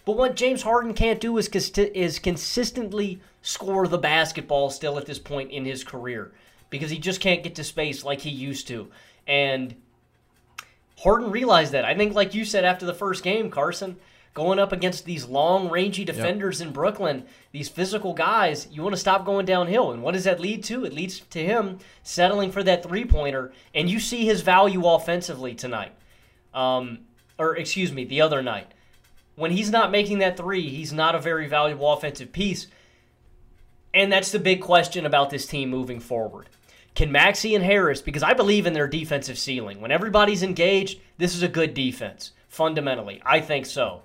But 0.05 0.17
what 0.17 0.35
James 0.35 0.63
Harden 0.63 0.93
can't 0.93 1.19
do 1.19 1.37
is 1.37 1.49
is 1.77 2.19
consistently 2.19 3.21
score 3.41 3.87
the 3.87 3.97
basketball 3.97 4.69
still 4.69 4.97
at 4.97 5.05
this 5.05 5.19
point 5.19 5.51
in 5.51 5.65
his 5.65 5.83
career 5.83 6.31
because 6.69 6.89
he 6.89 6.97
just 6.97 7.21
can't 7.21 7.43
get 7.43 7.55
to 7.55 7.63
space 7.63 8.03
like 8.03 8.21
he 8.21 8.29
used 8.29 8.67
to. 8.67 8.89
And 9.27 9.75
Harden 10.99 11.31
realized 11.31 11.71
that. 11.73 11.85
I 11.85 11.95
think 11.95 12.13
like 12.13 12.33
you 12.33 12.45
said 12.45 12.65
after 12.65 12.85
the 12.85 12.93
first 12.93 13.23
game, 13.23 13.49
Carson, 13.49 13.97
going 14.33 14.59
up 14.59 14.71
against 14.71 15.05
these 15.05 15.25
long, 15.25 15.69
rangy 15.69 16.05
defenders 16.05 16.59
yep. 16.59 16.67
in 16.67 16.73
Brooklyn, 16.73 17.25
these 17.51 17.69
physical 17.69 18.13
guys, 18.13 18.67
you 18.71 18.83
want 18.83 18.93
to 18.93 18.99
stop 18.99 19.25
going 19.25 19.45
downhill. 19.45 19.91
And 19.91 20.03
what 20.03 20.13
does 20.13 20.25
that 20.25 20.39
lead 20.39 20.63
to? 20.65 20.85
It 20.85 20.93
leads 20.93 21.19
to 21.19 21.43
him 21.43 21.79
settling 22.03 22.51
for 22.51 22.61
that 22.63 22.83
three 22.83 23.05
pointer, 23.05 23.51
and 23.73 23.89
you 23.89 23.99
see 23.99 24.25
his 24.25 24.41
value 24.41 24.85
offensively 24.85 25.55
tonight. 25.55 25.93
Um, 26.53 26.99
or, 27.37 27.55
excuse 27.57 27.91
me, 27.91 28.05
the 28.05 28.21
other 28.21 28.41
night. 28.41 28.67
When 29.35 29.51
he's 29.51 29.71
not 29.71 29.91
making 29.91 30.19
that 30.19 30.37
three, 30.37 30.67
he's 30.69 30.91
not 30.91 31.15
a 31.15 31.19
very 31.19 31.47
valuable 31.47 31.91
offensive 31.91 32.31
piece. 32.31 32.67
And 33.93 34.11
that's 34.11 34.31
the 34.31 34.39
big 34.39 34.61
question 34.61 35.05
about 35.05 35.29
this 35.29 35.47
team 35.47 35.69
moving 35.69 35.99
forward. 35.99 36.49
Can 36.93 37.11
Maxey 37.11 37.55
and 37.55 37.63
Harris, 37.63 38.01
because 38.01 38.23
I 38.23 38.33
believe 38.33 38.67
in 38.67 38.73
their 38.73 38.87
defensive 38.87 39.37
ceiling, 39.37 39.79
when 39.79 39.91
everybody's 39.91 40.43
engaged, 40.43 40.99
this 41.17 41.35
is 41.35 41.43
a 41.43 41.47
good 41.47 41.73
defense, 41.73 42.33
fundamentally. 42.49 43.21
I 43.25 43.39
think 43.39 43.65
so. 43.65 44.01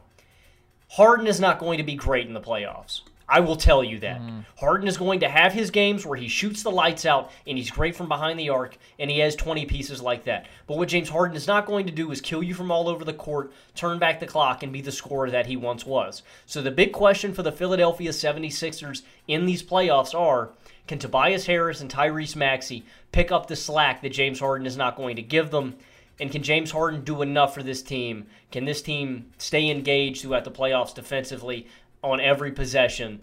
Harden 0.91 1.27
is 1.27 1.41
not 1.41 1.59
going 1.59 1.79
to 1.79 1.85
be 1.85 1.97
great 1.97 2.29
in 2.29 2.35
the 2.35 2.41
playoffs. 2.41 3.01
I 3.29 3.41
will 3.41 3.57
tell 3.57 3.83
you 3.83 3.99
that. 4.01 4.21
Mm-hmm. 4.21 4.41
Harden 4.59 4.87
is 4.87 4.97
going 4.97 5.21
to 5.21 5.29
have 5.29 5.53
his 5.53 5.71
games 5.71 6.05
where 6.05 6.19
he 6.19 6.29
shoots 6.29 6.63
the 6.63 6.71
lights 6.71 7.07
out 7.07 7.31
and 7.47 7.57
he's 7.57 7.71
great 7.71 7.97
from 7.97 8.09
behind 8.09 8.39
the 8.39 8.51
arc 8.51 8.77
and 8.99 9.11
he 9.11 9.21
has 9.21 9.35
20 9.35 9.65
pieces 9.67 10.03
like 10.03 10.25
that. 10.25 10.47
But 10.67 10.77
what 10.77 10.89
James 10.89 11.09
Harden 11.09 11.37
is 11.37 11.47
not 11.47 11.67
going 11.67 11.87
to 11.87 11.93
do 11.93 12.11
is 12.11 12.21
kill 12.21 12.43
you 12.43 12.55
from 12.55 12.71
all 12.71 12.89
over 12.89 13.05
the 13.05 13.15
court, 13.15 13.53
turn 13.75 13.99
back 13.99 14.21
the 14.21 14.27
clock, 14.27 14.63
and 14.63 14.73
be 14.73 14.83
the 14.83 14.93
scorer 14.93 15.31
that 15.31 15.47
he 15.47 15.57
once 15.57 15.87
was. 15.87 16.23
So 16.47 16.61
the 16.61 16.71
big 16.71 16.93
question 16.93 17.33
for 17.33 17.43
the 17.43 17.53
Philadelphia 17.53 18.11
76ers 18.11 19.03
in 19.27 19.47
these 19.47 19.63
playoffs 19.63 20.15
are 20.15 20.51
can 20.87 20.99
Tobias 20.99 21.47
Harris 21.47 21.81
and 21.81 21.91
Tyrese 21.91 22.37
Maxey 22.37 22.85
pick 23.11 23.33
up 23.33 23.47
the 23.47 23.57
slack 23.57 24.03
that 24.03 24.13
James 24.13 24.41
Harden 24.41 24.67
is 24.67 24.77
not 24.77 24.97
going 24.97 25.17
to 25.17 25.23
give 25.23 25.51
them? 25.51 25.77
And 26.21 26.31
can 26.31 26.43
James 26.43 26.71
Harden 26.71 27.03
do 27.03 27.23
enough 27.23 27.55
for 27.55 27.63
this 27.63 27.83
team? 27.83 28.27
Can 28.53 28.67
this 28.67 28.83
team 28.83 29.33
stay 29.39 29.69
engaged 29.69 30.23
throughout 30.23 30.45
the 30.45 30.51
playoffs 30.51 30.95
defensively 30.95 31.67
on 32.05 32.21
every 32.21 32.53
possession? 32.53 33.21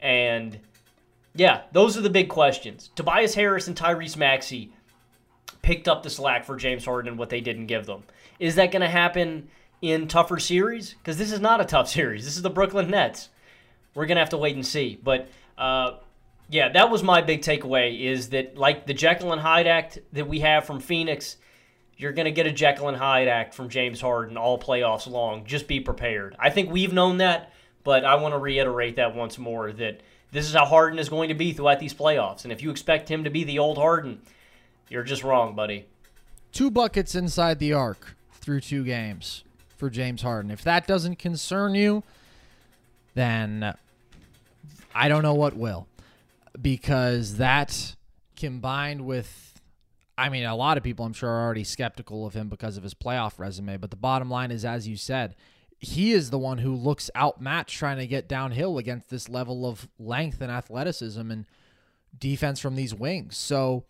And 0.00 0.58
yeah, 1.34 1.62
those 1.72 1.96
are 1.96 2.02
the 2.02 2.10
big 2.10 2.28
questions. 2.28 2.90
Tobias 2.94 3.34
Harris 3.34 3.68
and 3.68 3.76
Tyrese 3.76 4.16
Maxey 4.16 4.72
picked 5.62 5.88
up 5.88 6.02
the 6.02 6.10
slack 6.10 6.44
for 6.44 6.56
James 6.56 6.84
Harden 6.84 7.10
and 7.10 7.18
what 7.18 7.30
they 7.30 7.40
didn't 7.40 7.66
give 7.66 7.86
them. 7.86 8.02
Is 8.38 8.56
that 8.56 8.70
going 8.72 8.82
to 8.82 8.88
happen 8.88 9.48
in 9.80 10.08
tougher 10.08 10.38
series? 10.38 10.94
Because 10.94 11.16
this 11.16 11.32
is 11.32 11.40
not 11.40 11.60
a 11.60 11.64
tough 11.64 11.88
series. 11.90 12.24
This 12.24 12.36
is 12.36 12.42
the 12.42 12.50
Brooklyn 12.50 12.90
Nets. 12.90 13.30
We're 13.94 14.06
going 14.06 14.16
to 14.16 14.20
have 14.20 14.30
to 14.30 14.36
wait 14.36 14.54
and 14.54 14.66
see. 14.66 14.98
But 15.02 15.28
uh, 15.56 15.92
yeah, 16.48 16.68
that 16.70 16.90
was 16.90 17.02
my 17.02 17.22
big 17.22 17.42
takeaway 17.42 18.00
is 18.00 18.30
that, 18.30 18.56
like 18.56 18.86
the 18.86 18.94
Jekyll 18.94 19.32
and 19.32 19.40
Hyde 19.40 19.66
act 19.66 19.98
that 20.12 20.28
we 20.28 20.40
have 20.40 20.64
from 20.64 20.80
Phoenix, 20.80 21.36
you're 21.96 22.12
going 22.12 22.26
to 22.26 22.30
get 22.30 22.46
a 22.46 22.52
Jekyll 22.52 22.88
and 22.88 22.96
Hyde 22.96 23.28
act 23.28 23.54
from 23.54 23.68
James 23.68 24.00
Harden 24.00 24.36
all 24.36 24.58
playoffs 24.58 25.10
long. 25.10 25.46
Just 25.46 25.66
be 25.66 25.80
prepared. 25.80 26.36
I 26.38 26.50
think 26.50 26.70
we've 26.70 26.92
known 26.92 27.18
that, 27.18 27.52
but 27.86 28.04
I 28.04 28.16
want 28.16 28.34
to 28.34 28.38
reiterate 28.38 28.96
that 28.96 29.14
once 29.14 29.38
more 29.38 29.70
that 29.70 30.00
this 30.32 30.44
is 30.44 30.54
how 30.54 30.64
Harden 30.64 30.98
is 30.98 31.08
going 31.08 31.28
to 31.28 31.36
be 31.36 31.52
throughout 31.52 31.78
these 31.78 31.94
playoffs. 31.94 32.42
And 32.42 32.52
if 32.52 32.60
you 32.60 32.72
expect 32.72 33.08
him 33.08 33.22
to 33.22 33.30
be 33.30 33.44
the 33.44 33.60
old 33.60 33.78
Harden, 33.78 34.20
you're 34.88 35.04
just 35.04 35.22
wrong, 35.22 35.54
buddy. 35.54 35.86
Two 36.50 36.68
buckets 36.68 37.14
inside 37.14 37.60
the 37.60 37.72
arc 37.72 38.16
through 38.32 38.62
two 38.62 38.82
games 38.82 39.44
for 39.76 39.88
James 39.88 40.22
Harden. 40.22 40.50
If 40.50 40.64
that 40.64 40.88
doesn't 40.88 41.20
concern 41.20 41.76
you, 41.76 42.02
then 43.14 43.72
I 44.92 45.08
don't 45.08 45.22
know 45.22 45.34
what 45.34 45.56
will. 45.56 45.86
Because 46.60 47.36
that 47.36 47.94
combined 48.34 49.06
with, 49.06 49.60
I 50.18 50.28
mean, 50.28 50.42
a 50.42 50.56
lot 50.56 50.76
of 50.76 50.82
people 50.82 51.06
I'm 51.06 51.12
sure 51.12 51.30
are 51.30 51.44
already 51.44 51.62
skeptical 51.62 52.26
of 52.26 52.34
him 52.34 52.48
because 52.48 52.76
of 52.76 52.82
his 52.82 52.94
playoff 52.94 53.38
resume. 53.38 53.76
But 53.76 53.90
the 53.90 53.96
bottom 53.96 54.28
line 54.28 54.50
is, 54.50 54.64
as 54.64 54.88
you 54.88 54.96
said, 54.96 55.36
he 55.78 56.12
is 56.12 56.30
the 56.30 56.38
one 56.38 56.58
who 56.58 56.74
looks 56.74 57.10
outmatched 57.16 57.78
trying 57.78 57.98
to 57.98 58.06
get 58.06 58.28
downhill 58.28 58.78
against 58.78 59.10
this 59.10 59.28
level 59.28 59.66
of 59.66 59.88
length 59.98 60.40
and 60.40 60.50
athleticism 60.50 61.30
and 61.30 61.46
defense 62.18 62.60
from 62.60 62.76
these 62.76 62.94
wings. 62.94 63.36
So 63.36 63.84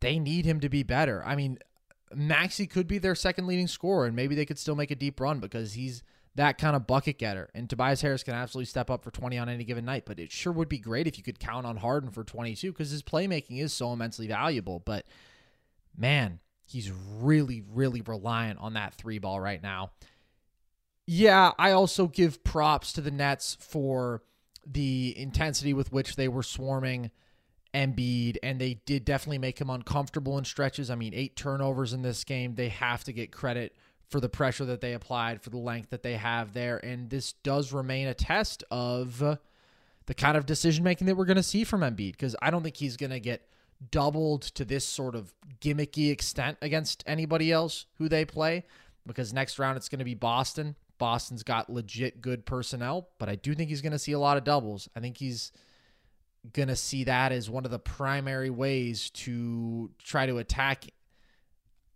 they 0.00 0.18
need 0.18 0.44
him 0.44 0.60
to 0.60 0.68
be 0.68 0.82
better. 0.82 1.22
I 1.24 1.36
mean, 1.36 1.58
Maxey 2.14 2.66
could 2.66 2.86
be 2.86 2.98
their 2.98 3.14
second 3.14 3.46
leading 3.46 3.66
scorer, 3.66 4.06
and 4.06 4.16
maybe 4.16 4.34
they 4.34 4.46
could 4.46 4.58
still 4.58 4.76
make 4.76 4.90
a 4.90 4.96
deep 4.96 5.20
run 5.20 5.40
because 5.40 5.74
he's 5.74 6.02
that 6.34 6.56
kind 6.56 6.76
of 6.76 6.86
bucket 6.86 7.18
getter. 7.18 7.50
And 7.54 7.68
Tobias 7.68 8.00
Harris 8.00 8.22
can 8.22 8.34
absolutely 8.34 8.66
step 8.66 8.90
up 8.90 9.02
for 9.02 9.10
20 9.10 9.36
on 9.38 9.48
any 9.48 9.64
given 9.64 9.84
night, 9.84 10.04
but 10.06 10.18
it 10.18 10.32
sure 10.32 10.52
would 10.52 10.68
be 10.68 10.78
great 10.78 11.06
if 11.06 11.18
you 11.18 11.24
could 11.24 11.40
count 11.40 11.66
on 11.66 11.76
Harden 11.76 12.10
for 12.10 12.24
22 12.24 12.72
because 12.72 12.90
his 12.90 13.02
playmaking 13.02 13.60
is 13.60 13.72
so 13.72 13.92
immensely 13.92 14.28
valuable. 14.28 14.78
But 14.78 15.04
man, 15.96 16.38
he's 16.64 16.92
really, 17.20 17.62
really 17.72 18.02
reliant 18.02 18.60
on 18.60 18.74
that 18.74 18.94
three 18.94 19.18
ball 19.18 19.40
right 19.40 19.62
now. 19.62 19.90
Yeah, 21.10 21.52
I 21.58 21.70
also 21.70 22.06
give 22.06 22.44
props 22.44 22.92
to 22.92 23.00
the 23.00 23.10
Nets 23.10 23.56
for 23.58 24.22
the 24.66 25.14
intensity 25.16 25.72
with 25.72 25.90
which 25.90 26.16
they 26.16 26.28
were 26.28 26.42
swarming 26.42 27.10
Embiid, 27.72 28.36
and 28.42 28.60
they 28.60 28.74
did 28.84 29.06
definitely 29.06 29.38
make 29.38 29.58
him 29.58 29.70
uncomfortable 29.70 30.36
in 30.36 30.44
stretches. 30.44 30.90
I 30.90 30.96
mean, 30.96 31.14
eight 31.14 31.34
turnovers 31.34 31.94
in 31.94 32.02
this 32.02 32.24
game. 32.24 32.56
They 32.56 32.68
have 32.68 33.04
to 33.04 33.14
get 33.14 33.32
credit 33.32 33.74
for 34.10 34.20
the 34.20 34.28
pressure 34.28 34.66
that 34.66 34.82
they 34.82 34.92
applied, 34.92 35.40
for 35.40 35.48
the 35.48 35.56
length 35.56 35.88
that 35.90 36.02
they 36.02 36.16
have 36.16 36.52
there. 36.52 36.76
And 36.76 37.08
this 37.08 37.32
does 37.32 37.72
remain 37.72 38.06
a 38.06 38.12
test 38.12 38.62
of 38.70 39.18
the 40.04 40.14
kind 40.14 40.36
of 40.36 40.44
decision 40.44 40.84
making 40.84 41.06
that 41.06 41.16
we're 41.16 41.24
going 41.24 41.38
to 41.38 41.42
see 41.42 41.64
from 41.64 41.80
Embiid, 41.80 42.12
because 42.12 42.36
I 42.42 42.50
don't 42.50 42.62
think 42.62 42.76
he's 42.76 42.98
going 42.98 43.12
to 43.12 43.20
get 43.20 43.48
doubled 43.90 44.42
to 44.42 44.62
this 44.62 44.84
sort 44.84 45.14
of 45.14 45.32
gimmicky 45.58 46.10
extent 46.10 46.58
against 46.60 47.02
anybody 47.06 47.50
else 47.50 47.86
who 47.96 48.10
they 48.10 48.26
play, 48.26 48.66
because 49.06 49.32
next 49.32 49.58
round 49.58 49.78
it's 49.78 49.88
going 49.88 50.00
to 50.00 50.04
be 50.04 50.12
Boston. 50.12 50.76
Boston's 50.98 51.42
got 51.42 51.70
legit 51.70 52.20
good 52.20 52.44
personnel, 52.44 53.08
but 53.18 53.28
I 53.28 53.36
do 53.36 53.54
think 53.54 53.70
he's 53.70 53.82
going 53.82 53.92
to 53.92 53.98
see 53.98 54.12
a 54.12 54.18
lot 54.18 54.36
of 54.36 54.44
doubles. 54.44 54.88
I 54.96 55.00
think 55.00 55.16
he's 55.16 55.52
going 56.52 56.68
to 56.68 56.76
see 56.76 57.04
that 57.04 57.32
as 57.32 57.50
one 57.50 57.64
of 57.64 57.70
the 57.70 57.78
primary 57.78 58.50
ways 58.50 59.10
to 59.10 59.90
try 60.02 60.26
to 60.26 60.38
attack 60.38 60.86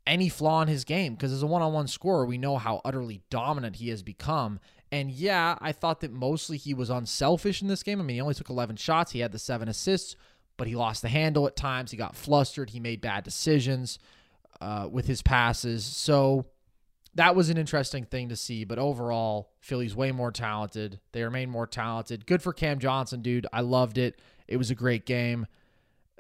any 0.07 0.29
flaw 0.29 0.63
in 0.63 0.69
his 0.69 0.85
game 0.85 1.15
because 1.15 1.33
as 1.33 1.43
a 1.43 1.47
one-on-one 1.47 1.87
scorer, 1.87 2.27
we 2.27 2.39
know 2.39 2.57
how 2.57 2.81
utterly 2.85 3.23
dominant 3.31 3.77
he 3.77 3.89
has 3.89 4.03
become. 4.03 4.61
And 4.91 5.11
yeah, 5.11 5.57
I 5.61 5.73
thought 5.73 6.01
that 6.01 6.13
mostly 6.13 6.57
he 6.57 6.75
was 6.75 6.91
unselfish 6.91 7.63
in 7.63 7.69
this 7.69 7.83
game. 7.83 8.01
I 8.01 8.05
mean, 8.05 8.17
he 8.17 8.21
only 8.21 8.35
took 8.35 8.51
11 8.51 8.77
shots, 8.77 9.13
he 9.13 9.21
had 9.21 9.33
the 9.33 9.39
7 9.39 9.69
assists, 9.69 10.17
but 10.57 10.67
he 10.67 10.77
lost 10.77 11.03
the 11.03 11.09
handle 11.09 11.47
at 11.47 11.57
times. 11.57 11.91
He 11.91 11.97
got 11.97 12.17
flustered, 12.17 12.71
he 12.71 12.81
made 12.81 13.01
bad 13.01 13.25
decisions 13.25 13.99
uh, 14.61 14.89
with 14.91 15.07
his 15.07 15.23
passes. 15.23 15.85
So 15.85 16.47
that 17.15 17.37
was 17.37 17.51
an 17.51 17.59
interesting 17.59 18.05
thing 18.05 18.29
to 18.31 18.37
see. 18.37 18.65
But 18.65 18.79
overall, 18.79 19.51
Philly's 19.61 19.95
way 19.95 20.13
more 20.13 20.33
talented. 20.33 21.01
They 21.13 21.23
remain 21.23 21.51
more 21.51 21.67
talented. 21.67 22.27
Good 22.27 22.43
for 22.43 22.53
Cam 22.53 22.79
Johnson, 22.79 23.21
dude. 23.23 23.47
I 23.53 23.61
loved 23.61 23.99
it. 23.99 24.21
It 24.49 24.57
was 24.57 24.71
a 24.71 24.75
great 24.75 25.07
game. 25.07 25.47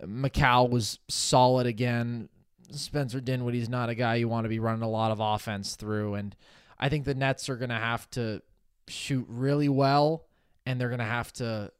Mikal 0.02 0.69
was 0.69 0.98
solid 1.09 1.66
again. 1.66 2.28
Spencer 2.70 3.20
Dinwiddie's 3.20 3.69
not 3.69 3.89
a 3.89 3.94
guy 3.94 4.16
you 4.16 4.28
want 4.28 4.44
to 4.44 4.48
be 4.48 4.59
running 4.59 4.82
a 4.82 4.89
lot 4.89 5.12
of 5.12 5.20
offense 5.20 5.77
through. 5.77 6.14
And 6.14 6.35
I 6.78 6.89
think 6.89 7.05
the 7.05 7.14
Nets 7.14 7.48
are 7.48 7.56
going 7.56 7.70
to 7.70 7.77
have 7.77 8.09
to 8.10 8.43
shoot 8.89 9.27
really 9.28 9.69
well, 9.69 10.27
and 10.66 10.81
they're 10.81 10.89
going 10.89 10.98
to 10.98 11.05
have 11.05 11.32
to, 11.35 11.70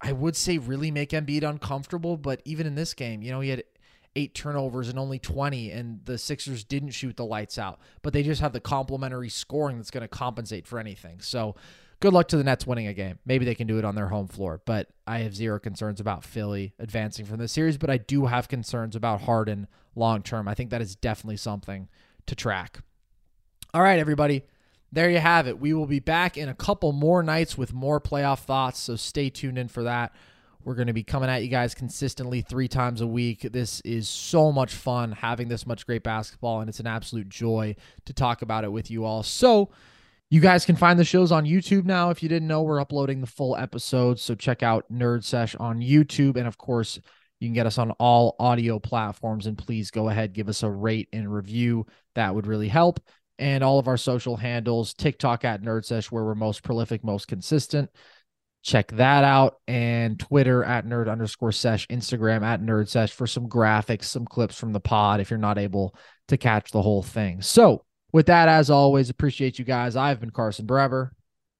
I 0.00 0.12
would 0.12 0.36
say, 0.36 0.58
really 0.58 0.90
make 0.90 1.10
Embiid 1.10 1.42
uncomfortable. 1.42 2.16
But 2.16 2.40
even 2.44 2.66
in 2.66 2.74
this 2.74 2.94
game, 2.94 3.22
you 3.22 3.30
know, 3.30 3.40
he 3.40 3.50
had 3.50 3.64
eight 4.16 4.34
turnovers 4.34 4.88
and 4.88 4.98
only 4.98 5.18
20, 5.18 5.70
and 5.70 6.00
the 6.04 6.18
Sixers 6.18 6.64
didn't 6.64 6.90
shoot 6.90 7.16
the 7.16 7.24
lights 7.24 7.58
out. 7.58 7.80
But 8.02 8.12
they 8.12 8.22
just 8.22 8.40
have 8.40 8.52
the 8.52 8.60
complementary 8.60 9.28
scoring 9.28 9.76
that's 9.76 9.90
going 9.90 10.02
to 10.02 10.08
compensate 10.08 10.66
for 10.66 10.78
anything. 10.78 11.20
So 11.20 11.56
good 12.00 12.12
luck 12.12 12.28
to 12.28 12.36
the 12.36 12.44
Nets 12.44 12.66
winning 12.66 12.86
a 12.86 12.94
game. 12.94 13.18
Maybe 13.26 13.44
they 13.44 13.54
can 13.54 13.66
do 13.66 13.78
it 13.78 13.84
on 13.84 13.94
their 13.94 14.08
home 14.08 14.28
floor, 14.28 14.60
but 14.64 14.88
I 15.06 15.18
have 15.20 15.34
zero 15.34 15.58
concerns 15.58 16.00
about 16.00 16.24
Philly 16.24 16.74
advancing 16.78 17.24
from 17.24 17.38
this 17.38 17.52
series, 17.52 17.78
but 17.78 17.90
I 17.90 17.98
do 17.98 18.26
have 18.26 18.48
concerns 18.48 18.94
about 18.94 19.22
Harden 19.22 19.66
long 19.94 20.22
term. 20.22 20.48
I 20.48 20.54
think 20.54 20.70
that 20.70 20.82
is 20.82 20.96
definitely 20.96 21.36
something 21.36 21.88
to 22.26 22.34
track. 22.34 22.80
All 23.72 23.82
right, 23.82 23.98
everybody. 23.98 24.44
There 24.92 25.10
you 25.10 25.18
have 25.18 25.48
it. 25.48 25.58
We 25.58 25.72
will 25.72 25.86
be 25.86 25.98
back 25.98 26.36
in 26.36 26.48
a 26.48 26.54
couple 26.54 26.92
more 26.92 27.22
nights 27.24 27.58
with 27.58 27.72
more 27.72 28.00
playoff 28.00 28.40
thoughts, 28.40 28.78
so 28.78 28.94
stay 28.94 29.28
tuned 29.28 29.58
in 29.58 29.66
for 29.66 29.82
that. 29.82 30.14
We're 30.64 30.74
going 30.74 30.86
to 30.86 30.92
be 30.92 31.04
coming 31.04 31.28
at 31.28 31.42
you 31.42 31.48
guys 31.48 31.74
consistently 31.74 32.40
three 32.40 32.68
times 32.68 33.00
a 33.00 33.06
week. 33.06 33.42
This 33.52 33.80
is 33.82 34.08
so 34.08 34.50
much 34.50 34.74
fun 34.74 35.12
having 35.12 35.48
this 35.48 35.66
much 35.66 35.86
great 35.86 36.02
basketball, 36.02 36.60
and 36.60 36.68
it's 36.68 36.80
an 36.80 36.86
absolute 36.86 37.28
joy 37.28 37.76
to 38.06 38.12
talk 38.12 38.42
about 38.42 38.64
it 38.64 38.72
with 38.72 38.90
you 38.90 39.04
all. 39.04 39.22
So, 39.22 39.70
you 40.30 40.40
guys 40.40 40.64
can 40.64 40.74
find 40.74 40.98
the 40.98 41.04
shows 41.04 41.30
on 41.30 41.44
YouTube 41.44 41.84
now. 41.84 42.10
If 42.10 42.22
you 42.22 42.28
didn't 42.28 42.48
know, 42.48 42.62
we're 42.62 42.80
uploading 42.80 43.20
the 43.20 43.26
full 43.26 43.56
episodes. 43.56 44.20
So 44.20 44.34
check 44.34 44.64
out 44.64 44.90
Nerd 44.90 45.22
Sesh 45.22 45.54
on 45.56 45.78
YouTube. 45.78 46.36
And 46.36 46.48
of 46.48 46.58
course, 46.58 46.98
you 47.38 47.46
can 47.46 47.54
get 47.54 47.66
us 47.66 47.78
on 47.78 47.92
all 47.92 48.34
audio 48.40 48.80
platforms. 48.80 49.46
And 49.46 49.56
please 49.56 49.92
go 49.92 50.08
ahead, 50.08 50.32
give 50.32 50.48
us 50.48 50.64
a 50.64 50.70
rate 50.70 51.08
and 51.12 51.32
review. 51.32 51.86
That 52.14 52.34
would 52.34 52.48
really 52.48 52.66
help. 52.66 53.00
And 53.38 53.62
all 53.62 53.78
of 53.78 53.86
our 53.86 53.96
social 53.96 54.36
handles 54.36 54.94
TikTok 54.94 55.44
at 55.44 55.62
Nerd 55.62 55.84
Sesh, 55.84 56.10
where 56.10 56.24
we're 56.24 56.34
most 56.34 56.64
prolific, 56.64 57.04
most 57.04 57.28
consistent. 57.28 57.90
Check 58.64 58.92
that 58.92 59.24
out. 59.24 59.60
And 59.68 60.18
Twitter 60.18 60.64
at 60.64 60.86
nerd 60.86 61.10
underscore 61.10 61.52
sesh, 61.52 61.86
Instagram 61.88 62.42
at 62.42 62.62
nerd 62.62 62.88
sesh 62.88 63.12
for 63.12 63.26
some 63.26 63.46
graphics, 63.46 64.04
some 64.04 64.24
clips 64.24 64.58
from 64.58 64.72
the 64.72 64.80
pod 64.80 65.20
if 65.20 65.30
you're 65.30 65.38
not 65.38 65.58
able 65.58 65.94
to 66.28 66.38
catch 66.38 66.70
the 66.70 66.82
whole 66.82 67.02
thing. 67.02 67.42
So, 67.42 67.84
with 68.12 68.26
that, 68.26 68.48
as 68.48 68.70
always, 68.70 69.10
appreciate 69.10 69.58
you 69.58 69.64
guys. 69.64 69.96
I've 69.96 70.20
been 70.20 70.30
Carson 70.30 70.66
Brever. 70.66 71.10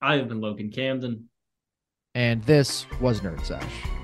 I 0.01 0.17
have 0.17 0.29
been 0.29 0.41
Logan 0.41 0.71
Camden. 0.71 1.29
And 2.15 2.43
this 2.45 2.87
was 3.01 3.21
Nerd 3.21 3.45
Sesh. 3.45 4.04